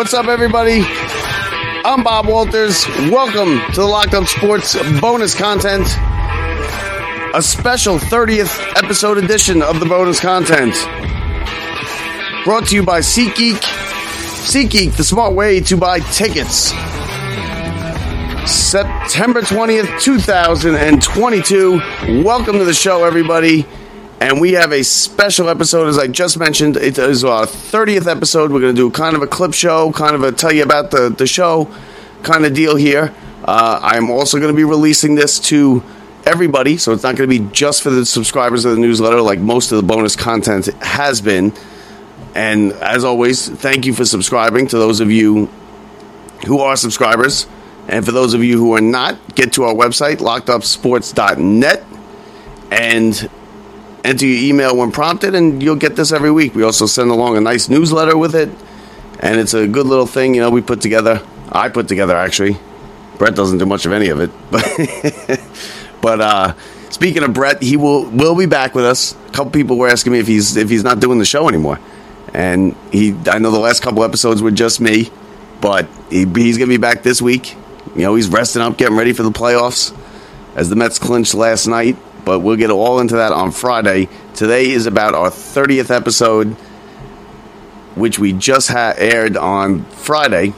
What's 0.00 0.14
up, 0.14 0.28
everybody? 0.28 0.80
I'm 0.82 2.02
Bob 2.02 2.26
Walters. 2.26 2.86
Welcome 3.10 3.60
to 3.74 3.80
the 3.82 3.86
Locked 3.86 4.14
Up 4.14 4.26
Sports 4.26 4.74
bonus 4.98 5.34
content. 5.34 5.86
A 7.34 7.42
special 7.42 7.98
30th 7.98 8.82
episode 8.82 9.18
edition 9.18 9.60
of 9.60 9.78
the 9.78 9.84
bonus 9.84 10.18
content. 10.18 10.72
Brought 12.46 12.68
to 12.68 12.76
you 12.76 12.82
by 12.82 13.00
SeatGeek. 13.00 13.58
SeatGeek, 13.58 14.96
the 14.96 15.04
smart 15.04 15.34
way 15.34 15.60
to 15.60 15.76
buy 15.76 16.00
tickets. 16.00 16.70
September 18.50 19.42
20th, 19.42 20.00
2022. 20.00 22.24
Welcome 22.24 22.56
to 22.56 22.64
the 22.64 22.72
show, 22.72 23.04
everybody. 23.04 23.66
And 24.20 24.38
we 24.38 24.52
have 24.52 24.70
a 24.70 24.84
special 24.84 25.48
episode, 25.48 25.88
as 25.88 25.98
I 25.98 26.06
just 26.06 26.38
mentioned. 26.38 26.76
It 26.76 26.98
is 26.98 27.24
our 27.24 27.46
30th 27.46 28.06
episode. 28.06 28.52
We're 28.52 28.60
going 28.60 28.76
to 28.76 28.80
do 28.80 28.90
kind 28.90 29.16
of 29.16 29.22
a 29.22 29.26
clip 29.26 29.54
show, 29.54 29.92
kind 29.92 30.14
of 30.14 30.22
a 30.22 30.30
tell 30.30 30.52
you 30.52 30.62
about 30.62 30.90
the, 30.90 31.08
the 31.08 31.26
show 31.26 31.74
kind 32.22 32.44
of 32.44 32.52
deal 32.52 32.76
here. 32.76 33.14
Uh, 33.42 33.80
I'm 33.82 34.10
also 34.10 34.38
going 34.38 34.52
to 34.52 34.56
be 34.56 34.64
releasing 34.64 35.14
this 35.14 35.40
to 35.48 35.82
everybody, 36.26 36.76
so 36.76 36.92
it's 36.92 37.02
not 37.02 37.16
going 37.16 37.30
to 37.30 37.38
be 37.38 37.50
just 37.50 37.82
for 37.82 37.88
the 37.88 38.04
subscribers 38.04 38.66
of 38.66 38.72
the 38.72 38.78
newsletter 38.78 39.22
like 39.22 39.38
most 39.38 39.72
of 39.72 39.76
the 39.76 39.82
bonus 39.82 40.16
content 40.16 40.66
has 40.82 41.22
been. 41.22 41.54
And 42.34 42.72
as 42.74 43.04
always, 43.04 43.48
thank 43.48 43.86
you 43.86 43.94
for 43.94 44.04
subscribing 44.04 44.66
to 44.68 44.76
those 44.76 45.00
of 45.00 45.10
you 45.10 45.46
who 46.46 46.60
are 46.60 46.76
subscribers. 46.76 47.46
And 47.88 48.04
for 48.04 48.12
those 48.12 48.34
of 48.34 48.44
you 48.44 48.58
who 48.58 48.74
are 48.74 48.82
not, 48.82 49.34
get 49.34 49.54
to 49.54 49.64
our 49.64 49.74
website, 49.74 50.16
lockedupsports.net, 50.18 51.84
and 52.70 53.30
enter 54.04 54.26
your 54.26 54.42
email 54.42 54.76
when 54.76 54.92
prompted, 54.92 55.34
and 55.34 55.62
you'll 55.62 55.76
get 55.76 55.96
this 55.96 56.12
every 56.12 56.30
week. 56.30 56.54
We 56.54 56.62
also 56.62 56.86
send 56.86 57.10
along 57.10 57.36
a 57.36 57.40
nice 57.40 57.68
newsletter 57.68 58.16
with 58.16 58.34
it, 58.34 58.50
and 59.20 59.38
it's 59.40 59.54
a 59.54 59.66
good 59.66 59.86
little 59.86 60.06
thing, 60.06 60.34
you 60.34 60.40
know, 60.40 60.50
we 60.50 60.62
put 60.62 60.80
together. 60.80 61.22
I 61.52 61.68
put 61.68 61.88
together, 61.88 62.16
actually. 62.16 62.56
Brett 63.18 63.34
doesn't 63.34 63.58
do 63.58 63.66
much 63.66 63.84
of 63.84 63.92
any 63.92 64.08
of 64.08 64.20
it. 64.20 64.30
But, 66.00 66.18
but 66.18 66.20
uh, 66.22 66.54
speaking 66.88 67.22
of 67.22 67.34
Brett, 67.34 67.62
he 67.62 67.76
will 67.76 68.06
will 68.06 68.34
be 68.34 68.46
back 68.46 68.74
with 68.74 68.86
us. 68.86 69.14
A 69.28 69.32
couple 69.32 69.50
people 69.50 69.76
were 69.76 69.88
asking 69.88 70.12
me 70.14 70.18
if 70.18 70.26
he's 70.26 70.56
if 70.56 70.70
he's 70.70 70.82
not 70.82 71.00
doing 71.00 71.18
the 71.18 71.26
show 71.26 71.46
anymore. 71.46 71.78
And 72.32 72.74
he, 72.90 73.14
I 73.26 73.38
know 73.38 73.50
the 73.50 73.58
last 73.58 73.82
couple 73.82 74.02
episodes 74.02 74.40
were 74.40 74.50
just 74.50 74.80
me, 74.80 75.10
but 75.60 75.86
he, 76.08 76.20
he's 76.24 76.56
going 76.56 76.70
to 76.70 76.74
be 76.74 76.78
back 76.78 77.02
this 77.02 77.20
week. 77.20 77.54
You 77.94 78.02
know, 78.02 78.14
he's 78.14 78.28
resting 78.28 78.62
up, 78.62 78.78
getting 78.78 78.96
ready 78.96 79.12
for 79.12 79.22
the 79.22 79.30
playoffs 79.30 79.94
as 80.54 80.70
the 80.70 80.76
Mets 80.76 80.98
clinched 80.98 81.34
last 81.34 81.66
night 81.66 81.98
but 82.24 82.40
we'll 82.40 82.56
get 82.56 82.70
all 82.70 83.00
into 83.00 83.16
that 83.16 83.32
on 83.32 83.52
Friday. 83.52 84.08
Today 84.34 84.70
is 84.70 84.86
about 84.86 85.14
our 85.14 85.30
30th 85.30 85.90
episode, 85.90 86.52
which 87.94 88.18
we 88.18 88.32
just 88.32 88.68
ha- 88.68 88.94
aired 88.96 89.36
on 89.36 89.84
Friday. 89.84 90.54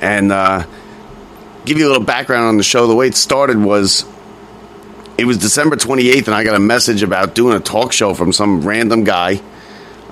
And 0.00 0.30
uh, 0.30 0.66
give 1.64 1.78
you 1.78 1.86
a 1.86 1.90
little 1.90 2.04
background 2.04 2.46
on 2.46 2.56
the 2.56 2.62
show. 2.62 2.86
The 2.86 2.94
way 2.94 3.08
it 3.08 3.16
started 3.16 3.58
was 3.58 4.04
it 5.18 5.24
was 5.24 5.38
December 5.38 5.76
28th, 5.76 6.26
and 6.26 6.34
I 6.34 6.44
got 6.44 6.54
a 6.54 6.60
message 6.60 7.02
about 7.02 7.34
doing 7.34 7.56
a 7.56 7.60
talk 7.60 7.92
show 7.92 8.14
from 8.14 8.32
some 8.32 8.66
random 8.66 9.04
guy. 9.04 9.40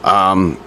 Um, 0.03 0.59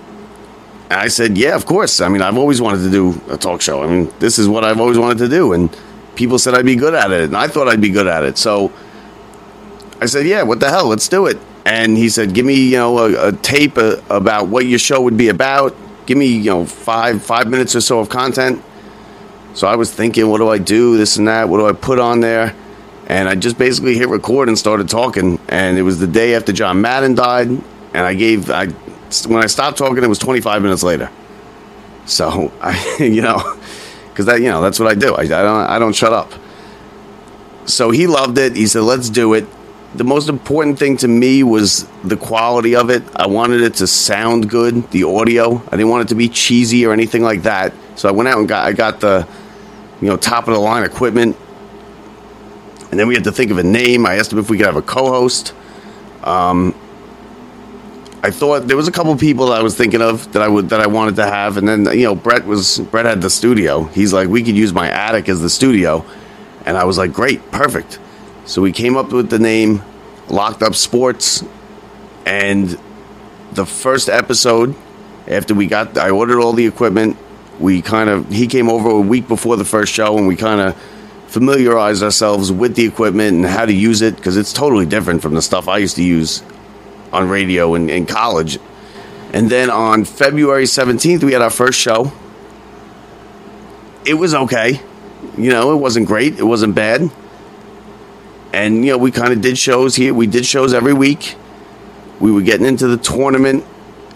and 0.90 1.00
I 1.00 1.08
said, 1.08 1.38
Yeah, 1.38 1.56
of 1.56 1.66
course. 1.66 2.02
I 2.02 2.08
mean, 2.08 2.22
I've 2.22 2.38
always 2.38 2.62
wanted 2.62 2.84
to 2.84 2.92
do 2.92 3.22
a 3.30 3.38
talk 3.38 3.62
show. 3.62 3.84
I 3.84 3.88
mean, 3.88 4.12
this 4.20 4.40
is 4.40 4.48
what 4.48 4.64
I've 4.64 4.80
always 4.80 4.98
wanted 4.98 5.20
to 5.20 5.28
do. 5.28 5.54
And 5.54 5.76
people 6.16 6.40
said 6.40 6.54
I'd 6.54 6.66
be 6.66 6.76
good 6.76 6.94
at 6.94 7.12
it, 7.12 7.24
and 7.24 7.36
I 7.38 7.48
thought 7.48 7.68
I'd 7.68 7.82
be 7.82 7.90
good 7.90 8.08
at 8.08 8.24
it. 8.24 8.38
So, 8.38 8.72
I 10.02 10.06
said, 10.06 10.26
"Yeah, 10.26 10.44
what 10.44 10.60
the 10.60 10.70
hell? 10.70 10.88
Let's 10.88 11.08
do 11.08 11.26
it." 11.26 11.38
And 11.66 11.98
he 11.98 12.10
said, 12.10 12.34
"Give 12.34 12.46
me, 12.46 12.56
you 12.56 12.78
know, 12.78 12.98
a, 12.98 13.30
a 13.30 13.32
tape 13.32 13.78
uh, 13.78 13.98
about 14.10 14.48
what 14.48 14.66
your 14.66 14.80
show 14.80 15.02
would 15.02 15.18
be 15.18 15.30
about. 15.30 15.76
Give 16.06 16.18
me, 16.18 16.28
you 16.28 16.52
know, 16.52 16.66
five 16.66 17.24
five 17.24 17.48
minutes 17.48 17.76
or 17.76 17.82
so 17.82 18.00
of 18.00 18.10
content." 18.10 18.64
So 19.58 19.66
I 19.66 19.76
was 19.76 19.92
thinking, 19.92 20.30
what 20.30 20.38
do 20.38 20.50
I 20.50 20.60
do? 20.60 20.98
This 20.98 21.18
and 21.18 21.28
that. 21.28 21.50
What 21.50 21.58
do 21.58 21.66
I 21.66 21.74
put 21.74 21.98
on 21.98 22.20
there? 22.20 22.56
And 23.08 23.28
I 23.28 23.34
just 23.34 23.58
basically 23.58 23.98
hit 23.98 24.08
record 24.08 24.50
and 24.50 24.58
started 24.58 24.88
talking. 24.88 25.40
And 25.50 25.80
it 25.80 25.82
was 25.82 26.00
the 26.00 26.06
day 26.06 26.36
after 26.36 26.54
John 26.54 26.80
Madden 26.80 27.16
died. 27.16 27.48
And 27.48 27.98
I 27.98 28.14
gave, 28.14 28.52
I 28.52 28.68
when 29.28 29.42
I 29.42 29.48
stopped 29.48 29.80
talking, 29.80 30.04
it 30.04 30.08
was 30.08 30.20
25 30.20 30.62
minutes 30.62 30.84
later. 30.84 31.10
So 32.06 32.54
I, 32.62 32.98
you 33.00 33.24
know, 33.24 33.58
because 34.10 34.28
that, 34.28 34.42
you 34.42 34.50
know, 34.50 34.62
that's 34.62 34.80
what 34.80 34.90
I 34.90 34.94
do. 34.94 35.16
I, 35.16 35.22
I 35.22 35.26
don't, 35.26 35.68
I 35.72 35.80
don't 35.80 35.96
shut 35.96 36.14
up. 36.14 36.32
So 37.66 37.90
he 37.90 38.06
loved 38.06 38.38
it. 38.38 38.56
He 38.56 38.68
said, 38.68 38.84
"Let's 38.84 39.10
do 39.10 39.34
it." 39.34 39.46
The 39.96 40.04
most 40.04 40.30
important 40.30 40.78
thing 40.78 40.98
to 40.98 41.08
me 41.08 41.44
was 41.44 41.88
the 42.04 42.18
quality 42.18 42.76
of 42.76 42.90
it. 42.90 43.04
I 43.16 43.28
wanted 43.28 43.62
it 43.62 43.76
to 43.76 43.88
sound 43.88 44.50
good, 44.50 44.90
the 44.92 45.04
audio. 45.04 45.62
I 45.68 45.72
didn't 45.72 45.90
want 45.90 46.04
it 46.04 46.10
to 46.10 46.16
be 46.16 46.30
cheesy 46.30 46.86
or 46.86 46.94
anything 46.94 47.24
like 47.24 47.44
that. 47.44 47.74
So 47.96 48.10
I 48.10 48.12
went 48.12 48.30
out 48.30 48.40
and 48.40 48.48
got 48.48 48.66
I 48.66 48.74
got 48.74 49.00
the 49.00 49.28
you 50.02 50.08
know 50.08 50.18
top 50.18 50.48
of 50.48 50.54
the 50.54 50.60
line 50.60 50.84
equipment. 50.84 51.38
And 52.92 53.00
then 53.00 53.08
we 53.08 53.16
had 53.16 53.26
to 53.26 53.32
think 53.32 53.52
of 53.52 53.58
a 53.58 53.64
name. 53.64 54.06
I 54.06 54.16
asked 54.16 54.32
him 54.32 54.40
if 54.40 54.50
we 54.50 54.58
could 54.58 54.66
have 54.66 54.78
a 54.78 54.82
co-host. 54.82 55.54
Um, 56.24 56.74
I 58.24 58.32
thought 58.32 58.68
there 58.68 58.78
was 58.78 58.88
a 58.88 58.92
couple 58.92 59.16
people 59.16 59.48
that 59.48 59.60
I 59.60 59.64
was 59.64 59.76
thinking 59.76 60.02
of 60.02 60.32
that 60.34 60.42
I 60.42 60.48
would 60.48 60.70
that 60.70 60.82
I 60.82 60.88
wanted 60.88 61.16
to 61.18 61.26
have, 61.26 61.58
and 61.58 61.68
then 61.68 61.86
you 61.98 62.04
know 62.04 62.16
Brett 62.16 62.46
was 62.46 62.80
Brett 62.80 63.06
had 63.06 63.22
the 63.22 63.30
studio. 63.30 63.84
He's 63.86 64.12
like, 64.12 64.28
we 64.28 64.44
could 64.44 64.56
use 64.56 64.74
my 64.74 64.90
attic 64.90 65.30
as 65.30 65.42
the 65.42 65.50
studio, 65.50 66.06
and 66.66 66.78
I 66.78 66.84
was 66.84 66.98
like, 66.98 67.14
great, 67.14 67.52
perfect. 67.52 68.00
So 68.48 68.62
we 68.62 68.72
came 68.72 68.96
up 68.96 69.12
with 69.12 69.30
the 69.30 69.40
name 69.40 69.84
Locked 70.30 70.64
Up 70.64 70.74
Sports, 70.74 71.44
and 72.26 72.80
the 73.52 73.66
first 73.66 74.08
episode 74.08 74.74
after 75.28 75.54
we 75.54 75.68
got, 75.68 75.98
I 75.98 76.12
ordered 76.12 76.40
all 76.40 76.54
the 76.54 76.66
equipment. 76.66 77.18
We 77.60 77.82
kind 77.82 78.10
of 78.10 78.30
he 78.30 78.48
came 78.48 78.70
over 78.70 78.90
a 78.90 79.02
week 79.02 79.28
before 79.28 79.58
the 79.58 79.66
first 79.66 79.92
show, 79.92 80.18
and 80.18 80.30
we 80.30 80.38
kind 80.38 80.62
of 80.62 80.82
familiarized 81.28 82.02
ourselves 82.02 82.50
with 82.50 82.78
the 82.78 82.86
equipment 82.86 83.36
and 83.36 83.46
how 83.46 83.66
to 83.66 83.74
use 83.74 84.02
it 84.02 84.16
because 84.16 84.38
it's 84.38 84.54
totally 84.54 84.86
different 84.86 85.22
from 85.22 85.34
the 85.34 85.42
stuff 85.42 85.68
I 85.68 85.80
used 85.80 85.98
to 85.98 86.04
use 86.04 86.42
on 87.12 87.28
radio 87.28 87.76
in, 87.76 87.90
in 87.90 88.06
college. 88.06 88.60
And 89.34 89.50
then 89.50 89.70
on 89.70 90.06
February 90.06 90.64
17th, 90.64 91.22
we 91.22 91.34
had 91.34 91.42
our 91.42 91.50
first 91.50 91.78
show. 91.78 92.14
It 94.06 94.14
was 94.14 94.34
okay. 94.34 94.80
You 95.38 95.50
know, 95.50 95.74
it 95.74 95.82
wasn't 95.82 96.08
great. 96.08 96.40
It 96.40 96.46
wasn't 96.46 96.74
bad 96.74 97.12
and 98.54 98.86
you 98.86 98.92
know 98.92 98.98
we 98.98 99.12
kind 99.12 99.34
of 99.34 99.42
did 99.42 99.58
shows 99.58 99.96
here. 99.96 100.14
We 100.14 100.28
did 100.28 100.46
shows 100.46 100.74
every 100.74 100.94
week. 100.94 101.36
We 102.20 102.32
were 102.32 102.42
getting 102.42 102.66
into 102.66 102.88
the 102.88 102.98
tournament. 102.98 103.66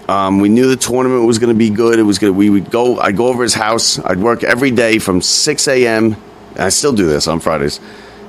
Um, 0.09 0.39
we 0.39 0.49
knew 0.49 0.67
the 0.67 0.75
tournament 0.75 1.25
was 1.25 1.39
going 1.39 1.53
to 1.53 1.57
be 1.57 1.69
good. 1.69 1.99
It 1.99 2.03
was 2.03 2.19
good. 2.19 2.31
We 2.31 2.49
would 2.49 2.69
go. 2.69 2.99
I'd 2.99 3.15
go 3.15 3.27
over 3.27 3.43
his 3.43 3.53
house. 3.53 3.99
I'd 3.99 4.19
work 4.19 4.43
every 4.43 4.71
day 4.71 4.99
from 4.99 5.21
six 5.21 5.67
a.m. 5.67 6.15
I 6.57 6.69
still 6.69 6.93
do 6.93 7.05
this 7.07 7.27
on 7.27 7.39
Fridays 7.39 7.79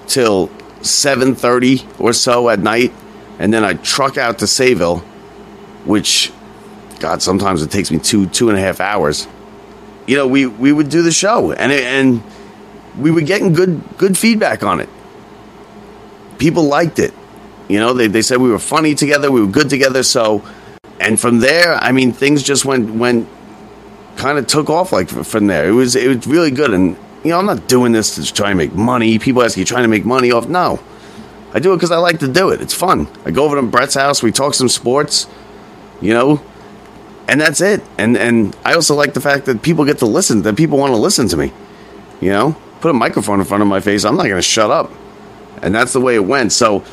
till 0.07 0.51
seven 0.83 1.35
thirty 1.35 1.87
or 1.99 2.13
so 2.13 2.49
at 2.49 2.61
night, 2.61 2.93
and 3.39 3.53
then 3.53 3.65
I'd 3.65 3.83
truck 3.83 4.17
out 4.17 4.41
to 4.41 4.45
Sayville, 4.45 5.01
which, 5.84 6.33
God, 7.01 7.23
sometimes 7.23 7.63
it 7.63 7.71
takes 7.71 7.91
me 7.91 7.99
two 7.99 8.27
two 8.27 8.49
and 8.49 8.59
a 8.59 8.61
half 8.61 8.81
hours. 8.81 9.27
You 10.07 10.17
know, 10.17 10.27
we 10.27 10.47
we 10.47 10.73
would 10.73 10.89
do 10.89 11.03
the 11.03 11.13
show, 11.13 11.53
and 11.53 11.73
it, 11.73 11.83
and 11.83 12.23
we 12.99 13.11
were 13.11 13.23
getting 13.23 13.53
good 13.53 13.83
good 13.97 14.19
feedback 14.19 14.63
on 14.63 14.81
it 14.81 14.89
people 16.38 16.65
liked 16.65 16.98
it. 16.98 17.15
You 17.69 17.78
know, 17.78 17.94
they, 17.94 18.06
they 18.06 18.22
said 18.22 18.38
we 18.38 18.50
were 18.50 18.59
funny 18.59 18.94
together, 18.94 19.31
we 19.31 19.41
were 19.41 19.50
good 19.50 19.70
together. 19.70 20.03
So, 20.03 20.44
and 21.00 21.19
from 21.19 21.41
there, 21.41 21.75
I 21.75 21.93
mean, 21.93 22.12
things 22.12 22.42
just 22.42 22.65
went 22.65 22.95
went 22.95 23.28
kind 24.16 24.39
of 24.39 24.47
took 24.47 24.68
off 24.68 24.92
like 24.92 25.09
from 25.09 25.47
there. 25.47 25.68
It 25.68 25.72
was 25.72 25.97
it 25.97 26.09
was 26.09 26.27
really 26.27 26.51
good. 26.51 26.72
And 26.74 26.97
you 27.24 27.30
know, 27.30 27.39
I'm 27.39 27.47
not 27.47 27.68
doing 27.68 27.92
this 27.92 28.16
to 28.16 28.33
try 28.33 28.51
and 28.51 28.59
make 28.59 28.74
money. 28.74 29.18
People 29.18 29.42
ask 29.42 29.57
you 29.57 29.65
trying 29.65 29.84
to 29.84 29.89
make 29.89 30.04
money 30.04 30.33
off. 30.33 30.48
No, 30.48 30.80
I 31.54 31.60
do 31.60 31.72
it 31.72 31.77
because 31.77 31.91
I 31.91 31.97
like 31.97 32.18
to 32.21 32.28
do 32.28 32.51
it. 32.51 32.60
It's 32.60 32.74
fun. 32.74 33.09
I 33.24 33.30
go 33.30 33.45
over 33.45 33.57
to 33.57 33.62
Brett's 33.62 33.95
house. 33.95 34.22
We 34.22 34.33
talk 34.33 34.54
some 34.54 34.68
sports. 34.68 35.27
You 36.01 36.15
know, 36.15 36.42
and 37.28 37.41
that's 37.41 37.60
it. 37.60 37.83
And 37.97 38.16
and 38.16 38.57
I 38.65 38.74
also 38.74 38.95
like 38.95 39.15
the 39.15 39.21
fact 39.21 39.47
that 39.47 39.62
people 39.62 39.84
get 39.84 39.98
to 39.98 40.07
listen. 40.07 40.42
That 40.42 40.57
people 40.57 40.78
want 40.78 40.92
to 40.92 40.98
listen 40.98 41.28
to 41.28 41.36
me. 41.36 41.53
You 42.21 42.30
know, 42.30 42.57
put 42.80 42.91
a 42.91 42.95
microphone 42.95 43.41
in 43.41 43.47
front 43.47 43.62
of 43.62 43.68
my 43.68 43.80
face. 43.80 44.04
I'm 44.04 44.16
not 44.16 44.24
going 44.24 44.36
to 44.36 44.42
shut 44.42 44.71
up 44.71 44.91
and 45.62 45.74
that's 45.74 45.92
the 45.92 46.00
way 46.00 46.14
it 46.14 46.24
went. 46.24 46.53
So 46.53 46.84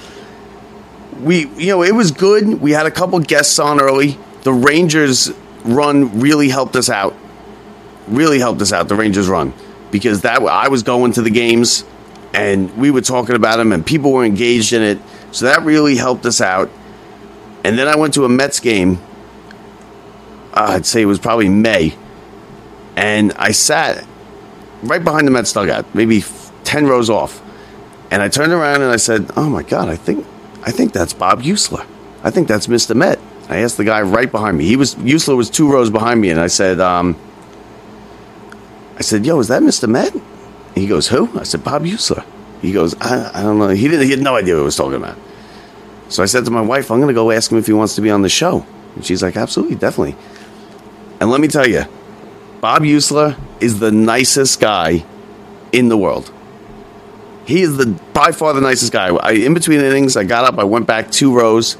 we, 1.19 1.47
you 1.57 1.67
know, 1.67 1.83
it 1.83 1.93
was 1.93 2.11
good. 2.11 2.61
We 2.61 2.71
had 2.71 2.85
a 2.85 2.91
couple 2.91 3.19
guests 3.19 3.59
on 3.59 3.81
early. 3.81 4.17
The 4.43 4.53
Rangers 4.53 5.31
run 5.63 6.19
really 6.19 6.49
helped 6.49 6.75
us 6.75 6.89
out. 6.89 7.15
Really 8.07 8.39
helped 8.39 8.61
us 8.61 8.71
out. 8.71 8.87
The 8.87 8.95
Rangers 8.95 9.27
run 9.27 9.53
because 9.91 10.21
that 10.21 10.41
I 10.41 10.69
was 10.69 10.83
going 10.83 11.13
to 11.13 11.21
the 11.21 11.29
games 11.29 11.83
and 12.33 12.75
we 12.77 12.91
were 12.91 13.01
talking 13.01 13.35
about 13.35 13.57
them 13.57 13.71
and 13.71 13.85
people 13.85 14.11
were 14.11 14.23
engaged 14.23 14.71
in 14.73 14.81
it. 14.81 14.99
So 15.31 15.45
that 15.45 15.63
really 15.63 15.95
helped 15.95 16.25
us 16.25 16.41
out. 16.41 16.69
And 17.63 17.77
then 17.77 17.87
I 17.87 17.95
went 17.95 18.13
to 18.13 18.25
a 18.25 18.29
Mets 18.29 18.59
game. 18.59 18.99
Uh, 20.53 20.67
I'd 20.69 20.85
say 20.85 21.01
it 21.01 21.05
was 21.05 21.19
probably 21.19 21.49
May, 21.49 21.95
and 22.95 23.33
I 23.33 23.51
sat 23.51 24.05
right 24.81 25.03
behind 25.03 25.27
the 25.27 25.31
Mets 25.31 25.53
dugout, 25.53 25.93
maybe 25.93 26.23
ten 26.63 26.87
rows 26.87 27.09
off. 27.09 27.41
And 28.11 28.21
I 28.21 28.27
turned 28.27 28.53
around 28.53 28.81
and 28.81 28.91
I 28.91 28.97
said, 28.97 29.29
"Oh 29.35 29.49
my 29.49 29.63
God, 29.63 29.89
I 29.89 29.95
think 29.95 30.25
I 30.63 30.71
think 30.71 30.93
that's 30.93 31.13
Bob 31.13 31.43
Heussler. 31.43 31.85
I 32.23 32.31
think 32.31 32.47
that's 32.47 32.67
Mr. 32.67 32.95
Met." 32.95 33.19
I 33.49 33.57
asked 33.57 33.77
the 33.77 33.85
guy 33.85 34.01
right 34.01 34.31
behind 34.31 34.57
me. 34.57 34.65
He 34.65 34.75
was 34.75 34.95
Heussler 34.95 35.37
was 35.37 35.49
two 35.49 35.71
rows 35.71 35.89
behind 35.89 36.21
me, 36.21 36.29
and 36.29 36.39
I 36.39 36.47
said, 36.47 36.79
um, 36.79 37.15
I 38.97 39.01
said, 39.01 39.25
"Yo, 39.25 39.39
is 39.39 39.47
that 39.47 39.61
Mr. 39.61 39.87
Met?" 39.87 40.13
He 40.75 40.87
goes, 40.87 41.07
"Who?" 41.07 41.29
I 41.39 41.43
said, 41.43 41.63
"Bob 41.63 41.83
Heussler." 41.83 42.23
He 42.61 42.73
goes, 42.73 42.93
I, 42.99 43.31
I 43.33 43.41
don't 43.41 43.57
know. 43.57 43.69
He 43.69 43.87
didn't. 43.87 44.05
He 44.05 44.11
had 44.11 44.21
no 44.21 44.35
idea 44.35 44.55
what 44.55 44.61
I 44.61 44.65
was 44.65 44.75
talking 44.75 44.95
about. 44.95 45.17
So 46.09 46.23
I 46.23 46.25
said 46.25 46.45
to 46.45 46.51
my 46.51 46.61
wife, 46.61 46.91
"I'm 46.91 46.97
going 46.97 47.07
to 47.07 47.13
go 47.13 47.31
ask 47.31 47.51
him 47.51 47.57
if 47.57 47.67
he 47.67 47.73
wants 47.73 47.95
to 47.95 48.01
be 48.01 48.09
on 48.09 48.21
the 48.21 48.29
show." 48.29 48.65
And 48.95 49.05
she's 49.05 49.23
like, 49.23 49.37
"Absolutely, 49.37 49.75
definitely." 49.75 50.15
And 51.19 51.29
let 51.29 51.41
me 51.41 51.47
tell 51.47 51.67
you, 51.67 51.83
Bob 52.61 52.81
Heussler 52.81 53.39
is 53.59 53.79
the 53.79 53.91
nicest 53.91 54.59
guy 54.59 55.05
in 55.71 55.89
the 55.89 55.97
world. 55.97 56.31
He 57.49 57.63
is 57.63 57.77
the 57.77 57.87
by 58.13 58.31
far 58.31 58.53
the 58.53 58.61
nicest 58.61 58.93
guy. 58.93 59.07
I, 59.07 59.31
in 59.31 59.55
between 59.55 59.79
innings, 59.79 60.15
I 60.15 60.23
got 60.23 60.45
up, 60.45 60.59
I 60.59 60.65
went 60.65 60.85
back 60.85 61.09
two 61.09 61.35
rows, 61.35 61.77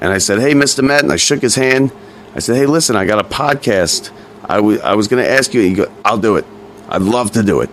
and 0.00 0.12
I 0.12 0.18
said, 0.18 0.40
"Hey, 0.40 0.52
Mr. 0.52 0.82
Met," 0.82 1.04
and 1.04 1.12
I 1.12 1.16
shook 1.16 1.40
his 1.40 1.54
hand. 1.54 1.92
I 2.34 2.40
said, 2.40 2.56
"Hey, 2.56 2.66
listen, 2.66 2.96
I 2.96 3.04
got 3.04 3.24
a 3.24 3.28
podcast. 3.28 4.10
I, 4.48 4.56
w- 4.56 4.80
I 4.80 4.96
was 4.96 5.06
going 5.06 5.22
to 5.22 5.30
ask 5.30 5.54
you." 5.54 5.60
He 5.60 5.74
go, 5.74 5.92
"I'll 6.04 6.18
do 6.18 6.34
it. 6.34 6.44
I'd 6.88 7.02
love 7.02 7.30
to 7.32 7.44
do 7.44 7.60
it." 7.60 7.70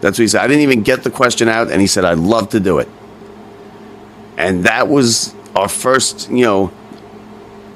That's 0.00 0.18
what 0.18 0.22
he 0.22 0.28
said. 0.28 0.40
I 0.40 0.46
didn't 0.46 0.62
even 0.62 0.82
get 0.82 1.02
the 1.02 1.10
question 1.10 1.48
out, 1.48 1.68
and 1.68 1.80
he 1.80 1.88
said, 1.88 2.04
"I'd 2.04 2.18
love 2.18 2.50
to 2.50 2.60
do 2.60 2.78
it." 2.78 2.88
And 4.36 4.66
that 4.66 4.86
was 4.86 5.34
our 5.56 5.68
first, 5.68 6.30
you 6.30 6.44
know, 6.44 6.70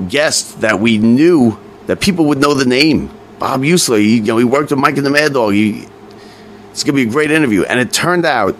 guest 0.08 0.60
that 0.60 0.78
we 0.78 0.98
knew 0.98 1.58
that 1.86 2.00
people 2.00 2.26
would 2.26 2.38
know 2.38 2.54
the 2.54 2.66
name. 2.66 3.10
Bob 3.40 3.62
Heussler. 3.62 3.98
He, 3.98 4.18
you 4.18 4.22
know, 4.22 4.36
he 4.36 4.44
worked 4.44 4.70
with 4.70 4.78
Mike 4.78 4.96
and 4.96 5.04
the 5.04 5.10
Mad 5.10 5.32
Dog. 5.32 5.54
He, 5.54 5.88
it's 6.70 6.84
going 6.84 6.96
to 6.96 7.04
be 7.04 7.08
a 7.08 7.12
great 7.12 7.30
interview. 7.30 7.64
And 7.64 7.80
it 7.80 7.92
turned 7.92 8.24
out, 8.24 8.56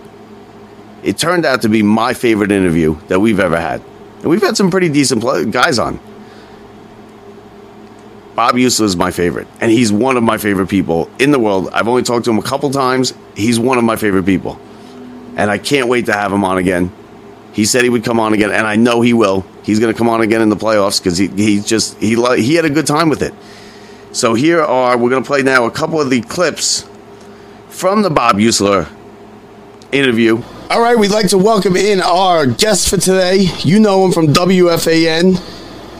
it 1.02 1.18
turned 1.18 1.44
out 1.44 1.62
to 1.62 1.68
be 1.68 1.82
my 1.82 2.14
favorite 2.14 2.52
interview 2.52 2.98
that 3.08 3.20
we've 3.20 3.40
ever 3.40 3.60
had. 3.60 3.82
And 4.20 4.26
we've 4.26 4.42
had 4.42 4.56
some 4.56 4.70
pretty 4.70 4.88
decent 4.88 5.22
guys 5.52 5.78
on. 5.78 5.98
Bob 8.34 8.54
Heussler 8.54 8.84
is 8.84 8.96
my 8.96 9.10
favorite, 9.10 9.48
and 9.60 9.70
he's 9.70 9.92
one 9.92 10.16
of 10.16 10.22
my 10.22 10.38
favorite 10.38 10.68
people 10.68 11.10
in 11.18 11.30
the 11.30 11.38
world. 11.38 11.68
I've 11.72 11.88
only 11.88 12.02
talked 12.02 12.24
to 12.24 12.30
him 12.30 12.38
a 12.38 12.42
couple 12.42 12.70
times. 12.70 13.12
He's 13.34 13.60
one 13.60 13.76
of 13.76 13.84
my 13.84 13.96
favorite 13.96 14.24
people, 14.24 14.58
and 15.36 15.50
I 15.50 15.58
can't 15.58 15.88
wait 15.88 16.06
to 16.06 16.14
have 16.14 16.32
him 16.32 16.42
on 16.42 16.56
again. 16.56 16.90
He 17.52 17.66
said 17.66 17.82
he 17.82 17.90
would 17.90 18.04
come 18.04 18.18
on 18.18 18.32
again, 18.32 18.50
and 18.50 18.66
I 18.66 18.76
know 18.76 19.02
he 19.02 19.12
will. 19.12 19.44
He's 19.62 19.78
going 19.78 19.92
to 19.92 19.98
come 19.98 20.08
on 20.08 20.22
again 20.22 20.40
in 20.40 20.48
the 20.48 20.56
playoffs 20.56 21.02
because 21.02 21.18
he 21.18 21.26
he 21.28 21.60
just 21.60 21.98
he 21.98 22.14
he 22.42 22.54
had 22.54 22.64
a 22.64 22.70
good 22.70 22.86
time 22.86 23.10
with 23.10 23.20
it. 23.20 23.34
So 24.12 24.32
here 24.32 24.62
are 24.62 24.96
we're 24.96 25.10
going 25.10 25.22
to 25.22 25.26
play 25.26 25.42
now 25.42 25.66
a 25.66 25.70
couple 25.70 26.00
of 26.00 26.08
the 26.08 26.22
clips 26.22 26.88
from 27.80 28.02
the 28.02 28.10
Bob 28.10 28.36
Heussler 28.36 28.86
interview. 29.90 30.42
All 30.68 30.82
right, 30.82 30.98
we'd 30.98 31.10
like 31.10 31.28
to 31.28 31.38
welcome 31.38 31.76
in 31.76 32.02
our 32.02 32.44
guest 32.44 32.90
for 32.90 32.98
today. 32.98 33.46
You 33.60 33.80
know 33.80 34.04
him 34.04 34.12
from 34.12 34.26
WFAN. 34.34 35.40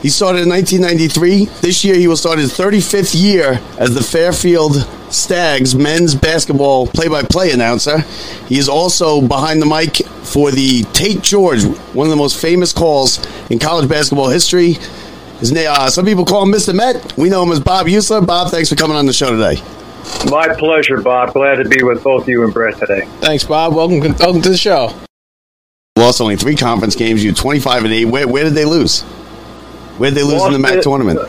He 0.03 0.09
started 0.09 0.43
in 0.43 0.49
1993. 0.49 1.45
This 1.61 1.83
year, 1.83 1.95
he 1.95 2.07
will 2.07 2.15
start 2.15 2.37
his 2.37 2.55
35th 2.55 3.19
year 3.19 3.59
as 3.79 3.95
the 3.95 4.03
Fairfield 4.03 4.87
Stags 5.09 5.73
men's 5.73 6.13
basketball 6.13 6.85
play-by-play 6.85 7.51
announcer. 7.51 8.01
He 8.47 8.59
is 8.59 8.69
also 8.69 9.19
behind 9.19 9.59
the 9.59 9.65
mic 9.65 10.05
for 10.23 10.51
the 10.51 10.83
Tate 10.93 11.23
George, 11.23 11.63
one 11.63 12.05
of 12.05 12.11
the 12.11 12.15
most 12.15 12.39
famous 12.39 12.71
calls 12.73 13.19
in 13.49 13.57
college 13.57 13.89
basketball 13.89 14.29
history. 14.29 14.73
His 15.39 15.51
name, 15.51 15.67
uh, 15.67 15.89
some 15.89 16.05
people 16.05 16.25
call 16.25 16.43
him 16.43 16.51
Mr. 16.51 16.75
Met. 16.75 17.17
We 17.17 17.29
know 17.29 17.41
him 17.41 17.51
as 17.51 17.59
Bob 17.59 17.87
Heussler. 17.87 18.23
Bob, 18.23 18.51
thanks 18.51 18.69
for 18.69 18.75
coming 18.75 18.95
on 18.95 19.07
the 19.07 19.13
show 19.13 19.31
today. 19.31 19.59
My 20.29 20.53
pleasure, 20.55 21.01
Bob. 21.01 21.33
Glad 21.33 21.55
to 21.55 21.65
be 21.67 21.83
with 21.83 22.03
both 22.03 22.27
you 22.27 22.43
and 22.43 22.53
Brett 22.53 22.77
today. 22.77 23.05
Thanks, 23.19 23.43
Bob. 23.43 23.73
Welcome, 23.73 23.99
welcome 24.19 24.41
to 24.41 24.49
the 24.49 24.57
show. 24.57 24.93
Lost 25.97 26.21
only 26.21 26.35
three 26.35 26.55
conference 26.55 26.95
games. 26.95 27.23
You 27.23 27.33
25 27.33 27.85
and 27.85 27.93
eight. 27.93 28.05
Where, 28.05 28.27
where 28.27 28.43
did 28.43 28.53
they 28.53 28.65
lose? 28.65 29.03
Where 29.97 30.09
did 30.09 30.17
they 30.17 30.23
lose 30.23 30.43
in 30.43 30.53
the 30.53 30.57
MAAC 30.57 30.77
it, 30.77 30.83
tournament? 30.83 31.19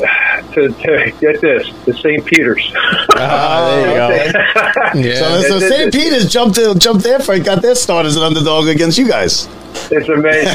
To, 0.55 0.69
to, 0.69 1.13
get 1.21 1.41
this, 1.41 1.71
the 1.85 1.95
St. 1.95 2.25
Peter's. 2.25 2.73
Ah, 3.17 3.67
there 3.71 3.89
you 3.89 3.95
go. 3.95 4.99
yeah. 5.09 5.15
So, 5.17 5.43
so 5.43 5.61
St. 5.61 5.93
Peter's 5.93 6.31
jumped 6.31 6.57
to, 6.57 6.75
jumped 6.75 7.05
there 7.05 7.19
for 7.19 7.39
got 7.39 7.61
their 7.61 7.75
start 7.75 8.07
as 8.07 8.17
an 8.17 8.23
underdog 8.23 8.69
against 8.69 8.97
you 8.99 9.07
guys. 9.07 9.49
It's 9.91 10.09
amazing. 10.09 10.53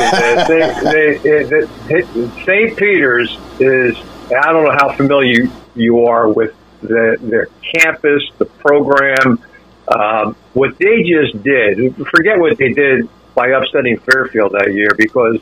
St. 2.43 2.77
Peter's 2.77 3.37
is. 3.59 3.97
I 4.27 4.51
don't 4.51 4.63
know 4.63 4.71
how 4.71 4.93
familiar 4.95 5.43
you, 5.43 5.51
you 5.75 6.05
are 6.05 6.27
with 6.27 6.55
the, 6.81 7.17
their 7.21 7.47
campus, 7.73 8.23
the 8.37 8.45
program. 8.45 9.41
Um, 9.87 10.35
what 10.53 10.77
they 10.77 11.03
just 11.03 11.41
did. 11.43 11.95
Forget 12.07 12.39
what 12.39 12.57
they 12.57 12.73
did 12.73 13.09
by 13.35 13.49
upsetting 13.49 13.99
Fairfield 13.99 14.53
that 14.53 14.73
year 14.73 14.89
because 14.97 15.39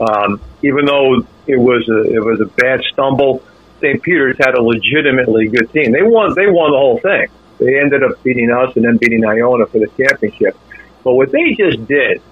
um, 0.00 0.40
even 0.62 0.86
though 0.86 1.26
it 1.46 1.58
was 1.58 1.88
a 1.88 2.02
it 2.14 2.24
was 2.24 2.40
a 2.40 2.46
bad 2.46 2.80
stumble, 2.92 3.42
St. 3.80 4.02
Peter's 4.02 4.36
had 4.38 4.54
a 4.54 4.62
legitimately 4.62 5.48
good 5.48 5.70
team. 5.72 5.92
They 5.92 6.02
won 6.02 6.34
they 6.34 6.46
won 6.46 6.70
the 6.70 6.78
whole 6.78 6.98
thing. 6.98 7.26
They 7.58 7.78
ended 7.78 8.02
up 8.02 8.22
beating 8.22 8.50
us 8.50 8.74
and 8.76 8.84
then 8.84 8.96
beating 8.96 9.24
Iona 9.24 9.66
for 9.66 9.78
the 9.78 9.88
championship. 9.96 10.56
But 11.04 11.14
what 11.14 11.30
they 11.30 11.54
just 11.54 11.86
did 11.86 12.22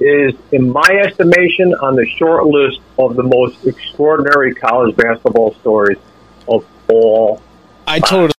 is, 0.00 0.34
in 0.52 0.70
my 0.70 1.00
estimation, 1.04 1.74
on 1.74 1.96
the 1.96 2.06
short 2.06 2.46
list 2.46 2.80
of 2.98 3.16
the 3.16 3.22
most 3.22 3.66
extraordinary 3.66 4.54
college 4.54 4.96
basketball 4.96 5.54
stories 5.60 5.98
of 6.46 6.64
all. 6.88 7.42
I 7.88 8.00
totally. 8.00 8.32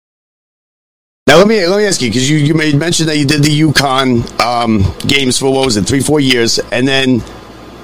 Now 1.27 1.39
let 1.39 1.49
me 1.49 1.67
let 1.67 1.79
me 1.79 1.87
ask 1.87 2.03
you 2.03 2.11
because 2.11 2.29
you, 2.29 2.37
you 2.37 2.53
made 2.53 2.75
mention 2.75 3.07
that 3.07 3.17
you 3.17 3.25
did 3.25 3.43
the 3.43 3.61
UConn 3.61 4.39
um, 4.41 4.85
games 5.07 5.39
for 5.39 5.51
what 5.51 5.65
was 5.65 5.79
it 5.79 5.85
three 5.87 6.01
four 6.01 6.21
years 6.21 6.59
and 6.71 6.87
then 6.87 7.23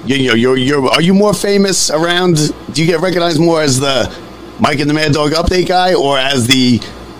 you, 0.05 0.15
you 0.15 0.27
know 0.29 0.35
you're 0.35 0.57
you're 0.57 0.87
are 0.87 1.01
you 1.01 1.15
more 1.15 1.33
famous 1.33 1.89
around 1.89 2.35
do 2.71 2.83
you 2.83 2.87
get 2.87 3.01
recognized 3.01 3.39
more 3.39 3.61
as 3.63 3.79
the 3.79 4.15
Mike 4.59 4.79
and 4.79 4.87
the 4.87 4.93
Mad 4.93 5.13
Dog 5.13 5.31
update 5.31 5.67
guy 5.67 5.95
or 5.95 6.19
as 6.19 6.45
the 6.45 6.79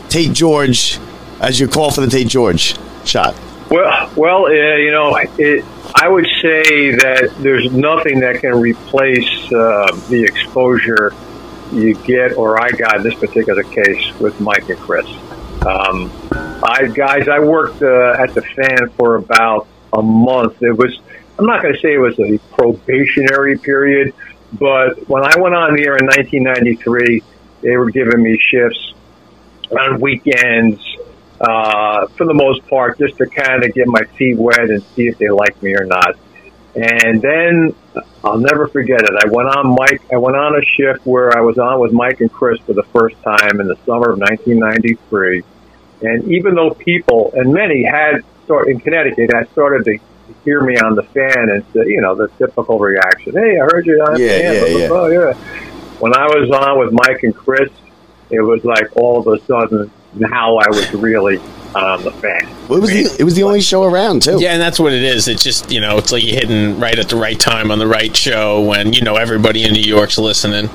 Tate 0.09 0.33
George 0.33 0.99
as 1.41 1.59
your 1.59 1.67
call 1.67 1.89
for 1.89 2.01
the 2.01 2.07
Tate 2.07 2.27
George 2.27 2.75
shot? 3.03 3.35
Well, 3.69 4.11
well, 4.15 4.45
uh, 4.45 4.51
you 4.51 4.91
know, 4.91 5.15
it, 5.39 5.65
I 5.95 6.07
would 6.07 6.27
say 6.41 6.91
that 6.91 7.33
there's 7.39 7.71
nothing 7.71 8.19
that 8.19 8.41
can 8.41 8.53
replace 8.53 9.51
uh, 9.51 9.91
the 10.07 10.23
exposure 10.23 11.13
you 11.75 11.93
get 11.93 12.37
or 12.37 12.61
I 12.61 12.69
got 12.71 12.97
in 12.97 13.03
this 13.03 13.15
particular 13.15 13.63
case 13.63 14.11
with 14.19 14.39
Mike 14.39 14.69
and 14.69 14.79
Chris. 14.79 15.07
Um, 15.65 16.11
I 16.31 16.87
guys, 16.93 17.27
I 17.27 17.39
worked 17.39 17.81
uh, 17.81 18.15
at 18.17 18.33
the 18.33 18.41
fan 18.41 18.89
for 18.91 19.15
about 19.15 19.67
a 19.93 20.01
month. 20.01 20.61
It 20.61 20.77
was 20.77 20.99
I'm 21.37 21.45
not 21.45 21.61
going 21.61 21.73
to 21.73 21.79
say 21.81 21.93
it 21.93 21.97
was 21.97 22.17
a 22.19 22.37
probationary 22.55 23.57
period, 23.57 24.13
but 24.53 25.07
when 25.09 25.23
I 25.23 25.37
went 25.37 25.53
on 25.53 25.75
the 25.75 25.83
air 25.85 25.97
in 25.97 26.05
1993, 26.05 27.23
they 27.61 27.75
were 27.75 27.91
giving 27.91 28.23
me 28.23 28.39
shifts 28.39 28.93
on 29.77 29.99
weekends 29.99 30.81
uh, 31.41 32.07
for 32.07 32.25
the 32.25 32.33
most 32.33 32.65
part, 32.67 32.97
just 32.97 33.17
to 33.17 33.25
kind 33.25 33.65
of 33.65 33.73
get 33.73 33.87
my 33.87 34.03
feet 34.17 34.37
wet 34.37 34.69
and 34.69 34.81
see 34.95 35.07
if 35.07 35.17
they 35.17 35.29
like 35.29 35.61
me 35.61 35.75
or 35.75 35.83
not. 35.83 36.15
And 36.75 37.21
then 37.21 37.75
I'll 38.25 38.39
never 38.39 38.67
forget 38.67 39.01
it. 39.03 39.11
I 39.23 39.27
went 39.29 39.49
on 39.49 39.75
Mike. 39.75 40.01
I 40.11 40.17
went 40.17 40.35
on 40.35 40.55
a 40.55 40.65
shift 40.65 41.05
where 41.05 41.37
I 41.37 41.41
was 41.41 41.59
on 41.59 41.79
with 41.79 41.93
Mike 41.93 42.21
and 42.21 42.31
Chris 42.31 42.59
for 42.61 42.73
the 42.73 42.83
first 42.83 43.21
time 43.21 43.61
in 43.61 43.67
the 43.67 43.75
summer 43.85 44.13
of 44.13 44.19
1993. 44.19 45.43
And 46.01 46.31
even 46.31 46.55
though 46.55 46.71
people 46.71 47.31
and 47.35 47.53
many 47.53 47.83
had 47.83 48.23
started 48.45 48.71
in 48.71 48.79
Connecticut 48.79 49.31
had 49.31 49.49
started 49.51 49.85
to 49.85 49.99
hear 50.43 50.61
me 50.61 50.75
on 50.77 50.95
the 50.95 51.03
fan 51.03 51.49
and 51.49 51.63
say, 51.71 51.87
you 51.87 52.01
know, 52.01 52.15
the 52.15 52.27
typical 52.39 52.79
reaction. 52.79 53.33
Hey, 53.33 53.59
I 53.59 53.63
heard 53.63 53.85
you 53.85 54.01
on 54.01 54.19
yeah, 54.19 54.27
the 54.27 54.33
fan. 54.33 54.79
Yeah, 54.79 54.87
blah, 54.87 54.87
blah, 54.87 55.07
yeah. 55.07 55.17
blah, 55.19 55.33
yeah. 55.33 55.33
When 55.99 56.15
I 56.15 56.25
was 56.25 56.49
on 56.51 56.79
with 56.79 56.91
Mike 56.93 57.23
and 57.23 57.35
Chris, 57.35 57.71
it 58.31 58.41
was 58.41 58.65
like 58.65 58.95
all 58.97 59.19
of 59.19 59.27
a 59.27 59.43
sudden 59.45 59.91
now 60.15 60.57
I 60.57 60.69
was 60.69 60.93
really 60.93 61.37
on 61.75 62.03
the 62.03 62.11
fan. 62.11 62.47
Well, 62.67 62.77
it 62.77 62.81
was 62.81 62.89
the, 62.89 63.15
it 63.19 63.23
was 63.23 63.35
the 63.35 63.43
only 63.43 63.61
show 63.61 63.83
around 63.83 64.23
too. 64.23 64.39
Yeah, 64.39 64.53
and 64.53 64.61
that's 64.61 64.79
what 64.79 64.93
it 64.93 65.03
is. 65.03 65.27
It's 65.27 65.43
just 65.43 65.71
you 65.71 65.81
know, 65.81 65.97
it's 65.97 66.11
like 66.11 66.23
you're 66.23 66.35
hitting 66.35 66.79
right 66.79 66.97
at 66.97 67.09
the 67.09 67.15
right 67.15 67.39
time 67.39 67.71
on 67.71 67.79
the 67.79 67.87
right 67.87 68.15
show 68.15 68.61
when 68.61 68.93
you 68.93 69.01
know 69.01 69.15
everybody 69.15 69.65
in 69.65 69.73
New 69.73 69.81
York's 69.81 70.17
listening. 70.17 70.69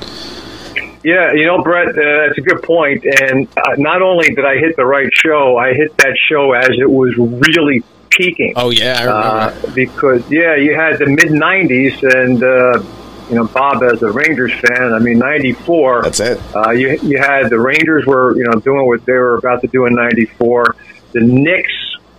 Yeah, 1.02 1.32
you 1.32 1.46
know, 1.46 1.62
Brett, 1.62 1.88
uh, 1.88 1.92
that's 1.94 2.36
a 2.36 2.42
good 2.42 2.62
point. 2.62 3.04
And 3.04 3.48
uh, 3.56 3.76
not 3.78 4.02
only 4.02 4.34
did 4.34 4.44
I 4.44 4.58
hit 4.58 4.76
the 4.76 4.84
right 4.84 5.08
show, 5.14 5.56
I 5.56 5.72
hit 5.72 5.96
that 5.96 6.14
show 6.28 6.52
as 6.52 6.68
it 6.78 6.90
was 6.90 7.16
really 7.16 7.82
peaking. 8.10 8.52
Oh 8.56 8.70
yeah, 8.70 8.98
I 8.98 9.04
remember. 9.04 9.66
Uh, 9.66 9.72
because 9.74 10.30
yeah, 10.30 10.56
you 10.56 10.74
had 10.74 10.98
the 10.98 11.06
mid 11.06 11.28
'90s, 11.28 12.02
and 12.02 12.42
uh, 12.42 12.82
you 13.30 13.36
know, 13.36 13.46
Bob 13.46 13.82
as 13.84 14.02
a 14.02 14.10
Rangers 14.10 14.52
fan, 14.52 14.92
I 14.92 14.98
mean, 14.98 15.18
'94. 15.18 16.02
That's 16.02 16.20
it. 16.20 16.40
Uh, 16.54 16.70
you 16.70 16.98
you 17.02 17.18
had 17.18 17.48
the 17.48 17.60
Rangers 17.60 18.04
were 18.04 18.36
you 18.36 18.44
know 18.44 18.58
doing 18.60 18.86
what 18.86 19.04
they 19.06 19.12
were 19.12 19.36
about 19.36 19.60
to 19.62 19.68
do 19.68 19.86
in 19.86 19.94
'94. 19.94 20.76
The 21.12 21.20
Knicks 21.20 21.72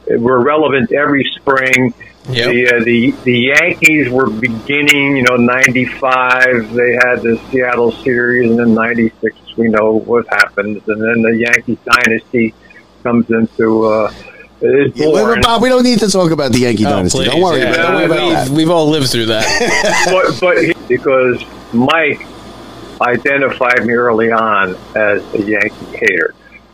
were 0.07 0.41
relevant 0.41 0.91
every 0.91 1.29
spring. 1.35 1.93
Yep. 2.29 2.51
The, 2.51 2.67
uh, 2.67 2.83
the 2.83 3.11
the 3.23 3.37
Yankees 3.57 4.09
were 4.09 4.29
beginning, 4.29 5.17
you 5.17 5.23
know, 5.23 5.35
'95. 5.35 6.73
They 6.73 6.93
had 6.93 7.21
the 7.21 7.41
Seattle 7.51 7.91
series, 7.91 8.49
and 8.49 8.57
then 8.57 8.73
'96. 8.73 9.35
We 9.57 9.67
know 9.67 9.99
what 9.99 10.27
happened, 10.27 10.81
and 10.87 11.01
then 11.01 11.21
the 11.23 11.35
Yankees 11.35 11.77
dynasty 11.83 12.53
comes 13.03 13.29
into. 13.29 13.85
Uh, 13.85 14.13
is 14.61 14.95
Yeah, 14.95 15.07
wait, 15.07 15.21
born. 15.23 15.41
Bob, 15.41 15.61
we 15.61 15.69
don't 15.69 15.83
need 15.83 15.99
to 15.99 16.09
talk 16.09 16.31
about 16.31 16.51
the 16.51 16.59
Yankee 16.59 16.85
Oh, 16.85 16.89
dynasty. 16.89 17.19
please, 17.19 17.27
Don't 17.31 17.41
worry 17.41 17.59
yeah. 17.59 17.69
about, 17.73 17.81
don't 17.83 17.95
worry 17.95 18.05
about 18.05 18.23
we've, 18.27 18.33
that. 18.33 18.49
we've 18.49 18.69
all 18.69 18.87
lived 18.89 19.09
through 19.09 19.25
that. 19.27 20.09
but, 20.39 20.39
but 20.39 20.87
because 20.87 21.43
Mike 21.73 22.25
identified 23.01 23.85
me 23.85 23.93
early 23.93 24.31
on 24.31 24.75
as 24.95 25.23
a 25.33 25.41
Yankee 25.41 25.97
hater. 25.97 26.33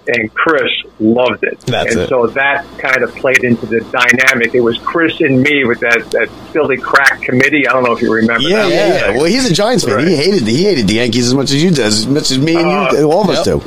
And 0.10 0.34
Chris 0.34 0.72
loved 1.02 1.44
it. 1.44 1.60
That's 1.62 1.92
and 1.94 2.04
it. 2.04 2.08
so 2.10 2.28
that 2.28 2.66
kind 2.78 3.04
of 3.04 3.14
played 3.14 3.44
into 3.44 3.66
the 3.66 3.82
dynamic. 3.92 4.56
It 4.56 4.62
was 4.62 4.78
Chris 4.78 5.20
and 5.20 5.42
me 5.42 5.66
with 5.66 5.82
that, 5.82 6.00
that 6.12 6.30
silly 6.54 6.78
crack 6.78 7.22
committee. 7.24 7.68
I 7.68 7.74
don't 7.74 7.84
know 7.84 7.92
if 7.92 8.02
you 8.02 8.14
remember 8.14 8.48
Yeah, 8.48 8.56
that. 8.64 8.70
yeah, 8.70 9.12
yeah. 9.12 9.18
Well, 9.18 9.26
he's 9.26 9.52
a 9.52 9.54
Giants 9.54 9.84
fan. 9.84 9.96
Right. 9.96 10.08
He 10.08 10.16
hated 10.16 10.46
the, 10.46 10.52
he 10.54 10.64
hated 10.64 10.88
the 10.88 10.94
Yankees 10.94 11.28
as 11.28 11.34
much 11.34 11.52
as 11.52 11.62
you 11.62 11.72
did, 11.72 11.80
as 11.80 12.08
much 12.08 12.32
as 12.32 12.38
me 12.40 12.56
and 12.56 12.66
Uh, 12.68 12.90
you, 12.94 13.12
all 13.12 13.30
of 13.30 13.30
us 13.32 13.44
do. 13.44 13.62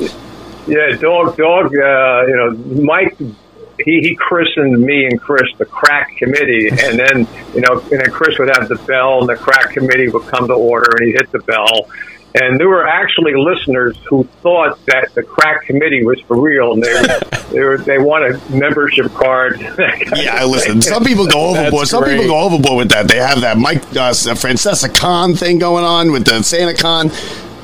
Yeah, 0.67 0.95
dog, 0.97 1.37
dog. 1.37 1.65
Uh, 1.77 2.25
you 2.25 2.35
know, 2.35 2.51
Mike. 2.83 3.15
He, 3.85 4.01
he 4.01 4.15
christened 4.15 4.79
me 4.81 5.05
and 5.05 5.19
Chris 5.19 5.47
the 5.57 5.65
crack 5.65 6.15
committee, 6.17 6.69
and 6.69 6.99
then 6.99 7.27
you 7.53 7.61
know, 7.61 7.79
and 7.91 8.01
then 8.01 8.11
Chris 8.11 8.37
would 8.39 8.49
have 8.49 8.67
the 8.69 8.75
bell, 8.87 9.19
and 9.19 9.29
the 9.29 9.35
crack 9.35 9.71
committee 9.71 10.09
would 10.09 10.27
come 10.27 10.47
to 10.47 10.53
order, 10.53 10.89
and 10.97 11.07
he'd 11.07 11.15
hit 11.15 11.31
the 11.31 11.39
bell. 11.39 11.87
And 12.33 12.57
there 12.57 12.69
were 12.69 12.87
actually 12.87 13.33
listeners 13.35 13.97
who 14.07 14.23
thought 14.41 14.83
that 14.85 15.13
the 15.15 15.23
crack 15.23 15.63
committee 15.63 16.05
was 16.05 16.19
for 16.21 16.39
real, 16.39 16.71
and 16.71 16.81
they 16.81 16.93
were, 16.93 17.19
they 17.51 17.59
were, 17.59 17.77
they 17.77 17.97
wanted 17.97 18.39
membership 18.49 19.11
cards. 19.13 19.61
Yeah, 19.61 20.35
I 20.35 20.45
listen. 20.45 20.81
Some 20.81 21.03
people 21.03 21.27
go 21.27 21.49
overboard. 21.49 21.81
That's 21.81 21.89
Some 21.89 22.05
people 22.05 22.27
go 22.27 22.39
overboard 22.39 22.77
with 22.77 22.89
that. 22.91 23.09
They 23.09 23.17
have 23.17 23.41
that 23.41 23.57
Mike 23.57 23.83
uh, 23.97 24.13
Francesa 24.13 24.95
Con 24.95 25.35
thing 25.35 25.59
going 25.59 25.83
on 25.83 26.13
with 26.13 26.23
the 26.23 26.41
Santa 26.41 26.73
Con. 26.73 27.11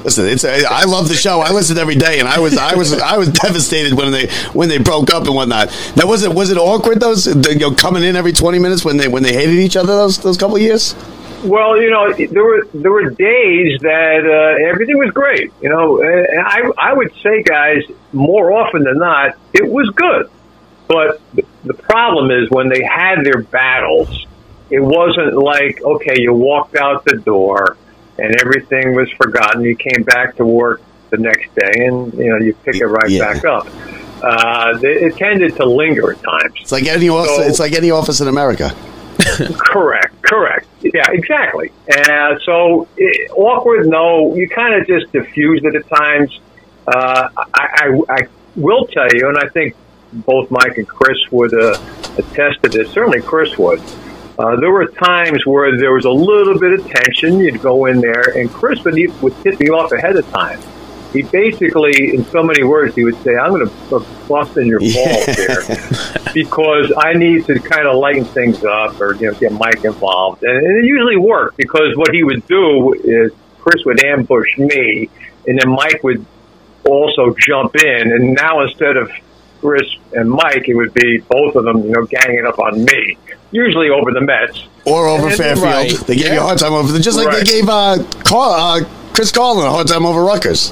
Listen, 0.07 0.25
it's 0.25 0.45
I 0.45 0.85
love 0.85 1.09
the 1.09 1.15
show. 1.15 1.41
I 1.41 1.51
listen 1.51 1.77
every 1.77 1.95
day, 1.95 2.19
and 2.19 2.29
I 2.29 2.39
was 2.39 2.57
I 2.57 2.75
was 2.75 2.93
I 2.93 3.17
was 3.17 3.27
devastated 3.27 3.93
when 3.93 4.09
they 4.13 4.29
when 4.53 4.69
they 4.69 4.77
broke 4.77 5.09
up 5.09 5.25
and 5.25 5.35
whatnot. 5.35 5.67
Now 5.97 6.07
was 6.07 6.23
it 6.23 6.33
was 6.33 6.49
it 6.49 6.57
awkward 6.57 7.01
those 7.01 7.27
you 7.27 7.59
know, 7.59 7.75
coming 7.75 8.05
in 8.05 8.15
every 8.15 8.31
twenty 8.31 8.57
minutes 8.57 8.85
when 8.85 8.95
they 8.95 9.09
when 9.09 9.21
they 9.21 9.33
hated 9.33 9.55
each 9.55 9.75
other 9.75 9.97
those 9.97 10.17
those 10.19 10.37
couple 10.37 10.55
of 10.55 10.61
years? 10.61 10.95
Well, 11.43 11.81
you 11.81 11.89
know, 11.89 12.13
there 12.13 12.41
were 12.41 12.65
there 12.73 12.89
were 12.89 13.09
days 13.09 13.81
that 13.81 14.23
uh, 14.25 14.69
everything 14.69 14.97
was 14.97 15.11
great. 15.11 15.51
You 15.61 15.71
know, 15.71 16.01
and 16.01 16.39
I 16.39 16.61
I 16.77 16.93
would 16.93 17.13
say, 17.15 17.43
guys, 17.43 17.83
more 18.13 18.53
often 18.53 18.85
than 18.85 18.99
not, 18.99 19.35
it 19.51 19.69
was 19.69 19.89
good. 19.89 20.31
But 20.87 21.19
the 21.65 21.73
problem 21.73 22.31
is 22.31 22.49
when 22.49 22.69
they 22.69 22.81
had 22.81 23.25
their 23.25 23.41
battles, 23.41 24.25
it 24.69 24.79
wasn't 24.79 25.33
like 25.33 25.83
okay, 25.83 26.15
you 26.17 26.31
walked 26.31 26.77
out 26.77 27.03
the 27.03 27.17
door 27.17 27.75
and 28.19 28.35
everything 28.41 28.95
was 28.95 29.09
forgotten. 29.11 29.61
You 29.63 29.75
came 29.75 30.03
back 30.03 30.35
to 30.37 30.45
work 30.45 30.81
the 31.09 31.17
next 31.17 31.53
day, 31.55 31.85
and 31.85 32.13
you 32.13 32.29
know 32.31 32.37
you 32.45 32.53
pick 32.63 32.75
it 32.75 32.85
right 32.85 33.09
Yeah. 33.09 33.33
back 33.33 33.45
up. 33.45 33.67
Uh, 34.23 34.77
it, 34.81 35.15
tended 35.15 35.55
to 35.57 35.65
linger 35.65 36.11
at 36.11 36.23
times. 36.23 36.53
It's 36.59 36.71
like 36.71 36.85
any 36.87 37.07
office. 37.09 37.35
So- 37.35 37.43
it's 37.43 37.59
like 37.59 37.73
any 37.73 37.91
office 37.91 38.19
in 38.21 38.27
America. 38.27 38.71
Correct, 39.57 40.21
correct. 40.21 40.67
Yeah, 40.81 41.09
exactly. 41.11 41.71
And 41.87 42.39
so 42.45 42.87
it, 42.97 43.31
awkward, 43.31 43.87
no. 43.87 44.35
You 44.35 44.47
kind 44.47 44.75
of 44.79 44.87
just 44.87 45.11
diffuse 45.11 45.61
it 45.63 45.75
at 45.75 45.87
times. 45.89 46.39
Uh, 46.87 47.29
I, 47.35 47.43
I, 47.53 48.01
I 48.09 48.27
will 48.55 48.85
tell 48.85 49.07
you, 49.13 49.27
and 49.27 49.37
I 49.37 49.47
think 49.49 49.75
both 50.13 50.49
Mike 50.51 50.77
and 50.77 50.87
Chris 50.87 51.17
would 51.31 51.53
uh, 51.53 51.79
attest 52.17 52.61
to 52.63 52.69
this. 52.69 52.91
Certainly, 52.91 53.21
Chris 53.21 53.57
would. 53.57 53.81
Uh, 54.39 54.55
there 54.57 54.71
were 54.71 54.85
times 54.85 55.45
where 55.45 55.77
there 55.77 55.93
was 55.93 56.05
a 56.05 56.11
little 56.11 56.59
bit 56.59 56.79
of 56.79 56.87
tension. 56.87 57.39
You'd 57.39 57.61
go 57.61 57.85
in 57.85 58.01
there, 58.01 58.37
and 58.37 58.51
Chris 58.51 58.83
would, 58.83 58.95
would 59.21 59.35
tip 59.41 59.59
me 59.59 59.69
off 59.69 59.91
ahead 59.91 60.15
of 60.15 60.29
time. 60.29 60.59
He 61.11 61.23
basically, 61.23 62.13
in 62.13 62.25
so 62.25 62.43
many 62.43 62.63
words, 62.63 62.93
he 62.93 63.03
would 63.03 63.19
say, 63.23 63.35
"I'm 63.35 63.51
going 63.51 63.67
to 63.67 64.05
bust 64.27 64.57
in 64.57 64.67
your 64.67 64.79
balls 64.79 65.25
here." 65.25 65.63
because 66.33 66.91
I 66.95 67.13
need 67.13 67.45
to 67.45 67.59
kind 67.59 67.87
of 67.87 67.95
lighten 67.95 68.25
things 68.25 68.63
up 68.63 68.99
or 69.01 69.15
you 69.15 69.31
know 69.31 69.33
get 69.39 69.53
Mike 69.53 69.83
involved, 69.83 70.43
and, 70.43 70.55
and 70.55 70.77
it 70.77 70.85
usually 70.85 71.17
worked 71.17 71.57
because 71.57 71.95
what 71.95 72.13
he 72.13 72.23
would 72.23 72.45
do 72.47 72.93
is 72.93 73.31
Chris 73.59 73.83
would 73.85 74.03
ambush 74.03 74.57
me, 74.57 75.09
and 75.47 75.59
then 75.59 75.69
Mike 75.69 76.03
would 76.03 76.23
also 76.85 77.33
jump 77.39 77.75
in, 77.75 78.11
and 78.11 78.33
now 78.33 78.61
instead 78.61 78.97
of 78.97 79.09
Chris 79.67 79.87
and 80.13 80.29
Mike, 80.29 80.67
it 80.69 80.75
would 80.75 80.93
be 80.93 81.17
both 81.29 81.55
of 81.55 81.65
them, 81.65 81.83
you 81.83 81.91
know, 81.91 82.05
ganging 82.05 82.45
up 82.47 82.57
on 82.59 82.83
me, 82.85 83.17
usually 83.51 83.89
over 83.89 84.11
the 84.11 84.21
Mets. 84.21 84.63
Or 84.85 85.07
over 85.07 85.27
And- 85.27 85.35
Fairfield. 85.35 85.65
right. 85.65 85.91
They 86.07 86.15
gave 86.15 86.33
you 86.33 86.39
a 86.39 86.43
hard 86.43 86.57
time 86.57 86.73
over 86.73 86.91
them, 86.91 87.01
just 87.01 87.17
like 87.17 87.27
Right. 87.27 87.37
they 87.45 87.51
gave 87.51 87.67
uh, 87.67 87.97
Carl, 88.23 88.51
uh, 88.53 88.79
Chris 89.13 89.31
Carlin 89.31 89.67
a 89.67 89.71
hard 89.71 89.87
time 89.87 90.05
over 90.05 90.23
Rutgers. 90.23 90.71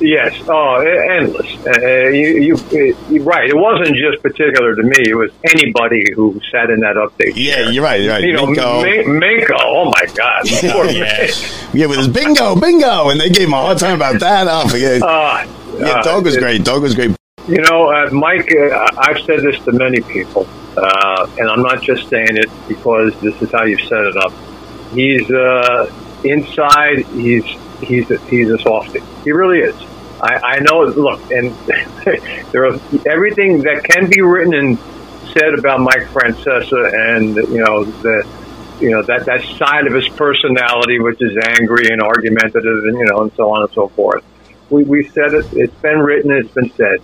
Yes, 0.00 0.34
oh, 0.48 0.76
endless. 0.80 1.46
Uh, 1.66 2.08
you, 2.08 2.56
you, 2.72 2.96
you, 3.10 3.22
right. 3.22 3.50
It 3.50 3.54
wasn't 3.54 3.94
just 3.98 4.22
particular 4.22 4.74
to 4.74 4.82
me. 4.82 4.96
It 5.10 5.14
was 5.14 5.30
anybody 5.44 6.02
who 6.16 6.40
sat 6.50 6.70
in 6.70 6.80
that 6.80 6.96
update. 6.96 7.34
Yeah, 7.36 7.56
chair. 7.56 7.70
you're 7.72 7.84
right. 7.84 8.00
You're 8.00 8.14
right. 8.14 8.24
You 8.24 8.32
know, 8.32 8.46
Minko. 8.46 8.82
Min- 8.82 9.20
Minko. 9.20 9.56
Oh 9.60 9.84
my 9.94 10.06
God. 10.14 10.46
Poor 10.72 10.86
Yeah. 10.86 11.28
Yeah, 11.74 11.84
with 11.84 11.98
his 11.98 12.08
bingo, 12.08 12.56
bingo, 12.56 13.10
and 13.10 13.20
they 13.20 13.28
gave 13.28 13.48
him 13.48 13.52
a 13.52 13.58
hard 13.60 13.76
time 13.76 13.96
about 13.96 14.18
that. 14.20 14.46
Oh, 14.48 14.66
forget. 14.68 15.02
Uh, 15.02 15.44
yeah, 15.78 15.86
uh, 15.90 16.02
dog 16.02 16.24
was 16.24 16.34
it- 16.36 16.40
great. 16.40 16.64
Dog 16.64 16.80
was 16.80 16.94
great. 16.94 17.14
You 17.48 17.62
know, 17.62 17.90
uh, 17.90 18.10
Mike, 18.10 18.52
uh, 18.54 18.86
I've 18.98 19.18
said 19.24 19.40
this 19.40 19.58
to 19.64 19.72
many 19.72 20.00
people, 20.00 20.46
uh, 20.76 21.26
and 21.38 21.48
I'm 21.48 21.62
not 21.62 21.82
just 21.82 22.08
saying 22.08 22.36
it 22.36 22.50
because 22.68 23.18
this 23.20 23.40
is 23.40 23.50
how 23.50 23.64
you've 23.64 23.80
set 23.80 24.04
it 24.04 24.16
up. 24.16 24.32
He's 24.92 25.28
uh, 25.30 25.90
inside. 26.24 27.06
He's 27.06 27.44
he's 27.80 28.10
a, 28.10 28.18
he's 28.26 28.50
a 28.50 28.58
softie. 28.58 29.00
He 29.24 29.32
really 29.32 29.60
is. 29.60 29.74
I, 30.20 30.56
I 30.56 30.58
know. 30.60 30.84
Look, 30.84 31.30
and 31.30 31.54
there 32.52 32.66
are 32.66 32.80
everything 33.06 33.62
that 33.62 33.84
can 33.84 34.08
be 34.10 34.20
written 34.20 34.54
and 34.54 34.78
said 35.32 35.58
about 35.58 35.80
Mike 35.80 36.08
Francesa, 36.08 37.16
and 37.16 37.36
you 37.36 37.64
know 37.64 37.84
the 37.84 38.28
you 38.80 38.90
know 38.90 39.02
that 39.02 39.26
that 39.26 39.42
side 39.58 39.86
of 39.86 39.94
his 39.94 40.08
personality, 40.10 41.00
which 41.00 41.20
is 41.20 41.36
angry 41.58 41.88
and 41.90 42.02
argumentative, 42.02 42.84
and 42.84 42.98
you 42.98 43.06
know, 43.06 43.22
and 43.22 43.32
so 43.34 43.50
on 43.50 43.62
and 43.62 43.72
so 43.72 43.88
forth. 43.88 44.24
We 44.68 44.84
we 44.84 45.08
said 45.08 45.34
it. 45.34 45.46
It's 45.52 45.74
been 45.76 46.00
written. 46.00 46.30
It's 46.32 46.52
been 46.52 46.70
said. 46.72 47.00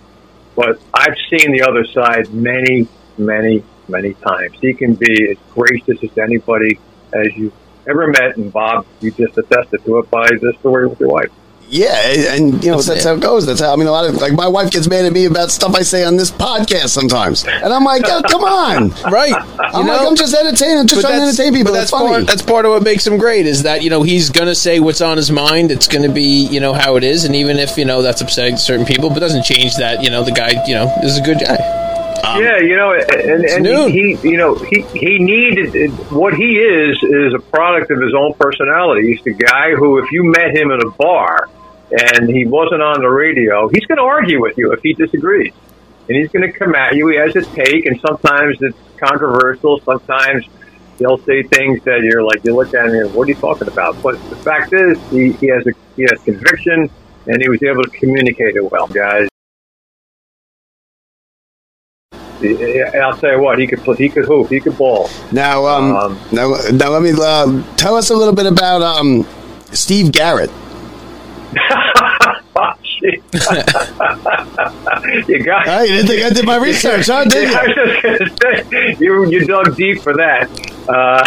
But 0.57 0.81
I've 0.91 1.15
seen 1.29 1.51
the 1.51 1.61
other 1.69 1.85
side 1.85 2.33
many, 2.33 2.87
many, 3.15 3.63
many 3.87 4.15
times. 4.15 4.57
He 4.59 4.73
can 4.73 4.95
be 4.95 5.29
as 5.29 5.37
gracious 5.53 6.03
as 6.03 6.17
anybody 6.17 6.79
as 7.13 7.27
you've 7.37 7.53
ever 7.87 8.07
met, 8.07 8.37
and 8.37 8.51
Bob, 8.51 8.87
you 8.99 9.11
just 9.11 9.37
attested 9.37 9.85
to 9.85 9.99
it 9.99 10.09
by 10.09 10.27
the 10.27 10.53
story 10.59 10.87
with 10.87 10.99
your 10.99 11.09
wife. 11.09 11.29
Yeah, 11.69 12.33
and 12.33 12.63
you 12.63 12.71
know 12.71 12.77
That's 12.77 12.87
that's, 12.87 13.05
it. 13.05 13.07
how 13.07 13.15
it 13.15 13.19
goes. 13.19 13.45
That's 13.45 13.59
how 13.59 13.73
I 13.73 13.75
mean. 13.75 13.87
A 13.87 13.91
lot 13.91 14.05
of 14.05 14.15
like 14.15 14.31
my 14.31 14.47
wife 14.47 14.71
gets 14.71 14.87
mad 14.87 15.03
at 15.03 15.11
me 15.11 15.25
about 15.25 15.51
stuff 15.51 15.75
I 15.75 15.81
say 15.81 16.05
on 16.05 16.15
this 16.15 16.31
podcast 16.31 16.89
sometimes, 16.89 17.45
and 17.45 17.73
I'm 17.73 17.83
like, 17.83 18.03
oh, 18.05 18.21
come 18.29 18.43
on. 18.43 18.93
Right. 19.07 19.33
I'm 19.33 19.87
like, 19.87 20.01
I'm 20.01 20.15
just 20.15 20.33
entertaining. 20.33 20.79
I'm 20.79 20.87
just 20.87 21.01
trying 21.01 21.19
to 21.19 21.27
entertain 21.27 21.53
people. 21.53 21.71
But 21.71 21.79
That's, 21.79 21.91
that's 21.91 22.01
funny. 22.01 22.09
part. 22.09 22.27
That's 22.27 22.41
part 22.41 22.65
of 22.65 22.71
what 22.71 22.83
makes 22.83 23.07
him 23.07 23.17
great. 23.17 23.45
Is 23.45 23.63
that 23.63 23.83
you 23.83 23.89
know 23.89 24.03
he's 24.03 24.29
gonna 24.29 24.55
say 24.55 24.79
what's 24.79 25.01
on 25.01 25.17
his 25.17 25.31
mind. 25.31 25.71
It's 25.71 25.87
gonna 25.87 26.11
be 26.11 26.45
you 26.47 26.59
know 26.59 26.73
how 26.73 26.95
it 26.95 27.03
is, 27.03 27.25
and 27.25 27.35
even 27.35 27.57
if 27.57 27.77
you 27.77 27.85
know 27.85 28.01
that's 28.01 28.21
upsetting 28.21 28.55
to 28.55 28.61
certain 28.61 28.85
people, 28.85 29.09
but 29.09 29.19
doesn't 29.19 29.43
change 29.43 29.75
that 29.77 30.03
you 30.03 30.09
know 30.09 30.23
the 30.23 30.31
guy 30.31 30.63
you 30.67 30.75
know 30.75 30.93
is 31.03 31.17
a 31.17 31.21
good 31.21 31.39
guy. 31.39 31.55
Um, 32.23 32.41
yeah, 32.43 32.59
you 32.59 32.75
know, 32.75 32.93
and, 32.93 33.45
and 33.45 33.63
noon. 33.63 33.91
he, 33.91 34.15
he, 34.15 34.29
you 34.29 34.37
know, 34.37 34.55
he 34.55 34.81
he 34.93 35.19
needed 35.19 35.91
what 36.11 36.33
he 36.33 36.57
is 36.57 37.01
is 37.03 37.33
a 37.33 37.39
product 37.39 37.91
of 37.91 38.01
his 38.01 38.13
own 38.13 38.33
personality. 38.33 39.07
He's 39.13 39.23
the 39.23 39.33
guy 39.33 39.75
who, 39.75 39.99
if 39.99 40.11
you 40.11 40.23
met 40.23 40.55
him 40.55 40.71
in 40.71 40.81
a 40.81 40.89
bar 40.91 41.49
and 41.91 42.29
he 42.29 42.45
wasn't 42.45 42.81
on 42.81 43.01
the 43.01 43.09
radio, 43.09 43.67
he's 43.69 43.85
going 43.85 43.97
to 43.97 44.03
argue 44.03 44.41
with 44.41 44.57
you 44.57 44.71
if 44.73 44.81
he 44.81 44.93
disagrees, 44.93 45.53
and 46.07 46.17
he's 46.17 46.29
going 46.31 46.51
to 46.51 46.57
come 46.57 46.75
at 46.75 46.95
you. 46.95 47.07
He 47.07 47.17
has 47.17 47.35
a 47.35 47.43
take, 47.43 47.85
and 47.85 47.99
sometimes 48.01 48.57
it's 48.61 48.77
controversial. 48.97 49.79
Sometimes 49.81 50.45
he'll 50.99 51.17
say 51.19 51.43
things 51.43 51.83
that 51.83 52.01
you're 52.01 52.23
like, 52.23 52.43
you 52.43 52.55
look 52.55 52.73
at 52.73 52.87
him 52.87 52.95
and 52.95 53.13
what 53.13 53.27
are 53.27 53.31
you 53.31 53.35
talking 53.35 53.67
about? 53.67 54.01
But 54.01 54.13
the 54.29 54.35
fact 54.35 54.73
is, 54.73 54.97
he, 55.09 55.31
he 55.33 55.47
has 55.47 55.65
a 55.67 55.71
he 55.95 56.03
has 56.03 56.21
conviction, 56.23 56.89
and 57.25 57.41
he 57.41 57.49
was 57.49 57.61
able 57.63 57.83
to 57.83 57.89
communicate 57.89 58.55
it 58.55 58.71
well, 58.71 58.87
guys. 58.87 59.27
I'll 62.39 63.17
tell 63.17 63.31
you 63.31 63.41
what, 63.41 63.57
he 63.57 63.65
could 63.65 63.79
play, 63.79 63.95
he 63.95 64.09
could 64.09 64.25
hoop, 64.25 64.49
he 64.49 64.59
could 64.59 64.77
ball. 64.77 65.09
now, 65.31 65.65
um, 65.65 65.95
Um, 65.95 66.19
now, 66.31 66.55
now, 66.71 66.89
let 66.89 67.01
me 67.01 67.11
uh, 67.17 67.63
tell 67.77 67.95
us 67.95 68.11
a 68.11 68.15
little 68.15 68.35
bit 68.35 68.45
about 68.45 68.83
um, 68.83 69.25
Steve 69.71 70.11
Garrett. 70.11 70.51
Oh, 72.59 72.73
you 75.27 75.43
got. 75.43 75.67
Oh, 75.67 75.81
you 75.83 75.87
didn't 75.89 76.07
think 76.07 76.23
I 76.23 76.29
did 76.31 76.45
my 76.45 76.57
research, 76.57 77.05
huh? 77.07 77.23
Did 77.25 77.49
I 77.53 77.65
you? 77.65 77.75
was 77.75 78.19
just 78.19 78.39
gonna 78.39 78.63
say 78.65 78.95
you 78.99 79.25
you 79.29 79.45
dug 79.45 79.75
deep 79.75 80.01
for 80.01 80.13
that. 80.15 80.49
Uh, 80.89 81.23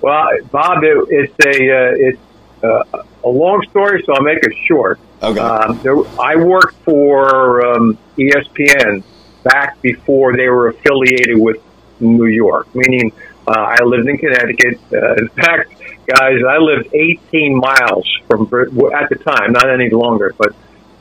well, 0.00 0.28
Bob, 0.50 0.82
it, 0.82 1.06
it's 1.10 1.34
a 1.46 1.50
uh, 1.50 1.92
it's 1.96 2.18
uh, 2.64 3.02
a 3.24 3.28
long 3.28 3.62
story, 3.70 4.02
so 4.06 4.14
I'll 4.14 4.22
make 4.22 4.38
it 4.42 4.54
short. 4.66 4.98
Okay. 5.22 5.38
Um, 5.40 5.78
there, 5.82 5.96
I 6.18 6.36
worked 6.36 6.76
for 6.84 7.66
um, 7.66 7.98
ESPN 8.16 9.02
back 9.42 9.80
before 9.82 10.34
they 10.36 10.48
were 10.48 10.68
affiliated 10.68 11.38
with 11.38 11.58
New 12.00 12.26
York, 12.26 12.74
meaning 12.74 13.12
uh, 13.46 13.52
I 13.52 13.82
lived 13.82 14.08
in 14.08 14.16
Connecticut. 14.16 14.80
Uh, 14.92 15.14
in 15.16 15.28
fact, 15.28 15.72
guys, 16.06 16.38
I 16.48 16.58
lived 16.58 16.94
18 16.94 17.56
miles 17.56 18.08
from 18.26 18.42
at 18.42 19.08
the 19.08 19.16
time, 19.16 19.52
not 19.52 19.70
any 19.70 19.90
longer, 19.90 20.34
but 20.36 20.54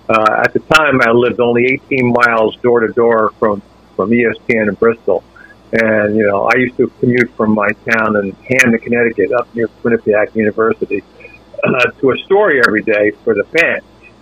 uh, 0.10 0.41
at 0.43 0.53
the 0.53 0.60
time 0.60 1.01
I 1.01 1.12
lived 1.12 1.39
only 1.39 1.65
18 1.65 2.13
miles 2.13 2.55
door 2.57 2.81
to 2.81 2.91
door 2.93 3.31
from 3.39 3.62
from 3.95 4.10
ESPN 4.10 4.69
in 4.69 4.75
Bristol. 4.75 5.24
And 5.72 6.15
you 6.15 6.25
know, 6.27 6.43
I 6.45 6.57
used 6.57 6.77
to 6.77 6.88
commute 7.00 7.31
from 7.36 7.53
my 7.53 7.69
town 7.89 8.15
in 8.17 8.31
Hamden, 8.31 8.79
Connecticut, 8.79 9.31
up 9.33 9.53
near 9.55 9.67
Quinnipiac 9.67 10.36
University. 10.36 11.03
uh, 11.63 11.91
to 12.00 12.12
a 12.12 12.17
story 12.19 12.62
every 12.65 12.83
day 12.83 13.12
for 13.24 13.33
the 13.33 13.43
fan. 13.45 13.79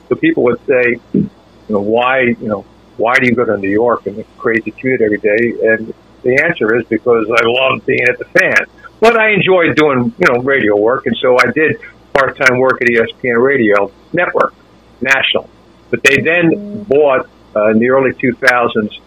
So 0.09 0.15
people 0.15 0.43
would 0.43 0.59
say, 0.65 0.99
you 1.13 1.29
know, 1.69 1.81
why, 1.81 2.21
you 2.21 2.47
know, 2.47 2.65
why 2.97 3.15
do 3.15 3.25
you 3.25 3.35
go 3.35 3.45
to 3.45 3.57
New 3.57 3.69
York 3.69 4.05
and 4.05 4.23
crazy 4.37 4.71
commute 4.71 5.01
every 5.01 5.17
day? 5.17 5.53
And 5.63 5.93
the 6.21 6.43
answer 6.43 6.75
is 6.77 6.85
because 6.87 7.27
I 7.29 7.41
love 7.45 7.85
being 7.85 8.03
at 8.07 8.19
the 8.19 8.25
fan. 8.25 8.65
But 9.01 9.19
I 9.19 9.31
enjoyed 9.31 9.75
doing, 9.75 10.13
you 10.17 10.27
know, 10.31 10.41
radio 10.41 10.77
work, 10.77 11.07
and 11.07 11.17
so 11.17 11.35
I 11.37 11.51
did 11.51 11.81
part-time 12.13 12.59
work 12.59 12.81
at 12.81 12.87
ESPN 12.87 13.43
Radio 13.43 13.91
Network, 14.13 14.53
national. 15.01 15.49
But 15.89 16.03
they 16.03 16.21
then 16.21 16.83
bought 16.83 17.27
uh, 17.55 17.71
in 17.71 17.79
the 17.79 17.89
early 17.89 18.11
2000s 18.11 19.01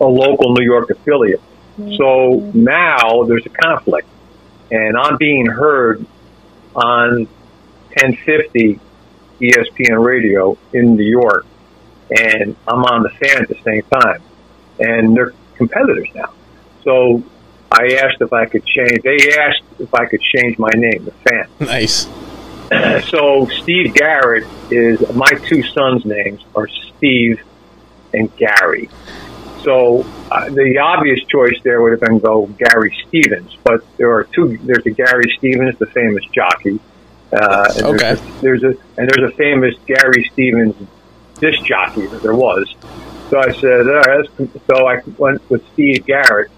a 0.00 0.06
local 0.06 0.54
New 0.54 0.64
York 0.64 0.90
affiliate. 0.90 1.42
So 1.96 2.50
now 2.54 3.24
there's 3.24 3.46
a 3.46 3.50
conflict, 3.50 4.06
and 4.70 4.96
I'm 4.96 5.16
being 5.16 5.46
heard 5.46 6.04
on 6.74 7.26
1050 7.94 8.78
ESPN 9.40 10.04
Radio 10.04 10.56
in 10.72 10.94
New 10.94 11.04
York, 11.04 11.46
and 12.10 12.54
I'm 12.68 12.84
on 12.84 13.02
the 13.02 13.08
fan 13.08 13.42
at 13.42 13.48
the 13.48 13.58
same 13.64 13.82
time, 13.82 14.22
and 14.78 15.16
they're 15.16 15.32
competitors 15.56 16.08
now. 16.14 16.32
So 16.84 17.24
I 17.72 17.94
asked 18.02 18.20
if 18.20 18.32
I 18.32 18.46
could 18.46 18.64
change. 18.64 19.02
They 19.02 19.32
asked 19.38 19.62
if 19.78 19.94
I 19.94 20.06
could 20.06 20.20
change 20.20 20.58
my 20.58 20.70
name, 20.74 21.04
the 21.04 21.12
fan. 21.12 21.48
Nice. 21.60 22.08
so 23.08 23.46
Steve 23.62 23.94
Garrett 23.94 24.46
is 24.70 25.00
my 25.14 25.30
two 25.46 25.62
sons' 25.62 26.04
names 26.04 26.44
are 26.54 26.68
Steve 26.68 27.40
and 28.12 28.34
Gary. 28.36 28.88
So 29.62 30.06
uh, 30.30 30.48
the 30.48 30.78
obvious 30.78 31.20
choice 31.26 31.56
there 31.62 31.82
would 31.82 31.92
have 31.92 32.00
been 32.00 32.18
go 32.18 32.46
Gary 32.46 32.96
Stevens, 33.06 33.56
but 33.62 33.84
there 33.98 34.10
are 34.12 34.24
two. 34.24 34.56
There's 34.58 34.86
a 34.86 34.90
Gary 34.90 35.32
Stevens, 35.38 35.78
the 35.78 35.86
famous 35.86 36.24
jockey. 36.26 36.80
Uh, 37.32 37.72
and 37.76 37.86
Okay. 37.86 38.14
There's 38.14 38.20
a, 38.20 38.40
there's 38.40 38.62
a 38.62 38.74
and 38.96 39.10
there's 39.10 39.32
a 39.32 39.36
famous 39.36 39.74
Gary 39.86 40.28
Stevens 40.32 40.74
disc 41.38 41.62
jockey 41.64 42.06
that 42.06 42.22
there 42.22 42.34
was. 42.34 42.74
So 43.30 43.38
I 43.38 43.52
said, 43.52 43.86
all 43.86 44.00
right, 44.02 44.28
so 44.66 44.88
I 44.88 45.00
went 45.16 45.48
with 45.48 45.64
Steve 45.72 46.04
Garrett, 46.04 46.50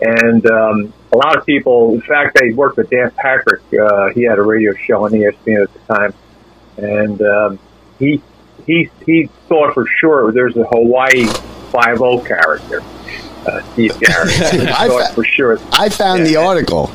and 0.00 0.46
um, 0.46 0.92
a 1.12 1.16
lot 1.16 1.36
of 1.36 1.44
people. 1.46 1.94
In 1.94 2.00
fact, 2.00 2.38
I 2.42 2.52
worked 2.54 2.76
with 2.76 2.90
Dan 2.90 3.10
Patrick. 3.12 3.62
Uh, 3.72 4.10
he 4.10 4.22
had 4.22 4.38
a 4.38 4.42
radio 4.42 4.74
show 4.74 5.04
on 5.04 5.12
ESPN 5.12 5.64
at 5.64 5.72
the 5.72 5.94
time, 5.94 6.14
and 6.76 7.22
um, 7.22 7.58
he 7.98 8.22
he 8.66 8.90
he 9.04 9.26
thought 9.48 9.74
for 9.74 9.86
sure 9.86 10.32
there's 10.32 10.56
a 10.56 10.64
Hawaii 10.64 11.26
Five 11.70 12.00
O 12.00 12.20
character, 12.20 12.82
uh, 13.46 13.62
Steve 13.72 13.98
Garrett. 14.00 14.30
I 14.40 14.88
thought 14.88 15.14
for 15.14 15.24
sure. 15.24 15.58
I 15.72 15.88
found 15.88 16.26
the 16.26 16.36
article, 16.36 16.90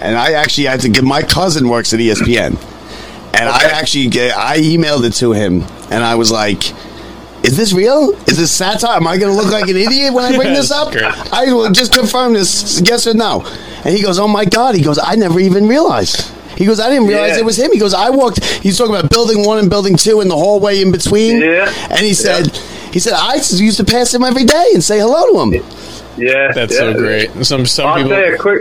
and 0.00 0.16
I 0.16 0.32
actually 0.32 0.66
had 0.66 0.80
to 0.80 0.88
give. 0.88 1.04
My 1.04 1.22
cousin 1.22 1.68
works 1.68 1.92
at 1.94 2.00
ESPN, 2.00 2.56
and 3.34 3.48
I 3.48 3.70
actually 3.70 4.08
get, 4.08 4.36
I 4.36 4.58
emailed 4.58 5.04
it 5.04 5.14
to 5.14 5.32
him, 5.32 5.62
and 5.90 6.04
I 6.04 6.16
was 6.16 6.30
like. 6.30 6.62
Is 7.48 7.56
this 7.56 7.72
real? 7.72 8.10
Is 8.28 8.36
this 8.36 8.52
satire? 8.52 8.96
Am 8.96 9.06
I 9.06 9.16
going 9.16 9.32
to 9.34 9.36
look 9.42 9.50
like 9.50 9.68
an 9.70 9.76
idiot 9.76 10.12
when 10.12 10.22
I 10.30 10.36
bring 10.36 10.52
this 10.52 10.70
up? 10.80 10.92
Great. 10.92 11.04
I 11.32 11.50
will 11.52 11.70
just 11.72 11.94
confirm 11.94 12.34
this, 12.34 12.80
yes 12.84 13.06
or 13.06 13.14
no. 13.14 13.40
And 13.84 13.96
he 13.96 14.02
goes, 14.02 14.18
"Oh 14.18 14.28
my 14.28 14.44
god!" 14.44 14.74
He 14.74 14.82
goes, 14.82 14.98
"I 15.02 15.14
never 15.14 15.40
even 15.40 15.66
realized." 15.66 16.30
He 16.58 16.66
goes, 16.66 16.78
"I 16.78 16.90
didn't 16.90 17.08
realize 17.08 17.36
Yeah. 17.36 17.38
it 17.38 17.44
was 17.46 17.58
him." 17.58 17.72
He 17.72 17.78
goes, 17.78 17.94
"I 17.94 18.10
walked." 18.10 18.44
He's 18.44 18.76
talking 18.76 18.94
about 18.94 19.08
building 19.10 19.46
one 19.46 19.58
and 19.58 19.70
building 19.70 19.96
two 19.96 20.20
in 20.20 20.28
the 20.28 20.36
hallway 20.36 20.82
in 20.82 20.92
between. 20.92 21.40
Yeah. 21.40 21.72
And 21.90 22.00
he 22.00 22.12
said, 22.12 22.48
"He 22.92 22.98
said 22.98 23.14
I 23.14 23.36
used 23.36 23.78
to 23.78 23.84
pass 23.84 24.12
him 24.12 24.24
every 24.24 24.44
day 24.44 24.66
and 24.74 24.84
say 24.84 24.98
hello 24.98 25.32
to 25.32 25.40
him." 25.56 25.64
Yeah, 26.18 26.52
That's 26.52 26.74
yeah. 26.74 26.80
so 26.80 26.94
great. 26.94 27.30
Some 27.46 27.64
some 27.64 27.86
I'll 27.86 27.94
people. 27.96 28.10
tell 28.10 28.26
you 28.26 28.34
a 28.34 28.38
quick. 28.38 28.60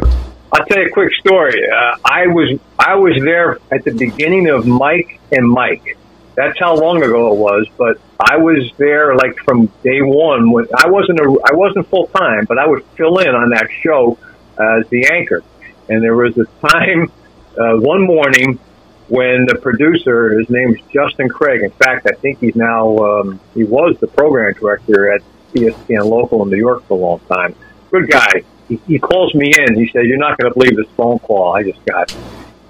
I'll 0.53 0.65
tell 0.65 0.77
you 0.79 0.85
a 0.85 0.91
quick 0.91 1.11
story. 1.15 1.59
Uh, 1.69 1.97
I 2.05 2.27
was 2.27 2.57
I 2.79 2.95
was 2.95 3.15
there 3.21 3.57
at 3.71 3.83
the 3.83 3.91
beginning 3.91 4.47
of 4.47 4.65
Mike 4.65 5.19
and 5.31 5.45
Mike. 5.49 5.97
That's 6.37 6.59
how 6.59 6.75
long 6.75 7.01
ago 7.01 7.33
it 7.33 7.39
was. 7.39 7.67
But 7.77 7.99
I 8.19 8.37
was 8.37 8.71
there 8.77 9.15
like 9.15 9.35
from 9.39 9.65
day 9.83 10.03
one. 10.03 10.51
When 10.51 10.67
I 10.77 10.87
wasn't 10.87 11.19
a 11.19 11.39
I 11.43 11.55
wasn't 11.55 11.89
full 11.89 12.05
time, 12.07 12.45
but 12.45 12.59
I 12.59 12.67
would 12.67 12.85
fill 12.95 13.17
in 13.17 13.29
on 13.29 13.49
that 13.49 13.67
show 13.81 14.19
as 14.51 14.87
the 14.89 15.09
anchor. 15.11 15.43
And 15.89 16.03
there 16.03 16.15
was 16.15 16.37
a 16.37 16.45
time 16.61 17.11
uh, 17.57 17.77
one 17.77 18.05
morning 18.05 18.59
when 19.07 19.47
the 19.47 19.55
producer, 19.55 20.37
his 20.37 20.47
name 20.47 20.75
is 20.75 20.81
Justin 20.93 21.27
Craig. 21.27 21.63
In 21.63 21.71
fact, 21.71 22.05
I 22.05 22.13
think 22.13 22.39
he's 22.39 22.55
now 22.55 22.95
um, 22.97 23.39
he 23.55 23.63
was 23.63 23.97
the 23.99 24.07
program 24.07 24.53
director 24.53 25.11
at 25.11 25.23
ESPN 25.53 26.05
Local 26.05 26.43
in 26.43 26.51
New 26.51 26.57
York 26.57 26.83
for 26.87 26.99
a 26.99 27.01
long 27.01 27.19
time. 27.21 27.55
Good 27.89 28.11
guy. 28.11 28.43
He, 28.67 28.79
he 28.85 28.99
calls 28.99 29.33
me 29.33 29.53
in. 29.57 29.75
He 29.75 29.89
said, 29.89 30.05
"You're 30.05 30.19
not 30.19 30.37
going 30.37 30.53
to 30.53 30.59
believe 30.59 30.77
this 30.77 30.93
phone 30.95 31.17
call 31.17 31.55
I 31.55 31.63
just 31.63 31.83
got." 31.85 32.11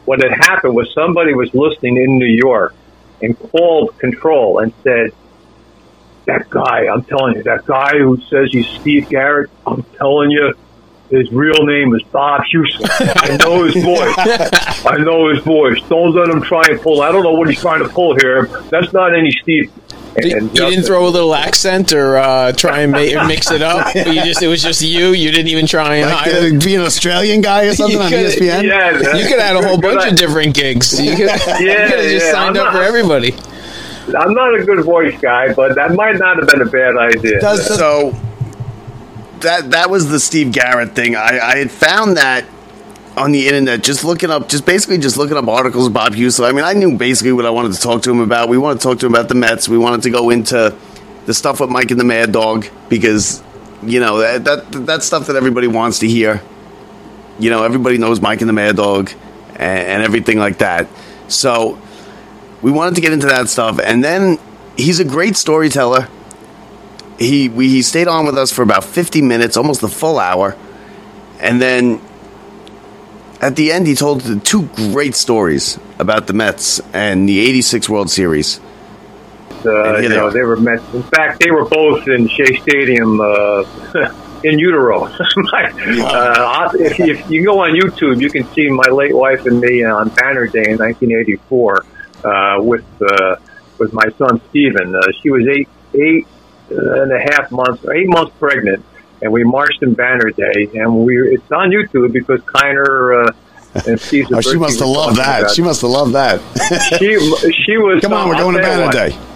What 0.06 0.24
had 0.24 0.32
happened 0.32 0.74
was 0.74 0.90
somebody 0.94 1.34
was 1.34 1.54
listening 1.54 1.98
in 1.98 2.18
New 2.18 2.34
York 2.34 2.74
and 3.22 3.38
called 3.38 3.98
control 4.00 4.60
and 4.60 4.74
said, 4.84 5.12
"That 6.26 6.50
guy, 6.50 6.88
I'm 6.88 7.04
telling 7.04 7.36
you, 7.36 7.44
that 7.44 7.66
guy 7.66 7.98
who 7.98 8.20
says 8.30 8.50
he's 8.52 8.68
Steve 8.68 9.10
Garrett, 9.10 9.50
I'm 9.66 9.84
telling 9.98 10.32
you." 10.32 10.54
His 11.10 11.32
real 11.32 11.66
name 11.66 11.96
is 11.96 12.04
Bob 12.12 12.42
Heussler. 12.54 12.90
I 13.16 13.38
know 13.38 13.64
his 13.64 13.76
voice. 13.82 14.86
I 14.86 14.98
know 14.98 15.30
his 15.30 15.42
voice. 15.42 15.80
Don't 15.88 16.14
let 16.14 16.28
him 16.28 16.42
try 16.42 16.64
and 16.70 16.82
pull. 16.82 17.02
I 17.02 17.14
don't 17.14 17.24
know 17.24 17.32
what 17.32 17.48
he's 17.48 17.62
trying 17.62 17.82
to 17.82 17.88
pull 17.88 18.18
here. 18.20 18.48
That's 18.70 18.92
not 18.92 19.16
any 19.16 19.32
Steve. 19.32 19.72
Did- 20.20 20.42
you 20.42 20.50
didn't 20.50 20.84
throw 20.84 21.08
a 21.08 21.10
little 21.10 21.36
accent 21.36 21.94
or 21.94 22.18
uh, 22.18 22.52
try 22.52 22.80
and 22.80 22.92
ma- 22.92 23.28
mix 23.28 23.52
it 23.52 23.62
up. 23.62 23.94
You 23.96 24.24
just 24.24 24.42
it 24.42 24.48
was 24.48 24.64
just 24.64 24.82
you. 24.82 25.10
You 25.14 25.32
didn't 25.32 25.50
even 25.50 25.68
try 25.68 25.98
and 25.98 26.10
Like 26.10 26.32
hide. 26.32 26.54
uh, 26.56 26.66
be 26.66 26.74
an 26.76 26.82
Australian 26.82 27.42
guy 27.42 27.66
or 27.66 27.74
something 27.76 27.98
You 27.98 28.04
on 28.04 28.10
could- 28.10 28.26
ESPN. 28.32 28.64
Yeah, 28.64 29.16
You 29.16 29.28
could 29.28 29.40
add 29.40 29.56
a 29.56 29.68
whole 29.68 29.80
bunch 29.80 30.02
I- 30.02 30.08
of 30.10 30.16
different 30.16 30.56
gigs. 30.56 31.00
You 31.00 31.12
could, 31.12 31.20
you 31.60 31.68
Yeah, 31.68 31.88
could 31.90 32.00
have 32.00 32.10
just 32.10 32.26
yeah, 32.26 32.32
signed 32.32 32.58
I'm 32.58 32.68
up 32.68 32.74
for 32.74 32.82
everybody. 32.82 33.36
I'm 34.18 34.34
not 34.34 34.58
a 34.60 34.64
good 34.64 34.84
voice 34.86 35.20
guy, 35.20 35.54
but 35.54 35.76
that 35.76 35.94
might 35.94 36.18
not 36.18 36.38
have 36.38 36.48
been 36.48 36.62
a 36.62 36.66
bad 36.66 36.96
idea. 36.98 37.40
Does 37.42 37.66
so 37.68 38.14
that 39.42 39.70
that 39.72 39.90
was 39.90 40.10
the 40.10 40.20
Steve 40.20 40.52
Garrett 40.52 40.96
thing. 40.96 41.16
I, 41.16 41.40
I 41.40 41.58
had 41.58 41.70
found 41.70 42.18
that 42.18 42.46
on 43.18 43.32
the 43.32 43.48
internet, 43.48 43.84
just 43.84 44.04
looking 44.04 44.30
up, 44.30 44.48
just 44.48 44.66
basically 44.66 44.98
just 44.98 45.18
looking 45.18 45.38
up 45.38 45.48
articles 45.48 45.90
Bob 45.90 46.14
Heussler. 46.14 46.50
I 46.50 46.52
mean, 46.52 46.64
I 46.64 46.74
knew 46.74 46.98
basically 46.98 47.34
what 47.34 47.46
I 47.46 47.50
wanted 47.50 47.74
to 47.74 47.82
talk 47.82 48.04
to 48.04 48.12
him 48.12 48.20
about. 48.20 48.50
We 48.50 48.58
wanted 48.58 48.80
to 48.80 48.84
talk 48.84 49.00
to 49.00 49.06
him 49.06 49.14
about 49.14 49.28
the 49.28 49.36
Mets. 49.36 49.68
We 49.68 49.78
wanted 49.78 50.04
to 50.04 50.10
go 50.10 50.30
into 50.30 50.76
the 51.26 51.34
stuff 51.34 51.60
with 51.60 51.70
Mike 51.70 51.92
and 51.92 52.00
the 52.00 52.06
Mad 52.06 52.32
Dog 52.32 52.68
because 52.90 53.44
you 53.84 54.00
know 54.00 54.20
that 54.20 54.46
that 54.46 54.86
that's 54.86 55.06
stuff 55.06 55.28
that 55.28 55.36
everybody 55.36 55.68
wants 55.68 56.00
to 56.00 56.08
hear. 56.08 56.42
You 57.40 57.50
know, 57.50 57.64
everybody 57.64 57.98
knows 57.98 58.22
Mike 58.22 58.42
and 58.42 58.50
the 58.50 58.54
Mad 58.54 58.78
Dog 58.78 59.12
and, 59.52 59.60
and 59.60 60.04
everything 60.04 60.40
like 60.40 60.60
that. 60.60 60.88
So 61.28 61.78
we 62.62 62.72
wanted 62.72 62.96
to 62.96 63.02
get 63.02 63.14
into 63.14 63.28
that 63.28 63.50
stuff, 63.50 63.80
and 63.84 64.04
then 64.04 64.40
he's 64.78 65.00
a 65.00 65.06
great 65.06 65.36
storyteller 65.36 66.08
he 67.20 67.50
we 67.50 67.70
he 67.70 67.82
stayed 67.82 68.08
on 68.08 68.26
with 68.26 68.38
us 68.38 68.52
for 68.52 68.62
about 68.62 68.84
50 68.84 69.22
minutes, 69.22 69.58
almost 69.58 69.82
the 69.82 69.88
full 69.88 70.20
hour, 70.20 70.56
and 71.40 71.62
then 71.62 72.02
at 73.42 73.56
the 73.56 73.72
end 73.72 73.88
he 73.88 73.96
told 73.96 74.22
the 74.22 74.40
two 74.40 74.68
great 74.92 75.16
stories 75.16 75.80
about 76.00 76.28
the 76.28 76.34
Mets 76.34 76.80
and 76.94 77.28
the 77.28 77.40
86 77.40 77.90
World 77.90 78.10
Series. 78.10 78.60
uh, 79.66 79.98
you 79.98 80.10
know, 80.10 80.30
they 80.30 80.42
were 80.44 80.58
met. 80.58 80.82
In 80.94 81.04
fact, 81.04 81.40
they 81.40 81.52
were 81.52 81.66
both 81.66 82.08
in 82.08 82.28
Shea 82.28 82.60
Stadium 82.62 83.20
uh, 83.20 83.64
in 84.44 84.60
utero. 84.60 85.10
Uh, 86.00 86.70
if, 86.76 87.00
you, 87.00 87.06
if 87.14 87.30
you 87.30 87.44
go 87.44 87.60
on 87.60 87.72
YouTube, 87.72 88.22
you 88.22 88.30
can 88.30 88.48
see 88.54 88.70
my 88.70 88.88
late 88.88 89.16
wife 89.16 89.46
and 89.46 89.60
me 89.60 89.84
on 89.84 90.10
Banner 90.10 90.48
Day 90.48 90.70
in 90.70 90.78
1984 90.78 91.86
uh, 92.24 92.62
with 92.62 92.86
uh, 93.02 93.36
with 93.78 93.94
my 93.94 94.10
son 94.18 94.42
Stephen. 94.50 94.96
Uh, 94.96 95.02
she 95.22 95.30
was 95.30 95.48
eight 95.48 95.70
eight 95.96 96.28
and 96.70 97.12
a 97.12 97.20
half 97.20 97.52
months, 97.52 97.84
eight 97.94 98.08
months 98.08 98.34
pregnant, 98.40 98.84
and 99.22 99.32
we 99.32 99.44
marched 99.44 99.82
in 99.84 99.94
Banner 99.94 100.30
Day, 100.32 100.70
and 100.76 101.06
we 101.06 101.18
it's 101.34 101.52
on 101.52 101.72
YouTube 101.72 102.12
because 102.14 102.42
Kiner. 102.42 103.28
Uh, 103.28 103.32
and 103.86 104.00
Steve 104.00 104.26
Oh, 104.34 104.42
she 104.42 104.58
must 104.58 104.80
have 104.80 104.88
loved 104.88 105.18
talking 105.18 105.44
that. 105.44 105.52
She 105.52 105.62
must 105.62 105.82
have 105.82 105.92
loved 105.92 106.14
that. 106.14 106.40
she 107.00 107.18
she 107.66 107.78
was. 107.78 108.02
Come 108.02 108.14
on, 108.14 108.30
we're 108.30 108.36
going 108.36 108.56
to 108.56 108.62
Banner. 108.62 108.92
Day. 108.92 109.18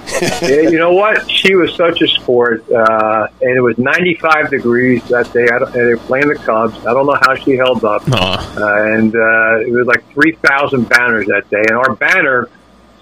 Yeah, 0.41 0.69
you 0.69 0.77
know 0.77 0.91
what? 0.91 1.29
She 1.31 1.55
was 1.55 1.73
such 1.75 2.01
a 2.01 2.07
sport, 2.07 2.69
uh, 2.69 3.27
and 3.41 3.51
it 3.55 3.61
was 3.61 3.77
95 3.77 4.49
degrees 4.49 5.01
that 5.05 5.31
day. 5.31 5.45
I 5.45 5.59
don't, 5.59 5.73
and 5.73 5.87
they 5.87 5.93
were 5.93 5.97
playing 5.97 6.27
the 6.27 6.35
Cubs. 6.35 6.75
I 6.85 6.93
don't 6.93 7.05
know 7.05 7.17
how 7.21 7.35
she 7.35 7.55
held 7.55 7.85
up, 7.85 8.03
Aw. 8.11 8.57
uh, 8.57 8.93
and 8.93 9.15
uh, 9.15 9.59
it 9.59 9.71
was 9.71 9.87
like 9.87 10.05
3,000 10.11 10.89
banners 10.89 11.27
that 11.27 11.49
day. 11.49 11.61
And 11.65 11.77
our 11.77 11.95
banner 11.95 12.49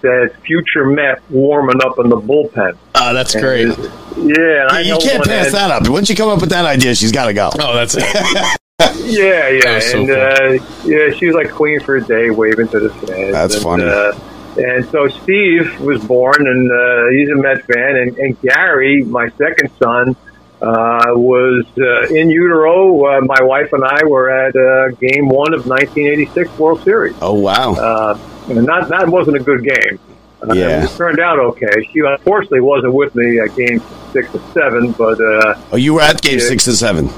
said 0.01 0.35
"Future 0.43 0.85
Met 0.85 1.21
warming 1.29 1.81
up 1.83 1.99
in 1.99 2.09
the 2.09 2.17
bullpen." 2.17 2.77
Oh, 2.95 3.13
that's 3.13 3.35
great. 3.35 3.65
And, 3.69 3.77
yeah, 4.17 4.63
and 4.63 4.71
I 4.71 4.81
you 4.81 4.97
can't 4.97 5.23
pass 5.23 5.47
end. 5.47 5.55
that 5.55 5.71
up. 5.71 5.87
Once 5.89 6.09
you 6.09 6.15
come 6.15 6.29
up 6.29 6.41
with 6.41 6.49
that 6.49 6.65
idea, 6.65 6.95
she's 6.95 7.11
got 7.11 7.25
to 7.27 7.33
go. 7.33 7.49
Oh, 7.59 7.75
that's 7.75 7.95
it. 7.97 8.57
Yeah, 9.09 9.49
yeah, 9.49 9.61
That 9.63 9.75
was 9.75 9.91
so 9.91 9.99
and 9.99 10.11
uh, 10.11 10.65
yeah, 10.85 11.11
she 11.17 11.25
was 11.25 11.35
like 11.35 11.51
queen 11.51 11.79
for 11.79 11.97
a 11.97 12.03
day, 12.03 12.29
waving 12.29 12.67
to 12.69 12.79
the 12.79 12.89
fans. 12.89 13.31
That's 13.31 13.55
and, 13.55 13.63
funny. 13.63 13.83
Uh, 13.83 14.13
and 14.57 14.85
so 14.89 15.07
Steve 15.07 15.79
was 15.81 16.03
born, 16.03 16.47
and 16.47 16.71
uh, 16.71 17.07
he's 17.11 17.29
a 17.29 17.35
Met 17.35 17.65
fan, 17.65 17.95
and, 17.95 18.17
and 18.17 18.41
Gary, 18.41 19.03
my 19.03 19.29
second 19.31 19.71
son, 19.81 20.15
uh, 20.61 21.13
was 21.15 21.65
uh, 21.77 22.13
in 22.13 22.29
utero. 22.29 23.05
Uh, 23.05 23.21
my 23.21 23.41
wife 23.41 23.71
and 23.73 23.83
I 23.83 24.03
were 24.05 24.29
at 24.29 24.55
uh, 24.55 24.89
Game 24.99 25.29
One 25.29 25.53
of 25.53 25.65
1986 25.67 26.57
World 26.59 26.83
Series. 26.83 27.15
Oh 27.21 27.33
wow. 27.33 27.73
Uh, 27.73 28.17
and 28.49 28.65
that 28.67 28.89
that 28.89 29.07
wasn't 29.07 29.37
a 29.37 29.39
good 29.39 29.63
game. 29.63 29.99
Uh, 30.41 30.53
Yeah. 30.53 30.83
it 30.85 30.89
turned 30.91 31.19
out 31.19 31.39
okay. 31.39 31.87
She 31.91 31.99
unfortunately 31.99 32.61
wasn't 32.61 32.93
with 32.93 33.13
me 33.15 33.39
at 33.39 33.55
game 33.55 33.81
six 34.13 34.33
and 34.33 34.43
seven, 34.53 34.91
but 34.93 35.19
uh, 35.21 35.55
Oh, 35.71 35.77
you 35.77 35.93
were 35.93 36.01
at 36.01 36.21
game 36.21 36.39
Yeah. 36.39 36.45
six 36.45 36.67
and 36.67 36.75
seven. 36.75 37.09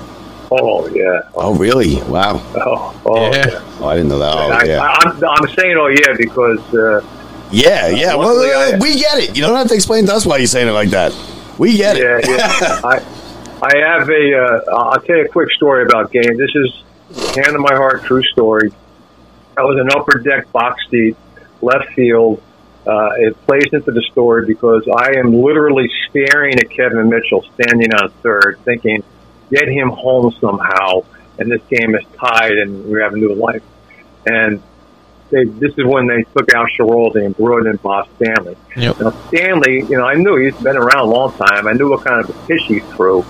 oh 0.52 0.88
yeah, 0.88 1.22
Oh, 1.36 1.56
really? 1.56 2.02
Wow. 2.04 2.42
oh, 2.56 3.02
oh 3.06 3.32
Yeah. 3.32 3.48
yeah. 3.48 3.60
Oh, 3.80 3.88
I 3.88 3.96
didn't 3.96 4.10
know 4.10 4.20
that. 4.20 4.34
Oh, 4.36 4.50
I, 4.52 4.64
yeah. 4.66 4.82
I, 4.82 5.10
I'm, 5.10 5.24
I'm 5.24 5.48
saying 5.56 5.78
oh 5.78 5.88
yeah 5.88 6.14
because 6.18 6.60
uh, 6.74 7.02
yeah, 7.52 7.88
yeah. 7.88 8.16
Well, 8.16 8.38
uh, 8.40 8.76
I- 8.76 8.80
we 8.80 8.96
get 9.00 9.18
it. 9.20 9.36
You 9.36 9.42
don't 9.44 9.56
have 9.56 9.68
to 9.70 9.74
explain 9.76 10.06
to 10.08 10.14
us 10.14 10.26
why 10.26 10.38
you're 10.38 10.48
saying 10.48 10.68
it 10.68 10.72
like 10.72 10.90
that. 10.90 11.14
We 11.58 11.78
get 11.78 11.98
yeah, 11.98 12.18
it. 12.18 12.28
yeah. 12.28 12.82
I 12.84 13.00
I 13.62 13.78
have 13.78 14.10
a 14.10 14.38
uh, 14.38 14.76
I'll 14.76 15.02
tell 15.02 15.18
you 15.18 15.26
a 15.26 15.28
quick 15.28 15.52
story 15.52 15.84
about 15.84 16.12
game. 16.12 16.36
This 16.36 16.50
is 16.56 17.36
hand 17.36 17.56
on 17.56 17.62
my 17.62 17.76
heart, 17.76 18.04
true 18.04 18.24
story. 18.24 18.72
I 19.58 19.62
was 19.62 19.78
an 19.80 19.90
upper 19.92 20.18
deck 20.20 20.52
box 20.52 20.82
seat, 20.90 21.16
left 21.62 21.94
field. 21.94 22.42
Uh, 22.88 23.10
it 23.18 23.46
plays 23.46 23.68
into 23.72 23.92
the 23.92 24.02
story 24.12 24.48
because 24.48 24.88
I 24.88 25.20
am 25.20 25.34
literally 25.34 25.88
staring 26.10 26.58
at 26.58 26.72
Kevin 26.72 27.10
Mitchell 27.10 27.46
standing 27.54 27.94
on 27.94 28.10
third, 28.24 28.58
thinking, 28.66 29.04
get 29.52 29.68
him 29.68 29.90
home 29.90 30.34
somehow, 30.42 31.04
and 31.38 31.52
this 31.52 31.62
game 31.70 31.94
is 31.94 32.04
tied, 32.18 32.54
and 32.54 32.86
we 32.86 33.00
have 33.00 33.14
a 33.14 33.18
new 33.18 33.36
life. 33.36 33.62
And 34.26 34.64
they, 35.30 35.46
this 35.46 35.74
is 35.78 35.86
when 35.86 36.08
they 36.08 36.24
took 36.36 36.52
out 36.56 36.68
Schiraldi 36.76 37.26
and 37.26 37.38
brought 37.38 37.68
in 37.68 37.76
Bob 37.78 38.08
Stanley. 38.16 38.58
Yep. 38.76 39.00
Now, 39.00 39.12
Stanley, 39.28 39.84
you 39.88 39.98
know, 39.98 40.06
I 40.06 40.16
knew 40.16 40.38
he's 40.38 40.60
been 40.64 40.78
around 40.78 41.00
a 41.00 41.12
long 41.12 41.34
time. 41.34 41.68
I 41.68 41.74
knew 41.74 41.92
what 41.92 42.04
kind 42.04 42.24
of 42.24 42.30
a 42.30 42.48
pitch 42.48 42.64
he 42.64 42.80
threw, 42.80 43.24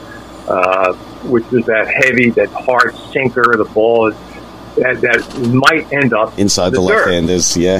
uh, 0.48 0.94
which 1.24 1.46
is 1.54 1.66
that 1.66 1.88
heavy, 1.88 2.30
that 2.32 2.50
hard 2.50 2.96
sinker. 3.12 3.56
The 3.58 3.66
ball 3.66 4.08
is, 4.08 4.16
that 4.76 5.02
that 5.02 5.52
might 5.54 5.92
end 5.92 6.14
up 6.14 6.38
Inside 6.40 6.70
the, 6.70 6.78
the 6.78 6.82
left 6.82 7.10
hand 7.10 7.30
is 7.30 7.58
yeah. 7.58 7.80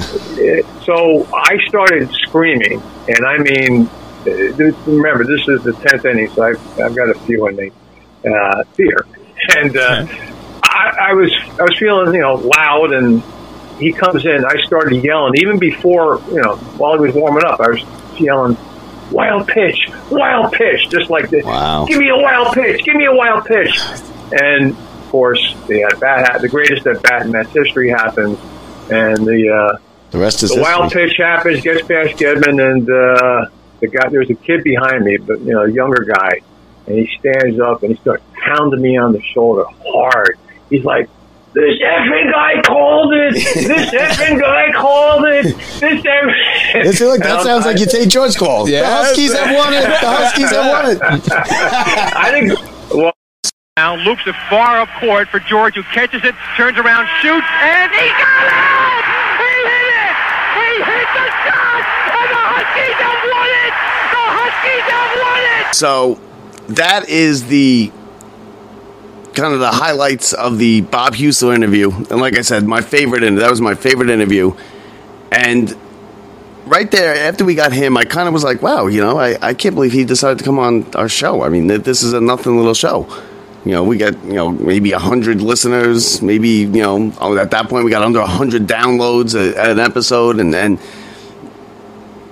So 0.84 1.26
I 1.34 1.56
started 1.68 2.10
screaming, 2.12 2.82
and 3.08 3.26
I 3.26 3.38
mean, 3.38 3.86
uh, 4.26 4.72
remember, 4.86 5.24
this 5.24 5.46
is 5.48 5.62
the 5.64 5.72
tenth 5.72 6.04
inning, 6.04 6.28
so 6.30 6.42
I've, 6.42 6.80
I've 6.80 6.94
got 6.94 7.08
a 7.08 7.18
few 7.20 7.46
in 7.48 7.56
me 7.56 7.72
uh, 8.24 8.64
fear, 8.74 9.06
and 9.56 9.76
uh, 9.76 10.06
I, 10.62 10.96
I 11.00 11.12
was 11.14 11.32
I 11.58 11.62
was 11.62 11.76
feeling 11.78 12.14
you 12.14 12.20
know 12.20 12.34
loud, 12.34 12.92
and 12.92 13.22
he 13.78 13.92
comes 13.92 14.24
in. 14.24 14.44
I 14.44 14.62
started 14.64 15.02
yelling 15.02 15.34
even 15.38 15.58
before 15.58 16.22
you 16.28 16.42
know 16.42 16.56
while 16.76 16.94
he 16.94 17.00
was 17.00 17.14
warming 17.14 17.44
up. 17.44 17.60
I 17.60 17.70
was 17.70 18.20
yelling. 18.20 18.56
Wild 19.12 19.46
pitch, 19.48 19.88
wild 20.10 20.52
pitch, 20.52 20.88
just 20.88 21.10
like 21.10 21.30
this. 21.30 21.44
Wow. 21.44 21.86
Give 21.86 21.98
me 21.98 22.08
a 22.08 22.16
wild 22.16 22.54
pitch, 22.54 22.84
give 22.84 22.94
me 22.94 23.06
a 23.06 23.14
wild 23.14 23.44
pitch. 23.44 23.78
And 24.32 24.72
of 24.72 25.08
course, 25.08 25.54
the 25.68 25.82
at 25.82 26.00
bat, 26.00 26.40
the 26.40 26.48
greatest 26.48 26.86
at 26.86 27.02
bat 27.02 27.26
in 27.26 27.32
Mets 27.32 27.50
history 27.52 27.90
happens, 27.90 28.38
and 28.90 29.26
the 29.26 29.50
uh, 29.50 29.78
The 30.10 30.18
rest 30.18 30.42
is 30.42 30.50
the 30.50 30.60
wild 30.60 30.92
pitch 30.92 31.16
happens, 31.18 31.60
gets 31.60 31.86
past 31.86 32.16
Gedman, 32.18 32.60
and 32.60 32.82
uh, 32.88 33.50
the 33.80 33.88
guy. 33.88 34.08
There's 34.08 34.30
a 34.30 34.34
kid 34.34 34.64
behind 34.64 35.04
me, 35.04 35.18
but 35.18 35.40
you 35.40 35.52
know, 35.52 35.62
a 35.62 35.70
younger 35.70 36.04
guy, 36.04 36.40
and 36.86 36.98
he 36.98 37.10
stands 37.18 37.60
up 37.60 37.82
and 37.82 37.94
he 37.94 38.00
starts 38.00 38.24
pounding 38.42 38.80
me 38.80 38.96
on 38.96 39.12
the 39.12 39.22
shoulder 39.22 39.64
hard. 39.86 40.38
He's 40.70 40.84
like, 40.84 41.08
"This 41.54 41.78
effing 41.84 42.32
guy 42.32 42.62
called 42.62 43.12
it. 43.14 43.34
This 43.34 43.90
effing 43.94 44.40
guy 44.40 44.72
called 44.72 45.24
it. 45.26 45.44
This 45.44 46.00
effing." 46.00 46.34
It's 46.74 47.00
like, 47.00 47.20
that 47.20 47.42
sounds 47.44 47.66
like 47.66 47.78
you 47.78 47.86
Tate 47.86 48.08
George 48.08 48.36
call. 48.36 48.68
Yeah. 48.68 48.80
The 48.82 48.86
Huskies 48.86 49.32
have 49.34 49.54
won 49.54 49.74
it. 49.74 49.82
The 49.82 50.08
Huskies 50.08 50.50
have 50.50 50.66
won 50.66 50.90
it. 50.96 50.98
I 52.16 52.30
think. 52.30 52.52
Well, 52.94 53.12
Now 53.76 53.96
loops 53.96 54.22
it 54.26 54.34
far 54.50 54.80
up 54.80 54.88
court 55.00 55.28
for 55.28 55.40
George, 55.40 55.74
who 55.76 55.82
catches 55.94 56.24
it, 56.24 56.34
turns 56.56 56.76
around, 56.78 57.06
shoots, 57.20 57.46
and 57.62 57.90
he 57.92 58.08
got 58.20 58.44
it! 58.44 59.04
He 59.40 59.52
hit 59.64 59.88
it! 59.96 60.16
He 60.60 60.68
hit 60.92 61.08
the 61.16 61.26
shot! 61.40 61.82
And 62.12 62.28
the 62.36 62.44
Huskies 62.52 62.98
have 63.00 63.20
won 63.32 63.50
it! 63.64 63.74
The 64.12 64.24
Huskies 64.36 64.86
have 64.92 65.12
won 65.24 65.42
it! 65.56 65.74
So 65.74 66.20
that 66.68 67.08
is 67.08 67.46
the 67.46 67.90
kind 69.34 69.54
of 69.54 69.60
the 69.60 69.70
highlights 69.70 70.32
of 70.32 70.58
the 70.58 70.82
Bob 70.82 71.14
Heussler 71.14 71.54
interview. 71.54 71.90
And 71.90 72.20
like 72.20 72.36
I 72.36 72.42
said, 72.42 72.64
my 72.64 72.80
favorite 72.80 73.22
and 73.22 73.38
that 73.38 73.50
was 73.50 73.60
my 73.60 73.74
favorite 73.74 74.10
interview. 74.10 74.54
And 75.30 75.74
right 76.66 76.90
there, 76.90 77.14
after 77.14 77.44
we 77.44 77.54
got 77.54 77.72
him, 77.72 77.96
I 77.96 78.04
kind 78.04 78.28
of 78.28 78.34
was 78.34 78.44
like, 78.44 78.62
wow, 78.62 78.86
you 78.86 79.00
know, 79.00 79.18
I, 79.18 79.36
I 79.40 79.54
can't 79.54 79.74
believe 79.74 79.92
he 79.92 80.04
decided 80.04 80.38
to 80.38 80.44
come 80.44 80.58
on 80.58 80.92
our 80.94 81.08
show. 81.08 81.42
I 81.42 81.48
mean, 81.48 81.66
this 81.66 82.02
is 82.02 82.12
a 82.12 82.20
nothing 82.20 82.56
little 82.56 82.74
show. 82.74 83.08
You 83.64 83.72
know, 83.72 83.84
we 83.84 83.96
got, 83.96 84.22
you 84.24 84.34
know, 84.34 84.50
maybe 84.50 84.92
100 84.92 85.40
listeners, 85.40 86.20
maybe, 86.20 86.48
you 86.48 86.82
know, 86.82 87.12
oh, 87.20 87.36
at 87.38 87.52
that 87.52 87.68
point 87.68 87.84
we 87.84 87.90
got 87.90 88.02
under 88.02 88.18
100 88.20 88.66
downloads 88.66 89.34
a, 89.36 89.70
an 89.70 89.78
episode. 89.78 90.40
And, 90.40 90.54
and 90.54 90.80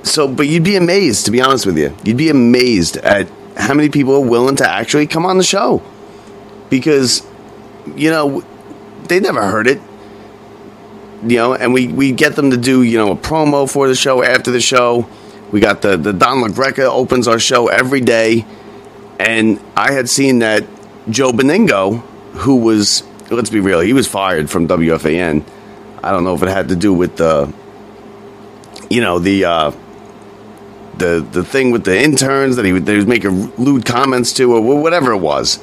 so, 0.02 0.26
but 0.26 0.48
you'd 0.48 0.64
be 0.64 0.76
amazed, 0.76 1.26
to 1.26 1.30
be 1.30 1.40
honest 1.40 1.66
with 1.66 1.78
you. 1.78 1.96
You'd 2.04 2.16
be 2.16 2.30
amazed 2.30 2.96
at 2.96 3.28
how 3.56 3.74
many 3.74 3.90
people 3.90 4.14
are 4.14 4.28
willing 4.28 4.56
to 4.56 4.68
actually 4.68 5.06
come 5.06 5.24
on 5.24 5.38
the 5.38 5.44
show. 5.44 5.82
Because, 6.70 7.26
you 7.94 8.10
know, 8.10 8.42
they 9.08 9.20
never 9.20 9.42
heard 9.42 9.66
it 9.66 9.80
you 11.22 11.36
know, 11.36 11.54
and 11.54 11.72
we, 11.72 11.88
we 11.88 12.12
get 12.12 12.36
them 12.36 12.50
to 12.50 12.56
do, 12.56 12.82
you 12.82 12.96
know, 12.96 13.12
a 13.12 13.16
promo 13.16 13.70
for 13.70 13.88
the 13.88 13.94
show 13.94 14.22
after 14.22 14.50
the 14.50 14.60
show. 14.60 15.08
We 15.50 15.60
got 15.60 15.82
the, 15.82 15.96
the 15.96 16.12
Don 16.12 16.42
LaGreca 16.42 16.88
opens 16.88 17.28
our 17.28 17.38
show 17.38 17.68
every 17.68 18.00
day. 18.00 18.46
And 19.18 19.60
I 19.76 19.92
had 19.92 20.08
seen 20.08 20.38
that 20.38 20.64
Joe 21.10 21.32
Benigno, 21.32 22.00
who 22.32 22.56
was, 22.56 23.02
let's 23.30 23.50
be 23.50 23.60
real, 23.60 23.80
he 23.80 23.92
was 23.92 24.06
fired 24.06 24.48
from 24.48 24.66
WFAN. 24.66 25.44
I 26.02 26.10
don't 26.10 26.24
know 26.24 26.34
if 26.34 26.42
it 26.42 26.48
had 26.48 26.68
to 26.68 26.76
do 26.76 26.94
with 26.94 27.16
the, 27.16 27.52
you 28.88 29.02
know, 29.02 29.18
the, 29.18 29.44
uh, 29.44 29.72
the, 30.96 31.26
the 31.32 31.44
thing 31.44 31.70
with 31.70 31.84
the 31.84 32.00
interns 32.00 32.56
that 32.56 32.64
he, 32.64 32.72
that 32.72 32.90
he 32.90 32.96
was 32.96 33.06
making 33.06 33.54
lewd 33.56 33.84
comments 33.84 34.32
to 34.34 34.54
or 34.54 34.80
whatever 34.80 35.12
it 35.12 35.18
was. 35.18 35.58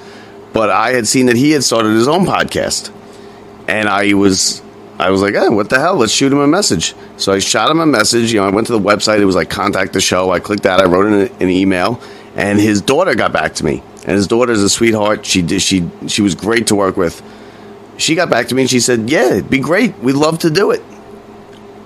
But 0.53 0.69
I 0.69 0.91
had 0.91 1.07
seen 1.07 1.27
that 1.27 1.35
he 1.35 1.51
had 1.51 1.63
started 1.63 1.89
his 1.89 2.07
own 2.07 2.25
podcast. 2.25 2.93
And 3.67 3.89
I 3.89 4.13
was 4.13 4.61
I 4.99 5.11
was 5.11 5.21
like, 5.21 5.35
oh, 5.35 5.51
what 5.51 5.69
the 5.69 5.79
hell? 5.79 5.95
Let's 5.95 6.11
shoot 6.11 6.31
him 6.31 6.39
a 6.39 6.47
message. 6.47 6.95
So 7.17 7.31
I 7.31 7.39
shot 7.39 7.69
him 7.69 7.79
a 7.79 7.85
message. 7.85 8.33
You 8.33 8.39
know, 8.39 8.47
I 8.47 8.49
went 8.49 8.67
to 8.67 8.73
the 8.73 8.79
website. 8.79 9.19
It 9.19 9.25
was 9.25 9.35
like 9.35 9.49
contact 9.49 9.93
the 9.93 10.01
show. 10.01 10.31
I 10.31 10.39
clicked 10.39 10.63
that. 10.63 10.79
I 10.79 10.85
wrote 10.85 11.05
in 11.05 11.13
an, 11.13 11.31
an 11.41 11.49
email, 11.49 12.01
and 12.35 12.59
his 12.59 12.81
daughter 12.81 13.13
got 13.13 13.31
back 13.31 13.55
to 13.55 13.65
me. 13.65 13.83
And 14.05 14.15
his 14.15 14.25
daughter's 14.25 14.63
a 14.63 14.69
sweetheart. 14.69 15.25
She 15.25 15.41
did. 15.41 15.61
She 15.61 15.87
she 16.07 16.21
was 16.21 16.33
great 16.33 16.67
to 16.67 16.75
work 16.75 16.97
with. 16.97 17.21
She 17.97 18.15
got 18.15 18.29
back 18.29 18.47
to 18.47 18.55
me 18.55 18.63
and 18.63 18.69
she 18.69 18.79
said, 18.79 19.09
"Yeah, 19.09 19.31
it'd 19.31 19.49
be 19.49 19.59
great. 19.59 19.99
We'd 19.99 20.13
love 20.13 20.39
to 20.39 20.49
do 20.49 20.71
it. 20.71 20.81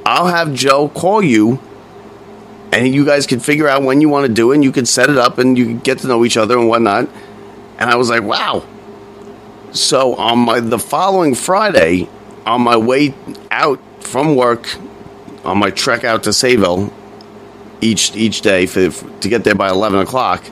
I'll 0.05 0.27
have 0.27 0.53
Joe 0.53 0.87
call 0.87 1.21
you, 1.21 1.59
and 2.71 2.87
you 2.93 3.05
guys 3.05 3.27
can 3.27 3.39
figure 3.39 3.67
out 3.67 3.83
when 3.83 3.99
you 4.01 4.07
want 4.07 4.27
to 4.27 4.33
do 4.33 4.51
it. 4.51 4.55
And 4.55 4.63
you 4.63 4.71
can 4.71 4.85
set 4.85 5.09
it 5.09 5.17
up, 5.17 5.37
and 5.37 5.57
you 5.57 5.65
can 5.65 5.79
get 5.79 5.99
to 5.99 6.07
know 6.07 6.23
each 6.23 6.37
other 6.37 6.57
and 6.57 6.69
whatnot." 6.69 7.09
And 7.81 7.89
I 7.89 7.95
was 7.95 8.11
like, 8.11 8.21
"Wow." 8.21 8.63
So 9.71 10.13
on 10.15 10.39
my 10.39 10.59
the 10.59 10.77
following 10.77 11.33
Friday, 11.33 12.07
on 12.45 12.61
my 12.61 12.77
way 12.77 13.15
out 13.49 13.79
from 14.03 14.35
work, 14.35 14.69
on 15.43 15.57
my 15.57 15.71
trek 15.71 16.03
out 16.03 16.23
to 16.23 16.29
Sayville, 16.29 16.93
each 17.81 18.15
each 18.15 18.41
day 18.41 18.67
for, 18.67 18.91
to 18.91 19.27
get 19.27 19.43
there 19.43 19.55
by 19.55 19.69
eleven 19.69 19.99
o'clock, 19.99 20.43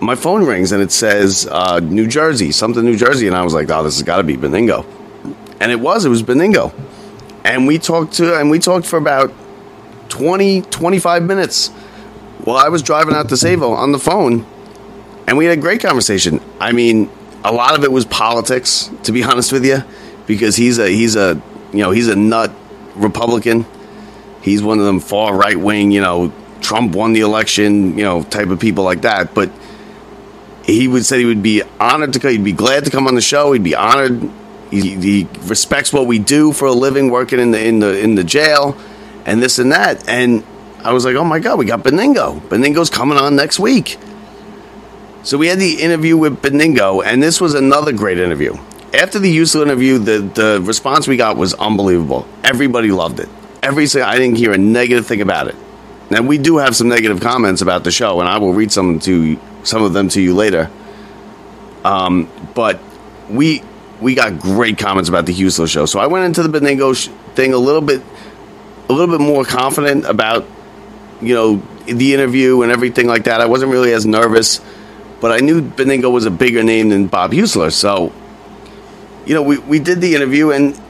my 0.00 0.14
phone 0.14 0.46
rings 0.46 0.70
and 0.70 0.80
it 0.80 0.92
says 0.92 1.48
uh, 1.50 1.80
New 1.80 2.06
Jersey, 2.06 2.52
something 2.52 2.84
New 2.84 2.96
Jersey, 2.96 3.26
and 3.26 3.36
I 3.36 3.42
was 3.42 3.52
like, 3.52 3.68
"Oh, 3.68 3.82
this 3.82 3.96
has 3.96 4.04
got 4.04 4.18
to 4.18 4.22
be 4.22 4.36
Benigno," 4.36 4.86
and 5.58 5.72
it 5.72 5.80
was. 5.80 6.04
It 6.04 6.10
was 6.10 6.22
Benigno, 6.22 6.72
and 7.44 7.66
we 7.66 7.76
talked 7.78 8.12
to 8.14 8.38
and 8.38 8.50
we 8.50 8.60
talked 8.60 8.86
for 8.86 8.98
about 8.98 9.32
20, 10.10 10.62
25 10.62 11.24
minutes 11.24 11.70
while 12.44 12.56
I 12.56 12.68
was 12.68 12.82
driving 12.82 13.14
out 13.16 13.28
to 13.30 13.34
Sayville 13.34 13.76
on 13.76 13.90
the 13.90 13.98
phone, 13.98 14.46
and 15.30 15.38
we 15.38 15.44
had 15.44 15.56
a 15.56 15.60
great 15.60 15.80
conversation. 15.80 16.40
I 16.58 16.72
mean, 16.72 17.08
a 17.44 17.52
lot 17.52 17.78
of 17.78 17.84
it 17.84 17.92
was 17.92 18.04
politics, 18.04 18.90
to 19.04 19.12
be 19.12 19.22
honest 19.30 19.52
with 19.52 19.64
you, 19.64 19.84
because 20.26 20.56
he's 20.56 20.78
a 20.80 20.88
he's 20.88 21.14
a 21.14 21.40
you 21.72 21.78
know 21.78 21.92
he's 21.92 22.08
a 22.08 22.16
nut 22.16 22.50
Republican. 22.96 23.64
He's 24.42 24.60
one 24.60 24.80
of 24.80 24.86
them 24.86 24.98
far 24.98 25.36
right 25.36 25.56
wing, 25.56 25.92
you 25.92 26.00
know, 26.00 26.32
Trump 26.60 26.96
won 26.96 27.12
the 27.12 27.20
election, 27.20 27.96
you 27.96 28.02
know, 28.02 28.24
type 28.24 28.48
of 28.48 28.58
people 28.58 28.82
like 28.82 29.02
that. 29.02 29.32
But 29.32 29.52
he 30.64 30.88
would 30.88 31.06
say 31.06 31.20
he 31.20 31.26
would 31.26 31.44
be 31.44 31.62
honored 31.78 32.14
to 32.14 32.18
come. 32.18 32.32
He'd 32.32 32.42
be 32.42 32.52
glad 32.52 32.86
to 32.86 32.90
come 32.90 33.06
on 33.06 33.14
the 33.14 33.20
show. 33.20 33.52
He'd 33.52 33.62
be 33.62 33.76
honored. 33.76 34.28
He, 34.72 34.96
he 34.96 35.28
respects 35.42 35.92
what 35.92 36.08
we 36.08 36.18
do 36.18 36.52
for 36.52 36.66
a 36.66 36.72
living, 36.72 37.08
working 37.08 37.38
in 37.38 37.52
the 37.52 37.64
in 37.64 37.78
the 37.78 37.96
in 38.00 38.16
the 38.16 38.24
jail, 38.24 38.76
and 39.26 39.40
this 39.40 39.60
and 39.60 39.70
that. 39.70 40.08
And 40.08 40.42
I 40.82 40.92
was 40.92 41.04
like, 41.04 41.14
oh 41.14 41.24
my 41.24 41.38
god, 41.38 41.56
we 41.56 41.66
got 41.66 41.84
Benigno. 41.84 42.40
Benigno's 42.48 42.90
coming 42.90 43.16
on 43.16 43.36
next 43.36 43.60
week. 43.60 43.96
So 45.22 45.36
we 45.36 45.48
had 45.48 45.58
the 45.58 45.82
interview 45.82 46.16
with 46.16 46.40
Benigno, 46.40 47.04
and 47.04 47.22
this 47.22 47.40
was 47.40 47.54
another 47.54 47.92
great 47.92 48.18
interview. 48.18 48.56
After 48.94 49.18
the 49.18 49.34
Heussler 49.36 49.62
interview, 49.62 49.98
the, 49.98 50.18
the 50.18 50.62
response 50.64 51.06
we 51.06 51.16
got 51.16 51.36
was 51.36 51.54
unbelievable. 51.54 52.26
Everybody 52.42 52.90
loved 52.90 53.20
it. 53.20 53.28
Every 53.62 53.84
I 54.00 54.18
didn't 54.18 54.36
hear 54.36 54.52
a 54.52 54.58
negative 54.58 55.06
thing 55.06 55.20
about 55.20 55.48
it. 55.48 55.56
Now 56.10 56.22
we 56.22 56.38
do 56.38 56.56
have 56.56 56.74
some 56.74 56.88
negative 56.88 57.20
comments 57.20 57.60
about 57.60 57.84
the 57.84 57.90
show, 57.90 58.20
and 58.20 58.28
I 58.28 58.38
will 58.38 58.54
read 58.54 58.72
some 58.72 58.98
to 59.00 59.38
some 59.62 59.82
of 59.82 59.92
them 59.92 60.08
to 60.10 60.20
you 60.20 60.34
later. 60.34 60.70
Um, 61.84 62.28
but 62.54 62.80
we 63.28 63.62
we 64.00 64.14
got 64.14 64.40
great 64.40 64.78
comments 64.78 65.08
about 65.08 65.26
the 65.26 65.34
Heussler 65.34 65.68
show. 65.68 65.86
So 65.86 66.00
I 66.00 66.06
went 66.06 66.24
into 66.24 66.42
the 66.42 66.58
Benigno 66.58 66.96
sh- 66.96 67.10
thing 67.34 67.52
a 67.52 67.58
little 67.58 67.82
bit 67.82 68.02
a 68.88 68.92
little 68.92 69.16
bit 69.16 69.24
more 69.24 69.44
confident 69.44 70.04
about, 70.04 70.44
you 71.20 71.34
know, 71.34 71.62
the 71.84 72.12
interview 72.12 72.62
and 72.62 72.72
everything 72.72 73.06
like 73.06 73.24
that. 73.24 73.40
I 73.40 73.46
wasn't 73.46 73.70
really 73.70 73.92
as 73.92 74.04
nervous, 74.04 74.60
but 75.20 75.32
I 75.32 75.38
knew 75.38 75.60
Benigno 75.62 76.10
was 76.10 76.26
a 76.26 76.30
bigger 76.30 76.62
name 76.62 76.88
than 76.88 77.06
Bob 77.06 77.32
Heussler. 77.32 77.72
So, 77.72 78.12
you 79.26 79.34
know, 79.34 79.42
we, 79.42 79.58
we 79.58 79.78
did 79.78 80.00
the 80.00 80.14
interview 80.14 80.50
and 80.50 80.80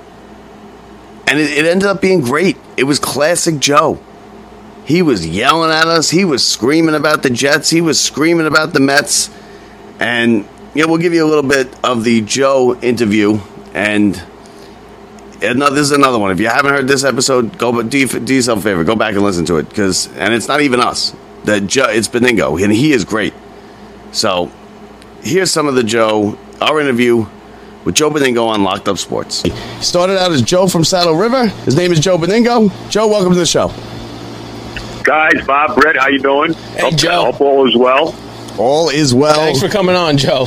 and 1.27 1.39
it, 1.39 1.51
it 1.51 1.65
ended 1.65 1.89
up 1.89 2.01
being 2.01 2.21
great. 2.21 2.57
It 2.77 2.85
was 2.85 2.99
classic 2.99 3.61
Joe. 3.61 4.01
He 4.85 5.03
was 5.03 5.27
yelling 5.27 5.71
at 5.71 5.87
us. 5.87 6.11
He 6.11 6.25
was 6.25 6.45
screaming 6.47 6.97
about 6.97 7.23
the 7.23 7.31
Jets. 7.31 7.71
He 7.71 7.81
was 7.81 8.01
screaming 8.01 8.47
about 8.47 8.73
the 8.73 8.81
Mets. 8.81 9.31
And 10.01 10.49
yeah, 10.75 10.87
we'll 10.87 10.99
give 10.99 11.15
you 11.15 11.25
a 11.25 11.29
little 11.29 11.49
bit 11.49 11.73
of 11.85 12.03
the 12.03 12.23
Joe 12.23 12.75
interview. 12.81 13.39
And 13.75 14.21
another, 15.41 15.77
this 15.77 15.85
is 15.85 15.93
another 15.93 16.19
one. 16.19 16.33
If 16.33 16.41
you 16.41 16.49
haven't 16.49 16.73
heard 16.73 16.89
this 16.89 17.05
episode, 17.05 17.57
go 17.59 17.81
do, 17.83 17.99
you, 17.99 18.09
do 18.09 18.35
yourself 18.35 18.61
a 18.61 18.63
favor, 18.63 18.83
go 18.83 18.97
back 18.97 19.15
and 19.15 19.23
listen 19.23 19.45
to 19.47 19.59
it 19.59 19.69
because, 19.69 20.09
and 20.17 20.35
it's 20.35 20.49
not 20.49 20.61
even 20.61 20.81
us. 20.81 21.15
That 21.45 21.67
Joe, 21.67 21.87
it's 21.89 22.09
Benigno, 22.09 22.63
and 22.63 22.73
he 22.73 22.93
is 22.93 23.05
great. 23.05 23.33
So 24.13 24.51
here's 25.23 25.51
some 25.51 25.67
of 25.67 25.75
the 25.75 25.83
Joe, 25.83 26.39
our 26.61 26.81
interview 26.81 27.27
with 27.85 27.95
Joe 27.95 28.11
Benigno 28.11 28.47
on 28.47 28.63
Locked 28.63 28.89
Up 28.89 28.99
Sports. 28.99 29.43
He 29.43 29.51
started 29.81 30.19
out 30.19 30.33
as 30.33 30.43
Joe 30.43 30.67
from 30.67 30.85
Saddle 30.85 31.15
River. 31.15 31.47
His 31.47 31.77
name 31.77 31.93
is 31.93 32.01
Joe 32.01 32.19
Benigno. 32.19 32.71
Joe, 32.91 33.09
welcome 33.09 33.33
to 33.33 33.39
the 33.39 33.47
show. 33.47 33.69
Guys, 35.03 35.45
Bob, 35.47 35.75
Brett, 35.81 35.97
how 35.97 36.09
you 36.09 36.19
doing? 36.19 36.53
Hey, 36.53 36.83
hope, 36.83 36.97
Joe. 36.97 37.25
Hope 37.33 37.41
all 37.41 37.69
is 37.69 37.77
well. 37.77 38.15
All 38.59 38.91
is 38.91 39.15
well. 39.15 39.35
Thanks 39.35 39.61
for 39.61 39.69
coming 39.69 39.97
on, 39.97 40.19
Joe. 40.19 40.47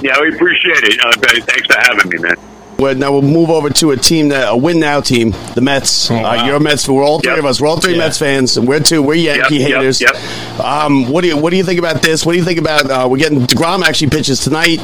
Yeah, 0.00 0.20
we 0.20 0.32
appreciate 0.34 0.84
it. 0.84 1.00
Uh, 1.04 1.12
thanks 1.40 1.66
for 1.66 1.78
having 1.80 2.08
me, 2.08 2.18
man. 2.18 2.36
Well, 2.80 2.94
now 2.94 3.10
we'll 3.10 3.22
move 3.22 3.50
over 3.50 3.70
to 3.70 3.90
a 3.90 3.96
team 3.96 4.28
that 4.28 4.52
a 4.52 4.56
win 4.56 4.78
now 4.78 5.00
team, 5.00 5.32
the 5.56 5.60
Mets. 5.60 6.12
Oh, 6.12 6.14
wow. 6.14 6.38
uh, 6.42 6.46
you're 6.46 6.54
a 6.54 6.60
Mets. 6.60 6.88
We're 6.88 7.02
all 7.02 7.18
three 7.18 7.32
Yep. 7.32 7.38
of 7.40 7.44
us. 7.46 7.60
We're 7.60 7.66
all 7.66 7.80
three 7.80 7.94
Yeah. 7.94 7.98
Mets 7.98 8.18
fans. 8.20 8.56
And 8.56 8.68
we're 8.68 8.78
two. 8.78 9.02
We're 9.02 9.14
Yankee 9.14 9.56
Yep, 9.56 9.68
yep, 9.68 9.78
haters. 9.80 10.00
yep. 10.00 10.14
Um, 10.64 11.08
what 11.10 11.22
do 11.22 11.26
you 11.26 11.36
What 11.36 11.50
do 11.50 11.56
you 11.56 11.64
think 11.64 11.80
about 11.80 12.02
this? 12.02 12.24
What 12.24 12.34
do 12.34 12.38
you 12.38 12.44
think 12.44 12.60
about? 12.60 12.88
Uh, 12.88 13.08
we're 13.10 13.16
getting 13.18 13.40
Degrom 13.48 13.82
actually 13.82 14.10
pitches 14.10 14.38
tonight. 14.38 14.78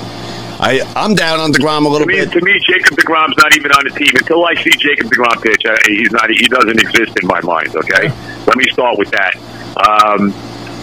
I 0.58 0.80
I'm 0.96 1.14
down 1.14 1.38
on 1.38 1.52
Degrom 1.52 1.86
a 1.86 1.88
little 1.88 2.00
To 2.04 2.12
me, 2.12 2.16
bit. 2.24 2.32
to 2.32 2.40
me, 2.44 2.58
Jacob 2.68 2.98
Degrom's 2.98 3.36
not 3.38 3.54
even 3.54 3.70
on 3.70 3.84
the 3.84 3.90
team 3.96 4.10
until 4.16 4.44
I 4.44 4.54
see 4.56 4.70
Jacob 4.70 5.06
Degrom 5.12 5.40
pitch. 5.40 5.64
Uh, 5.64 5.76
he's 5.86 6.10
not. 6.10 6.28
He 6.30 6.48
doesn't 6.48 6.80
exist 6.80 7.12
in 7.22 7.28
my 7.28 7.40
mind. 7.42 7.76
Okay, 7.76 8.10
let 8.48 8.56
me 8.56 8.64
start 8.72 8.98
with 8.98 9.12
that. 9.12 9.36
Um, 9.86 10.34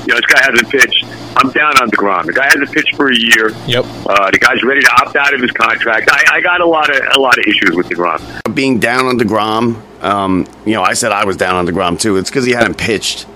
you 0.08 0.13
know, 0.13 0.15
this 0.15 0.26
guy 0.32 0.39
hasn't 0.43 0.69
pitched. 0.69 1.04
I'm 1.38 1.50
down 1.52 1.82
on 1.82 1.89
Degrom. 1.89 2.26
The 2.26 2.34
guy 2.34 2.46
hasn't 2.46 2.72
pitched 2.72 2.96
for 2.96 3.10
a 3.12 3.15
year. 3.17 3.50
Yep. 3.67 3.86
Uh, 4.06 4.32
the 4.32 4.39
guy's 4.39 4.63
ready 4.63 4.82
to 4.82 4.91
opt 4.91 5.15
out 5.15 5.34
of 5.34 5.41
his 5.41 5.52
contract. 5.52 6.10
I, 6.12 6.38
I 6.38 6.41
got 6.41 6.62
a 6.62 6.65
lot 6.65 6.89
of 6.89 7.02
a 7.15 7.20
lot 7.20 7.38
of 7.38 7.46
issues 7.46 7.76
with 7.76 7.88
Degrom. 7.88 8.54
Being 8.54 8.80
down 8.80 9.06
on 9.06 9.17
Degrom, 9.17 9.82
um, 10.04 10.48
you 10.65 10.74
know, 10.74 10.84
I 10.84 10.94
said 10.94 11.12
I 11.12 11.26
was 11.26 11.38
down 11.38 11.56
on 11.56 11.67
Degrom 11.67 12.00
too. 12.00 12.17
It's 12.17 12.30
because 12.30 12.46
he 12.46 12.52
hadn't 12.52 12.78
pitched. 12.78 13.28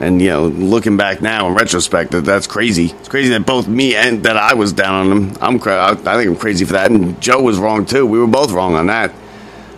And 0.00 0.22
you 0.22 0.28
know, 0.28 0.46
looking 0.46 0.96
back 0.96 1.20
now 1.20 1.48
in 1.48 1.54
retrospect, 1.54 2.12
that 2.12 2.24
that's 2.24 2.46
crazy. 2.46 2.86
It's 2.86 3.08
crazy 3.08 3.30
that 3.30 3.44
both 3.44 3.66
me 3.66 3.96
and 3.96 4.22
that 4.24 4.36
I 4.36 4.54
was 4.54 4.72
down 4.72 4.94
on 4.94 5.10
him. 5.16 5.36
I'm, 5.40 5.58
cra- 5.58 5.76
I, 5.76 5.90
I 5.90 5.94
think 5.94 6.28
I'm 6.30 6.36
crazy 6.36 6.64
for 6.64 6.74
that, 6.74 6.90
and 6.90 7.20
Joe 7.20 7.42
was 7.42 7.58
wrong 7.58 7.84
too. 7.84 8.06
We 8.06 8.18
were 8.20 8.28
both 8.28 8.52
wrong 8.52 8.74
on 8.74 8.86
that. 8.86 9.12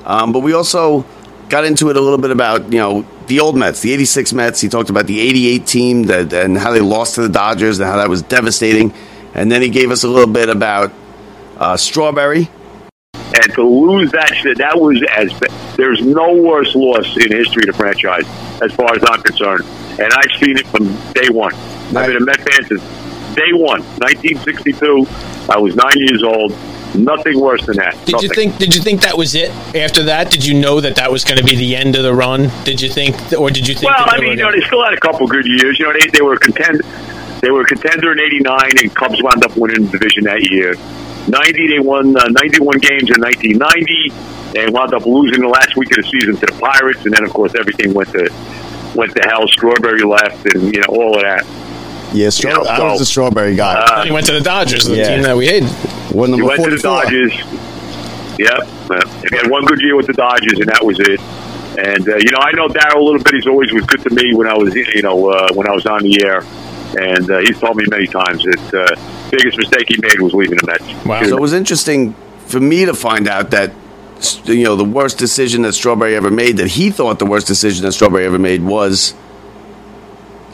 Um, 0.04 0.32
but 0.32 0.40
we 0.40 0.52
also 0.52 1.06
got 1.48 1.64
into 1.64 1.88
it 1.90 1.96
a 1.96 2.00
little 2.00 2.18
bit 2.18 2.30
about 2.30 2.70
you 2.72 2.78
know 2.78 3.06
the 3.30 3.40
old 3.40 3.56
Mets, 3.56 3.80
the 3.80 3.92
'86 3.94 4.32
Mets. 4.34 4.60
He 4.60 4.68
talked 4.68 4.90
about 4.90 5.06
the 5.06 5.18
'88 5.20 5.66
team 5.66 6.02
that 6.04 6.32
and 6.34 6.58
how 6.58 6.72
they 6.72 6.80
lost 6.80 7.14
to 7.14 7.22
the 7.22 7.28
Dodgers 7.30 7.78
and 7.78 7.88
how 7.88 7.96
that 7.96 8.08
was 8.10 8.20
devastating. 8.22 8.92
And 9.32 9.50
then 9.50 9.62
he 9.62 9.70
gave 9.70 9.90
us 9.90 10.04
a 10.04 10.08
little 10.08 10.32
bit 10.32 10.48
about 10.50 10.92
uh, 11.56 11.76
Strawberry. 11.76 12.50
and 13.14 13.52
to 13.54 13.62
lose 13.62 14.10
that 14.12 14.34
shit, 14.34 14.58
that 14.58 14.78
was 14.78 15.00
as 15.16 15.32
there's 15.76 16.02
no 16.02 16.34
worse 16.34 16.74
loss 16.74 17.16
in 17.16 17.30
history 17.30 17.62
of 17.62 17.68
the 17.68 17.72
franchise, 17.72 18.26
as 18.60 18.72
far 18.72 18.92
as 18.94 19.02
I'm 19.06 19.22
concerned. 19.22 19.64
And 20.00 20.12
I've 20.12 20.32
seen 20.38 20.58
it 20.58 20.66
from 20.66 20.86
day 21.14 21.30
one. 21.30 21.54
I've 21.96 22.08
been 22.08 22.16
a 22.16 22.20
Met 22.24 22.40
fan 22.40 22.66
since 22.66 22.82
day 23.34 23.52
one, 23.52 23.80
1962. 24.02 25.06
I 25.48 25.58
was 25.58 25.76
nine 25.76 25.96
years 25.96 26.22
old. 26.22 26.52
Nothing 26.94 27.38
worse 27.38 27.64
than 27.66 27.76
that. 27.76 27.96
Did 28.04 28.22
you 28.22 28.28
think? 28.28 28.58
Did 28.58 28.74
you 28.74 28.82
think 28.82 29.02
that 29.02 29.16
was 29.16 29.34
it? 29.34 29.50
After 29.76 30.02
that, 30.04 30.30
did 30.30 30.44
you 30.44 30.54
know 30.54 30.80
that 30.80 30.96
that 30.96 31.10
was 31.10 31.24
going 31.24 31.38
to 31.38 31.44
be 31.44 31.54
the 31.54 31.76
end 31.76 31.94
of 31.96 32.02
the 32.02 32.12
run? 32.12 32.50
Did 32.64 32.80
you 32.80 32.88
think, 32.88 33.14
or 33.32 33.50
did 33.50 33.68
you 33.68 33.74
think? 33.74 33.92
Well, 33.92 34.06
I 34.08 34.20
mean, 34.20 34.38
you 34.38 34.44
know, 34.44 34.50
they 34.50 34.60
still 34.66 34.82
had 34.82 34.94
a 34.94 35.00
couple 35.00 35.26
good 35.28 35.46
years. 35.46 35.78
You 35.78 35.86
know, 35.86 35.92
they, 35.92 36.06
they 36.08 36.22
were 36.22 36.36
contend, 36.36 36.82
they 37.40 37.50
were 37.50 37.62
a 37.62 37.64
contender 37.64 38.12
in 38.12 38.20
'89, 38.20 38.58
and 38.82 38.94
Cubs 38.94 39.22
wound 39.22 39.44
up 39.44 39.56
winning 39.56 39.86
the 39.86 39.98
division 39.98 40.24
that 40.24 40.42
year. 40.50 40.74
'90, 41.28 41.68
they 41.68 41.78
won 41.78 42.16
uh, 42.16 42.26
91 42.26 42.78
games 42.78 43.10
in 43.10 43.20
1990, 43.20 44.58
and 44.58 44.72
wound 44.72 44.92
up 44.92 45.06
losing 45.06 45.42
the 45.42 45.48
last 45.48 45.76
week 45.76 45.90
of 45.96 46.02
the 46.02 46.10
season 46.10 46.34
to 46.36 46.46
the 46.46 46.58
Pirates, 46.58 47.04
and 47.04 47.14
then 47.14 47.24
of 47.24 47.32
course 47.32 47.54
everything 47.54 47.94
went 47.94 48.10
to 48.10 48.28
went 48.96 49.14
to 49.14 49.22
hell. 49.22 49.46
Strawberry 49.46 50.02
left, 50.02 50.44
and 50.54 50.74
you 50.74 50.80
know 50.80 50.90
all 50.90 51.14
of 51.14 51.22
that. 51.22 51.46
Yeah, 52.12 52.30
straw- 52.30 52.64
Yeah, 52.64 52.70
I 52.70 52.92
was 52.92 53.00
a 53.00 53.06
Strawberry 53.06 53.54
guy. 53.54 53.74
Uh, 53.74 54.04
he 54.04 54.10
went 54.10 54.26
to 54.26 54.32
the 54.32 54.40
Dodgers, 54.40 54.84
the 54.86 54.96
Yeah. 54.96 55.08
team 55.14 55.22
that 55.22 55.36
we 55.36 55.46
hated. 55.46 55.68
One 56.12 56.28
He 56.30 56.36
number 56.36 56.46
went 56.46 56.64
to 56.64 56.70
the 56.70 56.78
Dodgers. 56.78 57.32
Yep. 58.38 58.58
Uh, 58.90 59.00
He 59.30 59.36
had 59.36 59.50
one 59.50 59.64
good 59.66 59.80
year 59.80 59.96
with 59.96 60.06
the 60.06 60.12
Dodgers, 60.14 60.58
and 60.58 60.66
that 60.68 60.84
was 60.84 60.98
it. 60.98 61.20
And 61.78 62.08
uh, 62.08 62.16
you 62.16 62.30
know, 62.32 62.38
I 62.40 62.52
know 62.52 62.68
Darryl 62.68 62.96
a 62.96 63.04
little 63.04 63.22
bit. 63.22 63.34
He's 63.34 63.46
always 63.46 63.72
was 63.72 63.84
good 63.84 64.02
to 64.02 64.10
me 64.10 64.34
when 64.34 64.48
I 64.48 64.54
was, 64.54 64.74
you 64.74 65.02
know, 65.02 65.30
uh, 65.30 65.48
when 65.54 65.68
I 65.68 65.72
was 65.72 65.86
on 65.86 66.02
the 66.02 66.24
air. 66.24 66.42
And 66.98 67.30
uh, 67.30 67.38
he's 67.38 67.58
told 67.60 67.76
me 67.76 67.84
many 67.88 68.06
times 68.08 68.42
that 68.42 68.74
uh, 68.74 69.30
biggest 69.30 69.56
mistake 69.56 69.84
he 69.88 69.96
made 70.02 70.20
was 70.20 70.34
leaving 70.34 70.58
the 70.58 70.66
Mets. 70.66 71.06
Wow. 71.06 71.22
So 71.22 71.36
it 71.36 71.40
was 71.40 71.52
interesting 71.52 72.14
for 72.46 72.58
me 72.58 72.84
to 72.86 72.94
find 72.94 73.28
out 73.28 73.52
that 73.52 73.70
you 74.44 74.64
know 74.64 74.74
the 74.74 74.84
worst 74.84 75.16
decision 75.16 75.62
that 75.62 75.74
Strawberry 75.74 76.16
ever 76.16 76.30
made, 76.30 76.56
that 76.56 76.66
he 76.68 76.90
thought 76.90 77.20
the 77.20 77.26
worst 77.26 77.46
decision 77.46 77.84
that 77.84 77.92
Strawberry 77.92 78.24
ever 78.26 78.38
made 78.40 78.64
was 78.64 79.14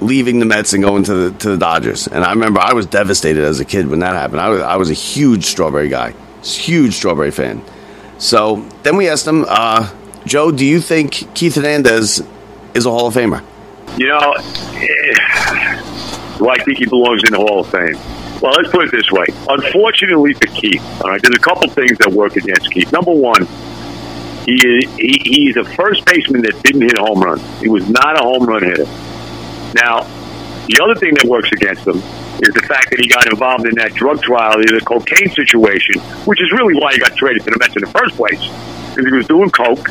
leaving 0.00 0.38
the 0.38 0.46
Mets 0.46 0.72
and 0.72 0.82
going 0.82 1.04
to 1.04 1.14
the 1.14 1.38
to 1.38 1.50
the 1.50 1.56
Dodgers. 1.56 2.06
And 2.06 2.24
I 2.24 2.30
remember 2.30 2.60
I 2.60 2.72
was 2.72 2.86
devastated 2.86 3.44
as 3.44 3.60
a 3.60 3.64
kid 3.64 3.86
when 3.88 4.00
that 4.00 4.14
happened. 4.14 4.40
I 4.40 4.48
was 4.48 4.60
I 4.60 4.76
was 4.76 4.90
a 4.90 4.94
huge 4.94 5.44
Strawberry 5.44 5.88
guy, 5.88 6.14
huge 6.42 6.94
Strawberry 6.94 7.30
fan. 7.30 7.62
So 8.18 8.66
then 8.82 8.96
we 8.96 9.08
asked 9.08 9.26
him, 9.26 9.44
uh, 9.46 9.92
Joe, 10.24 10.50
do 10.50 10.64
you 10.64 10.80
think 10.80 11.34
Keith 11.34 11.54
Hernandez 11.54 12.22
is 12.74 12.86
a 12.86 12.90
Hall 12.90 13.06
of 13.08 13.14
Famer? 13.14 13.44
You 13.98 14.08
know, 14.08 14.34
do 16.38 16.48
I 16.48 16.62
think 16.64 16.78
he 16.78 16.86
belongs 16.86 17.22
in 17.24 17.32
the 17.32 17.38
Hall 17.38 17.60
of 17.60 17.70
Fame? 17.70 17.96
Well, 18.40 18.52
let's 18.52 18.70
put 18.70 18.84
it 18.84 18.90
this 18.90 19.10
way. 19.10 19.24
Unfortunately 19.48 20.34
for 20.34 20.46
Keith, 20.48 20.82
all 21.02 21.10
right, 21.10 21.22
there's 21.22 21.36
a 21.36 21.40
couple 21.40 21.68
things 21.70 21.96
that 21.98 22.10
work 22.12 22.36
against 22.36 22.70
Keith. 22.70 22.92
Number 22.92 23.12
one, 23.12 23.46
he, 24.44 24.86
he 24.96 25.20
he's 25.24 25.56
a 25.56 25.64
first 25.64 26.04
baseman 26.04 26.42
that 26.42 26.62
didn't 26.62 26.82
hit 26.82 26.98
home 26.98 27.20
runs. 27.20 27.42
He 27.60 27.68
was 27.68 27.88
not 27.88 28.20
a 28.20 28.22
home 28.22 28.44
run 28.44 28.62
hitter. 28.62 28.86
Now, 29.74 30.02
the 30.66 30.80
other 30.82 30.94
thing 30.98 31.14
that 31.14 31.24
works 31.24 31.50
against 31.52 31.86
him 31.86 31.96
is 32.42 32.52
the 32.52 32.64
fact 32.66 32.90
that 32.90 32.98
he 33.00 33.08
got 33.08 33.26
involved 33.30 33.66
in 33.66 33.74
that 33.76 33.94
drug 33.94 34.20
trial, 34.20 34.58
the 34.58 34.82
cocaine 34.84 35.30
situation, 35.30 36.00
which 36.26 36.42
is 36.42 36.52
really 36.52 36.74
why 36.74 36.92
he 36.92 36.98
got 36.98 37.16
traded 37.16 37.42
to 37.44 37.50
the 37.50 37.58
Mets 37.58 37.76
in 37.76 37.82
the 37.82 37.90
first 37.90 38.16
place, 38.16 38.40
because 38.92 39.06
he 39.06 39.16
was 39.16 39.26
doing 39.26 39.50
coke. 39.50 39.88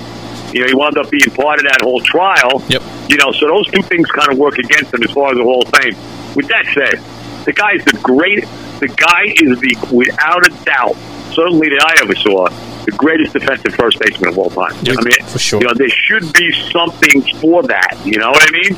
You 0.54 0.62
know, 0.62 0.68
he 0.68 0.76
wound 0.76 0.98
up 0.98 1.10
being 1.10 1.32
part 1.36 1.60
of 1.60 1.66
that 1.66 1.82
whole 1.82 2.00
trial. 2.02 2.64
Yep. 2.70 2.82
You 3.10 3.18
know, 3.18 3.32
so 3.32 3.48
those 3.48 3.68
two 3.72 3.82
things 3.82 4.10
kind 4.12 4.32
of 4.32 4.38
work 4.38 4.58
against 4.58 4.94
him 4.94 5.04
as 5.04 5.12
far 5.12 5.32
as 5.32 5.38
the 5.38 5.44
Hall 5.44 5.64
of 5.64 5.72
Fame. 5.74 5.96
With 6.36 6.48
that 6.48 6.66
said, 6.72 7.02
the 7.46 7.54
guy 7.54 7.74
is 7.76 7.84
the 7.86 7.98
great. 8.02 8.46
The 8.80 8.88
guy 8.88 9.32
is 9.36 9.60
the 9.60 9.76
without 9.92 10.46
a 10.46 10.52
doubt, 10.64 10.96
certainly 11.34 11.70
that 11.70 11.84
I 11.84 12.04
ever 12.04 12.16
saw, 12.16 12.48
the 12.86 12.92
greatest 12.92 13.34
defensive 13.34 13.74
first 13.76 14.00
baseman 14.00 14.30
of 14.30 14.38
all 14.38 14.50
time. 14.50 14.76
Yeah, 14.84 14.96
I 15.00 15.04
mean, 15.04 15.24
for 15.28 15.40
sure. 15.40 15.62
You 15.62 15.68
know, 15.68 15.74
there 15.74 15.90
should 15.90 16.32
be 16.34 16.52
something 16.72 17.22
for 17.40 17.64
that. 17.64 18.00
You 18.06 18.20
know 18.20 18.32
what 18.32 18.44
I 18.44 18.52
mean? 18.52 18.76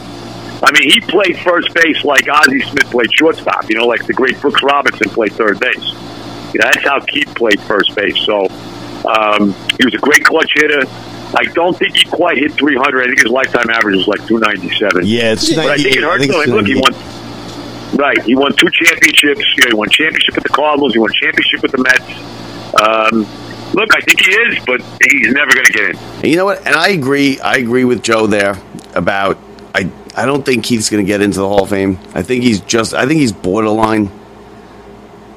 I 0.64 0.72
mean, 0.72 0.90
he 0.90 1.00
played 1.02 1.38
first 1.40 1.74
base 1.74 2.04
like 2.04 2.28
Ozzie 2.28 2.62
Smith 2.62 2.90
played 2.90 3.14
shortstop. 3.14 3.70
You 3.70 3.78
know, 3.78 3.86
like 3.86 4.06
the 4.08 4.14
great 4.14 4.40
Brooks 4.42 4.62
Robinson 4.64 5.10
played 5.10 5.34
third 5.34 5.60
base. 5.60 5.86
You 6.54 6.60
know, 6.62 6.70
that's 6.72 6.84
how 6.84 7.00
Keith 7.02 7.34
played 7.36 7.60
first 7.62 7.94
base. 7.96 8.18
So 8.26 8.46
um, 9.06 9.54
he 9.78 9.86
was 9.86 9.94
a 9.94 10.00
great 10.00 10.24
clutch 10.24 10.52
hitter. 10.56 10.82
I 11.38 11.44
don't 11.54 11.78
think 11.78 11.96
he 11.98 12.06
quite 12.06 12.38
hit 12.38 12.54
300. 12.54 13.02
I 13.04 13.06
think 13.08 13.20
his 13.20 13.30
lifetime 13.32 13.70
average 13.70 13.98
was 13.98 14.08
like 14.08 14.26
297. 14.28 15.06
Yeah, 15.06 15.34
it's 15.34 15.54
But 15.54 15.66
I 15.68 15.76
think 15.78 15.96
it 15.98 16.20
think 16.20 16.32
though. 16.32 16.42
it's 16.42 16.50
Look, 16.52 16.66
he 16.66 16.74
98. 16.74 16.82
won. 16.82 17.98
Right, 17.98 18.22
he 18.24 18.36
won 18.36 18.54
two 18.56 18.70
championships. 18.72 19.44
You 19.58 19.64
know, 19.64 19.70
he 19.70 19.74
won 19.76 19.90
championship 19.90 20.36
with 20.36 20.44
the 20.44 20.50
Cardinals. 20.50 20.94
He 20.94 21.00
won 21.00 21.12
championship 21.14 21.62
with 21.62 21.72
the 21.72 21.84
Mets. 21.84 22.82
Um, 22.82 23.22
look, 23.74 23.94
I 23.96 24.02
think 24.02 24.20
he 24.22 24.32
is, 24.32 24.66
but 24.66 24.82
he's 25.10 25.32
never 25.34 25.54
going 25.54 25.66
to 25.66 25.72
get 25.72 25.90
in. 26.24 26.30
You 26.30 26.36
know 26.38 26.46
what? 26.46 26.66
And 26.66 26.76
I 26.76 26.90
agree. 26.90 27.40
I 27.40 27.56
agree 27.58 27.86
with 27.86 28.02
Joe 28.04 28.28
there 28.28 28.58
about. 28.94 29.38
I 29.76 29.90
I 30.18 30.26
don't 30.26 30.44
think 30.44 30.64
Keith's 30.64 30.90
going 30.90 31.06
to 31.06 31.08
get 31.08 31.22
into 31.22 31.40
the 31.40 31.48
Hall 31.48 31.64
of 31.64 31.70
Fame. 31.70 32.00
I 32.16 32.24
think 32.24 32.44
he's 32.44 32.60
just. 32.62 32.96
I 32.96 33.06
think 33.06 33.20
he's 33.20 33.32
borderline. 33.32 34.10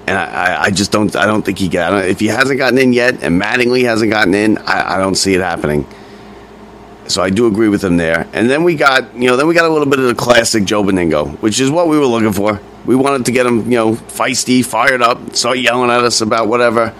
And 0.06 0.18
I, 0.18 0.62
I, 0.62 0.70
just 0.70 0.90
don't. 0.90 1.14
I 1.14 1.26
don't 1.26 1.42
think 1.42 1.58
he 1.58 1.68
got. 1.68 2.06
If 2.06 2.18
he 2.18 2.28
hasn't 2.28 2.56
gotten 2.56 2.78
in 2.78 2.94
yet, 2.94 3.22
and 3.22 3.40
Mattingly 3.40 3.84
hasn't 3.84 4.10
gotten 4.10 4.32
in, 4.32 4.56
I, 4.56 4.96
I 4.96 4.98
don't 4.98 5.16
see 5.16 5.34
it 5.34 5.42
happening. 5.42 5.86
So 7.08 7.22
I 7.22 7.28
do 7.28 7.46
agree 7.46 7.68
with 7.68 7.84
him 7.84 7.98
there. 7.98 8.26
And 8.32 8.48
then 8.48 8.64
we 8.64 8.74
got, 8.74 9.14
you 9.14 9.28
know, 9.28 9.36
then 9.36 9.46
we 9.46 9.54
got 9.54 9.66
a 9.66 9.68
little 9.68 9.86
bit 9.86 9.98
of 9.98 10.06
the 10.06 10.14
classic 10.14 10.64
Joe 10.64 10.82
Benigno, 10.82 11.38
which 11.42 11.60
is 11.60 11.70
what 11.70 11.86
we 11.86 11.98
were 11.98 12.06
looking 12.06 12.32
for. 12.32 12.58
We 12.86 12.96
wanted 12.96 13.26
to 13.26 13.32
get 13.32 13.44
him, 13.44 13.70
you 13.70 13.76
know, 13.76 13.92
feisty, 13.92 14.64
fired 14.64 15.02
up, 15.02 15.36
start 15.36 15.58
yelling 15.58 15.90
at 15.90 16.02
us 16.02 16.22
about 16.22 16.48
whatever. 16.48 16.94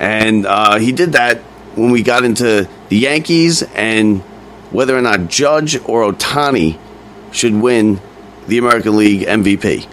And 0.00 0.46
uh, 0.46 0.78
he 0.78 0.90
did 0.90 1.12
that 1.12 1.38
when 1.76 1.92
we 1.92 2.02
got 2.02 2.24
into 2.24 2.68
the 2.88 2.96
Yankees 2.96 3.62
and 3.62 4.20
whether 4.72 4.96
or 4.96 5.02
not 5.02 5.28
Judge 5.28 5.76
or 5.76 6.10
Ohtani 6.10 6.78
should 7.32 7.54
win 7.54 8.00
the 8.48 8.58
American 8.58 8.96
League 8.96 9.22
MVP. 9.22 9.86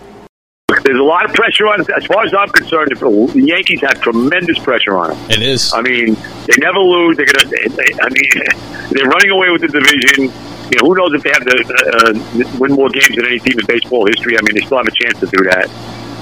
There's 0.84 1.00
a 1.00 1.04
lot 1.04 1.26
of 1.26 1.34
pressure 1.34 1.68
on. 1.68 1.80
As 1.82 2.06
far 2.06 2.24
as 2.26 2.34
I'm 2.34 2.50
concerned, 2.50 2.92
the 2.92 3.44
Yankees 3.44 3.82
have 3.82 4.02
tremendous 4.02 4.60
pressure 4.60 4.98
on 4.98 5.10
them. 5.10 5.32
It 5.32 5.42
is. 5.42 5.74
I 5.74 5.82
mean, 5.82 6.16
they 6.46 6.58
never 6.58 6.80
lose. 6.80 7.18
They're 7.18 7.26
gonna. 7.26 7.48
They, 7.48 7.68
they, 7.68 7.90
I 8.00 8.10
mean, 8.10 8.90
they're 8.92 9.08
running 9.08 9.32
away 9.32 9.50
with 9.50 9.62
the 9.62 9.68
division. 9.68 10.32
You 10.72 10.80
know, 10.80 10.88
who 10.88 10.96
knows 10.96 11.14
if 11.14 11.24
they 11.24 11.32
have 11.32 11.44
to 11.44 11.56
uh, 11.56 12.60
win 12.60 12.74
more 12.74 12.90
games 12.90 13.16
than 13.16 13.26
any 13.26 13.40
team 13.40 13.58
in 13.60 13.66
baseball 13.66 14.06
history? 14.08 14.38
I 14.38 14.42
mean, 14.44 14.56
they 14.56 14.66
still 14.66 14.78
have 14.78 14.88
a 14.88 14.92
chance 14.92 15.20
to 15.22 15.28
do 15.28 15.44
that. 15.48 15.68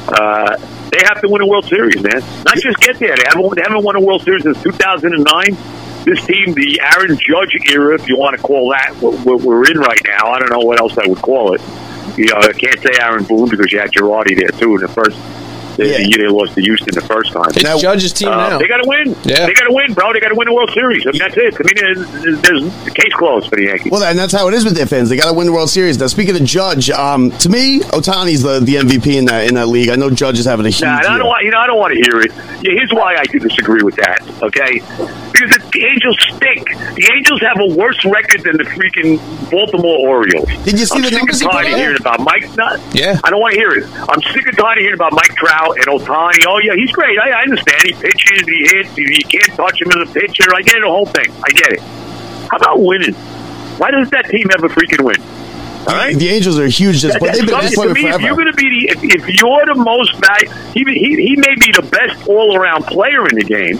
Uh, 0.07 0.57
they 0.91 1.01
have 1.05 1.19
to 1.21 1.27
win 1.27 1.41
a 1.41 1.47
World 1.47 1.65
Series, 1.65 2.01
man. 2.01 2.21
Not 2.45 2.55
just 2.57 2.77
get 2.77 2.99
there. 2.99 3.15
They 3.15 3.25
haven't, 3.27 3.55
they 3.55 3.63
haven't 3.65 3.83
won 3.83 3.95
a 3.95 4.01
World 4.01 4.21
Series 4.21 4.43
since 4.43 4.61
2009. 4.61 5.57
This 6.05 6.23
team, 6.23 6.53
the 6.53 6.79
Aaron 6.81 7.17
Judge 7.17 7.57
era, 7.67 7.95
if 7.95 8.07
you 8.07 8.15
want 8.15 8.37
to 8.37 8.41
call 8.41 8.69
that 8.69 8.93
what 9.01 9.41
we're 9.41 9.65
in 9.65 9.79
right 9.79 9.99
now, 10.05 10.29
I 10.29 10.37
don't 10.37 10.51
know 10.51 10.59
what 10.59 10.79
else 10.79 10.95
I 10.99 11.07
would 11.07 11.19
call 11.19 11.55
it. 11.55 11.61
You 12.15 12.27
know, 12.27 12.37
I 12.37 12.53
can't 12.53 12.79
say 12.79 12.91
Aaron 13.01 13.23
Boone 13.23 13.49
because 13.49 13.71
you 13.71 13.79
had 13.79 13.91
Girardi 13.91 14.37
there 14.39 14.49
too 14.59 14.75
in 14.75 14.81
the 14.81 14.87
first 14.87 15.17
the, 15.75 15.87
yeah. 15.87 15.97
the 15.97 16.09
year 16.09 16.17
they 16.19 16.27
lost 16.27 16.55
to 16.55 16.61
Houston 16.61 16.93
the 16.93 17.01
first 17.01 17.31
time. 17.31 17.49
It's 17.49 17.63
now, 17.63 17.77
Judge's 17.77 18.13
team 18.13 18.29
uh, 18.29 18.49
now. 18.49 18.59
They 18.59 18.67
got 18.67 18.81
to 18.81 18.87
win. 18.87 19.15
Yeah. 19.23 19.45
They 19.45 19.53
got 19.53 19.67
to 19.67 19.73
win, 19.73 19.93
bro. 19.93 20.13
They 20.13 20.19
got 20.19 20.29
to 20.29 20.35
win 20.35 20.47
the 20.47 20.53
World 20.53 20.71
Series. 20.71 21.05
I 21.05 21.11
mean, 21.11 21.19
that's 21.19 21.37
it. 21.37 21.55
I 21.55 21.63
mean, 21.63 22.41
there's, 22.41 22.85
the 22.85 22.91
case 22.91 23.13
closed 23.13 23.49
for 23.49 23.55
the 23.55 23.65
Yankees. 23.65 23.91
Well, 23.91 24.03
and 24.03 24.17
that's 24.17 24.33
how 24.33 24.47
it 24.47 24.53
is 24.53 24.65
with 24.65 24.75
their 24.75 24.85
fans. 24.85 25.09
They 25.09 25.17
got 25.17 25.27
to 25.27 25.33
win 25.33 25.47
the 25.47 25.53
World 25.53 25.69
Series. 25.69 25.99
Now, 25.99 26.07
speaking 26.07 26.35
of 26.35 26.43
Judge, 26.43 26.89
um, 26.89 27.31
to 27.39 27.49
me, 27.49 27.79
Ohtani's 27.91 28.43
the, 28.43 28.59
the 28.59 28.75
MVP 28.75 29.15
in 29.15 29.25
that 29.25 29.47
in 29.47 29.55
that 29.55 29.67
league. 29.67 29.89
I 29.89 29.95
know 29.95 30.09
Judge 30.09 30.39
is 30.39 30.45
having 30.45 30.65
a 30.65 30.69
huge. 30.69 30.81
Nah, 30.81 30.97
I 30.97 31.17
don't 31.17 31.27
want, 31.27 31.43
you 31.43 31.51
know, 31.51 31.59
I 31.59 31.67
don't 31.67 31.79
want 31.79 31.93
to 31.93 32.01
hear 32.01 32.21
it. 32.21 32.31
Yeah, 32.63 32.73
here's 32.77 32.91
why 32.91 33.15
I 33.15 33.25
disagree 33.25 33.83
with 33.83 33.95
that. 33.97 34.21
Okay, 34.43 34.79
because 35.31 35.49
the 35.71 35.85
Angels 35.85 36.17
stink. 36.35 36.67
The 36.95 37.11
Angels 37.15 37.41
have 37.41 37.59
a 37.59 37.75
worse 37.75 38.03
record 38.05 38.43
than 38.43 38.57
the 38.57 38.63
freaking 38.63 39.19
Baltimore 39.51 39.97
Orioles. 40.07 40.47
Did 40.63 40.79
you 40.79 40.85
see 40.85 40.95
I'm 40.97 41.01
the 41.01 41.09
sick 41.09 41.17
numbers? 41.17 41.41
and 41.41 41.51
tired 41.51 41.67
of 41.67 41.79
hearing 41.79 41.97
about 41.99 42.19
Mike. 42.21 42.55
Not, 42.55 42.79
yeah, 42.95 43.19
I 43.23 43.29
don't 43.29 43.41
want 43.41 43.53
to 43.53 43.59
hear 43.59 43.71
it. 43.71 43.85
I'm 44.09 44.21
sick 44.33 44.45
and 44.45 44.57
tired 44.57 44.77
of 44.77 44.81
hearing 44.81 44.95
about 44.95 45.13
Mike 45.13 45.35
Trout 45.35 45.64
and 45.71 45.85
Ohtani 45.85 46.45
oh 46.47 46.59
yeah, 46.59 46.75
he's 46.75 46.91
great. 46.91 47.17
I, 47.19 47.31
I 47.31 47.41
understand. 47.43 47.81
He 47.83 47.93
pitches, 47.93 48.47
he 48.47 48.77
hits, 48.77 48.97
you 48.97 49.23
can't 49.25 49.57
touch 49.57 49.81
him 49.81 49.91
as 49.91 50.09
a 50.09 50.13
pitcher. 50.13 50.43
I 50.53 50.61
get 50.61 50.79
the 50.81 50.87
whole 50.87 51.05
thing. 51.05 51.31
I 51.31 51.51
get 51.51 51.73
it. 51.73 51.81
How 52.49 52.57
about 52.57 52.81
winning? 52.81 53.13
Why 53.77 53.91
does 53.91 54.09
that 54.11 54.25
team 54.25 54.47
ever 54.53 54.69
freaking 54.69 55.03
win? 55.03 55.21
All 55.87 55.93
right? 55.93 56.15
The 56.15 56.29
Angels 56.29 56.57
are 56.57 56.67
huge. 56.67 57.01
Just, 57.01 57.19
that, 57.19 57.33
they've 57.33 57.45
been 57.45 57.71
to 57.71 57.93
me, 57.93 58.09
if 58.09 58.21
you're 58.21 58.35
going 58.35 58.47
to 58.47 58.53
be 58.53 58.69
the, 58.69 58.97
if, 58.97 59.03
if 59.03 59.27
you're 59.27 59.65
the 59.65 59.75
most 59.75 60.15
valuable, 60.17 60.55
he, 60.71 60.83
he, 60.83 61.29
he 61.29 61.35
may 61.35 61.53
be 61.59 61.71
the 61.71 61.83
best 61.83 62.27
all 62.27 62.55
around 62.55 62.85
player 62.85 63.27
in 63.27 63.35
the 63.35 63.43
game 63.43 63.77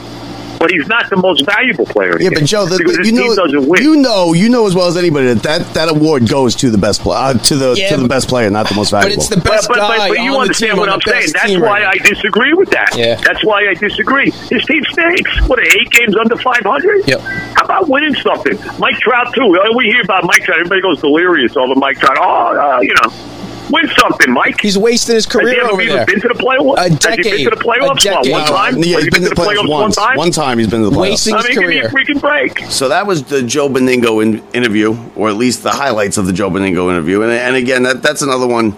but 0.60 0.72
he's 0.72 0.88
not 0.88 1.10
the 1.10 1.18
most 1.18 1.46
valuable 1.46 1.86
player. 1.86 2.20
Yeah, 2.22 2.30
but 2.34 2.44
Joe, 2.44 2.66
the, 2.66 2.78
the, 2.78 3.06
you 3.06 3.12
know, 3.12 3.78
you 3.80 3.96
know, 3.96 4.34
you 4.34 4.50
know 4.50 4.68
as 4.68 4.76
well 4.76 4.88
as 4.88 4.98
anybody 4.98 5.34
that 5.34 5.44
that, 5.44 5.74
that 5.74 5.90
award 5.90 6.28
goes 6.28 6.56
to 6.56 6.70
the 6.70 6.78
best 6.78 7.02
player, 7.02 7.18
uh, 7.18 7.34
to 7.34 7.56
the 7.56 7.76
yeah, 7.78 7.90
to 7.90 7.98
the 7.98 8.08
best 8.08 8.28
player, 8.28 8.50
not 8.50 8.68
the 8.68 8.76
most 8.76 8.92
valuable. 8.92 9.16
But 9.16 9.24
it's 9.24 9.30
the 9.30 9.42
best 9.42 9.68
but, 9.68 9.78
but, 9.78 9.98
but, 9.98 10.10
but 10.10 10.20
you 10.20 10.38
understand 10.38 10.78
what 10.78 10.90
I'm 10.90 11.02
saying? 11.02 11.30
That's 11.34 11.54
why 11.58 11.84
right 11.84 12.02
I 12.02 12.08
disagree 12.08 12.54
with 12.54 12.70
that. 12.72 12.96
Yeah. 12.96 13.16
that's 13.16 13.44
why 13.44 13.68
I 13.68 13.74
disagree. 13.74 14.32
His 14.32 14.64
team 14.66 14.84
stinks. 14.92 15.48
What 15.48 15.60
eight 15.60 15.90
games 15.92 16.16
under 16.18 16.38
500? 16.38 17.08
Yep. 17.08 17.20
How 17.20 17.66
about 17.66 17.90
winning 17.90 18.16
something? 18.16 18.58
Mike 18.80 18.98
Trout 18.98 19.34
too. 19.34 19.48
We 19.76 19.86
hear 19.86 20.02
about 20.04 20.26
Mike 20.26 20.44
Trout. 20.44 20.60
Everybody 20.60 20.82
goes 20.82 21.02
delirious 21.02 21.56
over 21.58 21.76
Mike 21.76 21.98
Trout. 21.98 22.18
Oh, 22.20 22.58
uh, 22.58 22.82
you 22.82 22.94
know 23.02 23.35
Win 23.72 23.88
something, 23.98 24.32
Mike. 24.32 24.62
He's 24.62 24.78
wasting 24.78 25.16
his 25.16 25.26
career 25.26 25.48
Has 25.48 25.56
he 25.56 25.90
ever 25.90 25.98
there. 25.98 26.06
been 26.06 26.22
to 26.22 26.28
the 26.28 26.34
playoffs? 26.36 26.86
A 26.86 26.90
decade. 26.90 27.26
Has 27.26 27.26
he 27.26 27.44
been 27.46 27.50
to 27.52 27.56
the 27.58 27.64
playoffs? 27.64 27.98
A 27.98 28.04
decade. 28.04 28.32
One 28.32 28.46
time? 28.46 28.78
Yeah, 28.78 28.84
he's 28.84 29.10
been, 29.10 29.24
to 29.24 29.30
the 29.30 29.36
playoffs, 29.36 29.68
once. 29.68 29.98
One 29.98 30.08
time? 30.08 30.18
one 30.18 30.32
time 30.32 30.58
he's 30.60 30.68
been 30.70 30.84
to 30.84 30.90
the 30.90 30.96
playoffs. 30.96 31.00
Wasting 31.00 31.34
I 31.36 31.38
his 31.38 31.58
career. 31.58 31.82
give 31.82 31.94
me 31.94 32.02
a 32.02 32.06
freaking 32.06 32.22
break. 32.22 32.60
So 32.72 32.90
that 32.90 33.08
was 33.08 33.24
the 33.24 33.42
Joe 33.42 33.68
Benigno 33.70 34.22
in, 34.22 34.48
interview, 34.54 34.96
or 35.16 35.30
at 35.30 35.36
least 35.36 35.64
the 35.64 35.72
highlights 35.72 36.18
of 36.18 36.26
the 36.28 36.34
Joe 36.34 36.50
Benigno 36.50 36.90
interview. 36.90 37.22
And, 37.24 37.32
and 37.32 37.56
again, 37.56 37.84
that, 37.84 38.02
that's 38.04 38.22
another 38.22 38.48
one. 38.48 38.76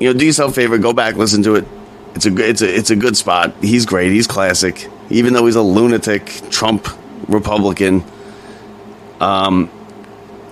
You 0.00 0.12
know, 0.12 0.18
do 0.18 0.24
yourself 0.24 0.52
a 0.52 0.54
favor, 0.54 0.78
go 0.78 0.92
back, 0.92 1.16
listen 1.16 1.42
to 1.44 1.56
it. 1.56 1.64
It's 2.14 2.26
a 2.26 2.48
it's 2.48 2.62
a 2.62 2.76
it's 2.76 2.90
a 2.90 2.96
good 2.96 3.16
spot. 3.16 3.54
He's 3.60 3.86
great. 3.86 4.12
He's 4.12 4.28
classic, 4.28 4.88
even 5.10 5.32
though 5.34 5.46
he's 5.46 5.56
a 5.56 5.62
lunatic 5.62 6.26
Trump 6.50 6.86
Republican. 7.28 8.04
Um, 9.20 9.68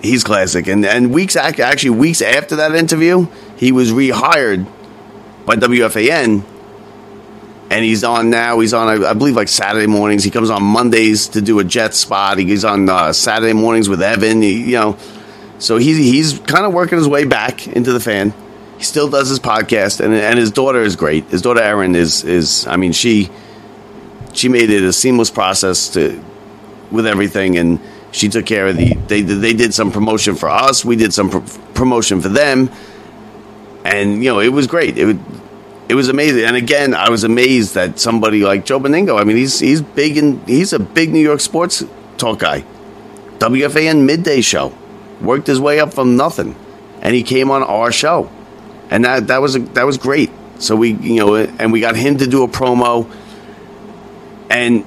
he's 0.03 0.23
classic. 0.23 0.67
And 0.67 0.85
and 0.85 1.11
weeks 1.11 1.35
actually 1.35 1.91
weeks 1.91 2.21
after 2.21 2.57
that 2.57 2.75
interview, 2.75 3.27
he 3.57 3.71
was 3.71 3.91
rehired 3.91 4.67
by 5.45 5.55
WFAN, 5.55 6.43
and 7.71 7.83
he's 7.83 8.03
on 8.03 8.29
now. 8.29 8.59
He's 8.59 8.73
on 8.73 9.03
I 9.03 9.13
believe 9.13 9.35
like 9.35 9.47
Saturday 9.47 9.87
mornings. 9.87 10.23
He 10.23 10.29
comes 10.29 10.49
on 10.49 10.61
Mondays 10.61 11.29
to 11.29 11.41
do 11.41 11.59
a 11.59 11.63
Jet 11.63 11.95
spot. 11.95 12.37
He's 12.37 12.65
on 12.65 12.87
uh, 12.89 13.13
Saturday 13.13 13.53
mornings 13.53 13.89
with 13.89 14.01
Evan. 14.01 14.41
He, 14.41 14.71
you 14.71 14.77
know, 14.77 14.97
so 15.57 15.77
he's 15.77 15.97
he's 15.97 16.39
kind 16.39 16.65
of 16.65 16.73
working 16.73 16.97
his 16.97 17.07
way 17.07 17.25
back 17.25 17.65
into 17.67 17.93
the 17.93 17.99
fan. 17.99 18.33
He 18.77 18.83
still 18.83 19.09
does 19.09 19.29
his 19.29 19.39
podcast, 19.39 20.01
and 20.01 20.13
and 20.13 20.37
his 20.37 20.51
daughter 20.51 20.81
is 20.81 20.95
great. 20.95 21.25
His 21.25 21.41
daughter 21.41 21.61
Erin 21.61 21.95
is 21.95 22.23
is 22.23 22.67
I 22.67 22.75
mean 22.75 22.91
she 22.91 23.29
she 24.33 24.49
made 24.49 24.69
it 24.69 24.83
a 24.83 24.91
seamless 24.91 25.29
process 25.29 25.89
to 25.89 26.23
with 26.91 27.07
everything 27.07 27.57
and 27.57 27.79
she 28.13 28.29
took 28.29 28.45
care 28.45 28.67
of 28.67 28.77
the 28.77 28.93
they 29.07 29.21
they 29.21 29.53
did 29.53 29.73
some 29.73 29.91
promotion 29.91 30.35
for 30.35 30.47
us 30.47 30.85
we 30.85 30.95
did 30.95 31.13
some 31.13 31.29
promotion 31.73 32.21
for 32.21 32.29
them. 32.29 32.69
And 33.83 34.23
you 34.23 34.31
know 34.31 34.39
it 34.39 34.53
was 34.53 34.67
great. 34.67 34.97
It 34.97 35.17
it 35.89 35.95
was 35.95 36.07
amazing. 36.07 36.45
And 36.45 36.55
again 36.55 36.93
I 36.93 37.09
was 37.09 37.23
amazed 37.23 37.73
that 37.73 37.99
somebody 37.99 38.43
like 38.43 38.65
Joe 38.65 38.79
Benigno. 38.79 39.19
I 39.19 39.23
mean 39.25 39.35
he's 39.35 39.59
he's 39.59 39.81
big 39.81 40.17
and 40.17 40.47
he's 40.47 40.71
a 40.71 40.79
big 40.79 41.11
New 41.11 41.19
York 41.19 41.41
sports 41.41 41.83
talk 42.17 42.39
guy. 42.39 42.63
WFAN 43.39 44.05
midday 44.05 44.41
show. 44.41 44.73
Worked 45.21 45.47
his 45.47 45.59
way 45.59 45.79
up 45.79 45.93
from 45.93 46.15
nothing. 46.15 46.55
And 47.01 47.13
he 47.13 47.23
came 47.23 47.51
on 47.51 47.63
our 47.63 47.91
show. 47.91 48.29
And 48.89 49.03
that 49.03 49.27
that 49.27 49.41
was 49.41 49.55
a, 49.55 49.59
that 49.59 49.85
was 49.85 49.97
great. 49.97 50.31
So 50.59 50.75
we 50.75 50.93
you 50.93 51.17
know 51.17 51.35
and 51.35 51.73
we 51.73 51.81
got 51.81 51.95
him 51.95 52.19
to 52.19 52.27
do 52.27 52.43
a 52.43 52.47
promo. 52.47 53.11
And 54.49 54.85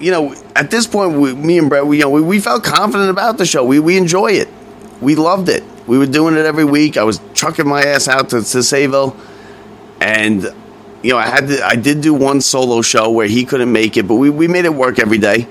you 0.00 0.10
know, 0.10 0.34
at 0.56 0.70
this 0.70 0.86
point, 0.86 1.18
we, 1.18 1.34
me 1.34 1.58
and 1.58 1.68
Brett, 1.68 1.86
we, 1.86 1.98
you 1.98 2.04
know, 2.04 2.10
we, 2.10 2.22
we, 2.22 2.40
felt 2.40 2.64
confident 2.64 3.10
about 3.10 3.38
the 3.38 3.44
show. 3.44 3.64
We, 3.64 3.78
we 3.78 3.96
enjoy 3.98 4.32
it. 4.32 4.48
We 5.00 5.14
loved 5.14 5.48
it. 5.48 5.62
We 5.86 5.98
were 5.98 6.06
doing 6.06 6.36
it 6.36 6.46
every 6.46 6.64
week. 6.64 6.96
I 6.96 7.04
was 7.04 7.20
trucking 7.34 7.68
my 7.68 7.82
ass 7.82 8.08
out 8.08 8.30
to, 8.30 8.36
to 8.36 8.58
Sayville. 8.58 9.14
And, 10.00 10.42
you 11.02 11.12
know, 11.12 11.18
I 11.18 11.26
had 11.26 11.48
to, 11.48 11.64
I 11.64 11.76
did 11.76 12.00
do 12.00 12.14
one 12.14 12.40
solo 12.40 12.80
show 12.80 13.10
where 13.10 13.26
he 13.26 13.44
couldn't 13.44 13.70
make 13.70 13.96
it, 13.96 14.08
but 14.08 14.14
we, 14.14 14.30
we 14.30 14.48
made 14.48 14.64
it 14.64 14.74
work 14.74 14.98
every 14.98 15.18
day, 15.18 15.46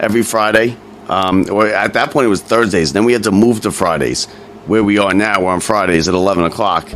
every 0.00 0.22
Friday. 0.22 0.76
Um, 1.08 1.46
or 1.50 1.66
at 1.66 1.92
that 1.92 2.10
point, 2.10 2.26
it 2.26 2.30
was 2.30 2.42
Thursdays. 2.42 2.92
Then 2.92 3.04
we 3.04 3.12
had 3.12 3.24
to 3.24 3.30
move 3.30 3.60
to 3.60 3.70
Fridays, 3.70 4.24
where 4.66 4.82
we 4.82 4.98
are 4.98 5.14
now. 5.14 5.42
We're 5.42 5.52
on 5.52 5.60
Fridays 5.60 6.08
at 6.08 6.14
11 6.14 6.44
o'clock. 6.44 6.88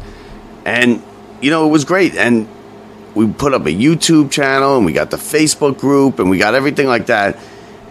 And, 0.65 1.03
you 1.41 1.51
know, 1.51 1.67
it 1.67 1.71
was 1.71 1.85
great. 1.85 2.17
And 2.17 2.49
we 3.15 3.31
put 3.31 3.55
up 3.55 3.67
a 3.67 3.71
YouTube 3.71 4.31
channel 4.31 4.77
and 4.77 4.87
we 4.87 4.93
got 4.93 5.11
the 5.11 5.17
Facebook 5.17 5.79
group 5.79 6.19
and 6.19 6.31
we 6.31 6.39
got 6.39 6.55
everything 6.55 6.87
like 6.87 7.07
that. 7.07 7.39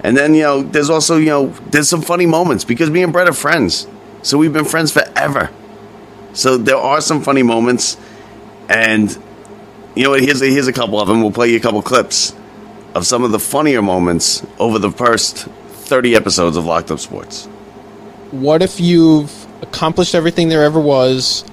And 0.02 0.16
then, 0.16 0.34
you 0.34 0.44
know, 0.44 0.62
there's 0.62 0.90
also, 0.90 1.18
you 1.18 1.28
know, 1.28 1.48
there's 1.72 1.90
some 1.90 2.02
funny 2.02 2.26
moments 2.26 2.64
because 2.64 2.90
me 2.90 3.04
and 3.04 3.12
Brett 3.12 3.28
are 3.28 3.34
friends. 3.34 3.88
So 4.22 4.38
we've 4.38 4.54
been 4.54 4.66
friends 4.66 4.92
forever. 4.92 5.50
So 6.34 6.58
there 6.58 6.78
are 6.78 7.02
some 7.02 7.22
funny 7.22 7.44
moments. 7.44 7.98
And, 8.70 9.16
you 9.96 10.04
know, 10.04 10.14
here's 10.14 10.42
a, 10.42 10.46
here's 10.46 10.68
a 10.68 10.74
couple 10.74 11.00
of 11.02 11.08
them. 11.08 11.22
We'll 11.22 11.32
play 11.32 11.50
you 11.50 11.58
a 11.58 11.60
couple 11.60 11.82
clips 11.82 12.36
of 12.94 13.06
some 13.06 13.24
of 13.24 13.32
the 13.32 13.40
funnier 13.40 13.82
moments 13.82 14.46
over 14.60 14.80
the 14.80 14.92
first 14.92 15.46
30 15.88 16.16
episodes 16.16 16.58
of 16.58 16.66
Locked 16.66 16.92
Up 16.92 17.00
Sports. 17.00 17.46
What 18.32 18.62
if 18.62 18.80
you've 18.80 19.48
accomplished 19.62 20.14
everything 20.16 20.50
there 20.50 20.64
ever 20.64 20.80
was, 20.80 21.44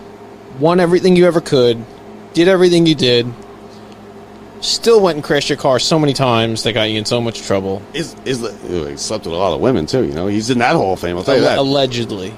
won 0.58 0.80
everything 0.80 1.16
you 1.16 1.26
ever 1.26 1.40
could, 1.40 1.84
did 2.34 2.48
everything 2.48 2.86
you 2.86 2.94
did, 2.94 3.26
Still 4.64 4.98
went 4.98 5.16
and 5.16 5.22
crashed 5.22 5.50
your 5.50 5.58
car 5.58 5.78
so 5.78 5.98
many 5.98 6.14
times 6.14 6.62
that 6.62 6.72
got 6.72 6.84
you 6.84 6.98
in 6.98 7.04
so 7.04 7.20
much 7.20 7.42
trouble. 7.42 7.82
Is 7.92 8.16
is 8.24 8.40
he 8.66 8.96
slept 8.96 9.26
with 9.26 9.34
a 9.34 9.36
lot 9.36 9.52
of 9.52 9.60
women 9.60 9.84
too? 9.84 10.06
You 10.06 10.14
know, 10.14 10.26
he's 10.26 10.48
in 10.48 10.56
that 10.58 10.74
Hall 10.74 10.94
of 10.94 11.00
Fame. 11.00 11.18
I'll 11.18 11.22
tell 11.22 11.36
you 11.36 11.42
that. 11.42 11.58
Allegedly. 11.58 12.32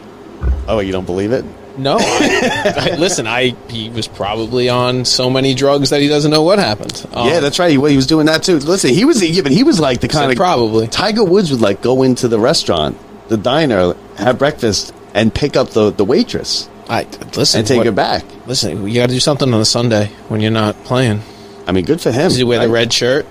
Oh, 0.67 0.81
you 0.81 0.91
don't 0.91 1.05
believe 1.05 1.31
it? 1.31 1.45
No. 1.79 1.99
I, 2.01 2.91
I, 2.93 2.97
listen, 2.97 3.29
I 3.29 3.55
he 3.69 3.91
was 3.91 4.09
probably 4.09 4.69
on 4.69 5.05
so 5.05 5.31
many 5.31 5.55
drugs 5.55 5.91
that 5.91 6.01
he 6.01 6.09
doesn't 6.09 6.33
know 6.33 6.43
what 6.43 6.59
happened. 6.59 7.07
Um, 7.13 7.29
yeah, 7.29 7.39
that's 7.39 7.61
right. 7.61 7.71
He, 7.71 7.77
he 7.77 7.95
was 7.95 8.09
doing 8.09 8.27
that 8.27 8.43
too. 8.43 8.59
Listen, 8.59 8.91
he 8.91 9.05
was 9.05 9.23
even 9.23 9.53
he 9.53 9.63
was 9.63 9.79
like 9.79 10.01
the 10.01 10.09
kind 10.09 10.33
of 10.33 10.37
probably 10.37 10.89
Tiger 10.89 11.23
Woods 11.23 11.53
would 11.53 11.61
like 11.61 11.81
go 11.81 12.03
into 12.03 12.27
the 12.27 12.41
restaurant, 12.41 12.99
the 13.29 13.37
diner, 13.37 13.95
have 14.17 14.37
breakfast, 14.37 14.93
and 15.15 15.33
pick 15.33 15.55
up 15.55 15.71
the 15.71 15.93
the 15.93 16.05
waitress. 16.05 16.69
I 16.89 17.07
listen 17.37 17.61
and 17.61 17.69
take 17.69 17.77
what, 17.77 17.87
her 17.87 17.93
back. 17.93 18.25
Listen, 18.49 18.89
you 18.89 18.95
got 18.95 19.09
to 19.09 19.15
do 19.15 19.21
something 19.21 19.55
on 19.55 19.61
a 19.61 19.65
Sunday 19.65 20.07
when 20.27 20.41
you're 20.41 20.51
not 20.51 20.75
playing. 20.83 21.23
I 21.67 21.73
mean, 21.73 21.85
good 21.85 22.01
for 22.01 22.13
him. 22.13 22.29
Does 22.29 22.37
he 22.37 22.45
wear 22.45 22.61
the 22.61 22.69
red 22.73 22.93
shirt? 22.93 23.27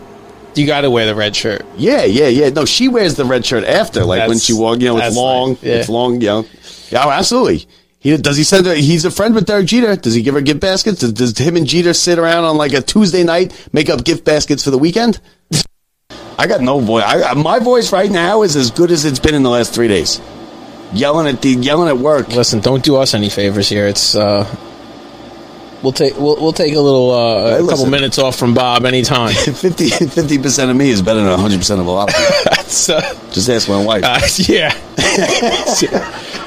You 0.56 0.66
got 0.66 0.82
to 0.82 0.90
wear 0.92 1.06
the 1.06 1.16
red 1.16 1.36
shirt. 1.36 1.66
Yeah, 1.76 2.06
yeah, 2.06 2.28
yeah. 2.28 2.50
No, 2.50 2.66
she 2.66 2.88
wears 2.88 3.16
the 3.16 3.26
red 3.26 3.46
shirt 3.46 3.66
after, 3.66 4.06
like 4.06 4.20
that's, 4.20 4.30
when 4.30 4.40
she 4.40 4.54
walks. 4.54 4.82
You 4.82 4.90
know, 4.90 4.98
it's 4.98 5.16
long. 5.16 5.50
Nice. 5.50 5.64
Yeah. 5.64 5.74
It's 5.76 5.90
long. 5.90 6.22
You 6.22 6.28
know. 6.28 6.46
Yeah, 6.90 7.06
oh, 7.06 7.12
absolutely. 7.12 7.68
He 8.00 8.16
does. 8.16 8.38
He 8.38 8.44
send 8.44 8.66
her. 8.66 8.76
He's 8.76 9.04
a 9.04 9.12
friend 9.12 9.36
with 9.36 9.46
Derek 9.48 9.66
Jeter. 9.66 9.96
Does 9.96 10.14
he 10.14 10.22
give 10.22 10.34
her 10.36 10.42
gift 10.42 10.62
baskets? 10.62 11.00
Does, 11.00 11.12
does 11.14 11.38
him 11.38 11.58
and 11.58 11.68
Jeter 11.68 11.94
sit 11.94 12.20
around 12.20 12.46
on 12.46 12.56
like 12.56 12.74
a 12.74 12.82
Tuesday 12.82 13.24
night, 13.24 13.68
make 13.74 13.90
up 13.90 14.06
gift 14.06 14.24
baskets 14.24 14.64
for 14.64 14.72
the 14.72 14.78
weekend? 14.78 15.20
I 16.38 16.48
got 16.48 16.62
no 16.62 16.80
voice. 16.80 17.04
I, 17.06 17.34
my 17.34 17.60
voice 17.60 17.92
right 17.92 18.10
now 18.12 18.44
is 18.44 18.56
as 18.56 18.72
good 18.72 18.92
as 18.92 19.04
it's 19.06 19.20
been 19.20 19.36
in 19.36 19.44
the 19.44 19.50
last 19.50 19.74
three 19.74 19.88
days. 19.88 20.22
yelling 20.94 21.28
at 21.28 21.42
the 21.42 21.50
yelling 21.50 21.90
at 21.90 21.98
work. 21.98 22.30
Listen, 22.30 22.60
don't 22.62 22.84
do 22.84 22.96
us 22.96 23.14
any 23.14 23.30
favors 23.30 23.68
here. 23.68 23.88
It's 23.88 24.16
uh, 24.16 24.44
we'll 25.84 25.92
take 25.92 26.16
we'll, 26.18 26.36
we'll 26.38 26.54
take 26.54 26.74
a 26.74 26.80
little 26.80 27.12
uh, 27.12 27.64
a 27.64 27.68
couple 27.68 27.86
minutes 27.88 28.18
off 28.18 28.36
from 28.38 28.54
Bob 28.54 28.86
anytime. 28.86 29.34
50 29.34 30.38
percent 30.40 30.72
of 30.72 30.78
me 30.78 30.90
is 30.90 31.02
better 31.02 31.22
than 31.22 31.40
hundred 31.40 31.58
percent 31.58 31.80
of 31.82 31.88
a 31.88 31.92
lot 31.92 32.10
of 32.10 32.16
people. 32.16 32.36
That's, 32.46 32.90
uh, 32.90 33.02
Just 33.32 33.50
ask 33.50 33.70
my 33.70 33.84
wife. 33.84 34.04
uh, 34.06 34.20
yeah. 34.38 34.74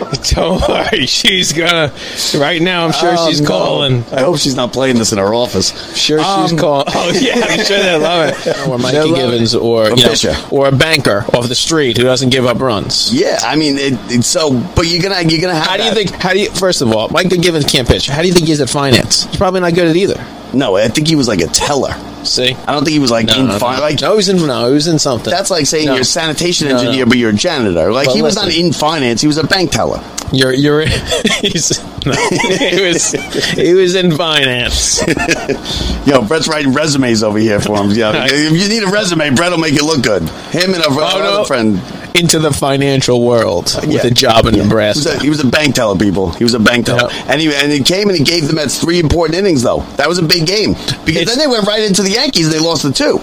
don't 0.34 0.60
worry, 0.68 1.06
she's 1.06 1.52
gonna. 1.52 1.92
Right 2.38 2.60
now, 2.62 2.84
I'm 2.86 2.92
sure 2.92 3.14
Oh, 3.16 3.28
she's 3.28 3.40
no. 3.40 3.48
calling. 3.48 4.04
I 4.12 4.20
hope 4.20 4.38
she's 4.38 4.54
not 4.56 4.72
playing 4.72 4.96
this 4.98 5.12
in 5.12 5.18
her 5.18 5.34
office. 5.34 5.70
Sure, 5.96 6.18
she's 6.18 6.52
Um, 6.52 6.56
calling. 6.58 6.84
Oh 6.88 7.10
yeah, 7.20 7.34
I'm 7.48 7.64
sure 7.64 7.78
they 7.78 7.96
love 7.96 8.28
it. 8.46 8.56
Or 8.68 8.78
Mikey 8.78 9.14
Givens, 9.14 9.54
it. 9.54 9.58
or 9.62 9.84
Or 9.90 9.96
you 9.96 10.04
know, 10.04 10.46
or 10.50 10.68
a 10.68 10.72
banker 10.72 11.24
off 11.34 11.48
the 11.48 11.54
street 11.54 11.96
who 11.96 12.02
doesn't 12.04 12.30
give 12.30 12.44
up 12.46 12.60
runs. 12.60 13.12
Yeah, 13.14 13.38
I 13.42 13.56
mean, 13.56 13.76
it, 13.78 13.94
it's 14.10 14.26
so. 14.26 14.50
But 14.74 14.86
you're 14.86 15.02
gonna 15.02 15.22
you're 15.28 15.40
gonna 15.40 15.54
have. 15.54 15.66
How 15.66 15.76
do 15.76 15.84
you 15.84 15.90
that. 15.90 15.96
think? 16.08 16.10
How 16.22 16.32
do 16.32 16.40
you? 16.40 16.50
First 16.50 16.82
of 16.82 16.92
all, 16.92 17.08
Mike 17.10 17.28
Givens 17.28 17.64
can't 17.64 17.86
pitch. 17.88 18.06
How 18.08 18.20
do 18.22 18.28
you 18.28 18.34
think 18.34 18.46
he's 18.48 18.60
at 18.60 18.68
finance? 18.68 19.24
He's 19.24 19.36
probably 19.36 19.60
not 19.60 19.74
good 19.74 19.88
at 19.88 19.96
either. 19.96 20.24
No, 20.52 20.76
I 20.76 20.88
think 20.88 21.08
he 21.08 21.14
was 21.14 21.28
like 21.28 21.40
a 21.40 21.46
teller. 21.48 21.90
See, 22.24 22.52
I 22.52 22.72
don't 22.72 22.84
think 22.84 22.92
he 22.92 22.98
was 22.98 23.10
like 23.10 23.34
in 23.34 23.48
fi- 23.58 23.78
like 23.78 24.00
no, 24.00 24.16
he's 24.16 24.28
in 24.28 24.36
no, 24.46 24.72
he's 24.74 24.86
in 24.86 24.98
something. 24.98 25.30
That's 25.30 25.50
like 25.50 25.66
saying 25.66 25.86
No. 25.86 25.92
you're 25.94 26.02
a 26.02 26.04
sanitation 26.04 26.68
No, 26.68 26.74
no. 26.74 26.80
engineer, 26.80 27.06
but 27.06 27.16
you're 27.16 27.30
a 27.30 27.34
janitor. 27.34 27.92
Like 27.92 28.06
But 28.06 28.16
he 28.16 28.22
was 28.22 28.34
not 28.34 28.48
in 28.54 28.72
finance; 28.72 29.20
he 29.20 29.26
was 29.26 29.38
a 29.38 29.44
bank 29.44 29.70
teller. 29.70 30.02
You're 30.32 30.52
you're 30.52 30.84
he's 31.40 31.82
no, 32.04 32.12
he 32.12 32.82
was 32.82 33.12
he 33.54 33.74
was 33.74 33.94
in 33.94 34.16
finance. 34.16 35.00
Yo, 36.06 36.22
Brett's 36.26 36.48
writing 36.48 36.72
resumes 36.72 37.22
over 37.22 37.38
here 37.38 37.60
for 37.60 37.76
him. 37.78 37.90
Yeah, 37.90 38.26
if 38.28 38.52
you 38.52 38.68
need 38.68 38.82
a 38.82 38.90
resume, 38.90 39.34
Brett 39.34 39.50
will 39.50 39.58
make 39.58 39.74
it 39.74 39.82
look 39.82 40.02
good. 40.02 40.22
Him 40.50 40.74
and 40.74 40.82
a 40.82 40.88
Oh, 40.88 41.20
no. 41.38 41.44
friend. 41.44 41.80
Into 42.14 42.38
the 42.38 42.50
financial 42.52 43.22
world 43.24 43.72
with 43.82 43.90
Yeah. 43.92 44.06
a 44.06 44.10
job 44.10 44.46
in 44.46 44.54
He 44.54 44.60
was, 44.60 44.68
Nebraska. 44.68 45.16
a, 45.16 45.20
he 45.20 45.28
was 45.30 45.40
a 45.40 45.46
bank 45.46 45.74
teller, 45.76 45.96
people. 45.96 46.30
He 46.32 46.42
was 46.42 46.54
a 46.54 46.58
bank 46.58 46.86
teller, 46.86 47.08
Yeah. 47.12 47.24
and 47.28 47.40
he 47.40 47.54
and 47.54 47.70
he 47.70 47.80
came 47.80 48.08
and 48.08 48.16
he 48.18 48.24
gave 48.24 48.48
the 48.48 48.54
Mets 48.54 48.78
three 48.80 48.98
important 48.98 49.38
innings. 49.38 49.62
Though 49.62 49.80
that 49.96 50.08
was 50.08 50.18
a 50.18 50.22
big 50.22 50.46
game 50.46 50.72
because 51.04 51.22
It's- 51.22 51.26
then 51.28 51.38
they 51.38 51.46
went 51.46 51.66
right 51.66 51.82
into 51.82 52.02
the 52.02 52.10
Yankees. 52.10 52.50
They 52.50 52.58
lost 52.58 52.82
the 52.82 52.92
two. 52.92 53.20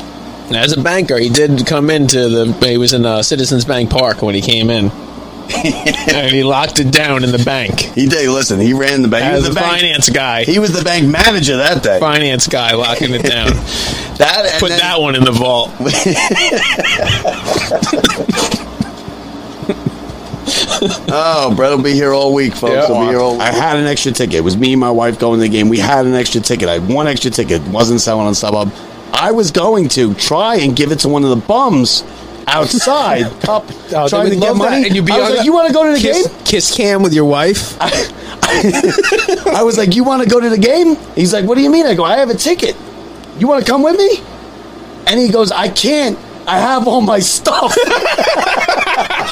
As 0.55 0.71
a 0.73 0.79
banker, 0.81 1.17
he 1.17 1.29
did 1.29 1.65
come 1.65 1.89
into 1.89 2.29
the. 2.29 2.67
He 2.67 2.77
was 2.77 2.93
in 2.93 3.05
uh, 3.05 3.23
Citizens 3.23 3.65
Bank 3.65 3.89
Park 3.89 4.21
when 4.21 4.35
he 4.35 4.41
came 4.41 4.69
in, 4.69 4.91
and 6.13 6.31
he 6.31 6.43
locked 6.43 6.79
it 6.79 6.91
down 6.91 7.23
in 7.23 7.31
the 7.31 7.43
bank. 7.43 7.79
He 7.79 8.07
did. 8.07 8.29
Listen, 8.29 8.59
he 8.59 8.73
ran 8.73 9.01
the 9.01 9.07
bank. 9.07 9.25
He 9.25 9.31
was 9.35 9.45
a 9.45 9.49
the 9.49 9.55
bank. 9.55 9.79
finance 9.81 10.09
guy, 10.09 10.43
He 10.43 10.59
was 10.59 10.73
the 10.73 10.83
bank 10.83 11.07
manager 11.07 11.57
that 11.57 11.83
day. 11.83 11.99
finance 11.99 12.47
guy 12.47 12.73
locking 12.73 13.13
it 13.13 13.23
down. 13.23 13.51
That 14.15 14.45
and 14.49 14.59
Put 14.61 14.69
then- 14.69 14.79
that 14.79 15.01
one 15.01 15.15
in 15.15 15.25
the 15.25 15.33
vault. 15.33 15.71
Oh, 21.07 21.53
Brett 21.55 21.71
will 21.75 21.83
be 21.83 21.93
here 21.93 22.13
all 22.13 22.33
week, 22.33 22.53
folks. 22.53 22.73
Yeah. 22.73 22.87
He'll 22.87 22.99
be 23.01 23.07
here 23.07 23.19
all 23.19 23.33
week. 23.33 23.41
I 23.41 23.51
had 23.51 23.77
an 23.77 23.85
extra 23.85 24.11
ticket. 24.11 24.35
It 24.35 24.41
was 24.41 24.57
me 24.57 24.73
and 24.73 24.79
my 24.79 24.91
wife 24.91 25.19
going 25.19 25.39
to 25.39 25.43
the 25.43 25.49
game. 25.49 25.69
We 25.69 25.79
had 25.79 26.05
an 26.05 26.13
extra 26.13 26.41
ticket. 26.41 26.69
I 26.69 26.73
had 26.79 26.87
one 26.87 27.07
extra 27.07 27.31
ticket. 27.31 27.61
Wasn't 27.67 28.01
selling 28.01 28.27
on 28.27 28.33
StubHub. 28.33 28.71
I 29.13 29.31
was 29.31 29.51
going 29.51 29.87
to 29.89 30.13
try 30.13 30.57
and 30.57 30.75
give 30.75 30.91
it 30.91 30.99
to 30.99 31.09
one 31.09 31.23
of 31.23 31.29
the 31.29 31.47
bums 31.47 32.03
outside, 32.47 33.23
up, 33.49 33.65
Oh, 33.91 34.05
uh, 34.05 34.09
trying 34.09 34.25
they 34.25 34.29
to 34.31 34.35
get 34.41 34.47
love 34.49 34.57
that. 34.57 34.63
money. 34.71 34.85
And 34.87 34.95
you'd 34.95 35.05
be 35.05 35.11
I 35.13 35.17
was 35.19 35.29
like, 35.37 35.45
"You 35.45 35.53
want 35.53 35.67
to 35.67 35.73
go 35.73 35.83
to 35.85 35.93
the 35.93 35.99
kiss, 35.99 36.27
game?" 36.27 36.37
kiss 36.45 36.75
cam 36.75 37.01
with 37.03 37.13
your 37.13 37.25
wife. 37.25 37.77
I 37.81 39.61
was 39.63 39.77
like, 39.77 39.95
"You 39.95 40.03
want 40.03 40.23
to 40.23 40.29
go 40.29 40.39
to 40.39 40.49
the 40.49 40.57
game?" 40.57 40.95
He's 41.15 41.33
like, 41.33 41.45
"What 41.45 41.55
do 41.55 41.61
you 41.63 41.69
mean?" 41.69 41.85
I 41.85 41.93
go, 41.95 42.03
"I 42.03 42.17
have 42.17 42.29
a 42.29 42.35
ticket. 42.35 42.75
You 43.39 43.47
want 43.47 43.65
to 43.65 43.69
come 43.71 43.83
with 43.83 43.97
me?" 43.97 44.19
And 45.07 45.19
he 45.19 45.29
goes, 45.29 45.51
"I 45.51 45.69
can't. 45.69 46.17
I 46.47 46.59
have 46.59 46.87
all 46.87 47.01
my 47.01 47.19
stuff." 47.19 47.75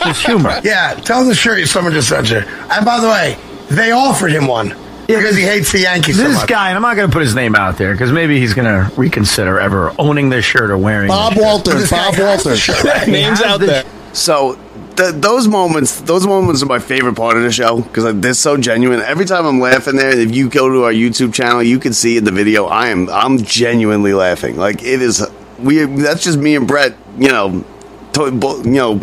It's 0.06 0.26
humor. 0.26 0.60
Yeah, 0.66 0.96
tell 0.96 1.24
the 1.24 1.34
shirt 1.34 1.66
someone 1.68 1.94
just 1.94 2.10
sent 2.10 2.30
you. 2.30 2.40
And 2.40 2.84
by 2.86 3.00
the 3.00 3.08
way, 3.08 3.38
they 3.70 3.92
offered 3.92 4.32
him 4.34 4.48
one 4.48 4.76
because 5.20 5.36
he 5.38 5.44
hates 5.44 5.72
the 5.72 5.80
Yankees 5.80 6.18
so 6.18 6.24
This 6.24 6.36
much. 6.36 6.48
guy, 6.50 6.70
and 6.70 6.76
I'm 6.76 6.82
not 6.82 6.96
going 6.96 7.08
to 7.10 7.14
put 7.14 7.22
his 7.22 7.36
name 7.36 7.56
out 7.56 7.78
there 7.78 7.92
because 7.94 8.12
maybe 8.12 8.40
he's 8.40 8.54
going 8.54 8.66
to 8.68 8.94
reconsider 8.96 9.60
ever 9.60 9.94
owning 10.00 10.30
this 10.30 10.46
shirt 10.46 10.70
or 10.72 10.78
wearing. 10.78 11.08
Bob 11.08 11.34
this 11.34 11.44
shirt. 11.44 11.66
This 11.80 11.90
Bob 11.92 12.14
has 12.16 12.44
the 12.44 12.84
Walter. 12.84 13.12
Names 13.12 13.42
out 13.42 13.60
this- 13.60 13.70
there. 13.70 13.84
So 14.14 14.60
th- 14.96 15.16
those 15.16 15.48
moments, 15.48 16.00
those 16.02 16.28
moments 16.28 16.62
are 16.62 16.68
my 16.68 16.78
favorite 16.80 17.16
part 17.16 17.36
of 17.36 17.42
the 17.44 17.52
show 17.52 17.82
because 17.82 18.16
they're 18.22 18.34
so 18.36 18.58
genuine. 18.58 19.00
Every 19.02 19.26
time 19.26 19.46
I'm 19.46 19.60
laughing 19.60 19.96
there, 19.96 20.16
if 20.16 20.36
you 20.36 20.50
go 20.50 20.70
to 20.70 20.84
our 20.84 20.94
YouTube 20.94 21.34
channel, 21.34 21.64
you 21.64 21.80
can 21.80 21.94
see 21.94 22.18
in 22.18 22.24
the 22.24 22.32
video 22.32 22.66
I 22.66 22.90
am 22.90 23.10
I'm 23.10 23.40
genuinely 23.40 24.14
laughing. 24.14 24.56
Like 24.58 24.84
it 24.84 25.02
is, 25.02 25.26
we 25.58 25.84
that's 25.86 26.24
just 26.24 26.38
me 26.38 26.56
and 26.56 26.68
Brett, 26.68 26.96
you 27.18 27.30
know, 27.30 27.66
to, 28.14 28.30
bu- 28.32 28.64
you 28.66 28.72
know, 28.76 28.96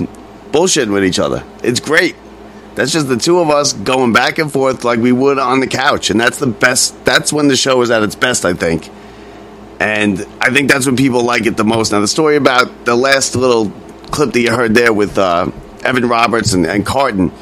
bullshitting 0.53 0.93
with 0.93 1.05
each 1.05 1.19
other. 1.19 1.43
It's 1.65 1.81
great. 1.81 2.15
That's 2.75 2.93
just 2.93 3.09
the 3.09 3.17
two 3.17 3.41
of 3.41 3.51
us 3.51 3.73
going 3.73 4.13
back 4.13 4.39
and 4.39 4.51
forth 4.51 4.85
like 4.85 5.01
we 5.01 5.13
would 5.13 5.39
on 5.39 5.61
the 5.61 5.67
couch, 5.67 6.11
and 6.11 6.21
that's 6.21 6.39
the 6.39 6.47
best. 6.47 7.05
That's 7.05 7.33
when 7.33 7.49
the 7.49 7.57
show 7.57 7.83
is 7.83 7.91
at 7.91 8.03
its 8.03 8.15
best, 8.15 8.45
I 8.45 8.55
think. 8.55 8.89
And 9.81 10.21
I 10.41 10.51
think 10.53 10.71
that's 10.71 10.87
when 10.87 10.97
people 10.97 11.23
like 11.23 11.47
it 11.47 11.57
the 11.57 11.65
most. 11.65 11.93
Now, 11.93 12.01
the 12.01 12.09
story 12.09 12.37
about 12.37 12.85
the 12.85 12.95
last 12.95 13.35
little 13.35 13.71
clip 14.11 14.33
that 14.33 14.41
you 14.41 14.51
heard 14.51 14.75
there 14.75 14.93
with 14.93 15.19
uh, 15.19 15.51
Evan 15.83 16.07
Roberts 16.07 16.53
and, 16.53 16.67
and 16.67 16.85
Carton, 16.85 17.33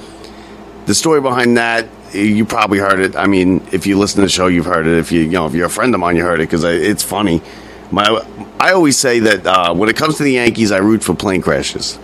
the 0.87 0.95
story 0.95 1.21
behind 1.21 1.57
that, 1.57 1.89
you 2.13 2.45
probably 2.45 2.79
heard 2.79 3.01
it. 3.01 3.17
I 3.17 3.27
mean, 3.27 3.67
if 3.73 3.87
you 3.87 3.99
listen 3.99 4.17
to 4.17 4.23
the 4.23 4.31
show, 4.31 4.47
you've 4.47 4.67
heard 4.67 4.87
it. 4.87 4.99
If 4.99 5.13
you, 5.13 5.21
you 5.21 5.31
know, 5.31 5.47
if 5.47 5.55
you're 5.55 5.67
a 5.67 5.71
friend 5.71 5.93
of 5.95 6.01
mine, 6.01 6.17
you 6.17 6.23
heard 6.23 6.41
it 6.41 6.45
because 6.45 6.65
it's 6.65 7.03
funny. 7.03 7.43
My, 7.91 8.25
I 8.61 8.73
always 8.73 8.99
say 8.99 9.19
that 9.21 9.47
uh, 9.47 9.75
when 9.75 9.89
it 9.89 9.97
comes 9.97 10.17
to 10.19 10.23
the 10.23 10.33
Yankees, 10.33 10.73
I 10.73 10.79
root 10.79 11.03
for 11.03 11.15
plane 11.15 11.43
crashes. 11.43 11.99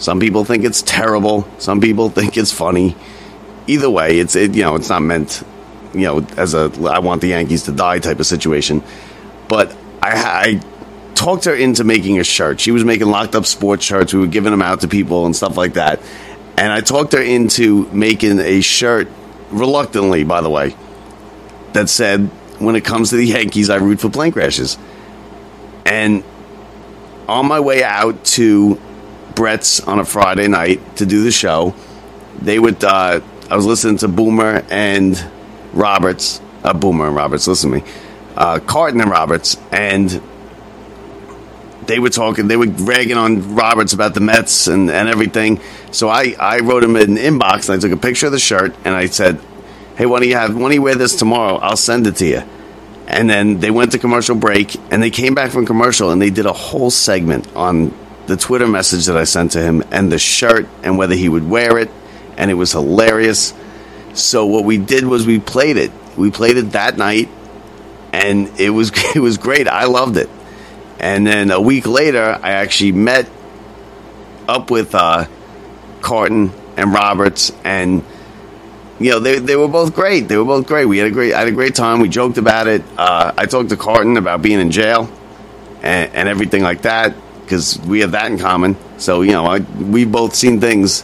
Some 0.00 0.18
people 0.18 0.46
think 0.46 0.64
it's 0.64 0.80
terrible. 0.80 1.46
Some 1.58 1.82
people 1.82 2.08
think 2.08 2.38
it's 2.38 2.50
funny. 2.50 2.96
Either 3.66 3.90
way, 3.90 4.18
it's 4.18 4.34
it, 4.34 4.54
you 4.54 4.62
know 4.62 4.74
it's 4.74 4.88
not 4.88 5.02
meant 5.02 5.44
you 5.92 6.00
know 6.00 6.26
as 6.38 6.54
a 6.54 6.72
I 6.88 7.00
want 7.00 7.20
the 7.20 7.28
Yankees 7.28 7.64
to 7.64 7.72
die 7.72 7.98
type 7.98 8.18
of 8.18 8.26
situation. 8.26 8.82
But 9.46 9.76
I, 10.02 10.12
I 10.12 10.60
talked 11.14 11.44
her 11.44 11.54
into 11.54 11.84
making 11.84 12.18
a 12.18 12.24
shirt. 12.24 12.60
She 12.60 12.70
was 12.70 12.82
making 12.82 13.08
locked 13.08 13.34
up 13.34 13.44
sports 13.44 13.84
shirts. 13.84 14.14
We 14.14 14.20
were 14.20 14.26
giving 14.26 14.52
them 14.52 14.62
out 14.62 14.80
to 14.80 14.88
people 14.88 15.26
and 15.26 15.36
stuff 15.36 15.58
like 15.58 15.74
that. 15.74 16.00
And 16.56 16.72
I 16.72 16.80
talked 16.80 17.12
her 17.12 17.22
into 17.22 17.86
making 17.92 18.38
a 18.38 18.62
shirt, 18.62 19.08
reluctantly, 19.50 20.24
by 20.24 20.40
the 20.40 20.50
way, 20.50 20.74
that 21.74 21.90
said, 21.90 22.30
"When 22.58 22.74
it 22.74 22.86
comes 22.86 23.10
to 23.10 23.16
the 23.16 23.26
Yankees, 23.26 23.68
I 23.68 23.76
root 23.76 24.00
for 24.00 24.08
plane 24.08 24.32
crashes." 24.32 24.78
And 25.84 26.24
on 27.28 27.46
my 27.46 27.60
way 27.60 27.84
out 27.84 28.24
to 28.24 28.80
Brett's 29.40 29.80
on 29.80 29.98
a 29.98 30.04
Friday 30.04 30.48
night 30.48 30.96
to 30.96 31.06
do 31.06 31.24
the 31.24 31.30
show, 31.30 31.74
they 32.42 32.58
would. 32.58 32.84
Uh, 32.84 33.22
I 33.50 33.56
was 33.56 33.64
listening 33.64 33.96
to 33.96 34.08
Boomer 34.08 34.66
and 34.68 35.18
Roberts. 35.72 36.42
Uh, 36.62 36.74
Boomer 36.74 37.06
and 37.06 37.16
Roberts. 37.16 37.48
Listen 37.48 37.70
to 37.70 37.78
me. 37.78 37.84
Uh, 38.36 38.58
Carton 38.58 39.00
and 39.00 39.10
Roberts, 39.10 39.56
and 39.72 40.10
they 41.86 41.98
were 41.98 42.10
talking. 42.10 42.48
They 42.48 42.58
were 42.58 42.66
ragging 42.66 43.16
on 43.16 43.54
Roberts 43.54 43.94
about 43.94 44.12
the 44.12 44.20
Mets 44.20 44.66
and, 44.66 44.90
and 44.90 45.08
everything. 45.08 45.58
So 45.90 46.10
I, 46.10 46.36
I 46.38 46.58
wrote 46.58 46.84
him 46.84 46.96
an 46.96 47.16
inbox 47.16 47.70
and 47.70 47.78
I 47.78 47.80
took 47.80 47.92
a 47.92 47.96
picture 47.96 48.26
of 48.26 48.32
the 48.32 48.38
shirt 48.38 48.74
and 48.84 48.94
I 48.94 49.06
said, 49.06 49.40
"Hey, 49.96 50.04
why 50.04 50.20
don't 50.20 50.28
you 50.28 50.36
have? 50.36 50.54
Why 50.54 50.60
don't 50.60 50.72
you 50.72 50.82
wear 50.82 50.96
this 50.96 51.16
tomorrow? 51.16 51.56
I'll 51.56 51.78
send 51.78 52.06
it 52.06 52.16
to 52.16 52.26
you." 52.26 52.42
And 53.06 53.30
then 53.30 53.60
they 53.60 53.70
went 53.70 53.92
to 53.92 53.98
commercial 53.98 54.36
break 54.36 54.76
and 54.92 55.02
they 55.02 55.08
came 55.08 55.34
back 55.34 55.50
from 55.50 55.64
commercial 55.64 56.10
and 56.10 56.20
they 56.20 56.28
did 56.28 56.44
a 56.44 56.52
whole 56.52 56.90
segment 56.90 57.48
on 57.56 57.94
the 58.26 58.36
Twitter 58.36 58.66
message 58.66 59.06
that 59.06 59.16
I 59.16 59.24
sent 59.24 59.52
to 59.52 59.62
him 59.62 59.82
and 59.90 60.10
the 60.10 60.18
shirt 60.18 60.68
and 60.82 60.96
whether 60.98 61.14
he 61.14 61.28
would 61.28 61.48
wear 61.48 61.78
it. 61.78 61.90
And 62.36 62.50
it 62.50 62.54
was 62.54 62.72
hilarious. 62.72 63.52
So 64.14 64.46
what 64.46 64.64
we 64.64 64.78
did 64.78 65.04
was 65.04 65.26
we 65.26 65.38
played 65.38 65.76
it. 65.76 65.90
We 66.16 66.30
played 66.30 66.56
it 66.56 66.72
that 66.72 66.96
night 66.96 67.28
and 68.12 68.48
it 68.60 68.70
was 68.70 68.92
it 69.14 69.20
was 69.20 69.38
great. 69.38 69.68
I 69.68 69.84
loved 69.84 70.16
it. 70.16 70.30
And 70.98 71.26
then 71.26 71.50
a 71.50 71.60
week 71.60 71.86
later, 71.86 72.38
I 72.42 72.52
actually 72.52 72.92
met 72.92 73.28
up 74.46 74.70
with 74.70 74.94
uh, 74.94 75.26
Carton 76.02 76.52
and 76.76 76.92
Roberts 76.92 77.52
and 77.64 78.04
you 78.98 79.12
know, 79.12 79.18
they, 79.18 79.38
they 79.38 79.56
were 79.56 79.68
both 79.68 79.94
great. 79.94 80.28
They 80.28 80.36
were 80.36 80.44
both 80.44 80.66
great. 80.66 80.84
We 80.84 80.98
had 80.98 81.06
a 81.06 81.10
great 81.10 81.32
I 81.32 81.38
had 81.40 81.48
a 81.48 81.52
great 81.52 81.74
time. 81.74 82.00
We 82.00 82.08
joked 82.08 82.36
about 82.36 82.68
it. 82.68 82.82
Uh, 82.98 83.32
I 83.36 83.46
talked 83.46 83.70
to 83.70 83.76
Carton 83.76 84.18
about 84.18 84.42
being 84.42 84.60
in 84.60 84.70
jail 84.70 85.10
and, 85.82 86.14
and 86.14 86.28
everything 86.28 86.62
like 86.62 86.82
that 86.82 87.14
because 87.50 87.80
we 87.80 87.98
have 87.98 88.12
that 88.12 88.30
in 88.30 88.38
common. 88.38 88.76
So 88.98 89.22
you 89.22 89.32
know, 89.32 89.44
I, 89.44 89.58
we've 89.58 90.10
both 90.10 90.36
seen 90.36 90.60
things 90.60 91.02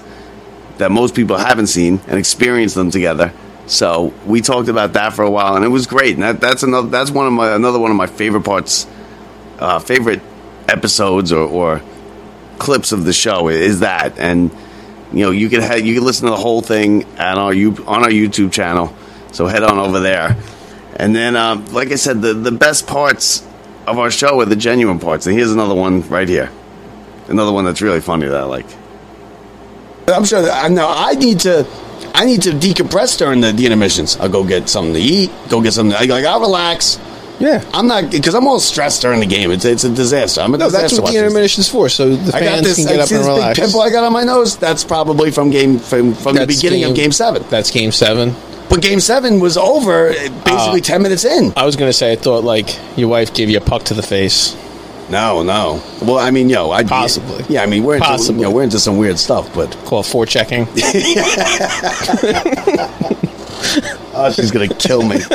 that 0.78 0.92
most 0.92 1.16
people 1.16 1.36
haven't 1.36 1.66
seen 1.66 2.01
and 2.07 2.18
experienced 2.18 2.76
them 2.76 2.92
together. 2.92 3.32
So 3.66 4.14
we 4.24 4.42
talked 4.42 4.68
about 4.68 4.92
that 4.92 5.12
for 5.12 5.24
a 5.24 5.30
while, 5.30 5.57
and 5.57 5.64
it 5.64 5.68
was 5.68 5.88
great. 5.88 6.14
And 6.14 6.22
that, 6.22 6.40
that's 6.40 6.62
another 6.62 6.86
that's 6.88 7.11
one 7.11 7.26
of 7.26 7.32
my 7.32 7.53
another 7.57 7.80
one 7.80 7.90
of 7.90 7.97
my 7.97 8.07
favorite 8.07 8.44
parts, 8.44 8.86
uh, 9.59 9.80
favorite 9.80 10.22
episodes 10.68 11.32
or, 11.32 11.49
or 11.49 11.82
clips 12.59 12.92
of 12.92 13.05
the 13.05 13.12
show 13.12 13.49
is 13.49 13.80
that 13.80 14.18
and 14.18 14.51
you 15.12 15.24
know 15.24 15.30
you 15.30 15.49
can 15.49 15.61
have, 15.61 15.84
you 15.84 15.94
can 15.94 16.05
listen 16.05 16.26
to 16.26 16.30
the 16.30 16.36
whole 16.36 16.62
thing 16.62 17.05
on 17.18 17.38
our 17.38 17.53
you 17.53 17.72
on 17.88 18.05
our 18.05 18.11
YouTube 18.11 18.53
channel. 18.53 18.94
So 19.32 19.49
head 19.49 19.64
on 19.64 19.78
over 19.78 19.99
there, 19.99 20.36
and 20.94 21.14
then 21.14 21.34
uh, 21.34 21.57
like 21.72 21.90
I 21.90 21.97
said, 21.97 22.22
the 22.22 22.34
the 22.34 22.53
best 22.53 22.86
parts 22.86 23.44
of 23.87 23.99
our 23.99 24.11
show 24.11 24.41
are 24.41 24.45
the 24.47 24.57
genuine 24.57 24.99
parts. 24.99 25.26
And 25.26 25.37
here's 25.37 25.53
another 25.53 25.74
one 25.74 26.07
right 26.09 26.28
here, 26.28 26.51
another 27.28 27.53
one 27.53 27.64
that's 27.64 27.80
really 27.82 28.01
funny 28.01 28.26
that 28.26 28.37
I 28.37 28.45
like. 28.45 28.66
I'm 30.09 30.24
sure. 30.24 30.43
That, 30.43 30.64
I 30.64 30.68
know 30.68 30.87
I 30.89 31.14
need 31.14 31.41
to 31.41 31.66
I 32.14 32.24
need 32.24 32.43
to 32.43 32.51
decompress 32.51 33.18
during 33.18 33.41
the, 33.41 33.53
the 33.53 33.66
intermissions. 33.66 34.16
I'll 34.18 34.28
go 34.28 34.45
get 34.45 34.68
something 34.68 34.95
to 34.95 35.01
eat, 35.01 35.30
go 35.49 35.61
get 35.61 35.72
something. 35.72 35.97
I, 35.97 36.05
like 36.05 36.24
I'll 36.24 36.41
relax. 36.41 37.01
Yeah. 37.39 37.62
I'm 37.74 37.87
not 37.87 38.11
because 38.12 38.34
I'm 38.34 38.47
all 38.47 38.61
stressed 38.61 39.03
during 39.03 39.20
the 39.20 39.26
game. 39.26 39.51
It's 39.51 39.64
it's 39.64 39.84
a 39.84 39.91
disaster. 39.91 40.41
I'm 40.41 40.55
a 40.55 40.59
No, 40.59 40.70
that's 40.70 40.84
disaster 40.93 41.03
what 41.03 41.11
the 41.11 41.16
watcher. 41.18 41.26
intermission's 41.26 41.68
for, 41.68 41.89
so 41.89 42.16
the 42.16 42.34
I 42.37 42.41
got 42.41 42.49
fans 42.49 42.62
this. 42.66 42.76
can 42.76 42.87
get 42.87 42.99
I 42.99 43.03
up 43.03 43.09
see 43.09 43.14
and 43.16 43.24
this 43.24 43.28
relax. 43.28 43.59
big 43.59 43.64
pimple 43.66 43.80
I 43.82 43.91
got 43.91 44.05
on 44.05 44.12
my 44.12 44.22
nose. 44.24 44.57
That's 44.57 44.84
probably 44.84 45.30
from 45.30 45.51
game 45.51 45.78
from, 45.78 46.14
from 46.14 46.34
the 46.34 46.47
That's 46.47 46.57
beginning 46.57 46.84
of 46.84 46.95
game 46.95 47.12
seven. 47.12 47.45
That's 47.51 47.70
game 47.70 47.93
seven. 47.93 48.34
But 48.69 48.83
game 48.83 49.01
seven 49.01 49.41
was 49.41 49.57
over 49.57 50.09
basically 50.09 50.81
Uh, 50.81 50.85
ten 50.85 51.03
minutes 51.03 51.25
in. 51.25 51.53
I 51.57 51.64
was 51.64 51.77
gonna 51.77 51.93
say 51.93 52.12
I 52.12 52.17
thought 52.17 52.45
like 52.45 52.77
your 52.97 53.09
wife 53.09 53.33
gave 53.35 53.51
you 53.51 53.59
a 53.59 53.61
puck 53.61 53.85
to 53.85 53.95
the 53.95 54.03
face. 54.03 54.57
No, 55.09 55.45
no. 55.45 55.81
Well, 56.03 56.19
I 56.19 56.33
mean, 56.33 56.49
yo, 56.49 56.73
I 56.73 56.83
Possibly. 56.83 57.45
Yeah, 57.49 57.62
I 57.62 57.67
mean, 57.67 57.85
we're 57.85 57.95
into, 57.95 58.09
Possibly. 58.09 58.41
You 58.41 58.49
know, 58.49 58.51
we're 58.51 58.64
into 58.64 58.81
some 58.81 58.97
weird 58.97 59.21
stuff, 59.21 59.55
but 59.55 59.71
Call 59.85 60.01
it 60.01 60.07
forechecking. 60.07 60.67
oh, 64.14 64.33
she's 64.33 64.51
gonna 64.51 64.69
kill 64.69 65.03
me. 65.03 65.19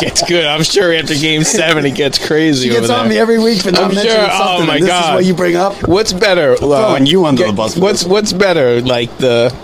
gets 0.00 0.22
good. 0.26 0.46
I'm 0.46 0.62
sure 0.62 0.92
after 0.94 1.14
game 1.14 1.44
seven 1.44 1.84
it 1.84 1.94
gets 1.94 2.24
crazy. 2.24 2.68
She 2.68 2.74
gets 2.74 2.88
on 2.88 3.08
there. 3.08 3.16
me 3.16 3.18
every 3.18 3.38
week 3.38 3.62
for 3.62 3.70
not 3.70 3.82
I'm 3.82 3.94
mentioning 3.94 4.16
sure. 4.16 4.30
something. 4.30 4.62
Oh 4.62 4.66
my 4.66 4.80
god! 4.80 5.10
is 5.10 5.14
what 5.16 5.24
you 5.26 5.34
bring 5.34 5.56
up. 5.56 5.86
What's 5.86 6.12
better? 6.12 6.56
throwing 6.56 7.06
you 7.06 7.26
under 7.26 7.46
the 7.46 7.52
bus 7.52 7.76
What's. 7.76 8.04
What's 8.04 8.32
better? 8.32 8.80
Like 8.80 9.16
the 9.18 9.54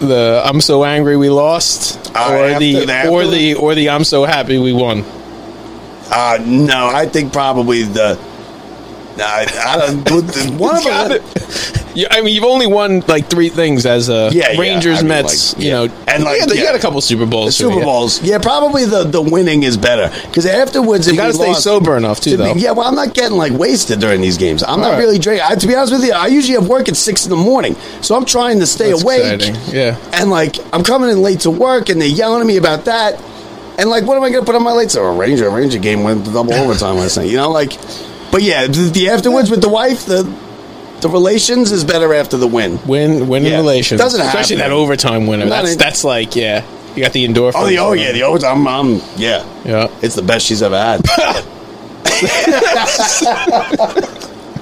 the 0.00 0.42
I'm 0.44 0.60
so 0.60 0.84
angry 0.84 1.16
we 1.16 1.30
lost, 1.30 1.96
or 2.08 2.58
the 2.58 2.86
after- 2.90 3.10
or 3.10 3.26
the 3.26 3.54
or 3.54 3.74
the 3.74 3.90
I'm 3.90 4.04
so 4.04 4.24
happy 4.24 4.58
we 4.58 4.72
won. 4.72 5.04
Uh, 6.10 6.38
no, 6.44 6.88
I 6.88 7.06
think 7.06 7.32
probably 7.32 7.82
the. 7.82 8.18
I, 9.20 9.46
I 9.74 9.78
don't. 10.04 10.50
One 10.58 10.76
of 10.76 10.84
them. 10.84 11.22
Yeah, 11.94 12.08
I 12.10 12.20
mean, 12.20 12.34
you've 12.34 12.44
only 12.44 12.66
won 12.66 13.00
like 13.08 13.30
three 13.30 13.48
things 13.48 13.86
as 13.86 14.10
a 14.10 14.28
Yeah, 14.30 14.50
yeah. 14.52 14.60
Rangers, 14.60 14.98
I 14.98 15.00
mean, 15.00 15.08
Mets. 15.08 15.54
like, 15.54 15.62
you 15.64 15.70
yeah. 15.70 15.86
know, 15.86 15.94
And, 16.06 16.24
like, 16.24 16.40
yeah, 16.40 16.46
you 16.48 16.54
yeah. 16.60 16.64
got 16.66 16.74
a 16.74 16.78
couple 16.78 17.00
Super 17.00 17.24
Bowls. 17.24 17.56
Super 17.56 17.78
yeah. 17.78 17.84
Bowls, 17.84 18.22
yeah, 18.22 18.36
probably 18.38 18.84
the, 18.84 19.04
the 19.04 19.22
winning 19.22 19.62
is 19.62 19.78
better 19.78 20.10
because 20.26 20.44
afterwards, 20.44 21.06
if 21.08 21.14
You 21.14 21.20
got 21.20 21.28
to 21.28 21.32
stay 21.32 21.46
lost- 21.46 21.64
sober 21.64 21.96
enough 21.96 22.20
too, 22.20 22.32
to 22.32 22.36
be- 22.36 22.42
though. 22.44 22.54
yeah, 22.56 22.72
well, 22.72 22.86
I'm 22.86 22.94
not 22.94 23.14
getting 23.14 23.38
like 23.38 23.52
wasted 23.52 23.98
during 23.98 24.20
these 24.20 24.36
games. 24.36 24.62
I'm 24.62 24.80
not 24.80 24.90
Right. 24.92 24.98
really 24.98 25.18
drinking. 25.18 25.46
I, 25.48 25.54
to 25.54 25.66
be 25.66 25.74
honest 25.74 25.94
with 25.94 26.04
you, 26.04 26.12
I 26.12 26.26
usually 26.26 26.58
have 26.60 26.68
work 26.68 26.90
at 26.90 26.96
six 26.96 27.24
in 27.24 27.30
the 27.30 27.36
morning, 27.36 27.76
so 28.02 28.14
I'm 28.14 28.26
trying 28.26 28.60
to 28.60 28.66
stay 28.66 28.90
That's 28.90 29.02
awake. 29.02 29.32
exciting. 29.40 29.74
Yeah. 29.74 29.96
and 30.12 30.28
like 30.28 30.56
I'm 30.74 30.84
coming 30.84 31.08
in 31.08 31.22
late 31.22 31.40
to 31.40 31.50
work, 31.50 31.88
and 31.88 31.98
they're 31.98 32.06
yelling 32.08 32.42
at 32.42 32.46
me 32.46 32.58
about 32.58 32.84
that. 32.84 33.18
And 33.78 33.88
like, 33.88 34.04
what 34.04 34.16
am 34.18 34.22
I 34.22 34.28
going 34.30 34.40
to 34.42 34.46
put 34.46 34.54
on 34.54 34.62
my 34.62 34.72
lights? 34.72 34.96
Oh, 34.96 35.04
a 35.04 35.14
Ranger, 35.16 35.48
a 35.48 35.50
Ranger 35.50 35.78
game 35.78 36.02
went 36.02 36.24
double 36.26 36.52
overtime 36.54 36.96
last 36.96 37.16
night. 37.18 37.28
You 37.28 37.36
know, 37.36 37.50
like, 37.50 37.72
but 38.32 38.42
yeah, 38.42 38.66
the, 38.66 38.90
the 38.92 39.08
afterwards 39.10 39.50
with 39.50 39.60
the 39.62 39.68
wife, 39.68 40.06
the 40.06 40.22
the 41.00 41.08
relations 41.10 41.72
is 41.72 41.84
better 41.84 42.14
after 42.14 42.36
the 42.38 42.46
win. 42.46 42.78
Win, 42.86 43.28
win 43.28 43.44
in 43.44 43.52
Yeah. 43.52 43.58
relations. 43.58 44.00
Doesn't 44.00 44.20
especially 44.20 44.56
happen. 44.56 44.70
that 44.70 44.74
overtime 44.76 45.26
winner. 45.26 45.46
That's 45.46 45.72
in- 45.72 45.78
that's 45.78 46.04
like 46.04 46.34
yeah, 46.36 46.64
you 46.94 47.02
got 47.02 47.12
the 47.12 47.26
endorphins. 47.26 47.52
Oh, 47.56 47.66
the, 47.66 47.78
oh 47.78 47.92
yeah, 47.92 48.12
the 48.12 48.22
overtime. 48.22 48.66
I'm, 48.66 48.94
yeah, 49.16 49.44
yeah. 49.64 49.88
it's 50.02 50.14
the 50.14 50.22
best 50.22 50.46
she's 50.46 50.62
ever 50.62 50.78
had. 50.78 51.02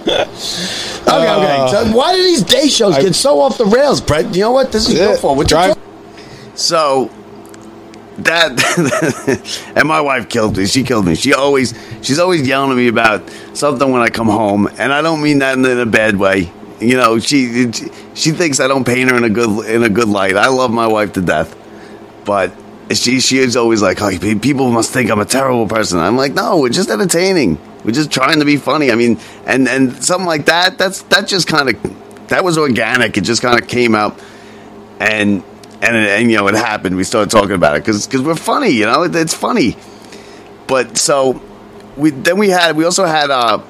okay, 0.04 0.26
okay. 1.06 1.68
So 1.70 1.96
why 1.96 2.14
do 2.16 2.22
these 2.22 2.42
day 2.42 2.68
shows 2.68 2.94
Uh, 2.94 2.98
I- 2.98 3.02
get 3.02 3.14
so 3.14 3.40
off 3.40 3.58
the 3.58 3.66
rails, 3.66 4.00
Brett? 4.00 4.34
You 4.34 4.42
know 4.42 4.52
what? 4.52 4.72
This 4.72 4.88
is 4.88 4.98
your 4.98 5.16
fault. 5.16 5.36
What 5.36 5.48
drive- 5.48 5.76
So 6.54 7.10
that 8.18 9.72
and 9.76 9.88
my 9.88 10.00
wife 10.00 10.28
killed 10.28 10.56
me. 10.56 10.66
She 10.66 10.84
killed 10.84 11.06
me. 11.06 11.14
She 11.14 11.34
always 11.34 11.74
she's 12.02 12.18
always 12.18 12.46
yelling 12.46 12.70
at 12.70 12.76
me 12.76 12.88
about 12.88 13.28
something 13.54 13.90
when 13.90 14.02
I 14.02 14.08
come 14.08 14.28
home, 14.28 14.68
and 14.78 14.92
I 14.92 15.02
don't 15.02 15.22
mean 15.22 15.40
that 15.40 15.58
in 15.58 15.64
a 15.64 15.86
bad 15.86 16.16
way. 16.16 16.52
You 16.80 16.96
know, 16.96 17.18
she 17.18 17.72
she 18.14 18.30
thinks 18.30 18.60
I 18.60 18.68
don't 18.68 18.84
paint 18.84 19.10
her 19.10 19.16
in 19.16 19.24
a 19.24 19.30
good 19.30 19.66
in 19.66 19.82
a 19.82 19.88
good 19.88 20.08
light. 20.08 20.36
I 20.36 20.48
love 20.48 20.70
my 20.70 20.86
wife 20.86 21.14
to 21.14 21.20
death, 21.20 21.56
but 22.24 22.52
she 22.92 23.20
she 23.20 23.38
is 23.38 23.56
always 23.56 23.82
like, 23.82 24.00
"Oh, 24.00 24.10
people 24.18 24.70
must 24.70 24.92
think 24.92 25.10
I'm 25.10 25.20
a 25.20 25.24
terrible 25.24 25.66
person." 25.66 25.98
I'm 25.98 26.16
like, 26.16 26.34
"No, 26.34 26.60
we're 26.60 26.68
just 26.68 26.90
entertaining. 26.90 27.58
We're 27.84 27.92
just 27.92 28.10
trying 28.10 28.40
to 28.40 28.44
be 28.44 28.56
funny." 28.56 28.90
I 28.90 28.94
mean, 28.94 29.18
and 29.46 29.68
and 29.68 30.04
something 30.04 30.26
like 30.26 30.46
that. 30.46 30.78
That's 30.78 31.02
that 31.04 31.26
just 31.26 31.48
kind 31.48 31.70
of 31.70 32.28
that 32.28 32.44
was 32.44 32.58
organic. 32.58 33.16
It 33.16 33.22
just 33.22 33.42
kind 33.42 33.60
of 33.60 33.68
came 33.68 33.94
out, 33.94 34.20
and 35.00 35.42
and 35.84 35.96
and 35.96 36.30
you 36.30 36.36
know 36.36 36.48
it 36.48 36.54
happened. 36.54 36.96
We 36.96 37.04
started 37.04 37.30
talking 37.30 37.52
about 37.52 37.76
it 37.76 37.84
because 37.84 38.08
we're 38.22 38.34
funny. 38.34 38.70
You 38.70 38.86
know, 38.86 39.02
it, 39.02 39.14
it's 39.14 39.34
funny. 39.34 39.76
But 40.66 40.96
so 40.96 41.42
we 41.96 42.10
then 42.10 42.38
we 42.38 42.48
had 42.48 42.76
we 42.76 42.84
also 42.84 43.04
had 43.04 43.30
uh 43.30 43.62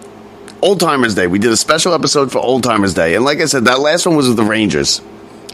Old 0.63 0.81
Timers 0.81 1.15
Day. 1.15 1.27
We 1.27 1.39
did 1.39 1.53
a 1.53 1.57
special 1.57 1.93
episode 1.93 2.31
for 2.33 2.39
Old 2.39 2.63
Timers 2.63 2.95
Day, 2.95 3.17
and 3.17 3.25
like 3.25 3.41
I 3.41 3.47
said, 3.47 3.65
that 3.65 3.81
last 3.81 4.07
one 4.07 4.17
was 4.17 4.29
with 4.29 4.37
the 4.37 4.45
Rangers. 4.45 5.03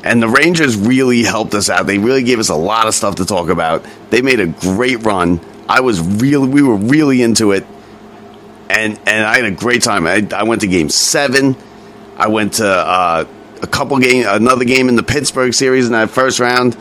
And 0.02 0.22
the 0.22 0.28
Rangers 0.28 0.78
really 0.78 1.22
helped 1.24 1.52
us 1.52 1.68
out. 1.68 1.86
They 1.86 1.98
really 1.98 2.22
gave 2.22 2.38
us 2.38 2.48
a 2.48 2.54
lot 2.54 2.86
of 2.86 2.94
stuff 2.94 3.16
to 3.16 3.26
talk 3.26 3.50
about. 3.50 3.84
They 4.08 4.22
made 4.22 4.40
a 4.40 4.46
great 4.46 5.04
run. 5.04 5.40
I 5.68 5.80
was 5.80 6.00
really, 6.00 6.48
we 6.48 6.62
were 6.62 6.76
really 6.76 7.20
into 7.20 7.52
it, 7.52 7.66
and 8.70 8.98
and 9.06 9.26
I 9.26 9.36
had 9.36 9.44
a 9.44 9.50
great 9.50 9.82
time. 9.82 10.06
I, 10.06 10.26
I 10.34 10.44
went 10.44 10.62
to 10.62 10.68
Game 10.68 10.88
Seven. 10.88 11.54
I 12.16 12.28
went 12.28 12.54
to 12.54 12.66
uh, 12.66 13.26
a 13.62 13.66
couple 13.66 13.98
game, 13.98 14.24
another 14.26 14.64
game 14.64 14.88
in 14.88 14.96
the 14.96 15.02
Pittsburgh 15.02 15.52
series 15.52 15.86
in 15.86 15.92
that 15.92 16.10
first 16.10 16.40
round, 16.40 16.76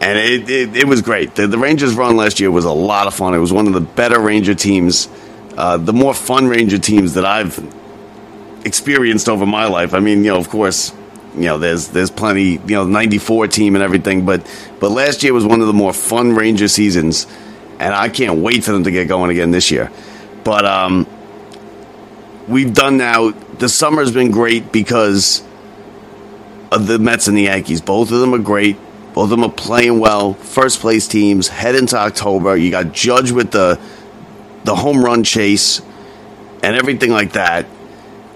and 0.00 0.18
it 0.18 0.48
it, 0.48 0.76
it 0.76 0.86
was 0.86 1.02
great. 1.02 1.34
The, 1.34 1.46
the 1.46 1.58
Rangers 1.58 1.94
run 1.94 2.16
last 2.16 2.40
year 2.40 2.50
was 2.50 2.64
a 2.64 2.72
lot 2.72 3.06
of 3.06 3.14
fun. 3.14 3.34
It 3.34 3.38
was 3.38 3.52
one 3.52 3.66
of 3.66 3.72
the 3.72 3.80
better 3.80 4.20
Ranger 4.20 4.54
teams, 4.54 5.08
uh, 5.56 5.76
the 5.76 5.92
more 5.92 6.14
fun 6.14 6.46
Ranger 6.46 6.78
teams 6.78 7.14
that 7.14 7.24
I've 7.24 7.58
experienced 8.64 9.28
over 9.28 9.46
my 9.46 9.66
life. 9.66 9.94
I 9.94 10.00
mean, 10.00 10.24
you 10.24 10.32
know, 10.32 10.38
of 10.38 10.48
course, 10.48 10.92
you 11.34 11.42
know, 11.42 11.58
there's 11.58 11.88
there's 11.88 12.10
plenty, 12.10 12.52
you 12.52 12.76
know, 12.76 12.86
'94 12.86 13.48
team 13.48 13.74
and 13.74 13.82
everything, 13.82 14.24
but 14.24 14.46
but 14.80 14.90
last 14.90 15.22
year 15.22 15.32
was 15.32 15.44
one 15.44 15.60
of 15.60 15.66
the 15.66 15.72
more 15.72 15.92
fun 15.92 16.34
Ranger 16.34 16.68
seasons, 16.68 17.26
and 17.78 17.94
I 17.94 18.08
can't 18.08 18.40
wait 18.40 18.64
for 18.64 18.72
them 18.72 18.84
to 18.84 18.90
get 18.90 19.08
going 19.08 19.30
again 19.30 19.50
this 19.50 19.70
year. 19.70 19.90
But 20.44 20.64
um, 20.64 21.06
we've 22.46 22.72
done 22.72 22.96
now. 22.96 23.30
The 23.30 23.68
summer's 23.68 24.12
been 24.12 24.30
great 24.30 24.70
because 24.70 25.42
the 26.70 26.98
Mets 26.98 27.28
and 27.28 27.36
the 27.36 27.42
Yankees. 27.42 27.80
Both 27.80 28.12
of 28.12 28.20
them 28.20 28.34
are 28.34 28.38
great. 28.38 28.76
Both 29.14 29.24
of 29.24 29.30
them 29.30 29.44
are 29.44 29.50
playing 29.50 29.98
well. 29.98 30.34
First 30.34 30.80
place 30.80 31.08
teams 31.08 31.48
head 31.48 31.74
into 31.74 31.96
October. 31.96 32.56
You 32.56 32.70
got 32.70 32.92
Judge 32.92 33.30
with 33.32 33.50
the 33.50 33.80
the 34.64 34.76
home 34.76 35.02
run 35.02 35.24
chase 35.24 35.80
and 36.62 36.76
everything 36.76 37.10
like 37.10 37.32
that. 37.32 37.66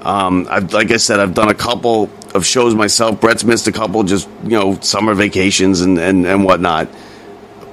Um, 0.00 0.46
I've, 0.50 0.72
like 0.72 0.90
I 0.90 0.96
said, 0.96 1.20
I've 1.20 1.34
done 1.34 1.48
a 1.48 1.54
couple 1.54 2.10
of 2.34 2.44
shows 2.44 2.74
myself. 2.74 3.20
Brett's 3.20 3.44
missed 3.44 3.68
a 3.68 3.72
couple, 3.72 4.02
just 4.02 4.28
you 4.42 4.50
know, 4.50 4.78
summer 4.80 5.14
vacations 5.14 5.80
and, 5.80 5.98
and, 5.98 6.26
and 6.26 6.44
whatnot. 6.44 6.88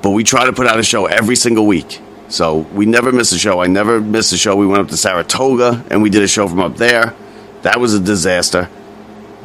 But 0.01 0.11
we 0.11 0.23
try 0.23 0.45
to 0.45 0.53
put 0.53 0.67
out 0.67 0.79
a 0.79 0.83
show 0.83 1.05
every 1.05 1.35
single 1.35 1.65
week, 1.65 1.99
so 2.27 2.57
we 2.57 2.85
never 2.85 3.11
miss 3.11 3.31
a 3.31 3.39
show. 3.39 3.61
I 3.61 3.67
never 3.67 3.99
missed 3.99 4.31
a 4.33 4.37
show. 4.37 4.55
We 4.55 4.67
went 4.67 4.81
up 4.81 4.89
to 4.89 4.97
Saratoga 4.97 5.83
and 5.89 6.01
we 6.01 6.09
did 6.09 6.21
a 6.21 6.27
show 6.27 6.47
from 6.47 6.59
up 6.59 6.77
there. 6.77 7.15
That 7.63 7.79
was 7.79 7.93
a 7.93 7.99
disaster. 7.99 8.69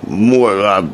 More, 0.06 0.60
uh, 0.60 0.88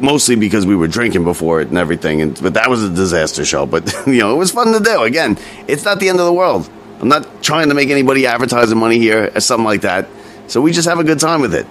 mostly 0.00 0.36
because 0.36 0.66
we 0.66 0.76
were 0.76 0.88
drinking 0.88 1.24
before 1.24 1.60
it 1.60 1.68
and 1.68 1.78
everything. 1.78 2.20
And 2.20 2.40
but 2.40 2.54
that 2.54 2.68
was 2.70 2.82
a 2.82 2.90
disaster 2.90 3.44
show. 3.44 3.66
But 3.66 3.92
you 4.06 4.18
know, 4.18 4.34
it 4.34 4.38
was 4.38 4.50
fun 4.50 4.72
to 4.72 4.80
do. 4.80 5.02
Again, 5.02 5.38
it's 5.66 5.84
not 5.84 6.00
the 6.00 6.08
end 6.08 6.20
of 6.20 6.26
the 6.26 6.32
world. 6.32 6.68
I'm 7.00 7.08
not 7.08 7.42
trying 7.42 7.68
to 7.68 7.74
make 7.74 7.90
anybody 7.90 8.26
advertising 8.26 8.78
money 8.78 8.98
here 8.98 9.30
or 9.34 9.40
something 9.40 9.64
like 9.64 9.82
that. 9.82 10.08
So 10.48 10.60
we 10.60 10.72
just 10.72 10.88
have 10.88 10.98
a 10.98 11.04
good 11.04 11.20
time 11.20 11.40
with 11.40 11.54
it. 11.54 11.66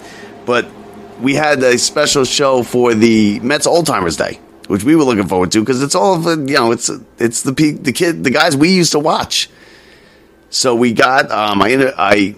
But 0.46 0.66
we 1.20 1.34
had 1.34 1.62
a 1.62 1.78
special 1.78 2.24
show 2.24 2.62
for 2.62 2.94
the 2.94 3.40
Mets 3.40 3.66
Old 3.66 3.86
Timers 3.86 4.16
Day, 4.16 4.40
which 4.68 4.84
we 4.84 4.96
were 4.96 5.04
looking 5.04 5.26
forward 5.26 5.52
to 5.52 5.60
because 5.60 5.82
it's 5.82 5.94
all 5.94 6.14
of 6.14 6.24
the, 6.24 6.36
you 6.50 6.58
know 6.58 6.72
it's 6.72 6.90
it's 7.18 7.42
the 7.42 7.52
the 7.52 7.92
kid 7.92 8.24
the 8.24 8.30
guys 8.30 8.56
we 8.56 8.70
used 8.70 8.92
to 8.92 8.98
watch. 8.98 9.50
So 10.50 10.74
we 10.74 10.92
got 10.92 11.30
um, 11.30 11.60
I 11.60 11.92
I 11.98 12.36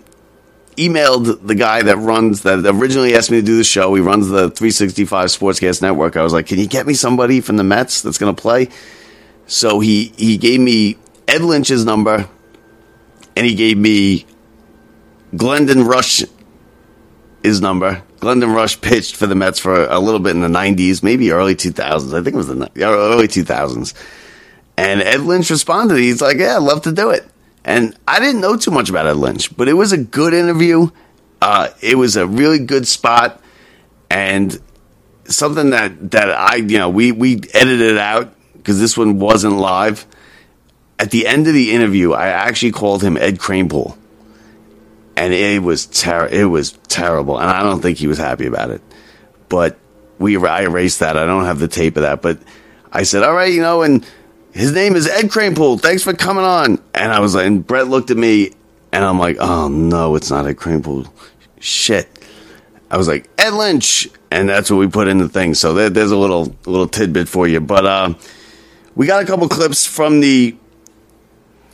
emailed 0.89 1.47
the 1.47 1.55
guy 1.55 1.83
that 1.83 1.97
runs 1.99 2.43
that 2.43 2.64
originally 2.66 3.14
asked 3.14 3.31
me 3.31 3.41
to 3.41 3.47
do 3.47 3.57
the 3.57 3.64
show. 3.64 3.95
He 3.95 4.01
runs 4.01 4.28
the 4.28 4.51
365 4.51 5.28
Sportscast 5.28 5.83
Network. 5.83 6.16
I 6.16 6.22
was 6.22 6.33
like, 6.33 6.47
"Can 6.47 6.59
you 6.59 6.66
get 6.66 6.87
me 6.87 6.95
somebody 6.95 7.41
from 7.41 7.57
the 7.57 7.64
Mets 7.64 8.03
that's 8.03 8.18
going 8.18 8.35
to 8.35 8.41
play?" 8.41 8.68
So 9.47 9.81
he 9.81 10.12
he 10.16 10.37
gave 10.39 10.61
me 10.61 10.97
Ed 11.28 11.43
Lynch's 11.43 11.85
number, 11.85 12.28
and 13.37 13.47
he 13.47 13.55
gave 13.55 13.76
me 13.76 14.26
Glendon 15.37 15.85
Rusch 15.85 16.24
his 17.43 17.61
number. 17.61 18.03
Glendon 18.20 18.51
Rusch 18.51 18.81
pitched 18.81 19.16
for 19.16 19.26
the 19.26 19.35
Mets 19.35 19.59
for 19.59 19.85
a 19.85 19.99
little 19.99 20.20
bit 20.20 20.35
in 20.37 20.43
the 20.43 20.49
90s, 20.49 21.03
maybe 21.03 21.31
early 21.31 21.55
2000s. 21.55 22.12
I 22.12 22.22
think 22.22 22.35
it 22.35 22.37
was 22.37 22.49
the 22.49 22.70
early 22.83 23.28
2000s. 23.28 23.95
And 24.76 25.01
Ed 25.01 25.20
Lynch 25.20 25.51
responded. 25.51 25.99
He's 25.99 26.20
like, 26.20 26.39
"Yeah, 26.39 26.57
I'd 26.57 26.62
love 26.62 26.83
to 26.83 26.93
do 26.93 27.11
it." 27.11 27.26
And 27.65 27.97
I 28.09 28.21
didn't 28.21 28.41
know 28.41 28.57
too 28.57 28.71
much 28.71 28.89
about 28.89 29.07
Ed 29.07 29.17
Lynch, 29.17 29.55
but 29.57 29.69
it 29.69 29.75
was 29.75 29.93
a 29.93 29.99
good 29.99 30.33
interview. 30.33 30.91
Uh, 31.43 31.69
it 31.81 31.97
was 31.97 32.17
a 32.17 32.27
really 32.27 32.59
good 32.59 32.87
spot, 32.87 33.43
and 34.11 34.59
something 35.25 35.71
that 35.71 36.11
that 36.11 36.31
I 36.31 36.57
you 36.57 36.79
know 36.79 36.89
we 36.89 37.13
we 37.13 37.41
edited 37.55 37.99
out 37.99 38.35
because 38.57 38.81
this 38.81 38.97
one 38.97 39.19
wasn't 39.19 39.57
live. 39.57 40.07
At 40.99 41.11
the 41.11 41.27
end 41.27 41.47
of 41.47 41.55
the 41.55 41.73
interview, 41.73 42.13
I 42.13 42.29
actually 42.29 42.73
called 42.73 43.03
him 43.03 43.17
Ed 43.17 43.39
Kranepool, 43.39 43.97
and 45.17 45.33
it 45.33 45.63
was 45.63 45.87
ter- 45.87 46.29
it 46.29 46.45
was 46.45 46.73
terrible, 46.89 47.39
and 47.39 47.49
I 47.49 47.63
don't 47.63 47.81
think 47.81 47.99
he 47.99 48.07
was 48.07 48.19
happy 48.19 48.47
about 48.47 48.71
it. 48.71 48.83
But 49.49 49.79
we 50.19 50.37
I 50.37 50.63
erased 50.63 51.01
that. 51.01 51.17
I 51.17 51.25
don't 51.25 51.47
have 51.47 51.59
the 51.59 51.69
tape 51.69 51.97
of 51.97 52.03
that, 52.03 52.21
but 52.21 52.39
I 52.93 53.05
said, 53.05 53.23
all 53.23 53.35
right, 53.35 53.53
you 53.53 53.63
know, 53.63 53.83
and 53.83 54.07
his 54.53 54.73
name 54.73 54.97
is 54.97 55.09
Ed 55.09 55.27
Kranepool. 55.27 55.81
Thanks 55.81 56.03
for 56.03 56.13
coming 56.13 56.45
on. 56.45 56.79
And 56.95 57.13
I 57.13 57.21
was 57.21 57.35
like, 57.35 57.47
and 57.47 57.67
Brett 57.67 57.89
looked 57.89 58.11
at 58.11 58.17
me, 58.17 58.53
and 58.93 59.05
I'm 59.05 59.19
like, 59.19 59.37
oh 59.41 59.69
no, 59.69 60.15
it's 60.17 60.31
not 60.31 60.47
Ed 60.47 60.57
Kranepool. 60.57 61.11
Shit. 61.61 62.09
I 62.91 62.97
was 62.97 63.07
like 63.07 63.31
Ed 63.39 63.53
Lynch, 63.53 64.09
and 64.31 64.49
that's 64.49 64.71
what 64.71 64.79
we 64.79 64.89
put 64.89 65.07
in 65.07 65.19
the 65.19 65.29
thing. 65.29 65.55
So 65.55 65.75
there, 65.75 65.91
there's 65.91 66.11
a 66.11 66.17
little 66.17 66.57
little 66.67 66.89
tidbit 66.89 67.29
for 67.29 67.47
you. 67.47 67.61
But 67.61 67.87
uh, 67.87 68.15
we 68.97 69.07
got 69.07 69.23
a 69.23 69.27
couple 69.27 69.49
clips 69.49 69.87
from 69.87 70.21
the 70.21 70.57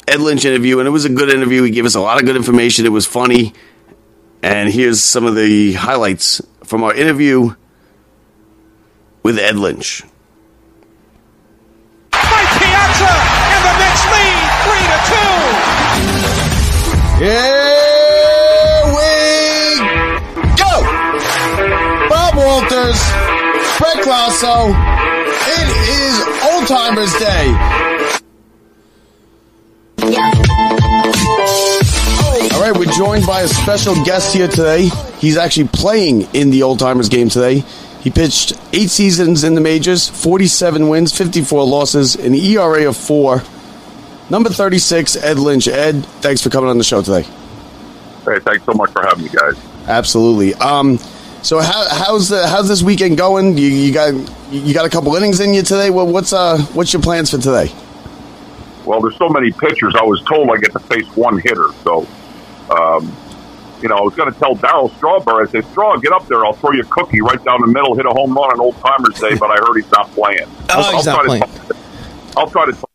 Ed 0.07 0.20
Lynch 0.20 0.45
interview, 0.45 0.79
and 0.79 0.87
it 0.87 0.91
was 0.91 1.05
a 1.05 1.09
good 1.09 1.31
interview. 1.31 1.62
He 1.62 1.70
gave 1.70 1.87
us 1.87 1.95
a 1.95 2.01
lot 2.01 2.20
of 2.20 2.27
good 2.27 2.37
information. 2.37 2.85
It 2.85 2.91
was 2.91 3.07
funny. 3.07 3.55
And 4.43 4.70
here's 4.70 5.03
some 5.03 5.24
of 5.24 5.35
the 5.35 5.72
highlights 5.72 6.43
from 6.64 6.85
our 6.85 6.95
interview 6.95 7.55
with 9.22 9.39
Ed 9.39 9.57
Lynch. 9.57 10.03
Here 17.27 18.85
we 18.87 19.81
go! 20.55 20.74
Bob 22.09 22.37
Walters, 22.37 23.01
Brett 23.81 24.05
Grasso. 24.05 24.70
It 25.49 25.68
is 25.91 26.14
Old 26.45 26.68
Timers 26.68 27.12
Day. 27.18 27.47
All 32.55 32.61
right, 32.62 32.77
we're 32.79 32.93
joined 32.93 33.27
by 33.27 33.41
a 33.41 33.49
special 33.49 33.97
guest 34.05 34.33
here 34.33 34.47
today. 34.47 34.89
He's 35.18 35.37
actually 35.37 35.66
playing 35.66 36.29
in 36.33 36.51
the 36.51 36.62
Old 36.62 36.79
Timers 36.79 37.09
game 37.09 37.29
today. 37.29 37.64
He 38.03 38.11
pitched 38.11 38.53
eight 38.72 38.91
seasons 38.91 39.43
in 39.43 39.57
the 39.57 39.61
majors, 39.61 40.09
47 40.09 40.89
wins, 40.89 41.18
54 41.18 41.66
losses, 41.66 42.14
an 42.14 42.37
ERA 42.37 42.89
of 42.89 42.97
four. 42.97 43.43
Number 44.29 44.51
36, 44.51 45.16
Ed 45.16 45.39
Lynch. 45.39 45.68
Ed, 45.68 46.05
thanks 46.20 46.43
for 46.43 46.51
coming 46.51 46.68
on 46.68 46.79
the 46.79 46.85
show 46.85 47.01
today. 47.01 47.22
Hey, 48.24 48.41
thanks 48.41 48.64
so 48.64 48.72
much 48.72 48.91
for 48.91 49.03
having 49.03 49.24
me, 49.24 49.31
guys. 49.31 49.55
Absolutely. 49.87 50.55
Um, 50.55 50.99
so 51.43 51.61
how, 51.61 51.89
how's 51.89 52.29
the 52.29 52.45
how's 52.49 52.66
this 52.66 52.83
weekend 52.83 53.16
going? 53.16 53.57
You, 53.57 53.68
you 53.68 53.95
got 53.95 54.12
you 54.51 54.74
got 54.74 54.85
a 54.85 54.91
couple 54.91 55.14
innings 55.14 55.39
in 55.39 55.55
you 55.55 55.62
today. 55.62 55.91
What, 55.91 56.09
what's 56.09 56.33
uh 56.33 56.59
what's 56.74 56.93
your 56.93 57.03
plans 57.03 57.31
for 57.31 57.39
today? 57.39 57.72
Well, 58.85 59.01
there's 59.01 59.16
so 59.16 59.29
many 59.29 59.53
pitchers. 59.53 59.95
I 59.97 60.03
was 60.03 60.20
told 60.22 60.51
I 60.51 60.57
get 60.57 60.72
to 60.72 60.81
face 60.81 61.07
one 61.16 61.39
hitter, 61.39 61.68
so 61.85 62.07
um, 62.70 63.16
you 63.81 63.89
know 63.89 63.97
I 63.97 64.01
was 64.01 64.14
going 64.16 64.33
to 64.33 64.39
tell 64.39 64.57
Darryl 64.57 64.93
Strawberry. 64.97 65.47
I 65.47 65.51
said, 65.51 65.64
"Straw, 65.66 65.97
get 65.99 66.11
up 66.12 66.27
there. 66.27 66.45
I'll 66.45 66.53
throw 66.53 66.72
you 66.72 66.83
a 66.83 66.87
cookie 66.87 67.20
right 67.20 67.43
down 67.45 67.61
the 67.61 67.68
middle, 67.68 67.95
hit 67.95 68.07
a 68.07 68.11
home 68.11 68.35
run 68.35 68.51
on 68.51 68.61
Old 68.61 68.77
Timers 68.79 69.20
Day." 69.20 69.37
But 69.37 69.51
I 69.51 69.57
heard 69.57 69.74
he's 69.77 69.91
not 69.93 70.11
playing. 70.12 70.49
Oh, 70.70 70.97
he's 70.97 71.07
not 71.07 71.24
try 71.24 71.27
playing. 71.27 71.43
To, 71.43 71.77
I'll 72.37 72.51
try 72.51 72.66
to 72.66 72.72
talk 72.72 72.91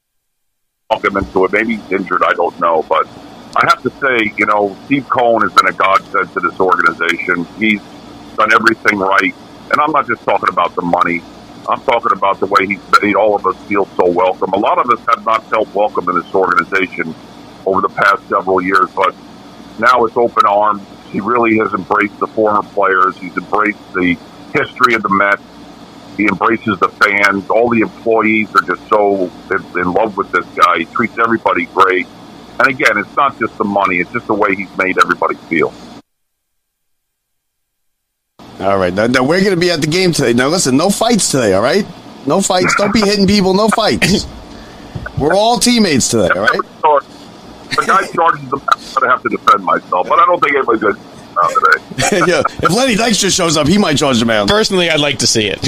him 0.99 1.17
into 1.17 1.45
it. 1.45 1.51
Maybe 1.51 1.77
he's 1.77 1.91
injured. 1.91 2.23
I 2.23 2.33
don't 2.33 2.57
know, 2.59 2.83
but 2.89 3.07
I 3.55 3.65
have 3.67 3.81
to 3.83 3.89
say, 3.89 4.33
you 4.37 4.45
know, 4.45 4.75
Steve 4.85 5.07
Cohen 5.09 5.41
has 5.41 5.53
been 5.53 5.67
a 5.67 5.73
godsend 5.73 6.31
to 6.33 6.39
this 6.39 6.59
organization. 6.59 7.45
He's 7.57 7.81
done 8.35 8.53
everything 8.53 8.99
right, 8.99 9.33
and 9.71 9.81
I'm 9.81 9.91
not 9.91 10.07
just 10.07 10.23
talking 10.23 10.49
about 10.49 10.73
the 10.75 10.81
money. 10.81 11.21
I'm 11.69 11.81
talking 11.81 12.11
about 12.11 12.39
the 12.39 12.47
way 12.47 12.65
he's 12.65 12.81
made 13.01 13.15
all 13.15 13.35
of 13.35 13.45
us 13.45 13.55
feel 13.67 13.85
so 13.97 14.09
welcome. 14.09 14.51
A 14.53 14.59
lot 14.59 14.79
of 14.79 14.89
us 14.89 14.99
have 15.13 15.25
not 15.25 15.43
felt 15.49 15.73
welcome 15.75 16.09
in 16.09 16.15
this 16.15 16.33
organization 16.33 17.13
over 17.65 17.81
the 17.81 17.89
past 17.89 18.27
several 18.27 18.61
years, 18.61 18.89
but 18.95 19.13
now 19.79 20.05
it's 20.05 20.17
open 20.17 20.45
arms. 20.45 20.81
He 21.11 21.19
really 21.19 21.57
has 21.57 21.73
embraced 21.73 22.17
the 22.19 22.27
former 22.27 22.63
players. 22.69 23.17
He's 23.17 23.35
embraced 23.35 23.93
the 23.93 24.17
history 24.53 24.95
of 24.95 25.03
the 25.03 25.09
Mets. 25.09 25.43
He 26.17 26.27
embraces 26.27 26.79
the 26.79 26.89
fans. 26.89 27.49
All 27.49 27.69
the 27.69 27.81
employees 27.81 28.49
are 28.55 28.61
just 28.61 28.87
so 28.87 29.31
in, 29.51 29.79
in 29.79 29.91
love 29.93 30.17
with 30.17 30.31
this 30.31 30.45
guy. 30.55 30.79
He 30.79 30.85
treats 30.85 31.17
everybody 31.17 31.65
great. 31.67 32.07
And 32.59 32.67
again, 32.67 32.97
it's 32.97 33.15
not 33.15 33.39
just 33.39 33.57
the 33.57 33.63
money; 33.63 33.97
it's 33.97 34.11
just 34.11 34.27
the 34.27 34.33
way 34.33 34.55
he's 34.55 34.75
made 34.77 34.97
everybody 35.01 35.35
feel. 35.35 35.73
All 38.59 38.77
right, 38.77 38.93
now, 38.93 39.07
now 39.07 39.23
we're 39.23 39.39
going 39.39 39.55
to 39.55 39.59
be 39.59 39.71
at 39.71 39.81
the 39.81 39.87
game 39.87 40.11
today. 40.11 40.33
Now 40.33 40.47
listen, 40.49 40.77
no 40.77 40.91
fights 40.91 41.31
today. 41.31 41.53
All 41.53 41.63
right, 41.63 41.85
no 42.27 42.41
fights. 42.41 42.75
Don't 42.77 42.93
be 42.93 43.01
hitting 43.01 43.25
people. 43.25 43.53
No 43.53 43.69
fights. 43.69 44.27
We're 45.17 45.33
all 45.33 45.57
teammates 45.57 46.09
today. 46.09 46.29
All 46.35 46.41
right. 46.41 46.59
The 47.71 47.85
guy 47.87 48.05
charges 48.07 48.49
the 48.49 48.57
Mets. 48.57 48.97
I'm 48.97 49.01
going 49.01 49.09
to 49.09 49.09
have 49.09 49.23
to 49.23 49.29
defend 49.29 49.63
myself, 49.63 50.07
but 50.09 50.19
I 50.19 50.25
don't 50.25 50.39
think 50.41 50.55
anybody's 50.55 50.81
going 50.81 50.95
to. 50.95 51.10
Yeah. 52.11 52.41
If 52.61 52.71
Lenny 52.71 52.95
Dykstra 52.95 53.35
shows 53.35 53.57
up, 53.57 53.67
he 53.67 53.77
might 53.77 53.97
charge 53.97 54.19
the 54.19 54.25
man. 54.25 54.47
Personally, 54.47 54.89
I'd 54.89 54.99
like 54.99 55.19
to 55.19 55.27
see 55.27 55.47
it. 55.53 55.59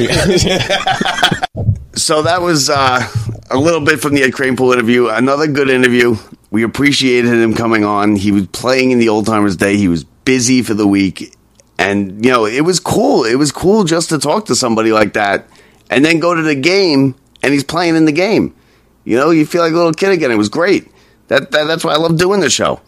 So 1.95 2.24
that 2.24 2.41
was 2.41 2.70
uh, 2.70 3.07
a 3.51 3.57
little 3.57 3.80
bit 3.80 3.99
from 3.99 4.16
the 4.16 4.24
Ed 4.24 4.32
Kranepool 4.32 4.74
interview. 4.74 5.07
Another 5.09 5.47
good 5.47 5.70
interview. 5.70 6.16
We 6.49 6.64
appreciated 6.64 7.32
him 7.32 7.53
coming 7.53 7.84
on. 7.86 8.16
He 8.16 8.32
was 8.32 8.47
playing 8.47 8.91
in 8.91 8.99
the 8.99 9.09
Old 9.09 9.26
Timers 9.26 9.55
Day. 9.57 9.78
He 9.78 9.88
was 9.88 10.03
busy 10.03 10.64
for 10.64 10.74
the 10.74 10.88
week, 10.88 11.36
and 11.78 12.26
you 12.26 12.32
know 12.32 12.45
it 12.45 12.61
was 12.61 12.80
cool. 12.80 13.26
It 13.26 13.36
was 13.36 13.51
cool 13.51 13.84
just 13.84 14.09
to 14.09 14.18
talk 14.20 14.47
to 14.47 14.55
somebody 14.55 14.91
like 14.91 15.14
that, 15.14 15.47
and 15.89 16.03
then 16.03 16.20
go 16.20 16.34
to 16.34 16.41
the 16.41 16.55
game, 16.55 17.16
and 17.41 17.53
he's 17.53 17.64
playing 17.64 17.95
in 17.95 18.05
the 18.05 18.11
game. 18.11 18.55
You 19.03 19.18
know, 19.18 19.30
you 19.30 19.45
feel 19.45 19.61
like 19.61 19.74
a 19.74 19.76
little 19.76 19.93
kid 19.93 20.11
again. 20.11 20.32
It 20.32 20.38
was 20.38 20.49
great. 20.49 20.91
That, 21.28 21.51
that 21.51 21.66
that's 21.66 21.84
why 21.86 21.93
I 21.93 21.97
love 21.97 22.18
doing 22.18 22.39
the 22.39 22.49
show, 22.49 22.82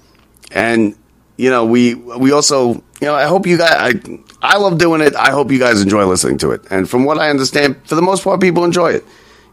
and 0.51 0.95
you 1.37 1.49
know 1.49 1.65
we 1.65 1.95
we 1.95 2.31
also 2.31 2.73
you 2.73 3.07
know 3.07 3.15
I 3.15 3.25
hope 3.25 3.45
you 3.47 3.57
guys 3.57 3.93
I 3.95 4.19
I 4.41 4.57
love 4.57 4.77
doing 4.77 5.01
it. 5.01 5.15
I 5.15 5.31
hope 5.31 5.51
you 5.51 5.59
guys 5.59 5.81
enjoy 5.81 6.05
listening 6.05 6.37
to 6.39 6.51
it. 6.51 6.61
And 6.69 6.89
from 6.89 7.03
what 7.03 7.17
I 7.17 7.29
understand, 7.29 7.77
for 7.87 7.95
the 7.95 8.01
most 8.01 8.23
part, 8.23 8.39
people 8.41 8.63
enjoy 8.63 8.91
it. 8.91 9.05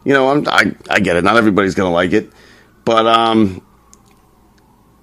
You 0.03 0.13
know, 0.13 0.29
I'm, 0.29 0.47
I 0.47 0.75
I 0.89 0.99
get 0.99 1.15
it. 1.15 1.23
Not 1.23 1.37
everybody's 1.37 1.75
gonna 1.75 1.91
like 1.91 2.13
it, 2.13 2.31
but 2.85 3.07
um, 3.07 3.65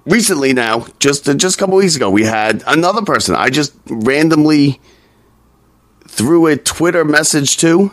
recently 0.06 0.52
now, 0.52 0.86
just 0.98 1.24
just 1.36 1.56
a 1.56 1.58
couple 1.58 1.76
weeks 1.76 1.96
ago, 1.96 2.10
we 2.10 2.24
had 2.24 2.62
another 2.66 3.02
person. 3.02 3.34
I 3.34 3.50
just 3.50 3.74
randomly 3.86 4.80
threw 6.06 6.46
a 6.46 6.56
Twitter 6.56 7.04
message 7.04 7.56
to 7.58 7.92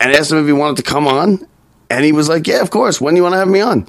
and 0.00 0.12
asked 0.12 0.32
him 0.32 0.38
if 0.38 0.46
he 0.46 0.52
wanted 0.52 0.76
to 0.78 0.82
come 0.82 1.06
on, 1.06 1.46
and 1.88 2.04
he 2.04 2.12
was 2.12 2.28
like, 2.28 2.46
"Yeah, 2.46 2.60
of 2.60 2.70
course. 2.70 3.00
When 3.00 3.14
do 3.14 3.18
you 3.18 3.22
want 3.22 3.34
to 3.34 3.38
have 3.38 3.48
me 3.48 3.60
on?" 3.60 3.86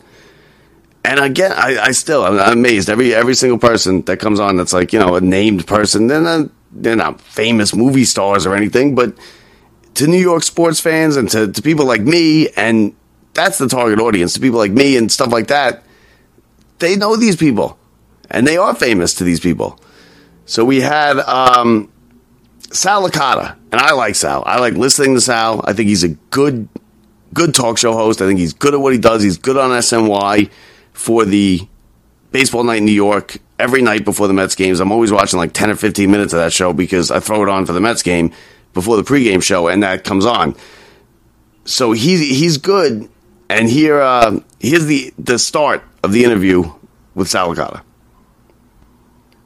And 1.06 1.20
again, 1.20 1.52
I, 1.52 1.78
I 1.80 1.92
still 1.92 2.24
I'm 2.24 2.58
amazed 2.58 2.90
every 2.90 3.14
every 3.14 3.36
single 3.36 3.58
person 3.58 4.04
that 4.04 4.18
comes 4.18 4.40
on 4.40 4.56
that's 4.56 4.74
like 4.74 4.94
you 4.94 5.00
know 5.00 5.16
a 5.16 5.22
named 5.22 5.68
person. 5.68 6.08
They're 6.08 6.22
not 6.22 6.50
they're 6.72 6.96
not 6.96 7.20
famous 7.20 7.76
movie 7.76 8.06
stars 8.06 8.46
or 8.46 8.56
anything, 8.56 8.96
but 8.96 9.16
to 9.96 10.08
New 10.08 10.20
York 10.20 10.44
sports 10.44 10.80
fans 10.80 11.18
and 11.18 11.30
to, 11.30 11.52
to 11.52 11.62
people 11.62 11.86
like 11.86 12.02
me, 12.02 12.50
and 12.50 12.96
that's 13.34 13.58
the 13.58 13.68
target 13.68 14.00
audience 14.00 14.34
to 14.34 14.40
people 14.40 14.58
like 14.58 14.72
me 14.72 14.98
and 14.98 15.12
stuff 15.12 15.32
like 15.32 15.48
that. 15.48 15.84
They 16.80 16.96
know 16.96 17.16
these 17.16 17.36
people, 17.36 17.78
and 18.30 18.48
they 18.48 18.58
are 18.58 18.74
famous 18.74 19.14
to 19.16 19.24
these 19.24 19.40
people. 19.40 19.80
So 20.46 20.64
we 20.66 20.82
had 20.82 21.20
um, 21.20 21.92
Sal 22.72 23.08
Licata, 23.08 23.56
and 23.72 23.80
I 23.82 23.92
like 23.92 24.16
Sal. 24.16 24.44
I 24.46 24.60
like 24.60 24.74
listening 24.74 25.16
to 25.16 25.22
Sal. 25.22 25.62
I 25.66 25.74
think 25.74 25.90
he's 25.90 26.04
a 26.04 26.10
good 26.10 26.70
good 27.34 27.54
talk 27.54 27.78
show 27.78 27.94
host. 27.94 28.22
I 28.22 28.28
think 28.28 28.40
he's 28.40 28.54
good 28.54 28.74
at 28.74 28.80
what 28.80 28.94
he 28.94 29.00
does. 29.00 29.22
He's 29.22 29.38
good 29.38 29.58
on 29.58 29.70
SNY 29.72 30.50
for 30.94 31.26
the 31.26 31.68
baseball 32.32 32.64
night 32.64 32.78
in 32.78 32.86
New 32.86 32.92
York 32.92 33.38
every 33.60 33.82
night 33.82 34.06
before 34.06 34.28
the 34.28 34.34
Mets 34.34 34.56
games. 34.56 34.80
I'm 34.80 34.92
always 34.92 35.12
watching 35.12 35.38
like 35.38 35.54
10 35.54 35.72
or 35.72 35.76
15 35.76 36.10
minutes 36.10 36.34
of 36.34 36.40
that 36.40 36.54
show 36.54 36.74
because 36.74 37.12
I 37.12 37.20
throw 37.20 37.44
it 37.44 37.50
on 37.50 37.66
for 37.66 37.74
the 37.74 37.82
Mets 37.82 38.04
game 38.04 38.34
before 38.74 38.98
the 38.98 39.04
pregame 39.04 39.42
show, 39.42 39.68
and 39.68 39.84
that 39.84 40.04
comes 40.04 40.26
on. 40.26 40.56
So 41.66 41.92
he's 41.92 42.20
he's 42.20 42.58
good. 42.58 43.10
And 43.50 43.70
here 43.70 44.02
uh, 44.02 44.40
here's 44.60 44.86
the 44.86 45.14
the 45.18 45.40
start 45.40 45.84
of 46.04 46.12
the 46.12 46.24
interview 46.24 46.72
with 47.16 47.30
Sal 47.30 47.54
Licata. 47.54 47.82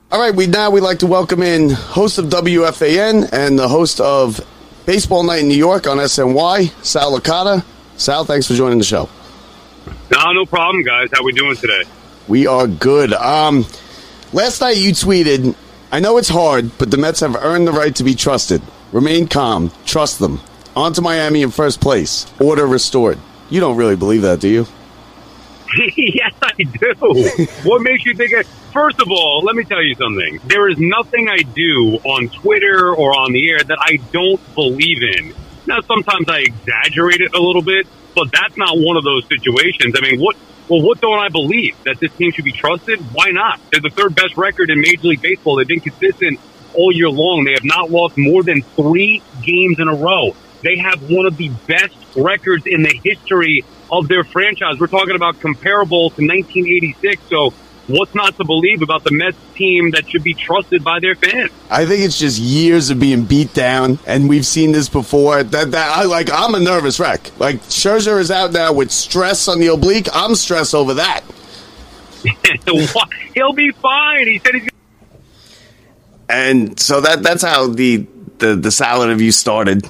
All 0.10 0.20
right, 0.22 0.34
we 0.34 0.48
now 0.48 0.72
we'd 0.72 0.82
like 0.82 1.00
to 1.00 1.08
welcome 1.08 1.44
in 1.44 1.70
host 1.70 2.18
of 2.18 2.26
WFAN 2.26 3.30
and 3.34 3.60
the 3.60 3.68
host 3.68 4.00
of 4.00 4.40
Baseball 4.86 5.24
Night 5.24 5.42
in 5.42 5.50
New 5.50 5.58
York 5.58 5.86
on 5.86 5.98
SNY, 5.98 6.72
Sal 6.84 7.20
Licata. 7.20 7.64
Sal, 7.98 8.24
thanks 8.24 8.48
for 8.48 8.54
joining 8.54 8.78
the 8.78 8.86
show. 8.86 9.10
No, 10.12 10.32
no 10.34 10.46
problem, 10.46 10.84
guys. 10.84 11.10
How 11.14 11.24
we 11.24 11.34
doing 11.34 11.56
today? 11.56 11.84
We 12.28 12.48
are 12.48 12.68
good. 12.68 13.14
Um, 13.14 13.66
last 14.34 14.62
night 14.62 14.78
you 14.78 14.92
tweeted, 14.92 15.56
"I 15.92 16.00
know 16.00 16.18
it's 16.18 16.30
hard, 16.30 16.78
but 16.78 16.92
the 16.92 16.98
Mets 16.98 17.22
have 17.22 17.36
earned 17.36 17.68
the 17.68 17.72
right 17.72 17.96
to 17.96 18.04
be 18.04 18.16
trusted. 18.16 18.62
Remain 18.92 19.28
calm, 19.28 19.72
trust 19.86 20.20
them. 20.20 20.42
On 20.76 20.94
to 20.94 21.02
Miami 21.02 21.42
in 21.42 21.52
first 21.52 21.80
place. 21.82 22.26
Order 22.40 22.68
restored." 22.68 23.18
You 23.50 23.62
don't 23.62 23.78
really 23.78 23.96
believe 23.96 24.24
that, 24.24 24.42
do 24.42 24.50
you? 24.50 24.68
yes, 25.98 26.34
I 26.42 26.64
do. 26.64 27.48
what 27.64 27.82
makes 27.82 28.06
you 28.06 28.14
think? 28.14 28.34
I, 28.34 28.44
first 28.74 29.00
of 29.00 29.10
all, 29.10 29.42
let 29.44 29.56
me 29.56 29.64
tell 29.64 29.82
you 29.82 29.96
something. 29.96 30.40
There 30.46 30.68
is 30.68 30.78
nothing 30.78 31.30
I 31.30 31.38
do 31.38 31.96
on 32.04 32.30
Twitter 32.30 32.94
or 32.94 33.16
on 33.16 33.32
the 33.32 33.50
air 33.50 33.60
that 33.64 33.78
I 33.80 33.98
don't 34.12 34.42
believe 34.56 35.02
in. 35.02 35.34
Now, 35.68 35.82
sometimes 35.82 36.30
I 36.30 36.40
exaggerate 36.40 37.20
it 37.20 37.36
a 37.36 37.42
little 37.42 37.62
bit, 37.62 37.88
but 38.16 38.32
that's 38.32 38.56
not 38.58 38.78
one 38.78 38.96
of 38.96 39.04
those 39.04 39.28
situations. 39.28 39.96
I 39.98 40.02
mean, 40.02 40.20
what? 40.20 40.38
Well, 40.70 40.82
what 40.82 41.00
don't 41.00 41.20
I 41.20 41.30
believe? 41.30 41.82
That 41.84 42.00
this 42.00 42.12
team 42.14 42.32
should 42.32 42.46
be 42.46 42.52
trusted? 42.52 43.00
Why 43.14 43.32
not? 43.32 43.60
They're 43.72 43.82
the 43.82 43.90
third 43.90 44.16
best 44.16 44.36
record 44.36 44.70
in 44.70 44.82
Major 44.82 45.08
League 45.08 45.22
Baseball. 45.22 45.58
They've 45.58 45.68
been 45.68 45.80
consistent 45.80 46.40
all 46.74 46.92
year 46.92 47.10
long. 47.10 47.46
They 47.46 47.54
have 47.54 47.64
not 47.64 47.90
lost 47.90 48.18
more 48.18 48.44
than 48.44 48.62
three 48.62 49.22
games 49.44 49.80
in 49.80 49.88
a 49.88 49.96
row. 49.96 50.36
They 50.64 50.78
have 50.78 51.10
one 51.10 51.26
of 51.26 51.38
the 51.38 51.50
best 51.68 51.96
records 52.16 52.66
in 52.66 52.82
the 52.84 53.00
history 53.04 53.64
of 53.92 54.08
their 54.08 54.24
franchise. 54.24 54.80
We're 54.80 54.88
talking 54.88 55.16
about 55.16 55.40
comparable 55.40 56.10
to 56.12 56.22
1986. 56.22 57.22
So 57.30 57.54
what's 57.88 58.14
not 58.14 58.36
to 58.38 58.46
believe 58.46 58.82
about 58.82 59.04
the 59.04 59.12
Mets 59.12 59.38
team 59.56 59.92
that 59.92 60.10
should 60.10 60.24
be 60.24 60.34
trusted 60.34 60.84
by 60.84 61.00
their 61.00 61.16
fans? 61.16 61.52
I 61.70 61.86
think 61.86 62.04
it's 62.04 62.20
just 62.20 62.40
years 62.40 62.90
of 62.90 63.00
being 63.00 63.26
beat 63.26 63.54
down, 63.54 64.00
and 64.06 64.30
we've 64.30 64.46
seen 64.46 64.72
this 64.72 64.90
before. 64.90 65.44
That 65.44 65.72
that 65.72 65.98
I 65.98 66.04
like. 66.04 66.30
I'm 66.32 66.56
a 66.56 66.60
nervous 66.60 67.00
wreck. 67.00 67.32
Like 67.40 67.62
Scherzer 67.64 68.20
is 68.20 68.32
out 68.32 68.52
now 68.52 68.74
with 68.74 68.92
stress 68.92 69.48
on 69.48 69.60
the 69.60 69.68
oblique. 69.68 70.08
I'm 70.14 70.36
stressed 70.36 70.76
over 70.76 70.96
that. 70.96 71.22
He'll 73.36 73.54
be 73.54 73.72
fine. 73.72 74.28
He 74.28 74.40
said 74.40 74.56
he's. 74.56 74.70
And 76.30 76.80
so 76.80 77.02
that 77.02 77.24
that's 77.24 77.44
how 77.44 77.68
the 77.68 78.06
the, 78.40 78.56
the 78.56 78.72
salad 78.72 79.10
of 79.10 79.22
you 79.22 79.32
started. 79.32 79.88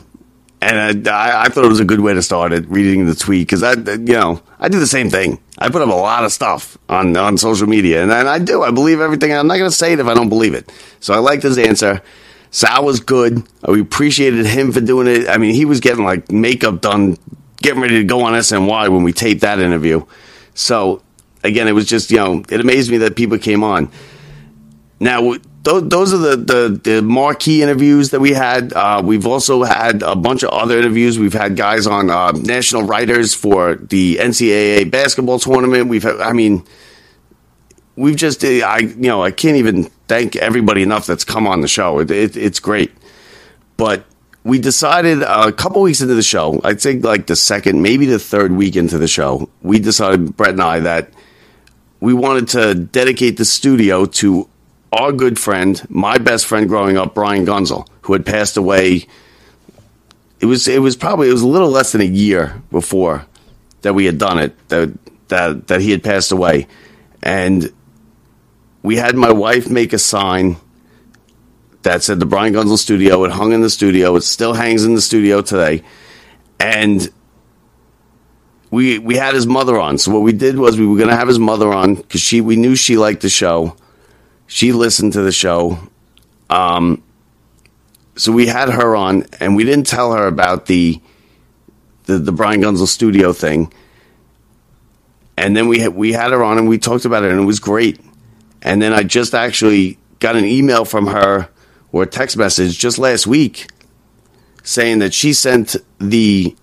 And 0.60 1.08
I, 1.08 1.44
I 1.44 1.50
thought 1.50 1.66
it 1.66 1.70
was 1.70 1.80
a 1.80 1.86
good 1.86 2.00
way 2.00 2.16
to 2.16 2.22
start 2.22 2.52
it, 2.52 2.68
reading 2.68 3.06
the 3.06 3.14
tweet, 3.14 3.48
because 3.48 3.62
I, 3.62 3.74
you 3.74 4.14
know, 4.14 4.42
I 4.60 4.70
do 4.70 4.80
the 4.80 4.88
same 4.88 5.10
thing. 5.10 5.40
I 5.60 5.70
put 5.70 5.84
up 5.84 5.90
a 5.90 5.94
lot 5.94 6.24
of 6.24 6.32
stuff 6.32 6.78
on, 6.90 7.16
on 7.16 7.38
social 7.38 7.68
media, 7.68 8.02
and, 8.02 8.12
and 8.12 8.28
I 8.28 8.40
do. 8.40 8.64
I 8.64 8.72
believe 8.72 9.00
everything. 9.00 9.32
I'm 9.34 9.46
not 9.48 9.58
going 9.58 9.70
to 9.70 9.76
say 9.76 9.94
it 9.94 10.00
if 10.00 10.08
I 10.08 10.16
don't 10.16 10.30
believe 10.30 10.56
it. 10.56 10.72
So 11.00 11.14
I 11.14 11.18
liked 11.18 11.44
his 11.44 11.60
answer. 11.60 12.02
Sal 12.50 12.84
was 12.84 13.00
good. 13.00 13.44
We 13.68 13.82
appreciated 13.82 14.46
him 14.48 14.72
for 14.72 14.82
doing 14.82 15.08
it. 15.08 15.28
I 15.30 15.38
mean, 15.38 15.54
he 15.54 15.66
was 15.66 15.80
getting 15.80 16.04
like 16.04 16.32
makeup 16.32 16.82
done, 16.82 17.18
getting 17.58 17.82
ready 17.82 17.98
to 18.00 18.04
go 18.04 18.22
on 18.22 18.34
SNY 18.34 18.90
when 18.90 19.04
we 19.04 19.14
taped 19.14 19.42
that 19.42 19.60
interview. 19.60 20.06
So 20.56 21.04
again, 21.44 21.68
it 21.68 21.74
was 21.74 21.86
just, 21.86 22.10
you 22.10 22.18
know, 22.18 22.44
it 22.50 22.60
amazed 22.60 22.90
me 22.90 22.98
that 23.00 23.16
people 23.16 23.38
came 23.38 23.64
on. 23.64 23.92
Now, 25.00 25.36
those, 25.64 25.90
those 25.90 26.14
are 26.14 26.18
the, 26.18 26.38
the, 26.38 26.82
the 26.84 27.02
marquee 27.02 27.62
interviews 27.62 28.12
that 28.12 28.20
we 28.20 28.32
had. 28.32 28.74
Uh, 28.74 29.02
we've 29.04 29.26
also 29.26 29.64
had 29.64 30.02
a 30.04 30.16
bunch 30.16 30.44
of 30.44 30.50
other 30.50 30.78
interviews. 30.78 31.20
We've 31.20 31.34
had 31.34 31.56
guys 31.56 31.88
on 31.88 32.10
uh, 32.10 32.32
national 32.32 32.84
writers 32.84 33.34
for 33.34 33.76
the 33.76 34.18
NCAA 34.18 34.90
basketball 34.90 35.40
tournament. 35.40 35.90
We've 35.90 36.04
had, 36.04 36.22
I 36.22 36.34
mean, 36.34 36.66
we've 37.96 38.16
just, 38.16 38.44
I, 38.44 38.80
you 38.80 38.96
know, 38.96 39.24
I 39.24 39.32
can't 39.32 39.58
even 39.58 39.86
thank 40.08 40.36
everybody 40.36 40.84
enough 40.84 41.06
that's 41.06 41.26
come 41.26 41.48
on 41.48 41.62
the 41.62 41.68
show. 41.68 42.00
It, 42.00 42.12
it, 42.12 42.38
it's 42.38 42.60
great. 42.60 42.94
But 43.76 44.06
we 44.44 44.60
decided 44.60 45.22
a 45.22 45.52
couple 45.52 45.82
weeks 45.82 46.00
into 46.00 46.16
the 46.16 46.24
show, 46.24 46.62
I'd 46.64 46.82
say 46.82 46.98
like 47.00 47.28
the 47.28 47.36
second, 47.36 47.82
maybe 47.82 48.06
the 48.06 48.20
third 48.20 48.54
week 48.54 48.78
into 48.78 48.98
the 48.98 49.08
show, 49.08 49.50
we 49.62 49.80
decided, 49.80 50.38
Brett 50.38 50.52
and 50.52 50.62
I, 50.62 50.80
that 50.80 51.12
we 52.00 52.14
wanted 52.14 52.48
to 52.50 52.76
dedicate 52.76 53.36
the 53.36 53.44
studio 53.44 54.06
to 54.06 54.48
our 54.92 55.12
good 55.12 55.40
friend, 55.40 55.86
my 55.90 56.18
best 56.18 56.46
friend 56.46 56.68
growing 56.68 56.98
up, 56.98 57.14
Brian 57.14 57.46
Gunzel, 57.46 57.88
who 58.02 58.14
had 58.14 58.26
passed 58.26 58.58
away. 58.58 59.08
It 60.40 60.46
was 60.46 60.68
it 60.68 60.82
was 60.82 60.96
probably 60.96 61.30
it 61.30 61.34
was 61.34 61.42
a 61.42 61.48
little 61.48 61.70
less 61.70 61.92
than 61.92 62.02
a 62.02 62.06
year 62.06 62.62
before 62.72 63.26
that 63.82 63.94
we 63.94 64.06
had 64.06 64.18
done 64.18 64.40
it 64.40 64.68
that 64.70 64.92
that 65.30 65.68
that 65.68 65.82
he 65.82 65.92
had 65.92 66.04
passed 66.04 66.32
away, 66.32 66.68
and 67.22 67.72
we 68.84 68.96
had 68.96 69.16
my 69.16 69.32
wife 69.32 69.70
make 69.70 69.94
a 69.94 70.00
sign 70.00 70.58
that 71.84 72.04
said 72.04 72.20
the 72.20 72.26
Brian 72.26 72.54
Gunzel 72.54 72.78
Studio. 72.78 73.24
It 73.24 73.32
hung 73.32 73.54
in 73.54 73.62
the 73.62 73.70
studio. 73.70 74.16
It 74.16 74.22
still 74.22 74.54
hangs 74.54 74.86
in 74.86 74.94
the 74.94 75.02
studio 75.02 75.42
today, 75.42 75.84
and 76.60 77.10
we 78.70 79.00
we 79.00 79.16
had 79.16 79.36
his 79.36 79.48
mother 79.48 79.80
on. 79.80 79.98
So 79.98 80.12
what 80.12 80.22
we 80.22 80.34
did 80.34 80.58
was 80.58 80.78
we 80.78 80.86
were 80.86 80.98
going 80.98 81.10
to 81.10 81.16
have 81.16 81.28
his 81.28 81.40
mother 81.40 81.72
on 81.74 81.96
because 81.96 82.22
she 82.22 82.42
we 82.42 82.56
knew 82.56 82.76
she 82.76 82.98
liked 82.98 83.22
the 83.22 83.30
show. 83.30 83.76
She 84.48 84.72
listened 84.72 85.14
to 85.14 85.22
the 85.22 85.32
show. 85.32 85.80
Um, 86.50 87.04
so 88.16 88.32
we 88.32 88.48
had 88.48 88.70
her 88.70 88.96
on, 88.96 89.26
and 89.40 89.56
we 89.56 89.64
didn't 89.64 89.86
tell 89.86 90.14
her 90.14 90.26
about 90.26 90.66
the 90.66 91.00
the, 92.06 92.18
the 92.18 92.32
Brian 92.32 92.62
Gunzel 92.62 92.88
studio 92.88 93.34
thing. 93.34 93.72
And 95.36 95.56
then 95.56 95.68
we 95.68 95.80
had, 95.80 95.94
we 95.94 96.14
had 96.14 96.32
her 96.32 96.42
on, 96.42 96.58
and 96.58 96.68
we 96.68 96.78
talked 96.78 97.06
about 97.06 97.24
it, 97.24 97.32
and 97.32 97.40
it 97.42 97.44
was 97.46 97.60
great. 97.60 98.00
And 98.62 98.82
then 98.82 98.94
I 98.94 99.04
just 99.04 99.36
actually 99.36 100.00
got 100.20 100.36
an 100.36 100.46
email 100.46 100.86
from 100.86 101.08
her 101.08 101.50
or 101.92 102.04
a 102.04 102.08
text 102.08 102.38
message 102.38 102.80
just 102.80 102.98
last 102.98 103.28
week 103.28 103.68
saying 104.64 105.00
that 105.00 105.14
she 105.14 105.34
sent 105.34 105.76
the 106.00 106.56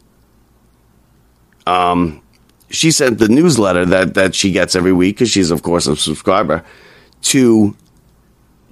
um 1.67 2.21
she 2.69 2.91
sent 2.91 3.19
the 3.19 3.29
newsletter 3.29 3.87
that 3.87 4.15
that 4.15 4.35
she 4.35 4.51
gets 4.51 4.77
every 4.77 4.93
week 4.93 5.17
because 5.17 5.31
she's 5.31 5.51
of 5.51 5.63
course 5.63 5.87
a 5.87 5.97
subscriber 5.97 6.65
to 7.25 7.77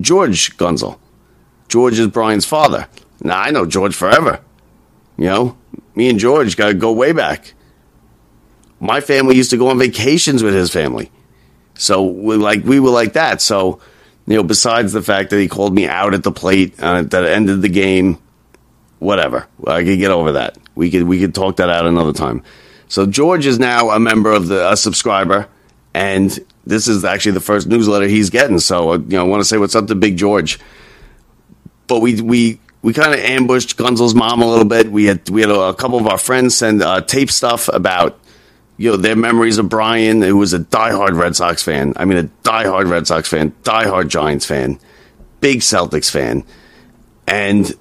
George 0.01 0.57
Gunzel. 0.57 0.99
George 1.69 1.99
is 1.99 2.09
Brian's 2.09 2.45
father. 2.45 2.87
Now 3.23 3.41
I 3.41 3.51
know 3.51 3.67
George 3.67 3.95
forever. 3.95 4.41
You 5.17 5.27
know, 5.27 5.57
me 5.95 6.09
and 6.09 6.19
George 6.19 6.57
got 6.57 6.69
to 6.69 6.75
go 6.75 6.93
way 6.93 7.13
back. 7.13 7.55
My 8.81 9.01
family 9.01 9.37
used 9.37 9.51
to 9.51 9.57
go 9.57 9.69
on 9.69 9.79
vacations 9.79 10.43
with 10.43 10.55
his 10.55 10.71
family. 10.71 11.11
So 11.75 12.05
we 12.05 12.37
like 12.37 12.65
we 12.65 12.81
were 12.81 12.91
like 12.91 13.15
that. 13.15 13.41
So 13.41 13.81
you 14.27 14.37
know, 14.37 14.43
besides 14.43 14.93
the 14.93 15.03
fact 15.03 15.31
that 15.31 15.39
he 15.39 15.49
called 15.49 15.75
me 15.75 15.87
out 15.87 16.15
at 16.15 16.23
the 16.23 16.33
plate 16.33 16.75
uh, 16.83 17.03
that 17.03 17.25
ended 17.25 17.63
the 17.63 17.69
game, 17.69 18.19
whatever. 18.99 19.47
I 19.67 19.83
could 19.85 19.99
get 19.99 20.11
over 20.11 20.33
that. 20.33 20.59
We 20.75 20.91
could 20.91 21.05
we 21.05 21.21
could 21.21 21.35
talk 21.35 21.57
that 21.57 21.69
out 21.69 21.87
another 21.87 22.13
time. 22.13 22.43
So 22.89 23.07
George 23.07 23.47
is 23.47 23.59
now 23.59 23.91
a 23.91 23.99
member 23.99 24.31
of 24.31 24.49
the 24.49 24.71
a 24.71 24.77
subscriber, 24.77 25.49
and 25.95 26.39
this 26.65 26.89
is 26.89 27.05
actually 27.05 27.33
the 27.33 27.41
first 27.41 27.67
newsletter 27.67 28.07
he's 28.07 28.31
getting. 28.31 28.59
So 28.59 28.93
uh, 28.93 28.99
you 28.99 29.17
know, 29.17 29.25
I 29.25 29.29
want 29.29 29.41
to 29.41 29.45
say 29.45 29.59
what's 29.59 29.75
up 29.75 29.87
to 29.89 29.95
Big 29.95 30.17
George. 30.17 30.59
But 31.87 32.01
we 32.01 32.21
we 32.21 32.61
we 32.83 32.93
kind 32.93 33.13
of 33.13 33.21
ambushed 33.21 33.77
Gunzel's 33.77 34.15
mom 34.15 34.43
a 34.43 34.47
little 34.47 34.65
bit. 34.65 34.91
We 34.91 35.05
had 35.07 35.29
we 35.29 35.41
had 35.41 35.51
a, 35.51 35.61
a 35.61 35.75
couple 35.75 35.99
of 35.99 36.07
our 36.07 36.19
friends 36.19 36.57
send 36.57 36.83
uh, 36.83 37.01
tape 37.01 37.31
stuff 37.31 37.69
about 37.69 38.19
you 38.77 38.91
know 38.91 38.97
their 38.97 39.17
memories 39.17 39.59
of 39.59 39.69
Brian, 39.69 40.23
who 40.23 40.37
was 40.37 40.53
a 40.53 40.59
diehard 40.59 41.19
Red 41.19 41.37
Sox 41.37 41.63
fan. 41.63 41.93
I 41.97 42.05
mean, 42.05 42.19
a 42.19 42.25
diehard 42.49 42.89
Red 42.89 43.07
Sox 43.07 43.29
fan, 43.29 43.53
diehard 43.63 44.09
Giants 44.09 44.47
fan, 44.47 44.79
big 45.41 45.61
Celtics 45.61 46.11
fan, 46.11 46.45
and 47.27 47.73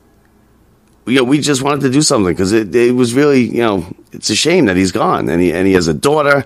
you 1.05 1.15
know, 1.15 1.23
we 1.23 1.39
just 1.39 1.61
wanted 1.61 1.81
to 1.81 1.89
do 1.89 2.01
something 2.01 2.31
because 2.31 2.51
it, 2.51 2.75
it 2.75 2.93
was 2.93 3.13
really, 3.13 3.41
you 3.41 3.61
know, 3.61 3.85
it's 4.11 4.29
a 4.29 4.35
shame 4.35 4.65
that 4.65 4.77
he's 4.77 4.91
gone 4.91 5.29
and 5.29 5.41
he, 5.41 5.51
and 5.51 5.67
he 5.67 5.73
has 5.73 5.87
a 5.87 5.93
daughter 5.93 6.45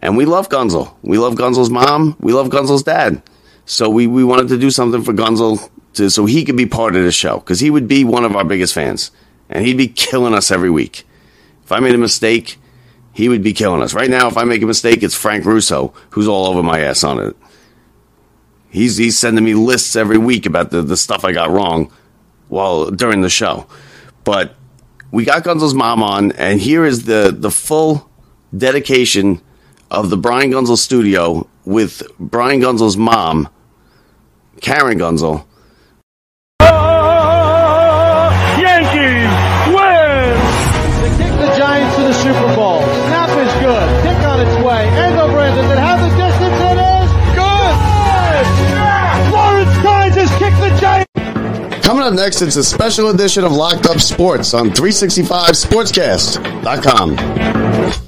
and 0.00 0.16
we 0.16 0.24
love 0.24 0.48
Gunzel. 0.48 0.94
We 1.02 1.18
love 1.18 1.34
Gunzel's 1.34 1.70
mom. 1.70 2.16
We 2.20 2.32
love 2.32 2.48
Gunzel's 2.48 2.82
dad. 2.82 3.22
So 3.66 3.90
we, 3.90 4.06
we 4.06 4.24
wanted 4.24 4.48
to 4.48 4.58
do 4.58 4.70
something 4.70 5.02
for 5.02 5.12
Gunzel 5.12 5.68
to, 5.94 6.10
so 6.10 6.26
he 6.26 6.44
could 6.44 6.56
be 6.56 6.66
part 6.66 6.96
of 6.96 7.04
the 7.04 7.12
show 7.12 7.38
because 7.38 7.60
he 7.60 7.70
would 7.70 7.88
be 7.88 8.04
one 8.04 8.24
of 8.24 8.34
our 8.34 8.44
biggest 8.44 8.74
fans 8.74 9.10
and 9.50 9.64
he'd 9.64 9.76
be 9.76 9.88
killing 9.88 10.34
us 10.34 10.50
every 10.50 10.70
week. 10.70 11.06
If 11.64 11.72
I 11.72 11.80
made 11.80 11.94
a 11.94 11.98
mistake, 11.98 12.58
he 13.12 13.28
would 13.28 13.42
be 13.42 13.52
killing 13.52 13.82
us. 13.82 13.92
Right 13.94 14.08
now, 14.08 14.28
if 14.28 14.36
I 14.36 14.44
make 14.44 14.62
a 14.62 14.66
mistake, 14.66 15.02
it's 15.02 15.14
Frank 15.14 15.44
Russo 15.44 15.92
who's 16.10 16.28
all 16.28 16.46
over 16.46 16.62
my 16.62 16.80
ass 16.80 17.04
on 17.04 17.18
it. 17.18 17.36
He's, 18.70 18.96
he's 18.96 19.18
sending 19.18 19.44
me 19.44 19.54
lists 19.54 19.96
every 19.96 20.18
week 20.18 20.46
about 20.46 20.70
the, 20.70 20.82
the 20.82 20.96
stuff 20.96 21.24
I 21.24 21.32
got 21.32 21.50
wrong 21.50 21.92
while 22.48 22.90
during 22.90 23.20
the 23.20 23.30
show. 23.30 23.66
But 24.24 24.54
we 25.10 25.24
got 25.24 25.44
Gunzel's 25.44 25.74
mom 25.74 26.02
on, 26.02 26.32
and 26.32 26.60
here 26.60 26.84
is 26.84 27.04
the 27.04 27.34
the 27.36 27.50
full 27.50 28.10
dedication 28.56 29.40
of 29.90 30.10
the 30.10 30.16
Brian 30.16 30.50
Gunzel 30.50 30.76
studio 30.76 31.48
with 31.64 32.02
Brian 32.18 32.60
Gunzel's 32.60 32.96
mom, 32.96 33.48
Karen 34.60 34.98
Gunzel. 34.98 35.44
Up 52.08 52.14
next, 52.14 52.40
it's 52.40 52.56
a 52.56 52.64
special 52.64 53.10
edition 53.10 53.44
of 53.44 53.52
Locked 53.52 53.84
Up 53.84 54.00
Sports 54.00 54.54
on 54.54 54.70
365sportscast.com. 54.70 57.18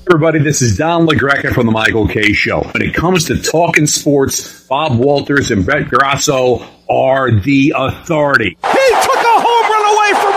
Everybody, 0.09 0.39
this 0.39 0.63
is 0.63 0.79
Don 0.79 1.07
LaGreca 1.07 1.53
from 1.53 1.67
the 1.67 1.73
Michael 1.73 2.09
Kay 2.09 2.33
Show. 2.33 2.63
When 2.63 2.81
it 2.81 2.95
comes 2.95 3.27
to 3.27 3.37
talking 3.43 3.87
sports, 3.87 4.67
Bob 4.67 4.99
Walters 4.99 5.51
and 5.51 5.67
Brett 5.67 5.91
Grasso 5.91 6.67
are 6.89 7.31
the 7.31 7.75
authority. 7.77 8.49
He 8.49 8.55
took 9.03 9.13
a 9.21 9.37
home 9.37 9.71
run 9.71 9.85
away 9.93 10.13
from 10.23 10.33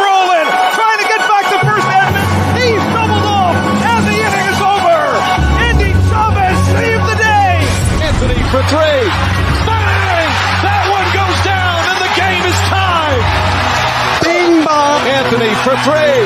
for 15.63 15.75
three. 15.87 16.19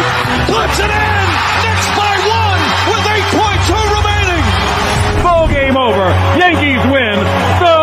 Puts 0.49 0.79
it 0.81 0.89
in! 0.89 1.25
Knicks 1.61 1.87
by 1.93 2.13
one 2.25 2.61
with 2.89 3.05
8.2 3.05 3.69
remaining. 4.01 4.45
Ball 5.21 5.45
game 5.47 5.77
over. 5.77 6.09
Yankees 6.41 6.81
win. 6.89 7.21
The 7.61 7.77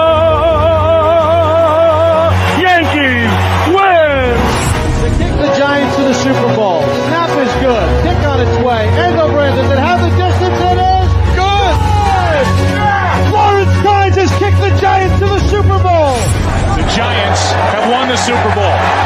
Yankees 2.58 3.30
win! 3.70 4.34
They 4.98 5.12
kick 5.14 5.34
the 5.38 5.50
Giants 5.54 5.94
to 5.94 6.02
the 6.02 6.14
Super 6.26 6.50
Bowl. 6.58 6.82
Snap 7.06 7.30
is 7.38 7.54
good. 7.62 7.88
Kick 8.02 8.18
on 8.26 8.40
its 8.42 8.56
way. 8.66 8.90
End 8.98 9.20
over 9.20 9.38
end. 9.38 9.54
Does 9.54 9.70
it 9.70 9.78
have 9.78 10.00
the 10.02 10.10
distance 10.10 10.58
it 10.58 10.78
is? 10.82 11.08
Good! 11.38 11.74
Yeah. 12.74 13.30
Lawrence 13.30 13.76
Tynes 13.86 14.14
just 14.16 14.34
kicked 14.42 14.58
the 14.58 14.74
Giants 14.82 15.20
to 15.22 15.26
the 15.30 15.38
Super 15.46 15.78
Bowl. 15.78 16.18
The 16.74 16.86
Giants 16.90 17.42
have 17.78 17.86
won 17.94 18.08
the 18.08 18.16
Super 18.16 18.50
Bowl. 18.58 19.03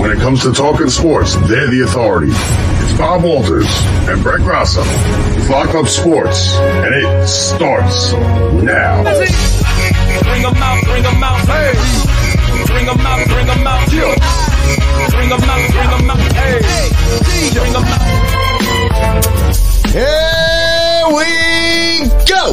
When 0.00 0.10
it 0.10 0.18
comes 0.18 0.42
to 0.42 0.52
talking 0.52 0.90
sports, 0.90 1.36
they're 1.48 1.70
the 1.70 1.82
authority. 1.84 2.32
It's 2.32 2.98
Bob 2.98 3.22
Walters 3.22 3.66
and 4.08 4.22
Brett 4.22 4.40
Grasso. 4.40 4.82
It's 4.84 5.48
Locked 5.48 5.74
Up 5.74 5.86
Sports, 5.86 6.56
and 6.56 6.94
it 6.94 7.26
starts 7.26 8.12
now. 8.12 9.02
Bring 9.04 10.42
them 10.42 10.56
out, 10.56 10.84
bring 10.84 11.02
them 11.02 11.22
out, 11.22 11.40
hey. 11.46 11.74
Bring 12.66 12.86
them 12.86 13.00
out, 13.00 13.26
bring 13.28 13.46
them 13.46 13.66
out, 13.66 13.88
Bring 13.88 15.28
them 15.28 15.42
out, 15.42 15.70
bring 15.72 15.90
them 15.90 16.10
out, 16.10 16.32
hey. 16.32 16.60
Bring 17.54 17.72
them 17.72 17.84
out. 17.84 18.02
Here 19.94 21.06
we 21.14 22.08
go. 22.26 22.44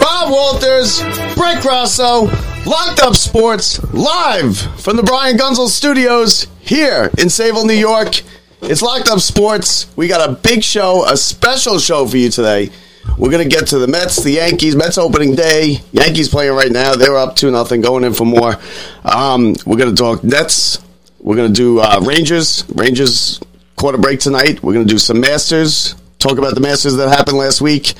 Bob 0.00 0.30
Walters, 0.30 1.02
Brett 1.34 1.60
Grasso, 1.62 2.28
Locked 2.66 3.00
Up 3.02 3.14
Sports, 3.14 3.82
live 3.92 4.56
from 4.80 4.96
the 4.96 5.02
Brian 5.02 5.36
Gunzel 5.36 5.68
Studios 5.68 6.46
here 6.60 7.10
in 7.18 7.28
Sayville, 7.28 7.66
New 7.66 7.74
York. 7.74 8.22
It's 8.62 8.80
Locked 8.80 9.08
Up 9.08 9.20
Sports. 9.20 9.94
We 9.96 10.08
got 10.08 10.26
a 10.26 10.32
big 10.32 10.62
show, 10.62 11.04
a 11.06 11.14
special 11.16 11.78
show 11.78 12.06
for 12.06 12.16
you 12.16 12.30
today. 12.30 12.70
We're 13.18 13.30
gonna 13.30 13.44
get 13.44 13.66
to 13.68 13.78
the 13.78 13.86
Mets, 13.86 14.22
the 14.22 14.30
Yankees. 14.30 14.74
Mets 14.76 14.96
opening 14.96 15.34
day. 15.34 15.80
Yankees 15.92 16.30
playing 16.30 16.54
right 16.54 16.72
now. 16.72 16.94
They're 16.94 17.18
up 17.18 17.36
two 17.36 17.50
nothing, 17.50 17.82
going 17.82 18.02
in 18.02 18.14
for 18.14 18.24
more. 18.24 18.56
Um, 19.04 19.54
we're 19.66 19.76
gonna 19.76 19.94
talk 19.94 20.24
Nets. 20.24 20.82
We're 21.20 21.36
gonna 21.36 21.50
do 21.50 21.80
uh, 21.80 22.00
Rangers. 22.02 22.64
Rangers 22.74 23.40
quarter 23.76 23.98
break 23.98 24.20
tonight. 24.20 24.62
We're 24.62 24.72
gonna 24.72 24.86
do 24.86 24.98
some 24.98 25.20
Masters. 25.20 25.94
Talk 26.18 26.38
about 26.38 26.54
the 26.54 26.60
Masters 26.62 26.96
that 26.96 27.10
happened 27.10 27.36
last 27.36 27.60
week, 27.60 27.92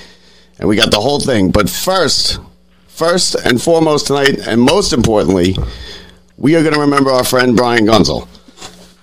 and 0.58 0.66
we 0.68 0.76
got 0.76 0.90
the 0.90 1.00
whole 1.00 1.20
thing. 1.20 1.50
But 1.50 1.68
first, 1.68 2.40
first 2.94 3.34
and 3.34 3.60
foremost 3.60 4.06
tonight, 4.06 4.46
and 4.46 4.60
most 4.60 4.92
importantly, 4.92 5.56
we 6.38 6.54
are 6.56 6.62
gonna 6.62 6.78
remember 6.78 7.10
our 7.10 7.24
friend 7.24 7.56
Brian 7.56 7.86
Gunzel. 7.86 8.28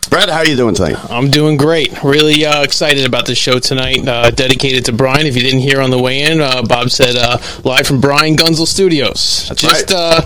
Brett, 0.09 0.27
how 0.29 0.39
are 0.39 0.45
you 0.47 0.57
doing 0.57 0.75
tonight? 0.75 0.97
I'm 1.09 1.29
doing 1.29 1.55
great. 1.55 2.03
Really 2.03 2.45
uh, 2.45 2.63
excited 2.63 3.05
about 3.05 3.25
the 3.25 3.35
show 3.35 3.59
tonight. 3.59 4.05
Uh, 4.05 4.29
dedicated 4.29 4.83
to 4.85 4.91
Brian. 4.91 5.25
If 5.25 5.37
you 5.37 5.41
didn't 5.41 5.61
hear 5.61 5.79
on 5.79 5.89
the 5.89 6.01
way 6.01 6.23
in, 6.23 6.41
uh, 6.41 6.63
Bob 6.63 6.89
said 6.89 7.15
uh, 7.15 7.37
live 7.63 7.87
from 7.87 8.01
Brian 8.01 8.35
Gunzel 8.35 8.67
Studios. 8.67 9.47
That's 9.47 9.61
Just 9.61 9.89
right. 9.89 9.97
uh, 9.97 10.21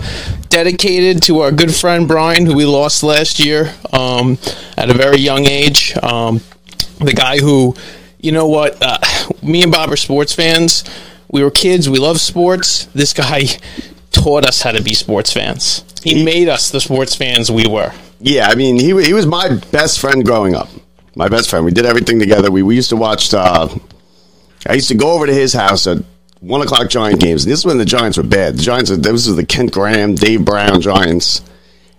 dedicated 0.48 1.22
to 1.24 1.40
our 1.40 1.52
good 1.52 1.72
friend 1.72 2.08
Brian, 2.08 2.46
who 2.46 2.56
we 2.56 2.64
lost 2.64 3.04
last 3.04 3.38
year 3.38 3.72
um, 3.92 4.38
at 4.76 4.90
a 4.90 4.94
very 4.94 5.18
young 5.18 5.46
age. 5.46 5.96
Um, 5.98 6.40
the 6.98 7.12
guy 7.14 7.38
who, 7.38 7.76
you 8.20 8.32
know 8.32 8.48
what, 8.48 8.78
uh, 8.80 8.98
me 9.42 9.62
and 9.62 9.70
Bob 9.70 9.92
are 9.92 9.96
sports 9.96 10.32
fans. 10.32 10.82
We 11.30 11.42
were 11.42 11.50
kids. 11.50 11.88
We 11.88 11.98
love 11.98 12.20
sports. 12.20 12.86
This 12.86 13.12
guy 13.12 13.44
taught 14.12 14.46
us 14.46 14.62
how 14.62 14.72
to 14.72 14.82
be 14.82 14.94
sports 14.94 15.32
fans. 15.32 15.84
He 16.02 16.24
made 16.24 16.48
us 16.48 16.70
the 16.70 16.80
sports 16.80 17.14
fans 17.14 17.50
we 17.50 17.66
were. 17.66 17.92
Yeah, 18.20 18.48
I 18.48 18.54
mean, 18.54 18.78
he 18.78 18.86
he 19.04 19.12
was 19.12 19.26
my 19.26 19.56
best 19.70 19.98
friend 19.98 20.24
growing 20.24 20.54
up. 20.54 20.68
My 21.14 21.28
best 21.28 21.50
friend. 21.50 21.64
We 21.64 21.72
did 21.72 21.86
everything 21.86 22.18
together. 22.18 22.50
We 22.50 22.62
we 22.62 22.76
used 22.76 22.90
to 22.90 22.96
watch. 22.96 23.32
Uh, 23.34 23.68
I 24.68 24.74
used 24.74 24.88
to 24.88 24.94
go 24.94 25.12
over 25.12 25.26
to 25.26 25.34
his 25.34 25.52
house 25.52 25.86
at 25.86 25.98
one 26.40 26.62
o'clock 26.62 26.88
Giant 26.88 27.20
games. 27.20 27.44
This 27.44 27.60
is 27.60 27.66
when 27.66 27.78
the 27.78 27.84
Giants 27.84 28.16
were 28.16 28.22
bad. 28.22 28.56
The 28.56 28.62
Giants. 28.62 28.90
This 28.90 29.12
was 29.26 29.36
the 29.36 29.44
Kent 29.44 29.72
Graham, 29.72 30.14
Dave 30.14 30.44
Brown 30.44 30.80
Giants, 30.80 31.42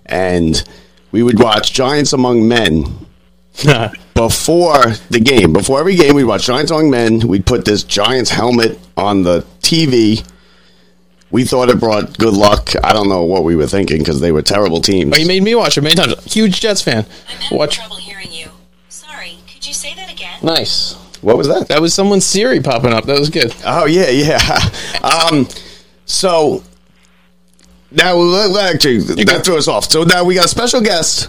and 0.06 0.64
we 1.12 1.22
would 1.22 1.40
watch 1.40 1.74
Giants 1.74 2.14
Among 2.14 2.48
Men 2.48 3.07
before 4.14 4.84
the 5.10 5.20
game. 5.20 5.54
Before 5.54 5.80
every 5.80 5.96
game, 5.96 6.16
we'd 6.16 6.26
watch 6.26 6.46
Giants 6.46 6.72
Among 6.72 6.90
Men. 6.92 7.28
We'd 7.28 7.46
put 7.46 7.66
this 7.66 7.84
Giants 7.84 8.30
helmet 8.30 8.80
on 8.96 9.24
the 9.24 9.46
TV. 9.62 10.26
We 11.30 11.44
thought 11.44 11.70
it 11.70 11.80
brought 11.80 12.18
good 12.18 12.34
luck. 12.34 12.70
I 12.84 12.94
don't 12.94 13.10
know 13.10 13.24
what 13.24 13.44
we 13.44 13.56
were 13.56 13.68
thinking 13.68 14.00
because 14.00 14.20
they 14.20 14.32
were 14.32 14.42
terrible 14.42 14.80
teams. 14.82 15.14
Oh, 15.16 15.20
you 15.20 15.28
made 15.28 15.44
me 15.44 15.56
watch 15.56 15.78
it 15.78 15.82
many 15.82 15.96
times. 15.96 16.24
Huge 16.34 16.62
Jets 16.62 16.82
fan. 16.82 17.06
Watch. 17.52 17.76
Trouble 17.76 17.98
hearing 17.98 18.32
you. 18.32 18.48
Sorry, 18.90 19.38
could 19.52 19.68
you 19.68 19.74
say 19.74 19.94
that 19.96 20.12
again? 20.12 20.40
Nice. 20.42 20.94
What 21.22 21.36
was 21.36 21.48
that? 21.48 21.68
That 21.68 21.82
was 21.82 21.94
someone's 21.94 22.26
Siri 22.26 22.62
popping 22.62 22.94
up. 22.94 23.06
That 23.06 23.20
was 23.20 23.30
good. 23.30 23.54
Oh 23.66 23.86
yeah, 23.86 24.10
yeah. 24.10 24.60
um, 25.04 25.48
so 26.06 26.64
now 27.92 28.14
let- 28.16 28.52
let- 28.52 28.76
actually 28.76 29.00
that 29.00 29.44
threw 29.44 29.58
us 29.58 29.68
off. 29.68 29.86
So 29.92 30.04
now 30.04 30.24
we 30.24 30.36
got 30.36 30.46
a 30.46 30.50
special 30.50 30.80
guest. 30.80 31.28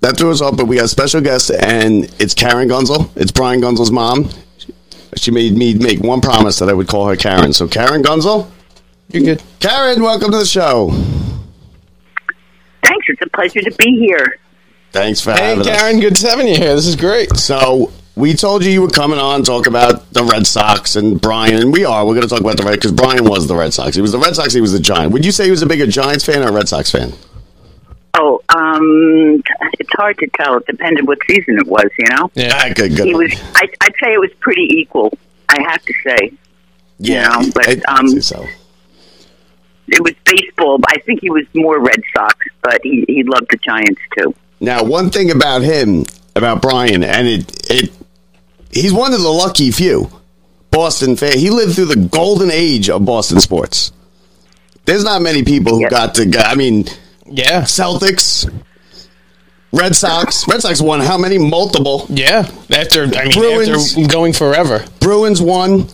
That 0.00 0.16
threw 0.16 0.30
us 0.30 0.40
off, 0.40 0.56
but 0.56 0.66
we 0.66 0.76
got 0.76 0.86
a 0.86 0.88
special 0.88 1.20
guest, 1.20 1.50
and 1.50 2.04
it's 2.18 2.32
Karen 2.32 2.68
Gunzel. 2.68 3.10
It's 3.16 3.30
Brian 3.30 3.60
Gunzel's 3.60 3.90
mom. 3.90 4.30
She 5.16 5.30
made 5.30 5.54
me 5.56 5.74
make 5.74 6.00
one 6.00 6.20
promise 6.22 6.58
that 6.60 6.68
I 6.68 6.72
would 6.72 6.88
call 6.88 7.06
her 7.08 7.16
Karen. 7.16 7.52
So 7.52 7.68
Karen 7.68 8.02
Gunzel, 8.02 8.48
you're 9.10 9.22
good. 9.24 9.42
Karen, 9.58 10.02
welcome 10.02 10.30
to 10.30 10.38
the 10.38 10.46
show. 10.46 10.90
Thanks. 12.82 13.06
It's 13.08 13.20
a 13.22 13.28
pleasure 13.30 13.60
to 13.60 13.74
be 13.76 13.98
here. 13.98 14.38
Thanks 14.92 15.20
for 15.20 15.32
Hey, 15.32 15.50
having 15.50 15.60
us. 15.60 15.66
Karen, 15.66 16.00
good 16.00 16.16
having 16.18 16.48
you 16.48 16.56
here. 16.56 16.74
This 16.74 16.86
is 16.86 16.96
great. 16.96 17.36
So 17.36 17.92
we 18.16 18.32
told 18.32 18.64
you 18.64 18.70
you 18.70 18.80
were 18.82 18.88
coming 18.88 19.18
on 19.18 19.42
talk 19.42 19.66
about 19.66 20.10
the 20.12 20.24
Red 20.24 20.46
Sox 20.46 20.96
and 20.96 21.20
Brian, 21.20 21.56
and 21.56 21.72
we 21.72 21.84
are. 21.84 22.06
We're 22.06 22.14
going 22.14 22.26
to 22.26 22.28
talk 22.28 22.40
about 22.40 22.56
the 22.56 22.62
Red 22.64 22.74
because 22.76 22.92
Brian 22.92 23.24
was 23.24 23.46
the 23.48 23.54
Red 23.56 23.74
Sox. 23.74 23.94
He 23.96 24.02
was 24.02 24.12
the 24.12 24.18
Red 24.18 24.34
Sox. 24.34 24.54
He 24.54 24.60
was 24.62 24.72
the 24.72 24.80
Giant. 24.80 25.12
Would 25.12 25.26
you 25.26 25.32
say 25.32 25.44
he 25.44 25.50
was 25.50 25.60
a 25.62 25.66
bigger 25.66 25.86
Giants 25.86 26.24
fan 26.24 26.42
or 26.42 26.48
a 26.48 26.52
Red 26.52 26.68
Sox 26.68 26.90
fan? 26.90 27.12
Oh, 28.14 28.40
um, 28.48 29.42
it's 29.78 29.90
hard 29.92 30.18
to 30.18 30.26
tell. 30.36 30.56
It 30.58 30.66
depended 30.66 31.06
what 31.06 31.18
season 31.28 31.58
it 31.58 31.66
was. 31.66 31.86
You 31.98 32.06
know. 32.10 32.30
Yeah, 32.34 32.72
good, 32.74 32.96
good. 32.96 33.06
He 33.06 33.14
was. 33.14 33.32
I, 33.54 33.68
I'd 33.80 33.94
say 34.02 34.12
it 34.12 34.20
was 34.20 34.30
pretty 34.40 34.68
equal. 34.78 35.16
I 35.48 35.60
have 35.62 35.82
to 35.82 35.94
say. 36.04 36.32
Yeah, 36.98 37.38
You 37.38 37.46
know, 37.46 37.52
but 37.54 37.68
I'd 37.68 37.82
um, 37.86 38.08
say 38.08 38.20
so. 38.20 38.46
it 39.88 40.02
was 40.02 40.12
baseball. 40.24 40.78
I 40.86 40.98
think 41.00 41.20
he 41.22 41.30
was 41.30 41.46
more 41.54 41.80
Red 41.80 42.02
Sox, 42.14 42.36
but 42.62 42.80
he 42.82 43.04
he 43.08 43.22
loved 43.22 43.46
the 43.50 43.56
Giants 43.56 44.00
too. 44.18 44.34
Now, 44.60 44.84
one 44.84 45.10
thing 45.10 45.30
about 45.30 45.62
him, 45.62 46.04
about 46.36 46.60
Brian, 46.60 47.02
and 47.02 47.26
it, 47.26 47.70
it, 47.70 47.90
he's 48.70 48.92
one 48.92 49.14
of 49.14 49.22
the 49.22 49.28
lucky 49.30 49.70
few 49.70 50.10
Boston 50.70 51.16
fan. 51.16 51.38
He 51.38 51.48
lived 51.48 51.74
through 51.76 51.86
the 51.86 51.96
golden 51.96 52.50
age 52.50 52.90
of 52.90 53.04
Boston 53.06 53.40
sports. 53.40 53.92
There's 54.84 55.04
not 55.04 55.22
many 55.22 55.42
people 55.44 55.78
who 55.78 55.88
got 55.88 56.16
to. 56.16 56.26
go- 56.26 56.40
I 56.40 56.54
mean, 56.56 56.84
yeah, 57.30 57.62
Celtics, 57.62 58.50
Red 59.72 59.94
Sox. 59.94 60.46
Red 60.48 60.62
Sox 60.62 60.80
won 60.80 61.00
how 61.00 61.16
many? 61.16 61.38
Multiple. 61.38 62.06
Yeah, 62.08 62.50
after 62.70 63.04
I 63.04 63.24
mean, 63.26 63.38
Bruins. 63.38 63.96
after 63.96 64.08
going 64.08 64.32
forever. 64.32 64.84
Bruins 65.00 65.40
won 65.40 65.88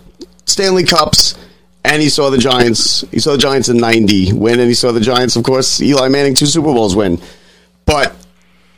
Stanley 0.46 0.84
Cups, 0.84 1.36
and 1.84 2.00
he 2.02 2.08
saw 2.08 2.30
the 2.30 2.38
Giants. 2.38 3.04
He 3.10 3.18
saw 3.20 3.32
the 3.32 3.38
Giants 3.38 3.68
in 3.68 3.76
'90 3.76 4.32
win, 4.32 4.60
and 4.60 4.68
he 4.68 4.74
saw 4.74 4.92
the 4.92 5.00
Giants, 5.00 5.36
of 5.36 5.44
course, 5.44 5.80
Eli 5.80 6.08
Manning 6.08 6.34
two 6.34 6.46
Super 6.46 6.72
Bowls 6.72 6.96
win. 6.96 7.20
But 7.84 8.14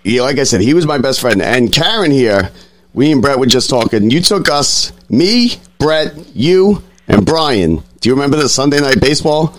yeah, 0.05 0.23
like 0.23 0.39
I 0.39 0.45
said, 0.45 0.61
he 0.61 0.75
was 0.75 0.87
my 0.87 0.99
best 0.99 1.21
friend. 1.21 1.41
And 1.41 1.73
Karen 1.73 2.11
here, 2.11 2.51
we 2.95 3.13
and 3.13 3.23
Brett 3.23 3.39
were 3.39 3.47
just 3.47 3.71
talking. 3.71 4.11
You 4.11 4.21
took 4.21 4.49
us, 4.49 4.93
me, 5.09 5.53
Brett, 5.79 6.15
you, 6.35 6.83
and 7.07 7.25
Brian. 7.25 7.83
Do 8.01 8.09
you 8.09 8.15
remember 8.15 8.37
the 8.37 8.49
Sunday 8.49 8.81
night 8.81 9.01
baseball? 9.01 9.59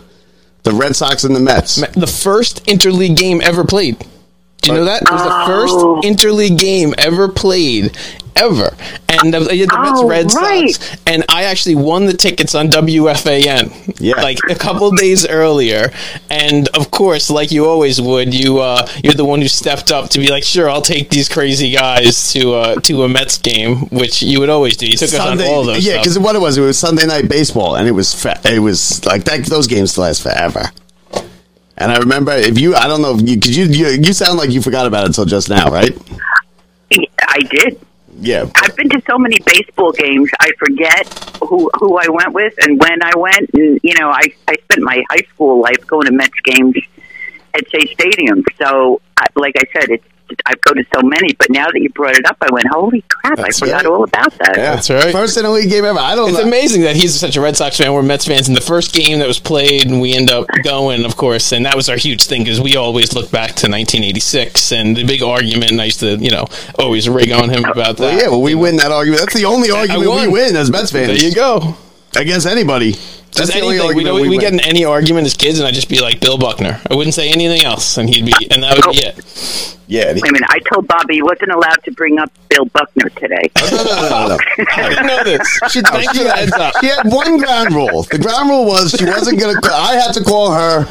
The 0.64 0.74
Red 0.74 0.96
Sox 0.96 1.24
and 1.24 1.36
the 1.36 1.40
Mets. 1.40 1.76
The 1.76 2.08
first 2.08 2.66
interleague 2.66 3.18
game 3.18 3.42
ever 3.44 3.64
played. 3.64 4.06
Do 4.62 4.72
you 4.72 4.78
know 4.80 4.86
that? 4.86 5.02
It 5.04 5.10
was 5.12 5.24
the 5.24 5.46
first 5.48 5.76
interleague 6.06 6.60
game 6.60 6.94
ever 6.98 7.30
played, 7.30 7.98
ever. 8.36 8.76
And 9.08 9.34
the, 9.34 9.40
the 9.40 9.68
Mets 9.82 10.00
Oh, 10.02 10.08
Red 10.08 10.32
right. 10.34 10.70
Sox. 10.70 10.98
And 11.08 11.24
I 11.30 11.44
actually 11.46 11.76
won 11.76 12.06
the 12.06 12.14
tickets 12.14 12.56
on 12.56 12.68
WFAN. 12.70 13.96
Yeah. 14.02 14.22
Like 14.22 14.38
a 14.50 14.56
couple 14.56 14.92
days 14.92 15.26
earlier. 15.28 15.92
And 16.30 16.68
of 16.70 16.92
course, 16.92 17.30
like 17.30 17.52
you 17.52 17.66
always 17.68 18.02
would, 18.02 18.34
you 18.34 18.60
uh, 18.60 18.88
you're 19.04 19.14
the 19.14 19.26
one 19.26 19.42
who 19.42 19.48
stepped 19.48 19.92
up 19.92 20.10
to 20.12 20.20
be 20.20 20.30
like, 20.30 20.44
sure, 20.44 20.70
I'll 20.70 20.82
take 20.82 21.10
these 21.10 21.30
crazy 21.30 21.72
guys 21.72 22.32
to 22.34 22.54
uh, 22.54 22.76
to 22.82 23.04
a 23.04 23.10
Mets 23.10 23.38
game, 23.38 23.88
which 23.90 24.22
you 24.22 24.40
would 24.40 24.50
always 24.50 24.78
do. 24.78 24.88
You 24.88 24.98
took 24.98 25.10
us 25.14 25.20
on 25.20 25.42
all 25.42 25.64
those. 25.64 25.86
yeah, 25.86 25.98
because 25.98 26.18
what 26.20 26.36
it 26.36 26.40
was, 26.40 26.58
it 26.58 26.62
was 26.62 26.78
Sunday 26.78 27.06
night 27.06 27.30
baseball, 27.30 27.76
and 27.76 27.88
it 27.88 27.92
was 27.92 28.14
fa- 28.14 28.40
it 28.46 28.60
was 28.60 29.06
like 29.06 29.24
that. 29.26 29.46
Those 29.46 29.68
games 29.68 29.98
last 29.98 30.22
forever. 30.22 30.70
And 31.80 31.92
I 31.92 31.98
remember 31.98 32.34
if 32.34 32.60
you, 32.60 32.76
I 32.76 32.88
don't 32.88 33.02
know, 33.02 33.16
if 33.16 33.28
you, 33.28 33.40
cause 33.40 33.56
you, 33.56 33.66
you 33.66 33.88
you 33.88 34.14
sound 34.14 34.38
like 34.38 34.52
you 34.52 34.62
forgot 34.62 34.86
about 34.86 35.04
it 35.04 35.08
until 35.08 35.26
just 35.26 35.50
now, 35.50 35.70
right? 35.70 35.98
I 37.28 37.40
did. 37.42 37.80
Yeah. 38.20 38.50
I've 38.56 38.76
been 38.76 38.90
to 38.90 39.02
so 39.10 39.18
many 39.18 39.40
baseball 39.40 39.94
games. 39.94 40.30
I 40.40 40.52
forget 40.58 41.08
who 41.42 41.70
who 41.80 41.98
I 41.98 42.10
went 42.10 42.34
with 42.34 42.54
and 42.62 42.80
when 42.80 43.02
I 43.02 43.14
went. 43.16 43.50
And 43.54 43.80
you 43.82 43.94
know, 43.98 44.10
I 44.10 44.34
I 44.48 44.56
spent 44.64 44.82
my 44.82 45.04
high 45.10 45.26
school 45.34 45.62
life 45.62 45.88
going 45.88 46.08
to 46.08 46.12
Mets 46.12 46.40
games 46.44 46.76
at 47.54 47.70
Shea 47.72 47.86
Stadium. 47.94 48.44
So, 48.62 49.02
I, 49.20 49.26
like 49.36 49.56
I 49.58 49.80
said, 49.80 49.90
it's 49.90 50.06
I've 50.46 50.62
go 50.62 50.74
to 50.74 50.84
so 50.94 51.02
many. 51.02 51.34
But 51.34 51.50
now 51.50 51.66
that 51.66 51.80
you 51.80 51.90
brought 51.90 52.16
it 52.16 52.26
up, 52.26 52.38
I 52.42 52.52
went, 52.52 52.68
holy 52.68 53.04
crap! 53.10 53.38
That's 53.38 53.62
I 53.62 53.66
forgot 53.66 53.84
right. 53.84 53.92
all 53.92 54.04
about 54.04 54.32
that. 54.40 54.56
That's 54.56 54.90
right. 54.90 55.12
First 55.12 55.38
in 55.38 55.46
a 55.46 55.50
league 55.50 55.70
game 55.70 55.86
ever. 55.86 56.00
I 56.00 56.16
don't 56.16 56.32
know. 56.32 56.38
It's 56.38 56.44
know. 56.44 56.48
amazing 56.48 56.82
that 56.84 56.96
he's 56.96 57.20
such 57.20 57.36
a 57.36 57.42
Red 57.42 57.58
Sox 57.58 57.78
fan. 57.78 57.94
We're 57.94 58.04
Mets 58.04 58.26
fans. 58.26 58.48
And 58.48 58.56
the 58.56 58.62
first 58.62 58.94
game 58.94 59.20
that 59.20 59.28
was 59.28 59.40
played, 59.40 59.88
and 59.88 60.02
we 60.02 60.14
end 60.14 60.30
up 60.30 60.48
going, 60.64 61.06
of 61.06 61.16
course, 61.16 61.52
and 61.52 61.66
that 61.66 61.76
was 61.76 61.90
our 61.90 61.98
huge 61.98 62.26
thing 62.26 62.44
because 62.44 62.62
we 62.62 62.76
always 62.76 63.14
look 63.14 63.32
back 63.32 63.50
to 63.50 63.70
1986 63.70 64.72
and 64.72 64.96
the 64.96 65.04
big 65.04 65.24
argument. 65.24 65.72
And 65.72 65.82
I 65.82 65.86
used 65.86 66.00
to, 66.02 66.18
you 66.18 66.32
know, 66.32 66.48
always 66.78 67.10
rig 67.10 67.32
on 67.32 67.50
him 67.50 67.66
about 67.66 67.98
that. 67.98 68.00
Well, 68.00 68.18
yeah, 68.18 68.30
well, 68.30 68.42
we 68.42 68.56
win 68.56 68.78
that 68.78 68.92
argument. 68.92 69.22
That's 69.22 69.36
the 69.36 69.46
only 69.46 69.72
argument 69.72 70.10
we 70.10 70.28
win 70.28 70.56
as 70.56 70.72
Mets 70.72 70.92
fans. 70.92 71.08
There 71.08 71.30
you 71.30 71.36
go. 71.36 71.76
Against 72.16 72.48
anybody. 72.48 72.96
Just 73.32 73.54
the 73.54 73.62
only 73.62 73.80
anything. 73.80 73.98
We, 73.98 74.22
we, 74.22 74.30
we 74.30 74.38
get 74.38 74.54
in 74.54 74.60
any 74.60 74.86
argument 74.86 75.26
as 75.28 75.36
kids, 75.36 75.60
and 75.60 75.68
I'd 75.68 75.74
just 75.74 75.90
be 75.90 76.02
like 76.02 76.20
Bill 76.20 76.38
Buckner. 76.38 76.82
I 76.90 76.96
wouldn't 76.96 77.14
say 77.14 77.30
anything 77.30 77.64
else, 77.64 77.98
and 77.98 78.10
he'd 78.10 78.26
be, 78.26 78.34
and 78.52 78.64
that 78.64 78.78
would 78.78 78.92
be 78.92 79.00
it. 79.00 79.78
Yeah. 79.88 80.14
Wait 80.14 80.28
a 80.28 80.32
minute. 80.32 80.50
I 80.50 80.60
told 80.72 80.88
Bobby 80.88 81.16
he 81.16 81.22
wasn't 81.24 81.52
allowed 81.52 81.84
to 81.84 81.92
bring 81.92 82.20
up 82.20 82.32
Bill 82.50 82.66
Buckner 82.66 83.10
today. 83.10 83.50
No, 83.58 83.70
no, 83.72 83.84
no, 83.84 84.28
no. 84.28 84.38
I 84.72 84.90
didn't 84.90 85.08
know 85.08 85.24
this. 85.24 85.60
She, 85.70 85.82
Thank 85.82 86.14
she 86.14 86.24
had, 86.26 86.52
she 86.80 86.88
had 86.88 87.06
one 87.06 87.38
ground 87.38 87.74
rule. 87.74 88.04
The 88.04 88.20
ground 88.20 88.50
rule 88.50 88.66
was 88.66 88.92
she 88.92 89.06
wasn't 89.06 89.40
going 89.40 89.56
to. 89.56 89.70
I 89.72 89.96
had 89.96 90.12
to 90.14 90.24
call 90.24 90.52
her 90.52 90.86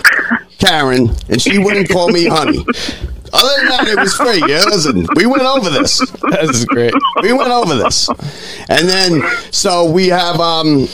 Karen, 0.59 1.11
and 1.29 1.41
she 1.41 1.59
wouldn't 1.59 1.89
call 1.89 2.09
me 2.09 2.27
honey. 2.27 2.65
Other 3.33 3.57
than 3.59 3.69
that, 3.69 3.89
it 3.89 3.99
was 3.99 4.15
free. 4.15 4.43
Yeah, 4.49 4.65
listen, 4.65 5.07
we 5.15 5.27
went 5.27 5.43
over 5.43 5.71
this. 5.71 5.99
This 6.31 6.51
is 6.51 6.65
great. 6.65 6.95
We 7.23 7.33
went 7.33 7.51
over 7.51 7.75
this, 7.75 8.09
and 8.69 8.89
then 8.89 9.23
so 9.53 9.91
we 9.91 10.09
have 10.09 10.41
um, 10.41 10.89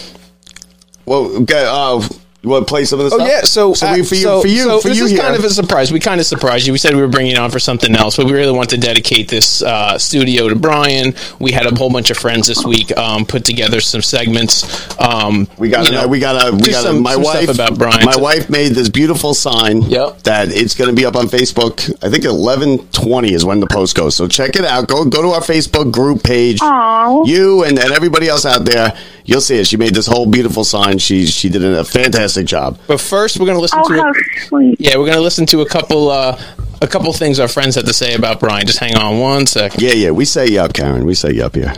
well, 1.07 1.27
okay, 1.43 1.65
uh, 1.69 2.07
you 2.43 2.51
want 2.51 2.67
to 2.67 2.71
play 2.71 2.85
some 2.85 3.01
of 3.01 3.05
this? 3.07 3.15
Oh 3.15 3.17
stuff? 3.17 3.27
yeah, 3.29 3.41
so 3.41 3.73
so 3.73 3.87
uh, 3.87 3.95
we, 3.95 4.03
for 4.05 4.15
you, 4.17 4.21
so- 4.23 4.43
for 4.43 4.49
you, 4.49 4.63
so 4.65 4.81
for 4.83 4.89
this 4.89 4.99
you 4.99 5.05
is 5.07 5.11
here. 5.13 5.21
kind 5.21 5.35
of 5.35 5.43
a 5.45 5.49
surprise. 5.49 5.91
We 5.91 5.99
kind 5.99 6.21
of 6.21 6.27
surprised 6.27 6.67
you. 6.67 6.73
We 6.75 6.79
said 6.79 6.95
we 6.95 7.01
were 7.01 7.09
bringing 7.09 7.33
it 7.33 7.39
on 7.39 7.51
for 7.51 7.59
something 7.59 7.95
else, 7.97 8.19
but 8.19 8.27
we 8.27 8.33
really 8.33 8.53
want 8.53 8.69
to 8.71 8.77
dedicate 8.77 9.29
this 9.29 9.63
uh, 9.63 9.97
studio 9.97 10.51
to 10.51 10.55
Brian. 10.55 11.15
We 11.39 11.53
had 11.53 11.65
a 11.65 11.75
whole 11.75 11.89
bunch 11.91 12.11
of 12.11 12.19
friends 12.19 12.47
this 12.49 12.63
week 12.63 12.95
um, 12.99 13.25
put 13.25 13.47
together 13.47 13.81
some 13.81 14.03
segments. 14.03 14.63
Um, 15.01 15.49
We 15.57 15.71
got 15.71 15.87
you 15.87 15.93
know, 15.93 16.05
a, 16.05 16.09
we 16.09 16.19
got 16.19 16.37
a 16.37 16.55
we 16.55 16.69
got 16.69 16.83
some, 16.83 16.99
a, 16.99 17.01
my 17.01 17.13
some 17.15 17.23
wife 17.23 17.45
stuff 17.45 17.55
about 17.55 17.79
Brian. 17.79 18.05
My 18.05 18.13
So- 18.13 18.19
wife 18.23 18.51
made 18.51 18.73
this 18.73 18.91
beautiful 18.91 19.33
sign. 19.33 19.81
Yep. 19.81 20.25
That 20.25 20.49
it's 20.53 20.75
going 20.75 20.91
to 20.91 20.95
be 20.97 21.07
up 21.07 21.17
on 21.17 21.29
Facebook. 21.29 21.81
I 22.05 22.11
think 22.11 22.27
eleven 22.27 22.87
twenty 22.89 23.33
is 23.33 23.43
when 23.47 23.61
the 23.61 23.67
post 23.67 23.97
goes. 23.97 24.17
So 24.17 24.29
check 24.29 24.55
it 24.57 24.67
out. 24.67 24.87
Go 24.87 25.07
go 25.07 25.23
to 25.23 25.29
our 25.29 25.41
Facebook 25.41 25.91
group 25.93 26.23
page. 26.23 26.59
Aw. 26.61 27.25
You 27.25 27.65
and, 27.65 27.79
and 27.79 27.91
everybody 27.93 28.29
else 28.29 28.45
out 28.45 28.67
there, 28.67 28.95
you'll 29.25 29.41
see 29.41 29.59
it. 29.59 29.67
She 29.67 29.77
made 29.77 29.95
this 29.95 30.07
whole 30.07 30.27
beautiful 30.27 30.65
sign. 30.65 30.99
She 30.99 31.27
she 31.27 31.49
did 31.49 31.65
a 31.65 31.85
fantastic 31.85 32.47
job. 32.47 32.79
But 32.87 33.01
first, 33.01 33.39
we're 33.39 33.47
going 33.47 33.57
to 33.59 33.63
listen 33.63 33.81
Oh, 33.83 33.89
to 33.89 33.95
how 34.03 34.11
a, 34.11 34.41
sweet. 34.47 34.81
yeah, 34.81 34.97
we're 34.97 35.07
going 35.07 35.17
to 35.17 35.21
listen 35.23 35.47
to 35.47 35.61
a 35.63 35.69
couple 35.69 36.11
uh, 36.11 36.41
a 36.83 36.87
couple 36.87 37.13
things 37.13 37.41
our 37.41 37.49
friends 37.49 37.75
had 37.75 37.87
to 37.87 37.93
say 37.93 38.15
about 38.15 38.41
Brian. 38.41 38.67
Just 38.67 38.79
hang 38.79 38.97
on 38.97 39.19
one 39.19 39.47
second. 39.47 39.83
Yeah, 39.83 39.93
yeah. 39.93 40.11
We 40.11 40.25
say 40.25 40.47
yup, 40.49 40.73
Karen. 40.75 41.05
We 41.05 41.15
say 41.15 41.33
yup 41.33 41.55
here. 41.55 41.73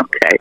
Okay. 0.00 0.38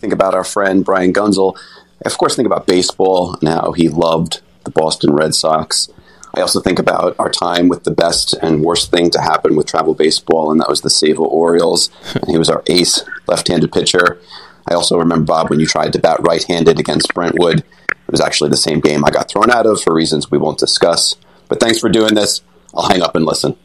think 0.00 0.12
about 0.12 0.34
our 0.34 0.44
friend 0.44 0.84
Brian 0.84 1.12
Gunzel. 1.12 1.56
I, 2.04 2.08
of 2.08 2.18
course, 2.18 2.34
think 2.36 2.46
about 2.46 2.66
baseball 2.66 3.36
and 3.40 3.48
how 3.48 3.72
he 3.72 3.88
loved 3.88 4.40
the 4.64 4.70
Boston 4.70 5.12
Red 5.14 5.34
Sox. 5.34 5.88
I 6.34 6.40
also 6.40 6.60
think 6.60 6.78
about 6.78 7.14
our 7.18 7.30
time 7.30 7.68
with 7.68 7.84
the 7.84 7.90
best 7.90 8.32
and 8.34 8.64
worst 8.64 8.90
thing 8.90 9.10
to 9.10 9.20
happen 9.20 9.54
with 9.54 9.66
travel 9.66 9.94
baseball, 9.94 10.50
and 10.50 10.60
that 10.60 10.68
was 10.68 10.80
the 10.80 10.88
Sayville 10.88 11.30
Orioles. 11.30 11.90
And 12.14 12.24
he 12.28 12.38
was 12.38 12.48
our 12.48 12.62
ace 12.66 13.04
left-handed 13.26 13.72
pitcher. 13.72 14.20
I 14.68 14.74
also 14.74 14.96
remember 14.96 15.24
Bob 15.24 15.50
when 15.50 15.60
you 15.60 15.66
tried 15.66 15.92
to 15.92 15.98
bat 15.98 16.20
right-handed 16.20 16.78
against 16.78 17.12
Brentwood. 17.14 17.58
It 17.58 18.10
was 18.10 18.20
actually 18.20 18.50
the 18.50 18.56
same 18.56 18.80
game 18.80 19.04
I 19.04 19.10
got 19.10 19.28
thrown 19.30 19.50
out 19.50 19.66
of 19.66 19.82
for 19.82 19.94
reasons 19.94 20.30
we 20.30 20.38
won't 20.38 20.58
discuss. 20.58 21.16
But 21.48 21.60
thanks 21.60 21.78
for 21.78 21.88
doing 21.88 22.14
this. 22.14 22.40
I'll 22.74 22.88
hang 22.88 23.02
up 23.02 23.14
and 23.14 23.26
listen. 23.26 23.56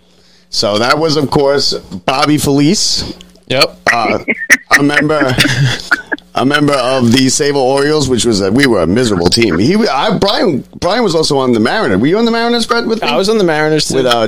So 0.50 0.78
that 0.80 0.98
was, 0.98 1.18
of 1.18 1.30
course, 1.30 1.74
Bobby 1.74 2.38
Felice. 2.38 3.18
Yep. 3.48 3.80
Uh, 3.92 4.20
a 4.78 4.84
member, 4.84 5.20
a 6.38 6.46
member 6.46 6.74
of 6.74 7.12
the 7.12 7.26
Sayville 7.28 7.56
Orioles, 7.56 8.08
which 8.10 8.26
was 8.26 8.42
a, 8.42 8.52
we 8.52 8.68
were 8.68 8.82
a 8.82 8.88
miserable 8.88 9.28
team. 9.28 9.58
He, 9.60 9.76
I, 9.88 10.18
Brian, 10.18 10.64
Brian 10.80 11.04
was 11.04 11.16
also 11.16 11.38
on 11.38 11.52
the 11.54 11.60
Mariners. 11.60 12.00
Were 12.00 12.08
you 12.08 12.18
on 12.18 12.26
the 12.26 12.32
Mariners, 12.32 12.66
Brett? 12.68 12.86
With 12.88 13.02
me? 13.02 13.08
I 13.08 13.16
was 13.18 13.30
on 13.30 13.38
the 13.38 13.44
Mariners 13.44 13.88
too. 13.88 13.96
with 13.96 14.06
uh, 14.06 14.28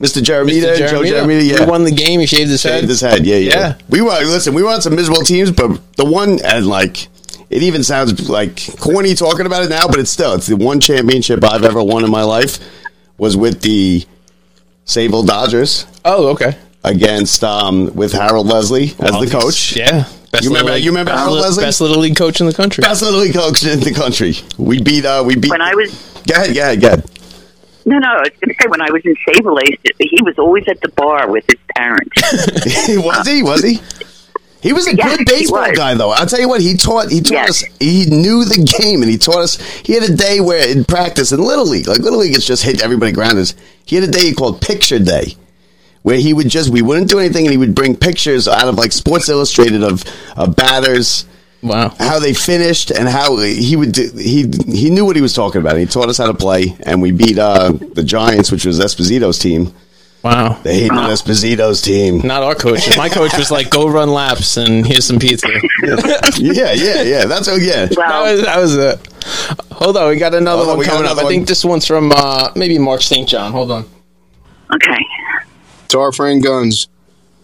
Mr. 0.00 0.20
Jeremita, 0.22 0.74
Mr. 0.74 0.78
Joe 0.90 1.02
Jeremita. 1.02 1.22
Jeremita. 1.24 1.48
Yeah, 1.58 1.64
He 1.64 1.70
won 1.70 1.84
the 1.84 1.90
game. 1.92 2.20
He 2.20 2.26
shaved 2.26 2.50
his 2.50 2.62
head. 2.62 2.80
Shaved 2.80 2.88
his 2.88 3.00
head. 3.00 3.24
Yeah, 3.26 3.36
yeah, 3.36 3.50
Yeah. 3.52 3.78
We 3.88 4.02
were 4.02 4.10
listen. 4.10 4.52
We 4.54 4.62
were 4.62 4.70
on 4.70 4.82
some 4.82 4.94
miserable 4.94 5.22
teams, 5.22 5.50
but 5.50 5.80
the 5.96 6.04
one 6.04 6.38
and 6.44 6.66
like 6.66 7.08
it 7.48 7.62
even 7.62 7.82
sounds 7.84 8.28
like 8.28 8.60
corny 8.78 9.14
talking 9.14 9.46
about 9.46 9.62
it 9.62 9.70
now, 9.70 9.86
but 9.86 9.98
it's 9.98 10.10
still 10.10 10.34
it's 10.34 10.46
the 10.48 10.56
one 10.56 10.80
championship 10.80 11.42
I've 11.44 11.64
ever 11.64 11.82
won 11.82 12.04
in 12.04 12.10
my 12.10 12.24
life 12.24 12.58
was 13.18 13.36
with 13.36 13.62
the 13.62 14.04
Sayville 14.84 15.26
Dodgers 15.26 15.86
Oh, 16.04 16.28
okay. 16.30 16.56
against 16.84 17.42
um 17.42 17.94
with 17.94 18.12
Harold 18.12 18.46
Leslie 18.46 18.90
as 19.00 19.12
the 19.18 19.28
coach. 19.30 19.76
Yeah. 19.76 20.04
Best 20.36 20.44
You 20.44 20.50
remember- 20.50 20.64
little 20.64 20.74
league- 20.76 20.84
you 20.84 20.90
remember 20.90 21.12
best 21.12 21.30
Leslie? 21.30 21.64
Best 21.64 21.80
little 21.80 21.98
league 21.98 22.16
coach 22.16 22.40
in 22.40 22.46
the 22.46 22.52
country. 22.54 22.82
Best 22.82 23.02
little 23.02 23.20
league 23.20 23.34
coach 23.34 23.64
in 23.64 23.80
the 23.80 23.92
country. 23.92 24.36
We 24.58 24.80
beat. 24.82 25.04
Uh, 25.04 25.22
we 25.26 25.34
beat. 25.36 25.50
When 25.50 25.62
I 25.62 25.74
was 25.74 25.90
Go 26.28 26.34
ahead. 26.34 26.54
Go 26.54 26.60
ahead. 26.62 26.80
Go 26.80 26.86
ahead. 26.88 27.10
no, 27.86 27.98
no, 27.98 28.08
I 28.08 28.20
was 28.20 28.30
going 28.40 28.54
to 28.54 28.62
say 28.62 28.68
when 28.68 28.82
I 28.82 28.90
was 28.90 29.02
in 29.04 29.14
Sayville 29.26 29.58
he 30.00 30.22
was 30.22 30.38
always 30.38 30.64
at 30.68 30.80
the 30.80 30.88
bar 30.90 31.30
with 31.30 31.44
his 31.46 31.60
parents. 31.76 32.12
was 33.04 33.26
he? 33.26 33.42
Was 33.42 33.62
he? 33.62 33.80
He 34.62 34.72
was 34.72 34.86
a 34.88 34.96
Yes, 34.96 35.16
good 35.18 35.26
baseball 35.26 35.70
guy, 35.72 35.94
though. 35.94 36.10
I'll 36.10 36.26
tell 36.26 36.40
you 36.40 36.48
what. 36.48 36.60
He 36.60 36.76
taught. 36.76 37.10
He 37.10 37.20
taught 37.20 37.32
Yes. 37.32 37.62
us. 37.62 37.64
He 37.78 38.06
knew 38.06 38.44
the 38.44 38.64
game, 38.80 39.02
and 39.02 39.10
he 39.10 39.16
taught 39.18 39.38
us. 39.42 39.58
He 39.84 39.92
had 39.94 40.02
a 40.02 40.12
day 40.16 40.40
where 40.40 40.66
in 40.68 40.84
practice 40.84 41.30
in 41.30 41.40
little 41.40 41.66
league, 41.66 41.86
like 41.86 42.00
little 42.00 42.18
league, 42.18 42.34
it's 42.34 42.46
just 42.46 42.64
hit 42.64 42.82
everybody 42.82 43.12
grounders. 43.12 43.54
He 43.84 43.94
had 43.96 44.04
a 44.08 44.10
day 44.10 44.32
called 44.32 44.60
Picture 44.60 44.98
Day, 44.98 45.36
where 46.06 46.18
he 46.18 46.32
would 46.32 46.48
just 46.48 46.70
we 46.70 46.82
wouldn't 46.82 47.10
do 47.10 47.18
anything, 47.18 47.46
and 47.46 47.50
he 47.50 47.58
would 47.58 47.74
bring 47.74 47.96
pictures 47.96 48.46
out 48.46 48.68
of 48.68 48.76
like 48.76 48.92
Sports 48.92 49.28
Illustrated 49.28 49.82
of, 49.82 50.04
of 50.36 50.54
batters. 50.54 51.26
Wow. 51.64 51.88
How 51.98 52.20
they 52.20 52.32
finished 52.32 52.92
and 52.92 53.08
how 53.08 53.38
he 53.38 53.74
would 53.74 53.90
do, 53.90 54.12
he 54.16 54.48
he 54.68 54.88
knew 54.88 55.04
what 55.04 55.16
he 55.16 55.22
was 55.22 55.34
talking 55.34 55.60
about. 55.60 55.76
He 55.76 55.84
taught 55.84 56.08
us 56.08 56.18
how 56.18 56.28
to 56.28 56.34
play, 56.34 56.76
and 56.84 57.02
we 57.02 57.10
beat 57.10 57.38
uh, 57.38 57.72
the 57.72 58.04
Giants, 58.04 58.52
which 58.52 58.64
was 58.64 58.78
Esposito's 58.78 59.40
team. 59.40 59.74
Wow. 60.22 60.60
They 60.62 60.74
hated 60.74 60.92
Esposito's 60.92 61.82
team. 61.82 62.20
Not 62.24 62.44
our 62.44 62.54
coach. 62.54 62.96
My 62.96 63.08
coach 63.08 63.36
was 63.36 63.50
like, 63.50 63.68
"Go 63.70 63.88
run 63.88 64.08
laps 64.08 64.58
and 64.58 64.86
here's 64.86 65.06
some 65.06 65.18
pizza." 65.18 65.48
yeah, 66.38 66.70
yeah, 66.72 67.02
yeah. 67.02 67.24
That's 67.26 67.48
oh 67.48 67.56
yeah. 67.56 67.88
Well, 67.96 68.24
that 68.24 68.32
was 68.32 68.42
that 68.42 68.58
was 68.58 68.76
it. 68.76 69.72
Hold 69.72 69.96
on, 69.96 70.10
we 70.10 70.18
got 70.18 70.34
another 70.34 70.58
Hold 70.58 70.68
on, 70.68 70.68
one 70.68 70.78
we 70.78 70.84
got 70.84 70.90
coming 70.92 71.06
another 71.06 71.22
up. 71.22 71.26
I 71.26 71.30
think 71.30 71.48
this 71.48 71.64
one's 71.64 71.84
from 71.84 72.12
uh, 72.14 72.52
maybe 72.54 72.78
Mark 72.78 73.02
St. 73.02 73.28
John. 73.28 73.50
Hold 73.50 73.72
on. 73.72 73.84
okay. 74.72 75.04
Our 75.96 76.12
friend 76.12 76.42
Guns, 76.42 76.88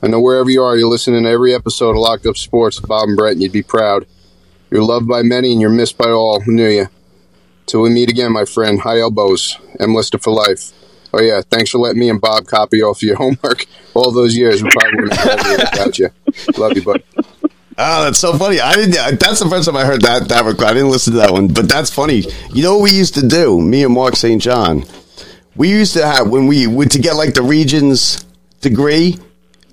I 0.03 0.09
know 0.09 0.21
wherever 0.21 0.51
you 0.51 0.63
are, 0.63 0.77
you're 0.77 0.89
listening 0.89 1.23
to 1.25 1.31
every 1.31 1.55
episode 1.55 1.91
of 1.91 1.97
Locked 1.97 2.27
Up 2.27 2.37
Sports 2.37 2.81
with 2.81 2.89
Bob 2.89 3.09
and 3.09 3.17
Brett, 3.17 3.33
and 3.33 3.43
you'd 3.43 3.53
be 3.53 3.63
proud. 3.63 4.07
You're 4.71 4.85
loved 4.85 5.09
by 5.09 5.23
many 5.23 5.53
and 5.53 5.61
you're 5.61 5.71
missed 5.71 5.97
by 5.97 6.11
all 6.11 6.41
who 6.41 6.53
knew 6.53 6.69
you. 6.69 6.89
Till 7.67 7.83
we 7.83 7.91
meet 7.91 8.11
again, 8.11 8.33
my 8.33 8.45
friend. 8.45 8.81
High 8.81 9.01
elbows. 9.01 9.59
M 9.81 9.95
listed 9.95 10.23
for 10.23 10.33
life. 10.33 10.73
Oh 11.15 11.21
yeah, 11.21 11.43
thanks 11.51 11.71
for 11.71 11.79
letting 11.79 12.01
me 12.01 12.09
and 12.09 12.21
Bob 12.21 12.47
copy 12.47 12.83
off 12.83 13.03
your 13.03 13.17
homework 13.23 13.67
all 13.95 14.11
those 14.13 14.37
years. 14.37 14.63
We 14.63 14.71
probably 14.71 15.03
wouldn't 15.03 15.15
have 15.15 15.39
graduated 15.39 15.69
without 15.73 15.99
you. 15.99 16.11
Love 16.59 16.73
you, 16.75 16.83
bud. 16.83 17.03
Oh, 17.79 18.05
that's 18.05 18.19
so 18.19 18.37
funny. 18.37 18.61
I 18.61 18.75
didn't. 18.75 19.19
That's 19.19 19.41
the 19.41 19.49
first 19.49 19.67
time 19.67 19.77
I 19.77 19.85
heard 19.85 20.03
that 20.03 20.29
that 20.29 20.45
record. 20.45 20.65
I 20.65 20.75
didn't 20.75 20.91
listen 20.91 21.13
to 21.15 21.19
that 21.21 21.31
one, 21.31 21.49
but 21.49 21.69
that's 21.69 21.91
funny. 21.91 22.25
You 22.53 22.63
know 22.63 22.77
what 22.77 22.83
we 22.85 22.91
used 22.93 23.15
to 23.15 23.27
do? 23.27 23.61
Me 23.61 23.85
and 23.85 23.95
Mark 23.95 24.17
St. 24.17 24.41
John. 24.43 24.85
We 25.55 25.71
used 25.71 25.93
to 25.95 26.07
have 26.07 26.29
when 26.29 26.47
we 26.47 26.67
would 26.67 26.91
to 26.93 26.99
get 26.99 27.15
like 27.15 27.35
the 27.35 27.43
Regents 27.43 28.25
degree, 28.63 29.19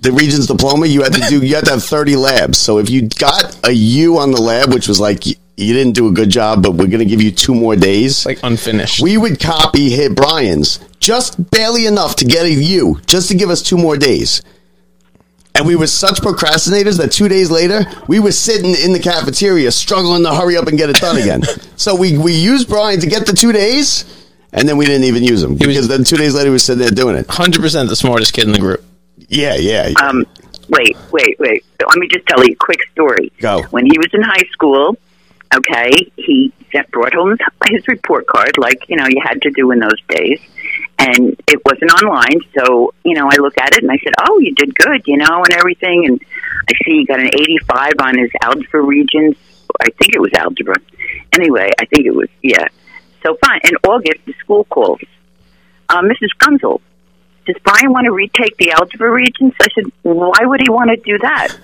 the 0.02 0.12
Regents 0.12 0.48
diploma. 0.48 0.86
You 0.86 1.04
had 1.04 1.14
to 1.14 1.22
do. 1.30 1.46
You 1.46 1.56
had 1.56 1.66
to 1.66 1.72
have 1.72 1.84
thirty 1.84 2.16
labs. 2.16 2.58
So 2.58 2.80
if 2.80 2.90
you 2.90 3.08
got 3.08 3.66
a 3.66 3.72
U 3.72 4.18
on 4.18 4.32
the 4.32 4.42
lab, 4.42 4.74
which 4.74 4.88
was 4.88 5.00
like 5.00 5.26
you, 5.26 5.36
you 5.58 5.74
didn't 5.74 5.94
do 5.94 6.08
a 6.08 6.12
good 6.12 6.30
job, 6.30 6.64
but 6.64 6.72
we're 6.72 6.88
going 6.88 7.00
to 7.00 7.06
give 7.06 7.22
you 7.22 7.32
two 7.32 7.54
more 7.54 7.76
days. 7.76 8.26
Like 8.26 8.40
unfinished. 8.44 9.02
We 9.02 9.18
would 9.18 9.40
copy 9.40 9.90
hit 9.90 10.16
Brian's 10.16 10.80
just 11.00 11.52
barely 11.52 11.86
enough 11.86 12.16
to 12.18 12.26
get 12.26 12.46
a 12.46 12.52
U, 12.52 13.00
just 13.08 13.30
to 13.30 13.36
give 13.36 13.50
us 13.50 13.62
two 13.62 13.78
more 13.78 13.98
days. 13.98 14.42
And 15.56 15.68
we 15.68 15.76
were 15.76 15.88
such 15.88 16.22
procrastinators 16.22 16.98
that 17.00 17.12
two 17.12 17.28
days 17.28 17.52
later, 17.52 17.82
we 18.08 18.20
were 18.20 18.32
sitting 18.32 18.76
in 18.76 18.94
the 18.94 19.00
cafeteria 19.00 19.72
struggling 19.72 20.24
to 20.24 20.34
hurry 20.34 20.56
up 20.56 20.68
and 20.68 20.78
get 20.78 20.90
it 20.90 20.96
done 20.98 21.18
again. 21.18 21.44
so 21.76 21.96
we, 21.96 22.18
we 22.18 22.34
used 22.34 22.70
Brian 22.70 23.00
to 23.02 23.08
get 23.08 23.26
the 23.26 23.34
two 23.34 23.52
days, 23.52 24.06
and 24.54 24.68
then 24.68 24.78
we 24.78 24.86
didn't 24.86 25.06
even 25.06 25.24
use 25.24 25.44
him 25.44 25.56
because 25.56 25.88
then 25.88 26.04
two 26.04 26.18
days 26.18 26.36
later, 26.36 26.50
we 26.50 26.56
were 26.56 26.60
sitting 26.60 26.82
there 26.82 26.92
doing 26.92 27.16
it. 27.16 27.28
Hundred 27.28 27.62
percent 27.62 27.90
the 27.90 27.96
smartest 27.96 28.34
kid 28.34 28.46
in 28.46 28.52
the 28.52 28.60
group. 28.60 28.84
Yeah, 29.28 29.56
yeah. 29.56 29.92
Um, 30.02 30.26
wait, 30.70 30.98
wait, 31.12 31.40
wait. 31.40 31.66
Let 31.88 31.98
me 31.98 32.08
just 32.08 32.26
tell 32.28 32.44
you 32.44 32.54
a 32.54 32.56
quick 32.56 32.80
story. 32.92 33.32
Go. 33.40 33.64
When 33.64 33.86
he 33.86 33.98
was 33.98 34.10
in 34.14 34.22
high 34.22 34.48
school, 34.52 34.98
okay, 35.54 35.92
he 36.16 36.52
sent, 36.72 36.90
brought 36.92 37.14
home 37.14 37.38
his 37.68 37.88
report 37.88 38.28
card, 38.28 38.58
like 38.58 38.88
you 38.90 38.96
know 38.98 39.06
you 39.08 39.22
had 39.24 39.42
to 39.44 39.52
do 39.52 39.72
in 39.72 39.80
those 39.80 40.02
days, 40.08 40.40
and 40.98 41.40
it 41.48 41.62
wasn't 41.66 41.92
online. 41.92 42.42
So 42.58 42.94
you 43.04 43.14
know, 43.16 43.30
I 43.32 43.38
look 43.38 43.58
at 43.58 43.74
it 43.74 43.84
and 43.84 43.92
I 43.92 43.98
said, 44.04 44.14
"Oh, 44.28 44.40
you 44.40 44.54
did 44.56 44.74
good," 44.76 45.04
you 45.06 45.18
know, 45.18 45.44
and 45.44 45.54
everything. 45.54 46.06
And 46.08 46.22
I 46.68 46.74
see 46.84 47.00
he 47.00 47.06
got 47.06 47.20
an 47.20 47.28
eighty-five 47.28 47.94
on 48.02 48.18
his 48.18 48.32
algebra 48.42 48.82
Regents. 48.82 49.40
I 49.80 49.90
think 50.00 50.16
it 50.16 50.20
was 50.20 50.32
algebra. 50.34 50.76
Anyway, 51.34 51.70
I 51.80 51.86
think 51.86 52.06
it 52.06 52.16
was 52.16 52.30
yeah. 52.42 52.68
So 53.24 53.38
fine. 53.44 53.60
In 53.64 53.76
August, 53.88 54.26
the 54.26 54.34
school 54.40 54.64
calls. 54.66 55.02
Uh, 55.90 56.02
Mrs. 56.02 56.30
Gunzel, 56.40 56.82
does 57.46 57.56
Brian 57.64 57.92
want 57.92 58.06
to 58.06 58.12
retake 58.12 58.56
the 58.58 58.72
algebra 58.72 59.10
Regents? 59.10 59.58
I 59.60 59.68
said, 59.74 59.86
why 60.04 60.40
would 60.44 60.62
he 60.62 60.70
want 60.70 60.92
to 60.92 60.98
do 60.98 61.18
that? 61.20 61.58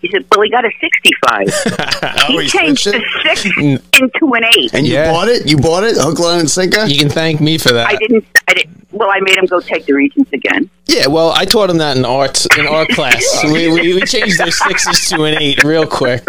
He 0.00 0.08
said, 0.10 0.24
well, 0.30 0.40
he 0.40 0.50
got 0.50 0.64
a 0.64 0.70
65. 0.80 1.86
Oh, 2.02 2.38
he 2.38 2.44
he 2.44 2.48
changed 2.48 2.82
switched 2.82 3.02
the 3.24 3.34
six 3.34 3.56
into 4.00 4.34
an 4.34 4.44
eight. 4.56 4.72
And 4.74 4.86
you 4.86 4.96
bought 4.96 5.28
it? 5.28 5.48
You 5.48 5.56
bought 5.56 5.84
it? 5.84 5.96
Hook, 5.96 6.18
line, 6.18 6.40
and 6.40 6.50
sinker? 6.50 6.84
You 6.84 6.98
can 6.98 7.08
thank 7.08 7.40
me 7.40 7.58
for 7.58 7.72
that. 7.72 7.86
I 7.88 7.96
didn't, 7.96 8.24
I 8.48 8.54
didn't, 8.54 8.86
well, 8.92 9.10
I 9.10 9.20
made 9.20 9.36
him 9.36 9.46
go 9.46 9.60
take 9.60 9.86
the 9.86 9.92
Regents 9.92 10.32
again. 10.32 10.70
Yeah, 10.86 11.06
well, 11.06 11.30
I 11.30 11.44
taught 11.44 11.70
him 11.70 11.78
that 11.78 11.96
in 11.96 12.04
art 12.04 12.46
in 12.58 12.66
art 12.66 12.88
class. 12.90 13.22
we, 13.44 13.70
we, 13.70 13.94
we 13.94 14.00
changed 14.02 14.38
their 14.38 14.50
sixes 14.50 15.08
to 15.10 15.24
an 15.24 15.40
eight 15.40 15.62
real 15.62 15.86
quick. 15.86 16.24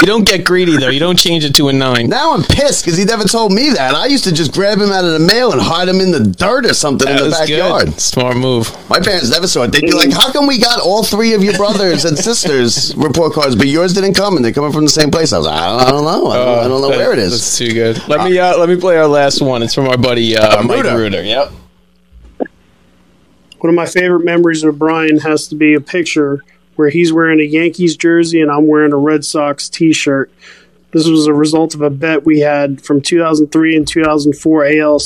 You 0.00 0.06
don't 0.06 0.24
get 0.26 0.44
greedy 0.44 0.76
though. 0.76 0.90
You 0.90 1.00
don't 1.00 1.18
change 1.18 1.44
it 1.44 1.54
to 1.56 1.68
a 1.68 1.72
nine. 1.72 2.08
Now 2.08 2.34
I'm 2.34 2.42
pissed 2.42 2.84
because 2.84 2.98
he 2.98 3.04
never 3.06 3.24
told 3.24 3.50
me 3.52 3.70
that. 3.70 3.94
I 3.94 4.06
used 4.06 4.24
to 4.24 4.32
just 4.32 4.52
grab 4.52 4.78
him 4.78 4.90
out 4.92 5.04
of 5.04 5.12
the 5.12 5.18
mail 5.18 5.52
and 5.52 5.60
hide 5.60 5.88
him 5.88 6.00
in 6.00 6.10
the 6.12 6.20
dirt 6.20 6.66
or 6.66 6.74
something 6.74 7.06
That 7.08 7.18
in 7.20 7.24
the 7.24 7.30
backyard. 7.30 7.86
good. 7.86 8.00
Smart 8.00 8.36
move. 8.36 8.70
My 8.90 9.00
parents 9.00 9.30
never 9.30 9.46
saw 9.48 9.62
it. 9.62 9.72
They'd 9.72 9.80
be 9.82 9.92
like, 9.92 10.12
"How 10.12 10.30
come 10.32 10.46
we 10.46 10.58
got 10.60 10.80
all 10.80 11.02
three 11.02 11.32
of 11.32 11.42
your 11.42 11.54
brothers 11.56 12.04
and 12.04 12.16
sisters 12.18 12.94
report 12.96 13.32
cards, 13.32 13.56
but 13.56 13.68
yours 13.68 13.94
didn't 13.94 14.14
come, 14.14 14.36
and 14.36 14.44
they're 14.44 14.52
coming 14.52 14.72
from 14.72 14.84
the 14.84 14.90
same 14.90 15.10
place?" 15.10 15.32
I 15.32 15.38
was 15.38 15.46
like, 15.46 15.56
"I 15.58 15.66
don't, 15.70 15.80
I 15.80 15.90
don't 15.90 16.04
know. 16.04 16.26
I 16.30 16.36
don't, 16.36 16.58
I 16.58 16.68
don't 16.68 16.80
know 16.82 16.90
that- 16.90 16.98
where 16.98 17.12
it 17.14 17.18
is." 17.18 17.30
That's 17.32 17.56
too 17.58 17.72
good. 17.72 18.06
Let 18.06 18.28
me 18.28 18.38
uh, 18.38 18.58
let 18.58 18.68
me 18.68 18.76
play 18.76 18.98
our 18.98 19.08
last 19.08 19.40
one. 19.40 19.62
It's 19.62 19.74
from 19.74 19.88
our 19.88 19.96
buddy 19.96 20.36
uh, 20.36 20.62
Mike 20.62 20.82
Ruder. 20.84 20.96
Ruder. 20.96 21.22
Yep. 21.22 21.52
One 23.60 23.70
of 23.70 23.74
my 23.74 23.86
favorite 23.86 24.24
memories 24.24 24.62
of 24.62 24.78
Brian 24.78 25.18
has 25.20 25.48
to 25.48 25.54
be 25.54 25.72
a 25.74 25.80
picture 25.80 26.44
where 26.76 26.88
he's 26.90 27.12
wearing 27.12 27.40
a 27.40 27.44
Yankees 27.44 27.96
jersey 27.96 28.40
and 28.40 28.50
I'm 28.50 28.66
wearing 28.66 28.92
a 28.92 28.96
Red 28.98 29.24
Sox 29.24 29.68
t 29.68 29.92
shirt. 29.92 30.30
This 30.92 31.06
was 31.08 31.26
a 31.26 31.34
result 31.34 31.74
of 31.74 31.82
a 31.82 31.90
bet 31.90 32.24
we 32.24 32.40
had 32.40 32.80
from 32.80 33.02
2003 33.02 33.76
and 33.76 33.86
2004 33.86 34.64
AL, 34.64 34.98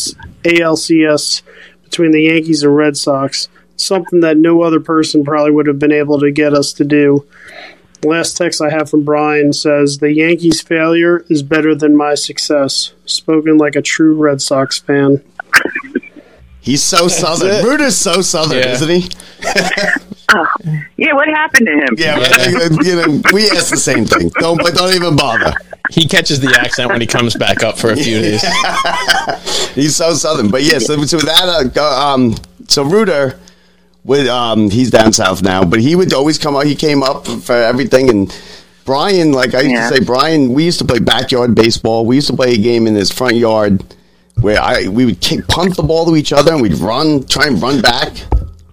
ALCS 0.45 1.43
between 1.85 2.13
the 2.13 2.23
Yankees 2.23 2.63
and 2.63 2.77
Red 2.77 2.97
Sox, 2.97 3.49
something 3.77 4.21
that 4.21 4.37
no 4.37 4.63
other 4.63 4.79
person 4.79 5.25
probably 5.25 5.51
would 5.51 5.67
have 5.67 5.79
been 5.81 5.91
able 5.91 6.21
to 6.21 6.31
get 6.31 6.53
us 6.55 6.73
to 6.75 6.85
do. 6.85 7.27
The 8.03 8.09
last 8.09 8.37
text 8.37 8.63
I 8.63 8.71
have 8.71 8.89
from 8.89 9.05
Brian 9.05 9.53
says, 9.53 9.99
The 9.99 10.13
Yankees' 10.13 10.63
failure 10.63 11.25
is 11.29 11.43
better 11.43 11.75
than 11.75 11.97
my 11.97 12.15
success. 12.15 12.93
Spoken 13.05 13.59
like 13.59 13.75
a 13.77 13.83
true 13.83 14.15
Red 14.15 14.41
Sox 14.41 14.79
fan. 14.79 15.23
He's 16.61 16.83
so 16.83 17.09
southern. 17.09 17.57
it. 17.57 17.65
Ruder's 17.65 17.97
so 17.97 18.21
southern, 18.23 18.59
Yeah. 18.59 18.73
isn't 18.73 18.89
he? 18.89 19.11
Yeah, 20.97 21.15
what 21.15 21.29
happened 21.29 21.67
to 21.67 21.73
him? 21.73 21.89
Yeah, 21.97 22.19
but, 22.19 22.85
you 22.87 22.95
know, 22.97 23.23
we 23.33 23.49
asked 23.51 23.71
the 23.71 23.77
same 23.79 24.05
thing. 24.05 24.31
Don't, 24.39 24.59
but 24.63 24.75
don't 24.75 24.95
even 24.95 25.17
bother. 25.17 25.55
He 25.91 26.07
catches 26.07 26.41
the 26.41 26.49
accent 26.55 26.91
when 26.91 27.01
he 27.01 27.07
comes 27.07 27.35
back 27.35 27.63
up 27.63 27.79
for 27.79 27.91
a 27.91 27.97
few 27.97 28.21
days. 28.23 28.43
He's 29.75 29.97
so 29.97 30.13
southern. 30.15 30.51
But 30.51 30.63
yeah, 30.63 30.79
so, 30.79 31.03
so 31.05 31.19
that 31.19 31.49
uh, 31.49 31.65
go- 31.65 31.83
um, 31.91 32.35
so 32.69 32.85
Ruder 32.85 33.39
would 34.05 34.27
um, 34.29 34.71
he's 34.71 34.91
down 34.91 35.13
south 35.13 35.43
now, 35.43 35.65
but 35.65 35.81
he 35.81 35.97
would 35.97 36.13
always 36.13 36.39
come 36.39 36.55
up. 36.55 36.65
He 36.65 36.75
came 36.77 37.03
up 37.03 37.27
for 37.27 37.55
everything, 37.55 38.11
and 38.11 38.41
Brian, 38.85 39.33
like 39.33 39.55
I 39.55 39.61
used 39.63 39.73
Yeah. 39.75 39.89
to 39.91 39.97
say, 39.97 40.05
Brian, 40.05 40.53
we 40.53 40.65
used 40.65 40.79
to 40.81 40.85
play 40.85 40.99
backyard 40.99 41.55
baseball. 41.55 42.05
We 42.07 42.17
used 42.17 42.29
to 42.29 42.37
play 42.37 42.53
a 42.53 42.59
game 42.59 42.87
in 42.87 42.95
his 42.95 43.11
front 43.11 43.37
yard 43.37 43.83
where 44.41 44.61
I 44.61 44.89
we 44.89 45.05
would 45.07 45.21
kick, 45.21 45.47
punt 45.49 45.77
the 45.77 45.83
ball 45.83 46.05
to 46.07 46.17
each 46.17 46.33
other, 46.33 46.53
and 46.53 46.61
we'd 46.63 46.75
run, 46.79 47.25
try 47.27 47.47
and 47.47 47.61
run 47.61 47.81
back, 47.81 48.13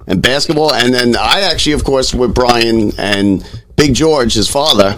and 0.08 0.22
basketball. 0.22 0.74
And 0.74 0.94
then 0.94 1.16
I 1.16 1.42
actually, 1.42 1.74
of 1.74 1.84
course, 1.84 2.14
with 2.14 2.34
Brian 2.34 2.92
and 2.98 3.48
Big 3.76 3.94
George, 3.94 4.34
his 4.34 4.50
father, 4.50 4.98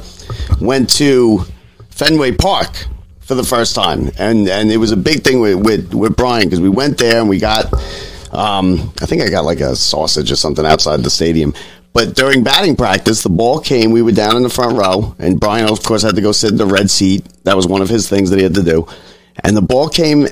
went 0.62 0.90
to 0.92 1.44
Fenway 1.90 2.34
Park 2.34 2.88
for 3.20 3.36
the 3.36 3.44
first 3.44 3.76
time, 3.76 4.10
and 4.18 4.48
and 4.48 4.72
it 4.72 4.78
was 4.78 4.92
a 4.92 4.98
big 4.98 5.24
thing 5.24 5.40
with 5.40 5.64
with, 5.64 5.94
with 5.94 6.16
Brian 6.16 6.46
because 6.46 6.62
we 6.62 6.70
went 6.70 6.98
there 6.98 7.20
and 7.20 7.30
we 7.30 7.38
got, 7.38 7.72
um, 8.34 8.92
I 9.02 9.06
think 9.06 9.22
I 9.22 9.30
got 9.30 9.46
like 9.46 9.60
a 9.60 9.76
sausage 9.76 10.32
or 10.32 10.36
something 10.36 10.66
outside 10.66 11.02
the 11.02 11.10
stadium. 11.10 11.54
But 11.92 12.16
during 12.16 12.44
batting 12.44 12.76
practice, 12.76 13.24
the 13.24 13.30
ball 13.30 13.60
came. 13.60 13.92
We 13.92 14.02
were 14.02 14.12
down 14.12 14.38
in 14.38 14.44
the 14.44 14.50
front 14.50 14.78
row, 14.78 15.16
and 15.20 15.40
Brian, 15.40 15.70
of 15.70 15.84
course, 15.84 16.04
had 16.04 16.16
to 16.16 16.22
go 16.22 16.32
sit 16.32 16.52
in 16.52 16.58
the 16.58 16.66
red 16.66 16.90
seat. 16.90 17.26
That 17.44 17.56
was 17.56 17.68
one 17.68 17.82
of 17.82 17.90
his 17.90 18.08
things 18.08 18.30
that 18.30 18.38
he 18.38 18.44
had 18.44 18.56
to 18.56 18.64
do. 18.64 18.88
And 19.44 19.58
the 19.58 19.62
ball 19.62 19.90
came 19.90 20.28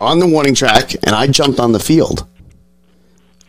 on 0.00 0.18
the 0.18 0.26
warning 0.26 0.54
track, 0.54 0.94
and 0.94 1.10
I 1.14 1.26
jumped 1.26 1.58
on 1.58 1.72
the 1.72 1.80
field 1.80 2.26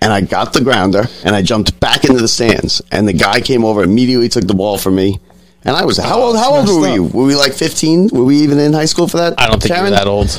and 0.06 0.14
I 0.14 0.22
got 0.22 0.54
the 0.54 0.62
grounder 0.62 1.06
and 1.24 1.36
I 1.36 1.42
jumped 1.42 1.80
back 1.80 2.06
into 2.06 2.22
the 2.22 2.28
stands. 2.28 2.80
And 2.92 3.08
the 3.08 3.14
guy 3.14 3.42
came 3.42 3.66
over 3.66 3.82
immediately, 3.82 4.30
took 4.30 4.46
the 4.46 4.54
ball 4.54 4.78
from 4.78 4.94
me. 4.94 5.20
And 5.64 5.76
I 5.76 5.84
was 5.84 5.98
how 5.98 6.22
old? 6.22 6.38
How 6.38 6.54
old 6.54 6.68
were 6.68 6.80
we? 6.80 7.00
Were 7.00 7.26
we 7.26 7.36
like 7.36 7.54
fifteen? 7.54 8.10
Were 8.10 8.24
we 8.24 8.38
even 8.38 8.60
in 8.60 8.72
high 8.72 8.86
school 8.86 9.08
for 9.08 9.18
that? 9.18 9.34
I 9.40 9.48
don't 9.48 9.60
think 9.60 9.74
Karen? 9.74 9.88
you 9.88 9.92
were 9.92 9.98
that 9.98 10.06
old. 10.08 10.30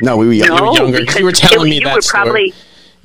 No, 0.00 0.16
we 0.16 0.26
were 0.26 0.32
young. 0.32 0.48
No, 0.50 0.56
you 0.58 0.62
were 0.64 0.76
younger. 0.76 1.18
You 1.18 1.24
were 1.24 1.32
telling 1.32 1.72
you 1.72 1.80
me 1.80 1.84
that 1.84 1.92
were 1.96 2.02
story. 2.02 2.22
probably 2.22 2.54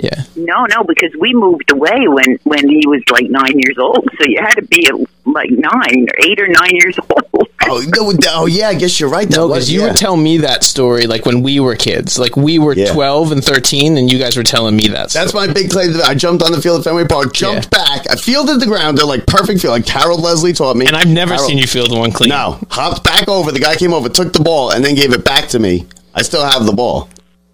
Yeah. 0.02 0.24
no, 0.36 0.66
no, 0.66 0.84
because 0.84 1.12
we 1.20 1.34
moved 1.34 1.72
away 1.72 2.08
when 2.08 2.38
when 2.44 2.68
he 2.68 2.82
was 2.88 3.02
like 3.12 3.30
nine 3.30 3.58
years 3.60 3.78
old. 3.78 4.08
So 4.18 4.26
you 4.28 4.40
had 4.42 4.56
to 4.56 4.64
be 4.64 4.90
like 5.26 5.50
nine 5.52 6.08
or 6.10 6.26
eight 6.26 6.40
or 6.42 6.48
nine 6.48 6.72
years 6.74 6.98
old. 7.10 7.48
Oh, 7.64 7.80
no, 7.96 8.12
oh 8.32 8.46
yeah, 8.48 8.70
I 8.70 8.74
guess 8.74 9.00
you're 9.00 9.10
right. 9.10 9.30
That 9.30 9.38
No, 9.38 9.48
because 9.48 9.72
you 9.72 9.82
yeah. 9.82 9.88
would 9.90 9.96
tell 9.96 10.18
me 10.18 10.38
that 10.40 10.64
story 10.64 11.06
like 11.06 11.26
when 11.28 11.44
we 11.44 11.60
were 11.60 11.76
kids. 11.76 12.18
Like 12.18 12.36
we 12.36 12.58
were 12.58 12.74
Yeah. 12.76 12.92
12 12.92 13.32
and 13.34 13.44
13, 13.44 13.98
and 13.98 14.12
you 14.12 14.18
guys 14.18 14.36
were 14.36 14.44
telling 14.44 14.76
me 14.76 14.88
that. 14.90 15.12
That's 15.12 15.34
my 15.34 15.46
big 15.48 15.70
claim. 15.70 15.94
I 16.04 16.16
jumped 16.16 16.44
on 16.44 16.52
the 16.52 16.62
field 16.62 16.80
at 16.80 16.84
Fenway 16.86 17.06
Park, 17.06 17.34
jumped 17.34 17.70
back, 17.70 18.10
I 18.10 18.16
fielded 18.16 18.60
the 18.60 18.66
grounder 18.66 19.06
like 19.06 19.28
perfect 19.28 19.62
field, 19.62 19.74
like 19.74 19.86
Carol 19.86 20.18
Leslie 20.18 20.54
taught 20.54 20.76
me. 20.76 20.88
And 20.88 20.96
I've 20.96 21.08
never 21.08 21.36
Carol- 21.36 21.48
seen 21.48 21.60
you 21.60 21.68
field 21.68 21.92
the 21.92 22.00
one 22.00 22.12
clean. 22.12 22.30
No, 22.30 22.58
hopped 22.72 23.04
back 23.04 23.28
over. 23.30 23.52
The 23.52 23.60
guy 23.60 23.76
came 23.76 23.94
over, 23.94 24.10
took 24.10 24.34
the 24.34 24.42
ball, 24.42 24.72
and 24.72 24.84
then 24.84 24.96
gave 24.96 25.14
it 25.14 25.24
back 25.24 25.48
to 25.50 25.60
me. 25.60 25.86
I 26.16 26.24
still 26.24 26.44
have 26.44 26.66
the 26.66 26.74
ball. 26.74 27.08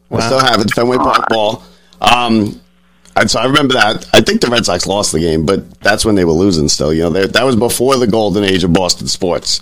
I 0.09 0.21
still 0.25 0.39
have 0.39 0.61
it. 0.61 0.67
The 0.67 0.73
Fenway 0.73 0.97
Park 0.97 1.27
ball. 1.29 1.63
Um, 2.01 2.59
and 3.15 3.29
so 3.31 3.39
I 3.39 3.45
remember 3.45 3.73
that. 3.73 4.07
I 4.13 4.21
think 4.21 4.41
the 4.41 4.47
Red 4.47 4.65
Sox 4.65 4.85
lost 4.85 5.11
the 5.11 5.19
game, 5.19 5.45
but 5.45 5.79
that's 5.81 6.05
when 6.05 6.15
they 6.15 6.25
were 6.25 6.33
losing. 6.33 6.67
Still, 6.69 6.93
you 6.93 7.03
know, 7.03 7.09
they, 7.09 7.25
that 7.25 7.43
was 7.43 7.55
before 7.55 7.97
the 7.97 8.07
golden 8.07 8.43
age 8.43 8.63
of 8.63 8.73
Boston 8.73 9.07
sports. 9.07 9.61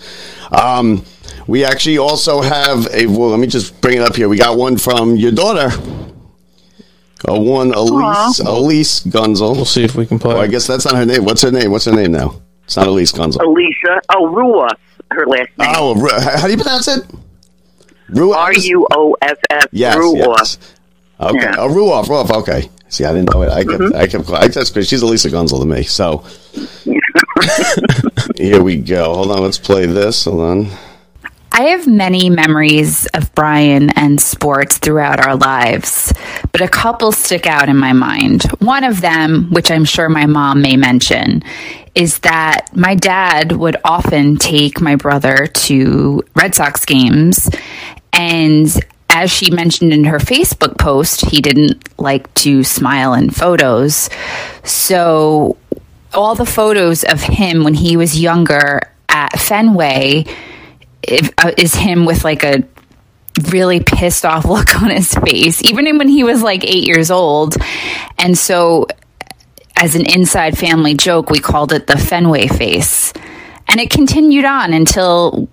Um, 0.51 1.05
we 1.47 1.63
actually 1.63 1.97
also 1.97 2.41
have 2.41 2.87
a. 2.93 3.07
Well, 3.07 3.29
let 3.29 3.39
me 3.39 3.47
just 3.47 3.79
bring 3.81 3.97
it 3.97 4.01
up 4.01 4.15
here. 4.15 4.27
We 4.27 4.37
got 4.37 4.57
one 4.57 4.77
from 4.77 5.15
your 5.15 5.31
daughter. 5.31 5.69
A 7.27 7.39
one, 7.39 7.73
Elise, 7.73 8.39
Elise 8.39 8.99
Gunzel. 9.05 9.55
We'll 9.55 9.65
see 9.65 9.83
if 9.83 9.95
we 9.95 10.05
can 10.05 10.19
play. 10.19 10.35
Oh, 10.35 10.39
I 10.39 10.47
guess 10.47 10.67
that's 10.67 10.85
not 10.85 10.95
her 10.95 11.05
name. 11.05 11.23
What's 11.25 11.41
her 11.41 11.51
name? 11.51 11.71
What's 11.71 11.85
her 11.85 11.95
name 11.95 12.11
now? 12.11 12.39
It's 12.65 12.75
not 12.77 12.87
Elise 12.87 13.11
Gunzel. 13.13 13.41
Alicia, 13.41 14.01
oh 14.15 14.27
Rua, 14.27 14.69
her 15.11 15.25
last 15.25 15.49
name. 15.57 15.69
Oh, 15.75 15.95
Ru- 15.95 16.19
how 16.19 16.45
do 16.45 16.51
you 16.51 16.57
pronounce 16.57 16.87
it? 16.87 17.03
Rua. 18.09 18.37
R 18.37 18.53
U 18.53 18.87
O 18.91 19.15
F 19.21 19.37
F. 19.49 19.67
Yes, 19.71 19.95
Rua. 19.97 20.17
yes. 20.37 20.57
Okay. 21.19 21.37
Yeah. 21.39 21.55
Oh, 21.57 21.69
Ruoff, 21.69 22.05
Ruoff. 22.05 22.31
Okay. 22.41 22.69
See, 22.89 23.05
I 23.05 23.13
didn't 23.13 23.33
know 23.33 23.41
it. 23.41 23.49
I 23.49 23.63
kept, 23.63 23.79
mm-hmm. 23.79 23.95
I 23.95 24.07
kept, 24.07 24.29
I 24.29 24.47
kept, 24.47 24.87
she's 24.87 25.01
a 25.01 25.05
Lisa 25.05 25.29
Gunzel 25.29 25.59
to 25.59 25.65
me. 25.65 25.83
So 25.83 26.23
here 28.37 28.61
we 28.61 28.77
go. 28.77 29.13
Hold 29.15 29.31
on. 29.31 29.41
Let's 29.41 29.57
play 29.57 29.85
this. 29.85 30.25
Hold 30.25 30.41
on. 30.41 30.67
I 31.57 31.69
have 31.69 31.87
many 31.87 32.29
memories 32.29 33.05
of 33.13 33.33
Brian 33.33 33.89
and 33.91 34.19
sports 34.19 34.77
throughout 34.77 35.25
our 35.25 35.37
lives, 35.37 36.13
but 36.51 36.59
a 36.59 36.67
couple 36.67 37.13
stick 37.13 37.47
out 37.47 37.69
in 37.69 37.77
my 37.77 37.93
mind. 37.93 38.43
One 38.59 38.83
of 38.83 38.99
them, 38.99 39.49
which 39.51 39.71
I'm 39.71 39.85
sure 39.85 40.09
my 40.09 40.25
mom 40.25 40.61
may 40.61 40.75
mention, 40.75 41.43
is 41.95 42.19
that 42.19 42.75
my 42.75 42.93
dad 42.93 43.53
would 43.53 43.77
often 43.85 44.35
take 44.35 44.81
my 44.81 44.97
brother 44.97 45.47
to 45.47 46.23
Red 46.35 46.53
Sox 46.55 46.83
games. 46.83 47.49
And 48.11 48.67
as 49.15 49.31
she 49.31 49.49
mentioned 49.49 49.93
in 49.93 50.03
her 50.03 50.17
Facebook 50.17 50.77
post, 50.77 51.21
he 51.21 51.41
didn't 51.41 51.87
like 51.97 52.31
to 52.33 52.65
smile 52.65 53.13
in 53.13 53.29
photos. 53.29 54.09
So 54.65 55.55
all 56.13 56.35
the 56.35 56.45
photos 56.45 57.05
of 57.05 57.21
him 57.21 57.63
when 57.63 57.75
he 57.75 57.95
was 57.95 58.19
younger 58.19 58.81
at 59.07 59.39
Fenway 59.39 60.25
uh, 61.37 61.51
is 61.57 61.73
him 61.73 62.05
with 62.05 62.25
like 62.25 62.43
a 62.43 62.65
really 63.51 63.79
pissed 63.79 64.25
off 64.25 64.43
look 64.55 64.81
on 64.81 64.89
his 64.89 65.13
face, 65.13 65.63
even 65.63 65.97
when 65.97 66.09
he 66.09 66.25
was 66.25 66.43
like 66.43 66.65
eight 66.65 66.85
years 66.85 67.09
old. 67.09 67.55
And 68.17 68.37
so, 68.37 68.85
as 69.77 69.95
an 69.95 70.05
inside 70.05 70.57
family 70.57 70.93
joke, 70.93 71.29
we 71.29 71.39
called 71.39 71.71
it 71.71 71.87
the 71.87 71.97
Fenway 71.97 72.47
face. 72.47 73.13
And 73.69 73.79
it 73.79 73.89
continued 73.89 74.45
on 74.45 74.73
until 74.73 75.47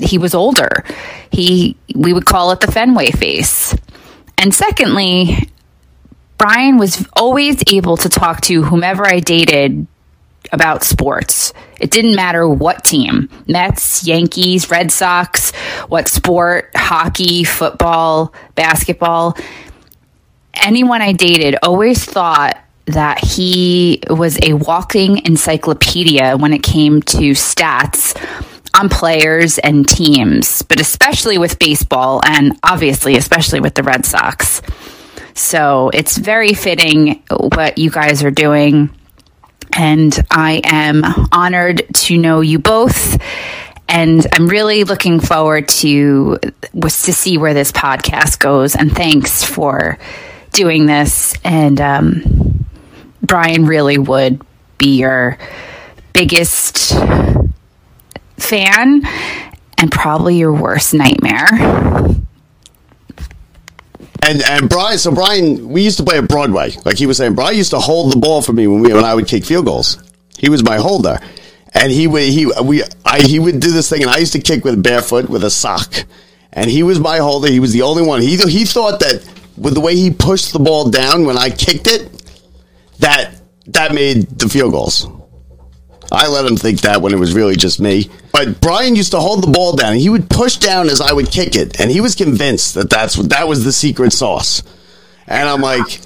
he 0.00 0.18
was 0.18 0.34
older. 0.34 0.84
He 1.30 1.76
we 1.94 2.12
would 2.12 2.26
call 2.26 2.52
it 2.52 2.60
the 2.60 2.70
Fenway 2.70 3.10
face. 3.10 3.74
And 4.38 4.54
secondly, 4.54 5.48
Brian 6.38 6.76
was 6.76 7.06
always 7.14 7.62
able 7.72 7.96
to 7.96 8.08
talk 8.08 8.42
to 8.42 8.62
whomever 8.62 9.06
I 9.06 9.20
dated 9.20 9.86
about 10.52 10.84
sports. 10.84 11.52
It 11.80 11.90
didn't 11.90 12.14
matter 12.14 12.48
what 12.48 12.84
team 12.84 13.28
Mets, 13.46 14.06
Yankees, 14.06 14.70
Red 14.70 14.92
Sox, 14.92 15.52
what 15.88 16.08
sport, 16.08 16.70
hockey, 16.74 17.44
football, 17.44 18.32
basketball. 18.54 19.36
Anyone 20.54 21.02
I 21.02 21.12
dated 21.12 21.56
always 21.62 22.04
thought 22.04 22.58
that 22.86 23.22
he 23.22 24.00
was 24.08 24.38
a 24.42 24.54
walking 24.54 25.24
encyclopedia 25.26 26.36
when 26.36 26.52
it 26.52 26.62
came 26.62 27.02
to 27.02 27.32
stats 27.32 28.16
on 28.76 28.88
players 28.88 29.58
and 29.58 29.88
teams, 29.88 30.62
but 30.62 30.80
especially 30.80 31.38
with 31.38 31.58
baseball 31.58 32.20
and 32.24 32.58
obviously, 32.62 33.16
especially 33.16 33.60
with 33.60 33.74
the 33.74 33.82
Red 33.82 34.04
Sox. 34.04 34.62
So 35.34 35.90
it's 35.92 36.16
very 36.16 36.54
fitting 36.54 37.22
what 37.30 37.78
you 37.78 37.90
guys 37.90 38.22
are 38.22 38.30
doing 38.30 38.90
and 39.76 40.18
I 40.30 40.60
am 40.64 41.04
honored 41.32 41.82
to 41.94 42.16
know 42.16 42.40
you 42.40 42.58
both. 42.58 43.20
And 43.88 44.26
I'm 44.32 44.48
really 44.48 44.84
looking 44.84 45.20
forward 45.20 45.68
to 45.68 46.38
to 46.40 46.90
see 46.90 47.38
where 47.38 47.54
this 47.54 47.70
podcast 47.72 48.40
goes. 48.40 48.74
And 48.74 48.92
thanks 48.94 49.44
for 49.44 49.98
doing 50.52 50.86
this. 50.86 51.34
And 51.44 51.80
um, 51.80 52.66
Brian 53.22 53.66
really 53.66 53.98
would 53.98 54.40
be 54.78 54.98
your 54.98 55.38
biggest 56.12 56.94
fan 58.38 59.02
and 59.78 59.90
probably 59.90 60.36
your 60.36 60.52
worst 60.52 60.94
nightmare. 60.94 61.48
And 64.22 64.42
and 64.42 64.68
Brian, 64.68 64.98
so 64.98 65.12
Brian, 65.12 65.68
we 65.68 65.82
used 65.82 65.98
to 65.98 66.04
play 66.04 66.18
at 66.18 66.28
Broadway. 66.28 66.72
Like 66.84 66.98
he 66.98 67.06
was 67.06 67.16
saying, 67.16 67.34
Brian 67.34 67.56
used 67.56 67.70
to 67.70 67.78
hold 67.78 68.12
the 68.12 68.18
ball 68.18 68.42
for 68.42 68.52
me 68.52 68.66
when 68.66 68.80
we 68.80 68.92
when 68.92 69.04
I 69.04 69.14
would 69.14 69.28
kick 69.28 69.44
field 69.44 69.66
goals. 69.66 70.02
He 70.38 70.48
was 70.48 70.64
my 70.64 70.76
holder, 70.76 71.20
and 71.72 71.92
he 71.92 72.06
would 72.06 72.24
he 72.24 72.46
we 72.62 72.82
I 73.04 73.20
he 73.20 73.38
would 73.38 73.60
do 73.60 73.70
this 73.70 73.88
thing, 73.88 74.02
and 74.02 74.10
I 74.10 74.18
used 74.18 74.32
to 74.32 74.40
kick 74.40 74.64
with 74.64 74.82
barefoot 74.82 75.28
with 75.28 75.44
a 75.44 75.50
sock, 75.50 76.04
and 76.52 76.68
he 76.68 76.82
was 76.82 76.98
my 76.98 77.18
holder. 77.18 77.48
He 77.48 77.60
was 77.60 77.72
the 77.72 77.82
only 77.82 78.02
one. 78.02 78.20
He 78.20 78.36
he 78.36 78.64
thought 78.64 79.00
that 79.00 79.22
with 79.56 79.74
the 79.74 79.80
way 79.80 79.94
he 79.94 80.10
pushed 80.10 80.52
the 80.52 80.58
ball 80.58 80.90
down 80.90 81.24
when 81.24 81.36
I 81.36 81.50
kicked 81.50 81.86
it, 81.86 82.10
that 82.98 83.40
that 83.66 83.94
made 83.94 84.28
the 84.38 84.48
field 84.48 84.72
goals. 84.72 85.06
I 86.12 86.28
let 86.28 86.44
him 86.44 86.56
think 86.56 86.80
that 86.82 87.02
when 87.02 87.12
it 87.12 87.18
was 87.18 87.34
really 87.34 87.56
just 87.56 87.80
me. 87.80 88.10
But 88.32 88.60
Brian 88.60 88.96
used 88.96 89.12
to 89.12 89.20
hold 89.20 89.42
the 89.42 89.50
ball 89.50 89.74
down. 89.74 89.92
and 89.92 90.00
He 90.00 90.08
would 90.08 90.28
push 90.30 90.56
down 90.56 90.88
as 90.88 91.00
I 91.00 91.12
would 91.12 91.30
kick 91.30 91.56
it, 91.56 91.80
and 91.80 91.90
he 91.90 92.00
was 92.00 92.14
convinced 92.14 92.74
that 92.74 92.90
that's 92.90 93.16
that 93.16 93.48
was 93.48 93.64
the 93.64 93.72
secret 93.72 94.12
sauce. 94.12 94.62
And 95.26 95.48
I'm 95.48 95.60
like, 95.60 96.00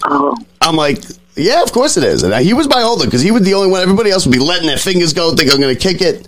I'm 0.60 0.76
like, 0.76 1.02
yeah, 1.36 1.62
of 1.62 1.72
course 1.72 1.96
it 1.96 2.04
is. 2.04 2.22
And 2.22 2.34
he 2.44 2.54
was 2.54 2.68
my 2.68 2.80
holder 2.80 3.04
because 3.04 3.22
he 3.22 3.30
was 3.30 3.42
the 3.42 3.54
only 3.54 3.70
one. 3.70 3.82
Everybody 3.82 4.10
else 4.10 4.26
would 4.26 4.32
be 4.32 4.38
letting 4.38 4.66
their 4.66 4.78
fingers 4.78 5.12
go, 5.12 5.34
think 5.34 5.52
I'm 5.52 5.60
going 5.60 5.74
to 5.74 5.80
kick 5.80 6.00
it. 6.00 6.26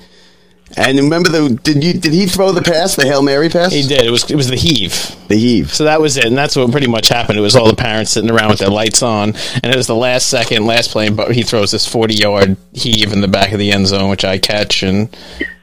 And 0.77 0.99
remember 0.99 1.29
the 1.29 1.51
did 1.63 1.83
you 1.85 1.93
did 1.93 2.13
he 2.13 2.27
throw 2.27 2.53
the 2.53 2.63
pass, 2.63 2.97
the 2.97 3.05
hail 3.05 3.23
mary 3.23 3.49
pass? 3.49 3.73
He 3.73 3.87
did. 3.87 4.03
It 4.03 4.11
was 4.11 4.31
it 4.31 4.37
was 4.37 4.49
the 4.49 4.57
heave. 4.57 5.15
The 5.29 5.37
heave. 5.37 5.73
So 5.73 5.85
that 5.85 6.01
was 6.01 6.17
it, 6.17 6.25
and 6.25 6.37
that's 6.37 6.57
what 6.57 6.71
pretty 6.71 6.87
much 6.89 7.09
happened. 7.09 7.39
It 7.39 7.43
was 7.43 7.57
all 7.57 7.67
the 7.69 7.77
parents 7.77 8.11
sitting 8.13 8.31
around 8.31 8.51
with 8.51 8.59
their 8.61 8.69
lights 8.71 9.03
on, 9.03 9.35
and 9.63 9.67
it 9.67 9.77
was 9.77 9.87
the 9.87 9.95
last 9.97 10.29
second, 10.29 10.67
last 10.67 10.91
play, 10.91 11.11
but 11.11 11.35
he 11.35 11.43
throws 11.43 11.71
this 11.71 11.87
forty 11.87 12.15
yard 12.15 12.57
heave 12.73 13.13
in 13.13 13.21
the 13.21 13.29
back 13.29 13.53
of 13.53 13.59
the 13.59 13.71
end 13.73 13.87
zone, 13.87 14.11
which 14.11 14.25
I 14.25 14.39
catch, 14.39 14.83
and 14.83 15.15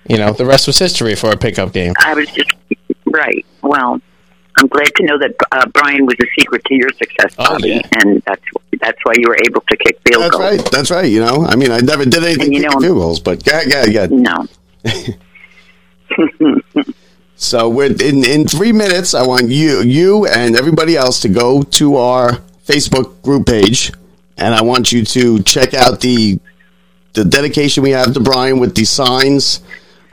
you 0.08 0.18
know 0.18 0.34
the 0.34 0.46
rest 0.46 0.68
was 0.68 0.78
history 0.78 1.16
for 1.16 1.30
a 1.32 1.38
pickup 1.38 1.74
game. 1.74 1.94
I 2.00 2.14
was 2.14 2.28
just 2.32 2.52
right. 3.06 3.46
Well, 3.62 4.00
I'm 4.58 4.68
glad 4.68 4.94
to 4.96 5.04
know 5.04 5.18
that 5.20 5.36
uh, 5.52 5.66
Brian 5.74 6.06
was 6.06 6.16
a 6.22 6.26
secret 6.40 6.64
to 6.66 6.76
your 6.76 6.90
success, 6.98 7.36
Bobby, 7.36 7.82
and 8.00 8.22
that's 8.26 8.44
that's 8.82 9.00
why 9.04 9.14
you 9.18 9.28
were 9.28 9.38
able 9.46 9.62
to 9.62 9.78
kick 9.78 10.00
field 10.08 10.24
That's 10.24 10.36
goals. 10.36 10.52
That's 10.52 10.64
right. 10.64 10.72
That's 10.72 10.92
right. 10.92 11.06
You 11.12 11.20
know, 11.22 11.46
I 11.46 11.56
mean, 11.56 11.72
I 11.72 11.80
never 11.80 12.06
did 12.06 12.24
anything 12.24 12.54
you 12.54 12.62
to 12.62 12.70
know- 12.70 12.80
field 12.80 12.98
goals, 12.98 13.20
but 13.20 13.46
yeah, 13.46 13.62
yeah, 13.66 13.86
yeah. 13.86 14.08
No. 14.10 14.48
So 17.42 17.70
we're 17.70 17.86
in 17.86 18.26
in 18.26 18.46
three 18.48 18.74
minutes. 18.74 19.14
I 19.14 19.26
want 19.26 19.50
you 19.50 19.80
you 19.82 20.28
and 20.28 20.58
everybody 20.58 20.98
else 20.98 21.22
to 21.22 21.30
go 21.30 21.64
to 21.64 21.96
our 21.96 22.34
Facebook 22.68 23.22
group 23.22 23.48
page, 23.48 23.94
and 24.38 24.54
I 24.54 24.62
want 24.62 24.92
you 24.92 25.06
to 25.06 25.42
check 25.44 25.74
out 25.74 26.02
the 26.02 26.38
the 27.14 27.24
dedication 27.24 27.82
we 27.82 27.92
have 27.92 28.14
to 28.14 28.20
Brian 28.20 28.60
with 28.60 28.76
the 28.76 28.84
signs 28.84 29.62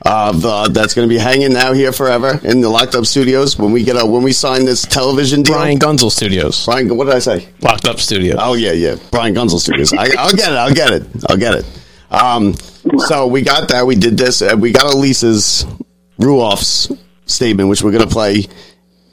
of 0.02 0.46
uh, 0.46 0.68
that's 0.68 0.94
going 0.94 1.08
to 1.08 1.12
be 1.12 1.18
hanging 1.18 1.52
now 1.52 1.72
here 1.72 1.90
forever 1.92 2.38
in 2.44 2.60
the 2.60 2.68
Locked 2.68 2.94
Up 2.94 3.06
Studios 3.06 3.58
when 3.58 3.72
we 3.72 3.82
get 3.82 4.00
a 4.00 4.06
when 4.06 4.22
we 4.22 4.32
sign 4.32 4.64
this 4.64 4.82
television 4.82 5.42
deal. 5.42 5.56
Brian 5.56 5.80
Gunzel 5.80 6.12
Studios. 6.12 6.64
Brian, 6.64 6.96
what 6.96 7.06
did 7.06 7.14
I 7.14 7.18
say? 7.18 7.48
Locked 7.60 7.86
Up 7.86 7.98
Studios. 7.98 8.38
Oh 8.40 8.54
yeah, 8.54 8.70
yeah. 8.70 8.94
Brian 9.10 9.34
Gunzel 9.34 9.58
Studios. 9.58 9.92
I, 9.92 10.10
I'll 10.16 10.30
get 10.30 10.52
it. 10.52 10.56
I'll 10.56 10.74
get 10.74 10.92
it. 10.92 11.06
I'll 11.28 11.36
get 11.36 11.54
it. 11.54 11.64
Um, 12.10 12.54
so 13.06 13.26
we 13.26 13.42
got 13.42 13.68
that. 13.68 13.86
We 13.86 13.96
did 13.96 14.16
this. 14.16 14.42
And 14.42 14.60
we 14.60 14.72
got 14.72 14.92
Elisa's 14.92 15.66
Ruoff's 16.18 16.92
statement, 17.26 17.68
which 17.68 17.82
we're 17.82 17.92
going 17.92 18.06
to 18.06 18.12
play 18.12 18.46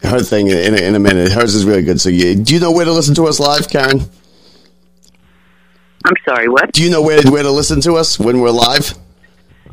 her 0.03 0.19
thing 0.19 0.47
in 0.47 0.73
a, 0.73 0.77
in 0.77 0.95
a 0.95 0.99
minute. 0.99 1.31
Hers 1.31 1.55
is 1.55 1.65
really 1.65 1.83
good. 1.83 1.99
So 1.99 2.09
you, 2.09 2.35
do 2.35 2.53
you 2.53 2.59
know 2.59 2.71
where 2.71 2.85
to 2.85 2.91
listen 2.91 3.15
to 3.15 3.25
us 3.25 3.39
live, 3.39 3.69
Karen? 3.69 4.01
I'm 6.05 6.15
sorry. 6.27 6.49
What? 6.49 6.73
Do 6.73 6.83
you 6.83 6.89
know 6.89 7.01
where 7.01 7.21
where 7.23 7.43
to 7.43 7.51
listen 7.51 7.79
to 7.81 7.93
us 7.93 8.19
when 8.19 8.41
we're 8.41 8.51
live? 8.51 8.93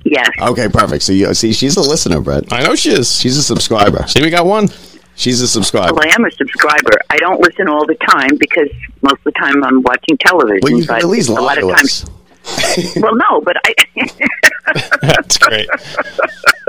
Yes. 0.05 0.31
Okay, 0.41 0.69
perfect. 0.69 1.03
So 1.03 1.13
you 1.13 1.35
see, 1.35 1.53
she's 1.53 1.77
a 1.77 1.81
listener, 1.81 2.21
Brett. 2.21 2.53
I 2.53 2.63
know 2.63 2.75
she 2.75 2.91
is. 2.91 3.21
She's 3.21 3.37
a 3.37 3.43
subscriber. 3.43 4.07
See, 4.07 4.23
we 4.23 4.31
got 4.31 4.47
one. 4.47 4.69
She's 5.17 5.41
a 5.43 5.49
subscriber. 5.49 5.95
Well, 5.95 6.05
I 6.09 6.15
am 6.15 6.25
a 6.25 6.31
subscriber. 6.31 6.93
I 7.11 7.19
don't 7.19 7.41
listen 7.41 7.69
all 7.69 7.85
the 7.85 7.97
time 7.97 8.37
because 8.39 8.71
most 9.03 9.19
of 9.19 9.25
the 9.25 9.33
time 9.33 9.63
I'm 9.65 9.83
watching 9.83 10.17
television. 10.19 10.61
Well, 10.63 10.73
you 10.73 10.87
can 10.87 10.95
but 10.95 11.03
at 11.03 11.09
least 11.09 11.29
a 11.29 11.33
lot 11.33 11.57
to 11.57 11.69
of 11.69 11.75
us. 11.75 12.07
Times. 12.45 12.97
well, 13.03 13.15
no, 13.17 13.41
but 13.41 13.57
I. 13.65 13.75
That's 15.03 15.39
great. 15.39 15.69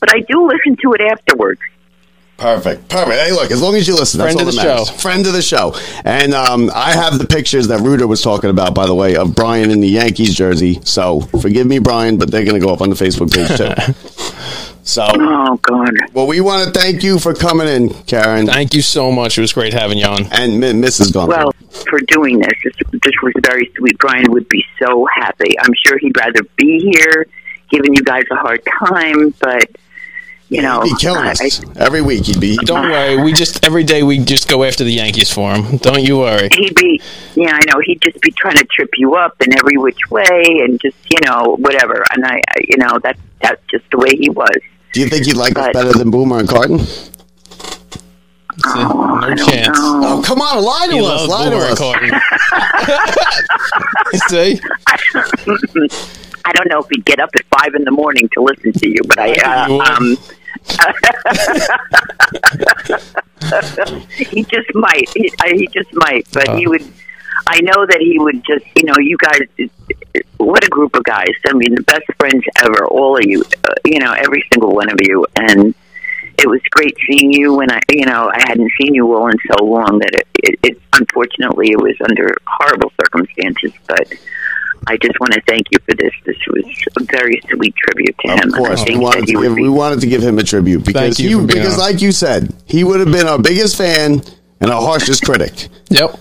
but 0.00 0.12
I 0.14 0.20
do 0.20 0.46
listen 0.46 0.76
to 0.82 0.94
it 0.94 1.00
afterwards. 1.00 1.60
Perfect. 2.36 2.88
Perfect. 2.88 3.20
Hey, 3.20 3.30
look, 3.30 3.52
as 3.52 3.62
long 3.62 3.76
as 3.76 3.86
you 3.86 3.94
listen, 3.94 4.18
that's 4.18 4.32
Friend 4.34 4.40
all 4.40 4.48
of 4.48 4.54
that 4.56 4.62
the 4.62 4.68
matters. 4.68 4.90
Friend 5.00 5.26
of 5.28 5.32
the 5.32 5.42
show. 5.42 5.76
And 6.04 6.34
um, 6.34 6.72
I 6.74 6.90
have 6.90 7.18
the 7.20 7.26
pictures 7.26 7.68
that 7.68 7.80
Ruder 7.80 8.08
was 8.08 8.20
talking 8.20 8.50
about, 8.50 8.74
by 8.74 8.86
the 8.86 8.94
way, 8.96 9.14
of 9.14 9.36
Brian 9.36 9.70
in 9.70 9.80
the 9.80 9.88
Yankees 9.88 10.34
jersey. 10.34 10.80
So 10.82 11.20
forgive 11.20 11.68
me, 11.68 11.78
Brian, 11.78 12.16
but 12.16 12.32
they're 12.32 12.44
going 12.44 12.60
to 12.60 12.66
go 12.66 12.72
up 12.72 12.80
on 12.80 12.90
the 12.90 12.96
Facebook 12.96 13.32
page 13.32 13.56
too. 13.56 14.71
So, 14.82 15.06
oh 15.12 15.56
God. 15.62 15.92
Well, 16.12 16.26
we 16.26 16.40
want 16.40 16.72
to 16.72 16.78
thank 16.80 17.02
you 17.02 17.18
for 17.18 17.34
coming 17.34 17.68
in, 17.68 17.90
Karen. 18.04 18.46
Thank 18.46 18.74
you 18.74 18.82
so 18.82 19.12
much. 19.12 19.38
It 19.38 19.40
was 19.40 19.52
great 19.52 19.72
having 19.72 19.98
you 19.98 20.06
on. 20.06 20.24
And 20.32 20.62
M- 20.62 20.82
Mrs. 20.82 21.12
Gunter. 21.12 21.36
Well, 21.36 21.52
for 21.88 22.00
doing 22.00 22.38
this, 22.40 22.52
this, 22.64 22.74
this 22.92 23.12
was 23.22 23.32
very 23.46 23.70
sweet. 23.76 23.96
Brian 23.98 24.30
would 24.32 24.48
be 24.48 24.64
so 24.80 25.06
happy. 25.14 25.58
I'm 25.60 25.72
sure 25.86 25.98
he'd 25.98 26.16
rather 26.16 26.40
be 26.56 26.80
here, 26.92 27.26
giving 27.70 27.94
you 27.94 28.02
guys 28.02 28.24
a 28.30 28.36
hard 28.36 28.60
time, 28.86 29.32
but 29.40 29.68
you 30.48 30.60
know, 30.60 30.82
He'd 30.82 30.90
be 30.90 30.96
killing 31.00 31.22
I- 31.24 31.30
us 31.30 31.60
every 31.76 32.02
week. 32.02 32.26
He'd 32.26 32.38
be. 32.40 32.56
Don't 32.58 32.84
ah. 32.84 32.90
worry. 32.90 33.22
We 33.22 33.32
just 33.32 33.64
every 33.64 33.84
day 33.84 34.02
we 34.02 34.18
just 34.18 34.48
go 34.48 34.64
after 34.64 34.84
the 34.84 34.92
Yankees 34.92 35.32
for 35.32 35.54
him. 35.54 35.78
Don't 35.78 36.02
you 36.02 36.18
worry. 36.18 36.50
he'd 36.52 36.74
be 36.74 37.00
yeah 37.36 37.52
i 37.54 37.60
know 37.72 37.80
he'd 37.82 38.02
just 38.02 38.20
be 38.20 38.30
trying 38.32 38.56
to 38.56 38.64
trip 38.64 38.90
you 38.98 39.14
up 39.14 39.40
in 39.40 39.58
every 39.58 39.78
which 39.78 40.10
way 40.10 40.42
and 40.62 40.78
just 40.80 40.96
you 41.10 41.18
know 41.24 41.56
whatever 41.58 42.04
and 42.12 42.26
i 42.26 42.34
I- 42.36 42.64
you 42.68 42.76
know 42.76 42.98
that 43.02 43.16
that's 43.40 43.62
just 43.70 43.84
the 43.90 43.96
way 43.96 44.14
he 44.14 44.28
was 44.28 44.54
Do 44.92 45.00
you 45.00 45.08
think 45.08 45.26
he'd 45.26 45.36
like 45.36 45.56
us 45.58 45.66
But- 45.66 45.72
better 45.74 45.92
than 45.92 46.10
Boomer 46.10 46.38
and 46.38 46.48
Carton? 46.48 46.80
no 48.64 49.34
chance. 49.46 49.76
Oh, 49.80 50.22
come 50.24 50.40
on, 50.40 50.62
lie 50.62 50.86
to 50.88 50.92
He 50.92 51.00
us. 51.04 51.26
Lie 51.28 51.44
to 51.46 51.50
Boomer 51.50 51.64
and 51.64 51.72
us. 51.72 51.78
Carton. 51.78 52.10
See? 54.58 54.60
i 56.44 56.50
don't 56.52 56.68
know 56.68 56.80
if 56.80 56.86
he'd 56.90 57.04
get 57.04 57.20
up 57.20 57.30
at 57.36 57.44
five 57.56 57.72
in 57.76 57.84
the 57.84 57.90
morning 57.92 58.28
to 58.32 58.42
listen 58.42 58.72
to 58.72 58.88
you 58.88 58.98
but 59.06 59.16
i 59.18 59.32
uh, 59.44 59.68
um 59.94 60.16
he 64.18 64.42
just 64.44 64.74
might 64.74 65.08
he, 65.14 65.32
I, 65.40 65.50
he 65.54 65.66
just 65.68 65.92
might 65.94 66.26
but 66.32 66.56
he 66.58 66.66
would 66.66 66.82
i 67.46 67.60
know 67.60 67.86
that 67.86 67.98
he 68.00 68.18
would 68.18 68.44
just 68.44 68.64
you 68.76 68.82
know 68.84 68.96
you 68.98 69.16
guys 69.18 69.40
what 70.38 70.64
a 70.64 70.68
group 70.68 70.94
of 70.96 71.04
guys 71.04 71.32
i 71.46 71.52
mean 71.52 71.74
the 71.74 71.82
best 71.82 72.04
friends 72.18 72.44
ever 72.58 72.86
all 72.86 73.16
of 73.16 73.24
you 73.24 73.42
uh, 73.64 73.74
you 73.84 73.98
know 73.98 74.12
every 74.12 74.44
single 74.52 74.74
one 74.74 74.90
of 74.90 74.96
you 75.00 75.24
and 75.36 75.74
it 76.38 76.48
was 76.48 76.60
great 76.70 76.96
seeing 77.06 77.32
you 77.32 77.54
when 77.54 77.70
I, 77.70 77.80
you 77.90 78.06
know, 78.06 78.30
I 78.32 78.40
hadn't 78.40 78.70
seen 78.80 78.94
you 78.94 79.14
all 79.14 79.28
in 79.28 79.36
so 79.50 79.64
long 79.64 79.98
that 79.98 80.10
it, 80.14 80.28
it, 80.42 80.58
it 80.62 80.82
unfortunately 80.94 81.70
it 81.70 81.78
was 81.78 81.94
under 82.08 82.34
horrible 82.46 82.92
circumstances, 83.00 83.72
but 83.86 84.12
I 84.86 84.96
just 84.96 85.18
want 85.20 85.32
to 85.34 85.40
thank 85.42 85.66
you 85.70 85.78
for 85.80 85.94
this. 85.94 86.12
This 86.24 86.36
was 86.48 86.64
a 86.98 87.04
very 87.04 87.40
sweet 87.48 87.74
tribute 87.76 88.16
to 88.20 88.32
him. 88.32 88.48
Of 88.48 88.54
course, 88.54 88.84
we 88.86 88.96
wanted, 88.96 89.22
that 89.22 89.26
to 89.26 89.42
give, 89.42 89.56
be 89.56 89.62
we 89.62 89.68
wanted 89.68 90.00
to 90.00 90.06
give 90.06 90.22
him 90.22 90.38
a 90.38 90.42
tribute 90.42 90.84
because 90.84 91.20
you 91.20 91.40
he, 91.40 91.46
because 91.46 91.78
like 91.78 92.00
you 92.00 92.12
said, 92.12 92.52
he 92.66 92.82
would 92.82 93.00
have 93.00 93.12
been 93.12 93.26
our 93.26 93.38
biggest 93.38 93.76
fan 93.76 94.22
and 94.60 94.70
our 94.70 94.82
harshest 94.82 95.24
critic. 95.24 95.68
Yep. 95.90 96.18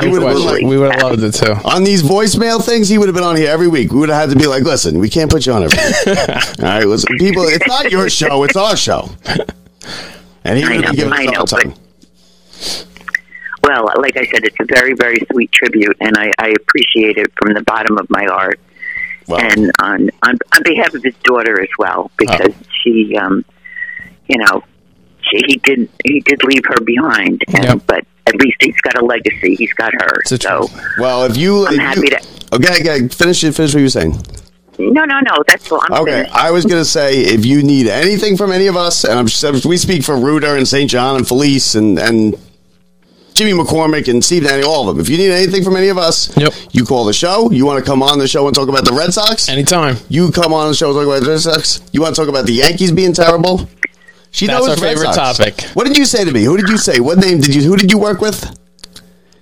He 0.00 0.08
would 0.08 0.22
have 0.22 0.34
been 0.34 0.44
like, 0.44 0.62
We 0.62 0.78
would 0.78 0.92
have 0.92 1.02
loved 1.02 1.22
it 1.22 1.32
too. 1.32 1.52
on 1.64 1.82
these 1.84 2.02
voicemail 2.02 2.64
things, 2.64 2.88
he 2.88 2.98
would 2.98 3.08
have 3.08 3.14
been 3.14 3.24
on 3.24 3.36
here 3.36 3.50
every 3.50 3.68
week. 3.68 3.90
We 3.92 3.98
would 4.00 4.08
have 4.10 4.28
had 4.28 4.30
to 4.30 4.38
be 4.38 4.46
like, 4.46 4.62
listen, 4.62 4.98
we 4.98 5.08
can't 5.08 5.30
put 5.30 5.44
you 5.46 5.52
on 5.52 5.64
every 5.64 5.76
week. 5.76 6.06
All 6.60 6.64
right, 6.64 6.86
listen, 6.86 7.16
people, 7.18 7.42
it's 7.44 7.66
not 7.66 7.90
your 7.90 8.08
show, 8.08 8.44
it's 8.44 8.56
our 8.56 8.76
show. 8.76 9.10
And 10.44 10.56
he 10.58 10.64
I 10.64 10.76
would 10.76 10.84
have 10.84 10.96
given 10.96 11.12
I 11.12 11.24
us 11.26 11.32
know, 11.32 11.40
all 11.40 11.46
time. 11.46 11.74
Well, 13.62 13.90
like 14.00 14.16
I 14.16 14.24
said, 14.26 14.44
it's 14.44 14.56
a 14.60 14.64
very, 14.72 14.94
very 14.94 15.18
sweet 15.32 15.50
tribute, 15.52 15.96
and 16.00 16.16
I, 16.16 16.32
I 16.38 16.48
appreciate 16.50 17.18
it 17.18 17.30
from 17.36 17.54
the 17.54 17.62
bottom 17.62 17.98
of 17.98 18.08
my 18.08 18.24
heart. 18.24 18.60
And 19.28 19.70
on, 19.82 20.08
on 20.22 20.38
on 20.54 20.62
behalf 20.64 20.94
of 20.94 21.02
his 21.02 21.14
daughter 21.22 21.60
as 21.60 21.68
well, 21.78 22.10
because 22.16 22.54
she, 22.82 23.14
um, 23.16 23.44
you 24.26 24.38
know, 24.38 24.64
she, 25.20 25.42
he 25.48 25.56
did 25.56 25.90
he 26.06 26.20
did 26.20 26.42
leave 26.44 26.62
her 26.64 26.80
behind, 26.82 27.42
and, 27.48 27.86
but 27.86 28.06
at 28.28 28.34
least 28.40 28.56
he's 28.60 28.80
got 28.82 29.00
a 29.00 29.04
legacy. 29.04 29.54
He's 29.56 29.72
got 29.74 29.92
her. 29.94 30.22
So 30.26 30.68
Well, 30.98 31.24
if 31.24 31.36
you, 31.36 31.66
I'm 31.66 31.74
if 31.74 31.80
happy 31.80 32.00
you 32.02 32.10
to. 32.10 32.20
okay, 32.54 32.80
okay, 32.80 33.08
finish 33.08 33.42
it. 33.44 33.52
Finish 33.54 33.74
what 33.74 33.80
you 33.80 33.86
were 33.86 33.90
saying. 33.90 34.20
No, 34.78 35.04
no, 35.04 35.18
no. 35.20 35.42
That's 35.48 35.72
all. 35.72 35.80
I'm 35.82 36.02
Okay, 36.02 36.12
finished. 36.12 36.34
I 36.34 36.50
was 36.52 36.64
gonna 36.64 36.84
say 36.84 37.20
if 37.22 37.44
you 37.44 37.62
need 37.62 37.88
anything 37.88 38.36
from 38.36 38.52
any 38.52 38.68
of 38.68 38.76
us, 38.76 39.04
and 39.04 39.18
I'm 39.18 39.26
we 39.68 39.76
speak 39.76 40.04
for 40.04 40.16
Ruder 40.16 40.56
and 40.56 40.68
St. 40.68 40.88
John 40.88 41.16
and 41.16 41.26
Felice 41.26 41.74
and 41.74 41.98
and 41.98 42.36
Jimmy 43.34 43.52
McCormick 43.52 44.08
and 44.08 44.24
Steve 44.24 44.44
Danny, 44.44 44.62
all 44.64 44.88
of 44.88 44.96
them. 44.96 45.00
If 45.00 45.08
you 45.08 45.16
need 45.16 45.30
anything 45.30 45.62
from 45.64 45.76
any 45.76 45.88
of 45.88 45.96
us, 45.98 46.36
yep. 46.36 46.52
you 46.72 46.84
call 46.84 47.04
the 47.04 47.12
show. 47.12 47.50
You 47.52 47.66
want 47.66 47.82
to 47.84 47.88
come 47.88 48.02
on 48.02 48.18
the 48.18 48.26
show 48.26 48.46
and 48.46 48.54
talk 48.54 48.68
about 48.68 48.84
the 48.84 48.92
Red 48.92 49.14
Sox? 49.14 49.48
Anytime. 49.48 49.96
You 50.08 50.32
come 50.32 50.52
on 50.52 50.68
the 50.68 50.74
show 50.74 50.88
and 50.90 50.96
talk 50.96 51.06
about 51.06 51.22
the 51.24 51.30
Red 51.30 51.40
Sox. 51.40 51.80
You 51.92 52.02
want 52.02 52.16
to 52.16 52.20
talk 52.20 52.28
about 52.28 52.46
the 52.46 52.52
Yankees 52.54 52.90
being 52.90 53.12
terrible? 53.12 53.68
She 54.30 54.46
That's 54.46 54.58
knows 54.66 54.78
our 54.78 54.84
Red 54.84 54.96
favorite 54.96 55.14
Sox. 55.14 55.38
topic. 55.38 55.60
What 55.74 55.86
did 55.86 55.96
you 55.96 56.04
say 56.04 56.24
to 56.24 56.30
me? 56.30 56.44
Who 56.44 56.56
did 56.56 56.68
you 56.68 56.76
say? 56.78 57.00
What 57.00 57.18
name 57.18 57.40
did 57.40 57.54
you? 57.54 57.62
Who 57.62 57.76
did 57.76 57.90
you 57.90 57.98
work 57.98 58.20
with? 58.20 58.54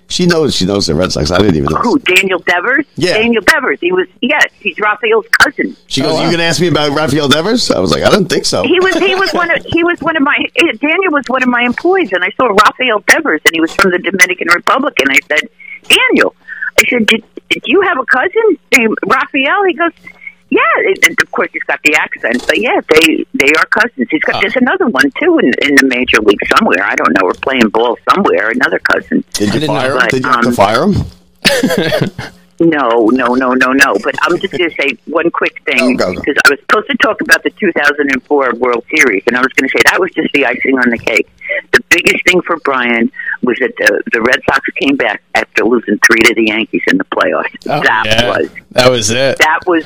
She 0.09 0.25
knows. 0.25 0.55
She 0.55 0.65
knows 0.65 0.87
the 0.87 0.95
Red 0.95 1.11
Sox. 1.11 1.31
I 1.31 1.37
didn't 1.39 1.57
even 1.57 1.69
know. 1.73 1.79
Who? 1.81 1.99
Daniel 1.99 2.39
Devers? 2.39 2.85
Yeah. 2.95 3.15
Daniel 3.17 3.41
Devers. 3.41 3.79
He 3.81 3.91
was. 3.91 4.07
Yes, 4.21 4.45
he's 4.59 4.79
Rafael's 4.79 5.25
cousin. 5.41 5.75
She 5.87 6.01
goes, 6.01 6.17
"You 6.21 6.29
can 6.31 6.39
ask 6.39 6.61
me 6.61 6.67
about 6.67 6.91
Rafael 6.95 7.27
Devers." 7.27 7.69
I 7.71 7.79
was 7.79 7.91
like, 7.91 8.03
"I 8.03 8.09
don't 8.09 8.29
think 8.29 8.45
so." 8.45 8.63
He 8.63 8.79
was. 8.79 8.95
He 8.95 9.15
was 9.15 9.31
one 9.33 9.51
of. 9.51 9.65
He 9.65 9.83
was 9.83 9.99
one 9.99 10.15
of 10.15 10.23
my. 10.23 10.37
eh, 10.55 10.71
Daniel 10.79 11.11
was 11.11 11.25
one 11.27 11.43
of 11.43 11.49
my 11.49 11.63
employees, 11.63 12.13
and 12.13 12.23
I 12.23 12.31
saw 12.39 12.45
Rafael 12.47 12.99
Devers, 13.05 13.41
and 13.43 13.53
he 13.53 13.59
was 13.59 13.75
from 13.75 13.91
the 13.91 13.99
Dominican 13.99 14.47
Republic. 14.53 14.97
And 15.01 15.09
I 15.11 15.19
said, 15.27 15.49
Daniel, 15.89 16.33
I 16.79 16.83
said, 16.89 17.05
did, 17.05 17.23
did 17.49 17.63
you 17.65 17.81
have 17.81 17.97
a 17.99 18.05
cousin 18.05 18.57
named 18.77 18.95
Rafael? 19.05 19.65
He 19.65 19.73
goes, 19.73 19.91
Yeah. 20.57 20.93
And 21.03 21.15
of 21.21 21.31
course, 21.31 21.49
he's 21.53 21.63
got 21.63 21.79
the 21.83 21.95
accent, 21.95 22.43
but 22.47 22.59
yeah, 22.59 22.79
they 22.89 23.25
they 23.33 23.51
are 23.57 23.65
cousins. 23.65 24.07
He's 24.09 24.21
got. 24.21 24.41
There's 24.41 24.55
another 24.55 24.87
one 24.87 25.09
too 25.19 25.39
in 25.39 25.51
in 25.61 25.75
the 25.75 25.85
major 25.85 26.19
league 26.21 26.39
somewhere. 26.57 26.83
I 26.83 26.95
don't 26.95 27.13
know. 27.13 27.21
We're 27.23 27.33
playing 27.33 27.69
ball 27.69 27.97
somewhere. 28.09 28.49
Another 28.49 28.79
cousin. 28.79 29.23
Did 29.33 29.53
you 29.53 29.67
fire 29.67 29.91
him? 29.91 29.97
But, 29.97 30.09
Did 30.09 30.23
you 30.23 30.29
have 30.29 30.41
to 30.41 30.47
um, 30.49 30.55
fire 30.55 30.83
him? 30.83 32.33
No, 32.59 33.07
no, 33.11 33.35
no, 33.35 33.53
no, 33.53 33.71
no. 33.71 33.93
But 34.03 34.15
I'm 34.23 34.39
just 34.39 34.57
going 34.57 34.69
to 34.69 34.75
say 34.81 34.97
one 35.05 35.29
quick 35.29 35.61
thing 35.63 35.95
go, 35.95 36.11
go. 36.11 36.19
because 36.19 36.35
I 36.45 36.49
was 36.49 36.59
supposed 36.61 36.89
to 36.89 36.97
talk 36.97 37.21
about 37.21 37.43
the 37.43 37.51
2004 37.51 38.55
World 38.55 38.83
Series, 38.95 39.23
and 39.27 39.37
I 39.37 39.41
was 39.41 39.53
going 39.53 39.69
to 39.69 39.77
say 39.77 39.83
that 39.91 39.99
was 39.99 40.11
just 40.15 40.33
the 40.33 40.45
icing 40.45 40.77
on 40.79 40.89
the 40.89 40.97
cake. 40.97 41.27
The 41.71 41.79
biggest 41.89 42.25
thing 42.25 42.41
for 42.41 42.57
Brian 42.57 43.11
was 43.43 43.57
that 43.59 43.73
the, 43.77 44.01
the 44.11 44.21
Red 44.21 44.41
Sox 44.49 44.67
came 44.81 44.95
back 44.97 45.21
after 45.35 45.65
losing 45.65 45.99
three 45.99 46.21
to 46.23 46.33
the 46.33 46.47
Yankees 46.47 46.81
in 46.87 46.97
the 46.97 47.05
playoffs. 47.05 47.55
Oh, 47.67 47.81
that 47.83 48.03
yeah. 48.05 48.27
was 48.27 48.49
That 48.71 48.89
was 48.89 49.09
it. 49.11 49.37
that 49.37 49.59
was. 49.67 49.85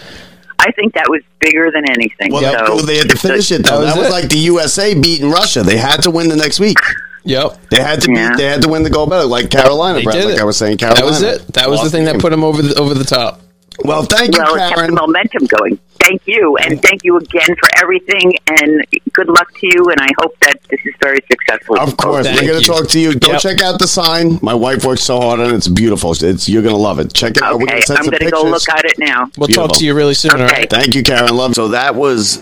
I 0.61 0.71
think 0.71 0.93
that 0.93 1.09
was 1.09 1.21
bigger 1.39 1.71
than 1.71 1.89
anything. 1.89 2.31
Well, 2.31 2.41
so, 2.67 2.85
they 2.85 2.97
had 2.97 3.03
to 3.03 3.09
just 3.09 3.25
a- 3.25 3.27
finish 3.27 3.51
it 3.51 3.63
though. 3.63 3.81
That 3.81 3.97
was, 3.97 4.09
like 4.11 4.29
the 4.29 4.37
USA 4.37 4.93
beating 4.93 5.29
Russia. 5.29 5.63
They 5.63 5.77
had 5.77 6.03
to 6.03 6.11
win 6.11 6.29
the 6.29 6.35
next 6.35 6.59
week. 6.59 6.77
Yep. 7.23 7.69
They 7.69 7.81
had 7.81 8.01
to 8.01 8.07
beat. 8.07 8.37
They 8.37 8.45
had 8.45 8.61
to 8.63 8.69
win 8.69 8.83
the 8.83 8.89
gold 8.89 9.09
medal, 9.09 9.27
like 9.27 9.49
Carolina. 9.49 9.99
They 9.99 10.03
Brad, 10.03 10.15
did 10.15 10.25
like 10.25 10.35
it. 10.35 10.41
I 10.41 10.43
was 10.43 10.57
saying, 10.57 10.77
Carolina. 10.77 11.01
That 11.01 11.09
was 11.09 11.21
it. 11.21 11.53
That 11.53 11.69
was 11.69 11.79
the 11.79 11.83
Lost 11.85 11.91
thing 11.93 12.05
that 12.05 12.19
put 12.19 12.31
them 12.31 12.43
over 12.43 12.61
the 12.61 12.75
over 12.79 12.93
the 12.93 13.03
top. 13.03 13.41
Well, 13.83 14.03
thank 14.03 14.35
you, 14.35 14.41
well, 14.41 14.55
it 14.55 14.59
kept 14.59 14.75
Karen. 14.75 14.93
the 14.93 15.01
momentum 15.01 15.45
going. 15.47 15.79
Thank 15.99 16.23
you, 16.27 16.57
and 16.57 16.81
thank 16.81 17.03
you 17.03 17.17
again 17.17 17.47
for 17.59 17.69
everything, 17.77 18.33
and 18.47 18.85
good 19.13 19.27
luck 19.27 19.51
to 19.59 19.67
you. 19.67 19.85
And 19.89 19.99
I 20.01 20.07
hope 20.19 20.37
that 20.39 20.61
this 20.69 20.79
is 20.85 20.93
very 21.01 21.19
successful. 21.29 21.79
Of 21.79 21.95
course, 21.97 22.25
Thank 22.27 22.41
we're 22.41 22.47
going 22.47 22.59
to 22.61 22.65
talk 22.67 22.87
to 22.89 22.99
you. 22.99 23.15
Go 23.17 23.31
Yep. 23.33 23.41
check 23.41 23.61
out 23.61 23.79
the 23.79 23.87
sign. 23.87 24.39
My 24.41 24.53
wife 24.53 24.83
worked 24.85 25.01
so 25.01 25.19
hard 25.21 25.39
on 25.39 25.53
it. 25.53 25.55
It's 25.57 25.67
beautiful. 25.67 26.11
It's 26.11 26.49
you're 26.49 26.61
going 26.63 26.75
to 26.75 26.81
love 26.81 26.99
it. 26.99 27.13
Check 27.13 27.37
it 27.37 27.43
out. 27.43 27.53
Okay, 27.55 27.65
gonna 27.87 27.99
I'm 27.99 28.05
going 28.05 28.19
to 28.19 28.29
go 28.31 28.43
look 28.43 28.67
at 28.69 28.83
it 28.85 28.99
now. 28.99 29.29
We'll 29.37 29.47
Beautiful. 29.47 29.69
talk 29.69 29.77
to 29.77 29.85
you 29.85 29.93
really 29.95 30.13
soon. 30.15 30.31
All 30.31 30.41
Okay. 30.41 30.51
right. 30.53 30.69
Thank 30.69 30.95
you, 30.95 31.03
Karen 31.03 31.35
Love. 31.35 31.55
So 31.55 31.69
that 31.69 31.95
was 31.95 32.41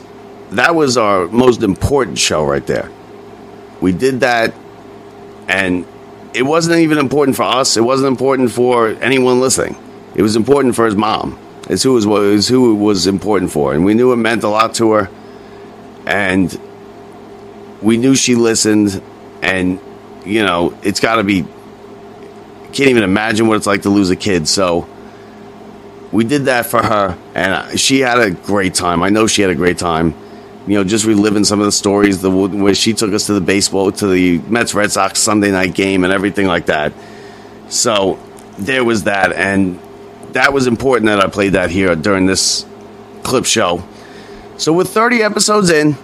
that 0.51 0.73
was 0.75 0.97
our 0.97 1.27
most 1.27 1.61
important 1.61 2.17
show 2.17 2.43
right 2.43 2.65
there. 2.65 2.89
We 3.81 3.91
did 3.91 4.21
that, 4.21 4.53
and 5.47 5.85
it 6.33 6.43
wasn't 6.43 6.79
even 6.79 6.97
important 6.97 7.37
for 7.37 7.43
us. 7.43 7.77
It 7.77 7.81
wasn't 7.81 8.07
important 8.09 8.51
for 8.51 8.89
anyone 9.01 9.39
listening. 9.41 9.75
It 10.15 10.21
was 10.21 10.35
important 10.35 10.75
for 10.75 10.85
his 10.85 10.95
mom. 10.95 11.37
It's 11.69 11.83
who 11.83 11.97
it 11.97 12.05
was, 12.05 12.47
who 12.47 12.71
it 12.71 12.75
was 12.83 13.05
important 13.05 13.51
for, 13.51 13.73
and 13.73 13.85
we 13.85 13.93
knew 13.93 14.11
it 14.11 14.17
meant 14.17 14.43
a 14.43 14.49
lot 14.49 14.73
to 14.75 14.91
her, 14.93 15.09
and 16.05 16.59
we 17.81 17.97
knew 17.97 18.15
she 18.15 18.35
listened. 18.35 19.01
And 19.41 19.79
you 20.25 20.43
know, 20.43 20.77
it's 20.81 20.99
got 20.99 21.15
to 21.15 21.23
be. 21.23 21.45
Can't 22.71 22.89
even 22.89 23.03
imagine 23.03 23.47
what 23.47 23.57
it's 23.57 23.67
like 23.67 23.83
to 23.83 23.89
lose 23.89 24.09
a 24.09 24.15
kid. 24.15 24.47
So 24.47 24.87
we 26.11 26.23
did 26.23 26.45
that 26.45 26.65
for 26.65 26.81
her, 26.81 27.17
and 27.35 27.79
she 27.79 27.99
had 27.99 28.19
a 28.19 28.31
great 28.31 28.73
time. 28.73 29.03
I 29.03 29.09
know 29.09 29.27
she 29.27 29.41
had 29.43 29.51
a 29.51 29.55
great 29.55 29.77
time. 29.77 30.15
You 30.67 30.75
know, 30.75 30.83
just 30.83 31.05
reliving 31.05 31.43
some 31.43 31.59
of 31.59 31.65
the 31.65 31.71
stories, 31.71 32.21
the 32.21 32.29
where 32.29 32.75
she 32.75 32.93
took 32.93 33.13
us 33.13 33.27
to 33.27 33.33
the 33.33 33.41
baseball, 33.41 33.91
to 33.91 34.07
the 34.07 34.39
Mets 34.39 34.73
Red 34.73 34.91
Sox 34.91 35.19
Sunday 35.19 35.51
night 35.51 35.73
game, 35.73 36.03
and 36.03 36.11
everything 36.11 36.47
like 36.47 36.67
that. 36.67 36.93
So 37.69 38.19
there 38.57 38.83
was 38.83 39.03
that, 39.03 39.31
and 39.33 39.79
that 40.33 40.53
was 40.53 40.67
important 40.67 41.07
that 41.07 41.19
I 41.19 41.27
played 41.27 41.53
that 41.53 41.69
here 41.69 41.95
during 41.95 42.25
this 42.25 42.65
clip 43.23 43.45
show. 43.45 43.83
So 44.57 44.73
with 44.73 44.89
30 44.89 45.23
episodes 45.23 45.69
in, 45.69 45.95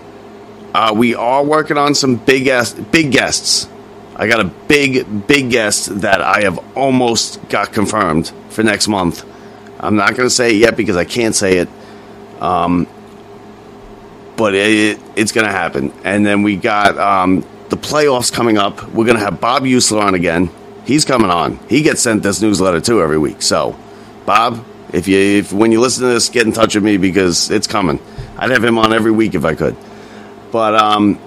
uh, 0.73 0.93
we 0.95 1.15
are 1.15 1.43
working 1.43 1.77
on 1.77 1.95
some 1.95 2.15
big 2.15 2.45
guest, 2.45 2.91
big 2.91 3.11
guests. 3.11 3.67
I 4.15 4.27
got 4.27 4.39
a 4.39 4.45
big, 4.45 5.27
big 5.27 5.49
guest 5.49 6.01
that 6.01 6.21
I 6.21 6.41
have 6.41 6.59
almost 6.75 7.47
got 7.49 7.73
confirmed 7.73 8.31
for 8.49 8.63
next 8.63 8.87
month. 8.87 9.25
I'm 9.79 9.95
not 9.95 10.15
going 10.15 10.27
to 10.27 10.33
say 10.33 10.51
it 10.51 10.57
yet 10.57 10.77
because 10.77 10.95
I 10.95 11.05
can't 11.05 11.35
say 11.35 11.57
it. 11.57 11.69
Um, 12.41 12.87
but 14.37 14.53
it, 14.53 14.99
it's 15.15 15.31
going 15.31 15.45
to 15.45 15.51
happen. 15.51 15.93
And 16.03 16.25
then 16.25 16.43
we 16.43 16.55
got 16.55 16.97
um, 16.97 17.45
the 17.69 17.77
playoffs 17.77 18.31
coming 18.31 18.57
up. 18.57 18.83
We're 18.89 19.05
going 19.05 19.17
to 19.17 19.23
have 19.23 19.39
Bob 19.39 19.63
Heussler 19.63 20.01
on 20.01 20.15
again. 20.15 20.49
He's 20.85 21.03
coming 21.03 21.29
on. 21.29 21.57
He 21.67 21.81
gets 21.81 22.01
sent 22.01 22.23
this 22.23 22.41
newsletter 22.41 22.79
too 22.79 23.01
every 23.01 23.17
week. 23.17 23.41
So, 23.41 23.77
Bob, 24.25 24.65
if 24.91 25.07
you 25.07 25.17
if 25.17 25.53
when 25.53 25.71
you 25.71 25.79
listen 25.79 26.03
to 26.03 26.09
this, 26.13 26.29
get 26.29 26.45
in 26.45 26.53
touch 26.53 26.75
with 26.75 26.83
me 26.83 26.97
because 26.97 27.51
it's 27.51 27.67
coming. 27.67 27.99
I'd 28.37 28.51
have 28.51 28.63
him 28.63 28.77
on 28.77 28.93
every 28.93 29.11
week 29.11 29.35
if 29.35 29.45
I 29.45 29.55
could. 29.55 29.75
But 30.51 30.75
um, 30.75 31.19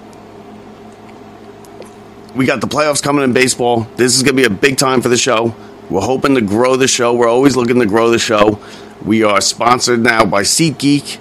we 2.34 2.46
got 2.46 2.60
the 2.60 2.66
playoffs 2.66 3.02
coming 3.02 3.24
in 3.24 3.32
baseball. 3.32 3.80
This 3.96 4.16
is 4.16 4.22
going 4.22 4.36
to 4.36 4.42
be 4.42 4.46
a 4.46 4.50
big 4.50 4.76
time 4.78 5.00
for 5.00 5.08
the 5.08 5.16
show. 5.16 5.54
We're 5.90 6.02
hoping 6.02 6.34
to 6.34 6.40
grow 6.40 6.76
the 6.76 6.88
show. 6.88 7.14
We're 7.14 7.28
always 7.28 7.56
looking 7.56 7.78
to 7.80 7.86
grow 7.86 8.10
the 8.10 8.18
show. 8.18 8.60
We 9.04 9.22
are 9.22 9.40
sponsored 9.40 10.00
now 10.00 10.24
by 10.24 10.42
SeatGeek. 10.42 11.18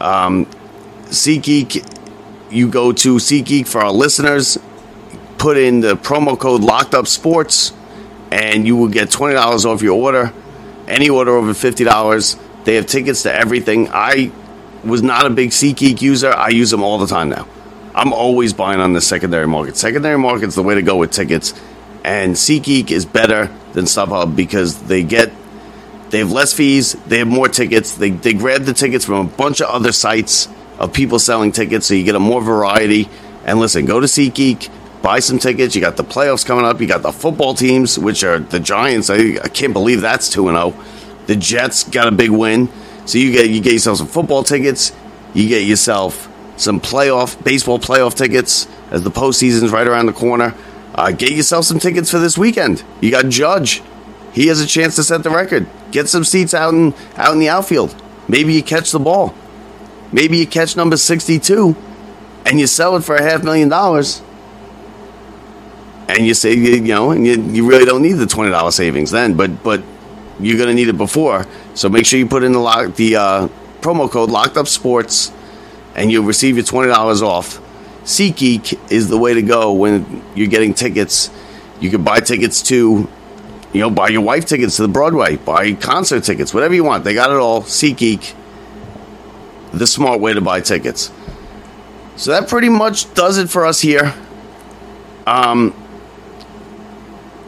Um, 0.00 0.46
SeatGeek, 1.06 2.50
you 2.50 2.68
go 2.68 2.92
to 2.92 3.16
SeatGeek 3.16 3.68
for 3.68 3.80
our 3.82 3.92
listeners. 3.92 4.58
Put 5.38 5.56
in 5.56 5.80
the 5.80 5.96
promo 5.96 6.38
code 6.38 6.62
Locked 6.62 6.94
Up 6.94 7.06
Sports, 7.06 7.72
and 8.30 8.66
you 8.66 8.76
will 8.76 8.88
get 8.88 9.10
twenty 9.10 9.34
dollars 9.34 9.64
off 9.64 9.80
your 9.82 10.00
order. 10.00 10.32
Any 10.90 11.08
order 11.08 11.36
over 11.36 11.54
fifty 11.54 11.84
dollars. 11.84 12.36
They 12.64 12.74
have 12.74 12.86
tickets 12.86 13.22
to 13.22 13.34
everything. 13.34 13.88
I 13.90 14.32
was 14.84 15.02
not 15.02 15.26
a 15.26 15.30
big 15.30 15.50
SeatGeek 15.50 16.02
user. 16.02 16.32
I 16.32 16.48
use 16.48 16.70
them 16.70 16.82
all 16.82 16.98
the 16.98 17.06
time 17.06 17.30
now. 17.30 17.46
I'm 17.94 18.12
always 18.12 18.52
buying 18.52 18.80
on 18.80 18.92
the 18.92 19.00
secondary 19.00 19.46
market. 19.46 19.76
Secondary 19.76 20.18
market's 20.18 20.54
the 20.54 20.62
way 20.62 20.74
to 20.74 20.82
go 20.82 20.96
with 20.96 21.10
tickets, 21.10 21.54
and 22.04 22.34
SeatGeek 22.34 22.90
is 22.90 23.04
better 23.04 23.50
than 23.72 23.86
StubHub 23.86 24.36
because 24.36 24.82
they 24.82 25.02
get 25.02 25.32
they 26.10 26.18
have 26.18 26.32
less 26.32 26.52
fees, 26.52 26.94
they 27.06 27.18
have 27.18 27.28
more 27.28 27.48
tickets. 27.48 27.94
They 27.94 28.10
they 28.10 28.34
grab 28.34 28.64
the 28.64 28.74
tickets 28.74 29.04
from 29.04 29.26
a 29.26 29.30
bunch 29.30 29.60
of 29.60 29.68
other 29.68 29.92
sites 29.92 30.48
of 30.78 30.92
people 30.92 31.18
selling 31.18 31.52
tickets, 31.52 31.86
so 31.86 31.94
you 31.94 32.04
get 32.04 32.16
a 32.16 32.20
more 32.20 32.42
variety. 32.42 33.08
And 33.44 33.58
listen, 33.58 33.86
go 33.86 34.00
to 34.00 34.06
SeatGeek, 34.06 34.68
buy 35.02 35.20
some 35.20 35.38
tickets. 35.38 35.74
You 35.74 35.80
got 35.80 35.96
the 35.96 36.04
playoffs 36.04 36.44
coming 36.44 36.64
up. 36.64 36.80
You 36.80 36.86
got 36.86 37.02
the 37.02 37.12
football 37.12 37.54
teams, 37.54 37.98
which 37.98 38.24
are 38.24 38.38
the 38.38 38.60
Giants. 38.60 39.10
I, 39.10 39.38
I 39.42 39.48
can't 39.48 39.72
believe 39.72 40.00
that's 40.00 40.28
two 40.28 40.48
and 40.48 40.56
zero. 40.56 40.84
The 41.26 41.36
Jets 41.36 41.84
got 41.84 42.08
a 42.08 42.10
big 42.10 42.30
win, 42.30 42.68
so 43.06 43.18
you 43.18 43.32
get 43.32 43.50
you 43.50 43.60
get 43.60 43.72
yourself 43.72 43.98
some 43.98 44.08
football 44.08 44.42
tickets. 44.42 44.92
You 45.34 45.48
get 45.48 45.64
yourself 45.64 46.28
some 46.56 46.80
playoff 46.80 47.42
baseball 47.44 47.78
playoff 47.78 48.16
tickets 48.16 48.66
as 48.90 49.02
the 49.02 49.10
postseason's 49.10 49.70
right 49.70 49.86
around 49.86 50.06
the 50.06 50.12
corner. 50.12 50.54
Uh, 50.94 51.12
get 51.12 51.32
yourself 51.32 51.64
some 51.64 51.78
tickets 51.78 52.10
for 52.10 52.18
this 52.18 52.36
weekend. 52.36 52.82
You 53.00 53.10
got 53.10 53.28
Judge. 53.28 53.82
He 54.32 54.48
has 54.48 54.60
a 54.60 54.66
chance 54.66 54.96
to 54.96 55.04
set 55.04 55.22
the 55.22 55.30
record. 55.30 55.68
Get 55.92 56.08
some 56.08 56.24
seats 56.24 56.52
out 56.52 56.74
in 56.74 56.94
out 57.16 57.32
in 57.32 57.38
the 57.38 57.48
outfield. 57.48 57.94
Maybe 58.28 58.54
you 58.54 58.62
catch 58.62 58.90
the 58.90 58.98
ball. 58.98 59.34
Maybe 60.12 60.38
you 60.38 60.46
catch 60.46 60.76
number 60.76 60.96
sixty-two, 60.96 61.76
and 62.44 62.58
you 62.58 62.66
sell 62.66 62.96
it 62.96 63.04
for 63.04 63.14
a 63.14 63.22
half 63.22 63.44
million 63.44 63.68
dollars. 63.68 64.20
And 66.16 66.26
you 66.26 66.34
say 66.34 66.54
you, 66.54 66.80
know, 66.80 67.10
and 67.10 67.26
you, 67.26 67.40
you 67.40 67.68
really 67.68 67.84
don't 67.84 68.02
need 68.02 68.14
the 68.14 68.26
twenty 68.26 68.50
dollars 68.50 68.74
savings 68.74 69.10
then, 69.10 69.34
but 69.34 69.62
but 69.62 69.82
you're 70.40 70.58
gonna 70.58 70.74
need 70.74 70.88
it 70.88 70.96
before. 70.98 71.46
So 71.74 71.88
make 71.88 72.06
sure 72.06 72.18
you 72.18 72.26
put 72.26 72.42
in 72.42 72.52
the 72.52 72.58
lock, 72.58 72.96
the 72.96 73.16
uh, 73.16 73.48
promo 73.80 74.10
code 74.10 74.30
Locked 74.30 74.56
Up 74.56 74.66
Sports, 74.66 75.32
and 75.94 76.10
you'll 76.10 76.24
receive 76.24 76.56
your 76.56 76.64
twenty 76.64 76.88
dollars 76.88 77.22
off. 77.22 77.60
SeatGeek 78.04 78.90
is 78.90 79.08
the 79.08 79.18
way 79.18 79.34
to 79.34 79.42
go 79.42 79.72
when 79.72 80.22
you're 80.34 80.48
getting 80.48 80.74
tickets. 80.74 81.30
You 81.80 81.90
can 81.90 82.02
buy 82.02 82.20
tickets 82.20 82.62
to, 82.64 83.08
you 83.72 83.80
know, 83.80 83.90
buy 83.90 84.08
your 84.08 84.22
wife 84.22 84.46
tickets 84.46 84.76
to 84.76 84.82
the 84.82 84.88
Broadway, 84.88 85.36
buy 85.36 85.74
concert 85.74 86.24
tickets, 86.24 86.52
whatever 86.52 86.74
you 86.74 86.82
want. 86.82 87.04
They 87.04 87.14
got 87.14 87.30
it 87.30 87.36
all. 87.36 87.62
SeatGeek, 87.62 88.34
the 89.72 89.86
smart 89.86 90.20
way 90.20 90.32
to 90.32 90.40
buy 90.40 90.60
tickets. 90.60 91.12
So 92.16 92.32
that 92.32 92.48
pretty 92.48 92.68
much 92.68 93.12
does 93.14 93.38
it 93.38 93.48
for 93.48 93.64
us 93.64 93.80
here. 93.80 94.14
Um, 95.26 95.74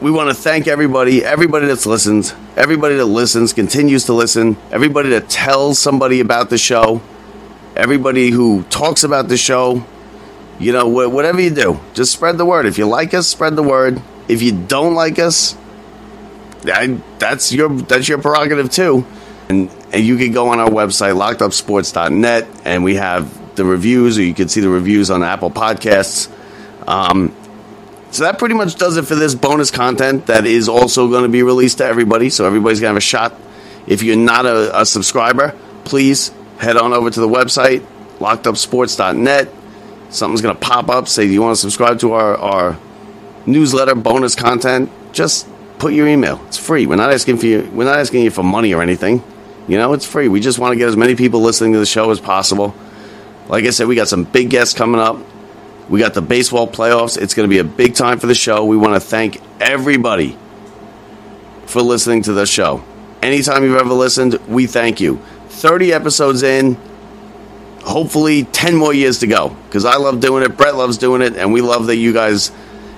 we 0.03 0.11
want 0.11 0.27
to 0.27 0.35
thank 0.35 0.67
everybody, 0.67 1.23
everybody 1.23 1.65
that's 1.65 1.85
listened, 1.85 2.33
everybody 2.57 2.95
that 2.95 3.05
listens, 3.05 3.53
continues 3.53 4.03
to 4.05 4.13
listen, 4.13 4.57
everybody 4.69 5.09
that 5.11 5.29
tells 5.29 5.79
somebody 5.79 6.19
about 6.19 6.49
the 6.49 6.57
show, 6.57 7.01
everybody 7.73 8.29
who 8.29 8.63
talks 8.63 9.05
about 9.05 9.29
the 9.29 9.37
show. 9.37 9.85
You 10.59 10.73
know, 10.73 10.89
wh- 10.89 11.11
whatever 11.11 11.39
you 11.39 11.51
do, 11.51 11.79
just 11.93 12.11
spread 12.11 12.37
the 12.37 12.45
word. 12.45 12.65
If 12.65 12.77
you 12.77 12.85
like 12.85 13.13
us, 13.13 13.29
spread 13.29 13.55
the 13.55 13.63
word. 13.63 14.01
If 14.27 14.41
you 14.41 14.51
don't 14.51 14.93
like 14.93 15.19
us, 15.19 15.55
I, 16.65 16.99
that's 17.17 17.53
your 17.53 17.69
that's 17.69 18.07
your 18.09 18.21
prerogative 18.21 18.69
too. 18.69 19.05
And, 19.47 19.71
and 19.93 20.03
you 20.03 20.17
can 20.17 20.33
go 20.33 20.49
on 20.49 20.59
our 20.59 20.69
website, 20.69 21.15
lockedupsports.net, 21.15 22.47
and 22.65 22.83
we 22.83 22.95
have 22.95 23.55
the 23.55 23.63
reviews, 23.63 24.17
or 24.19 24.23
you 24.23 24.33
can 24.33 24.49
see 24.49 24.59
the 24.59 24.69
reviews 24.69 25.09
on 25.09 25.23
Apple 25.23 25.49
Podcasts. 25.49 26.29
Um, 26.87 27.33
So 28.13 28.25
that 28.25 28.37
pretty 28.37 28.53
much 28.53 28.75
does 28.75 28.97
it 28.97 29.07
for 29.07 29.15
this 29.15 29.33
bonus 29.33 29.71
content 29.71 30.27
that 30.27 30.45
is 30.45 30.69
also 30.69 31.09
going 31.09 31.23
to 31.23 31.29
be 31.29 31.41
released 31.41 31.79
to 31.79 31.85
everybody. 31.85 32.29
So 32.29 32.45
everybody's 32.45 32.79
going 32.79 32.91
to 32.91 32.93
have 32.93 32.97
a 32.97 33.01
shot. 33.01 33.35
If 33.87 34.03
you're 34.03 34.15
not 34.15 34.45
a, 34.45 34.81
a 34.81 34.85
subscriber, 34.85 35.57
please 35.83 36.31
head 36.59 36.77
on 36.77 36.93
over 36.93 37.09
to 37.09 37.19
the 37.19 37.27
website, 37.27 37.83
lockedupsports.net. 38.19 39.49
Something's 40.11 40.43
going 40.43 40.55
to 40.55 40.61
pop 40.61 40.89
up. 40.89 41.07
Say, 41.07 41.25
you 41.25 41.41
want 41.41 41.55
to 41.55 41.59
subscribe 41.59 41.97
to 42.01 42.13
our, 42.13 42.37
our 42.37 42.79
newsletter, 43.47 43.95
bonus 43.95 44.35
content? 44.35 44.91
Just 45.11 45.49
put 45.79 45.93
your 45.93 46.07
email. 46.07 46.39
It's 46.45 46.57
free. 46.57 46.85
We're 46.85 46.97
not 46.97 47.11
asking 47.11 47.37
for 47.37 47.47
you. 47.47 47.67
We're 47.73 47.85
not 47.85 47.97
asking 47.97 48.25
you 48.25 48.29
for 48.29 48.43
money 48.43 48.75
or 48.75 48.83
anything. 48.83 49.23
You 49.67 49.79
know, 49.79 49.93
it's 49.93 50.05
free. 50.05 50.27
We 50.27 50.39
just 50.39 50.59
want 50.59 50.73
to 50.73 50.77
get 50.77 50.87
as 50.87 50.95
many 50.95 51.15
people 51.15 51.39
listening 51.39 51.73
to 51.73 51.79
the 51.79 51.85
show 51.87 52.11
as 52.11 52.19
possible. 52.19 52.75
Like 53.47 53.65
I 53.65 53.71
said, 53.71 53.87
we 53.87 53.95
got 53.95 54.07
some 54.07 54.23
big 54.23 54.51
guests 54.51 54.75
coming 54.75 55.01
up. 55.01 55.17
We 55.89 55.99
got 55.99 56.13
the 56.13 56.21
baseball 56.21 56.67
playoffs. 56.67 57.21
It's 57.21 57.33
going 57.33 57.49
to 57.49 57.53
be 57.53 57.59
a 57.59 57.63
big 57.63 57.95
time 57.95 58.19
for 58.19 58.27
the 58.27 58.35
show. 58.35 58.65
We 58.65 58.77
want 58.77 58.93
to 58.93 58.99
thank 58.99 59.41
everybody 59.59 60.37
for 61.65 61.81
listening 61.81 62.23
to 62.23 62.33
the 62.33 62.45
show. 62.45 62.83
Anytime 63.21 63.63
you've 63.63 63.79
ever 63.79 63.93
listened, 63.93 64.35
we 64.47 64.67
thank 64.67 64.99
you. 64.99 65.21
30 65.49 65.93
episodes 65.93 66.43
in, 66.43 66.77
hopefully 67.83 68.43
10 68.43 68.75
more 68.75 68.93
years 68.93 69.19
to 69.19 69.27
go 69.27 69.49
because 69.65 69.85
I 69.85 69.97
love 69.97 70.19
doing 70.19 70.43
it. 70.43 70.57
Brett 70.57 70.75
loves 70.75 70.97
doing 70.97 71.21
it, 71.21 71.35
and 71.35 71.53
we 71.53 71.61
love 71.61 71.87
that 71.87 71.97
you 71.97 72.13
guys, 72.13 72.51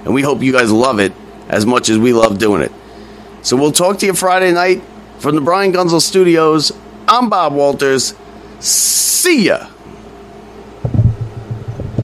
and 0.03 0.13
we 0.13 0.21
hope 0.21 0.41
you 0.41 0.51
guys 0.51 0.71
love 0.71 0.99
it 0.99 1.13
as 1.49 1.65
much 1.65 1.89
as 1.89 1.97
we 1.97 2.13
love 2.13 2.37
doing 2.37 2.61
it. 2.61 2.71
So 3.41 3.55
we'll 3.55 3.71
talk 3.71 3.99
to 3.99 4.05
you 4.05 4.13
Friday 4.13 4.51
night 4.51 4.81
from 5.19 5.35
the 5.35 5.41
Brian 5.41 5.71
Gunzel 5.71 6.01
Studios. 6.01 6.71
I'm 7.07 7.29
Bob 7.29 7.53
Walters. 7.53 8.15
See 8.59 9.45
ya. 9.45 9.69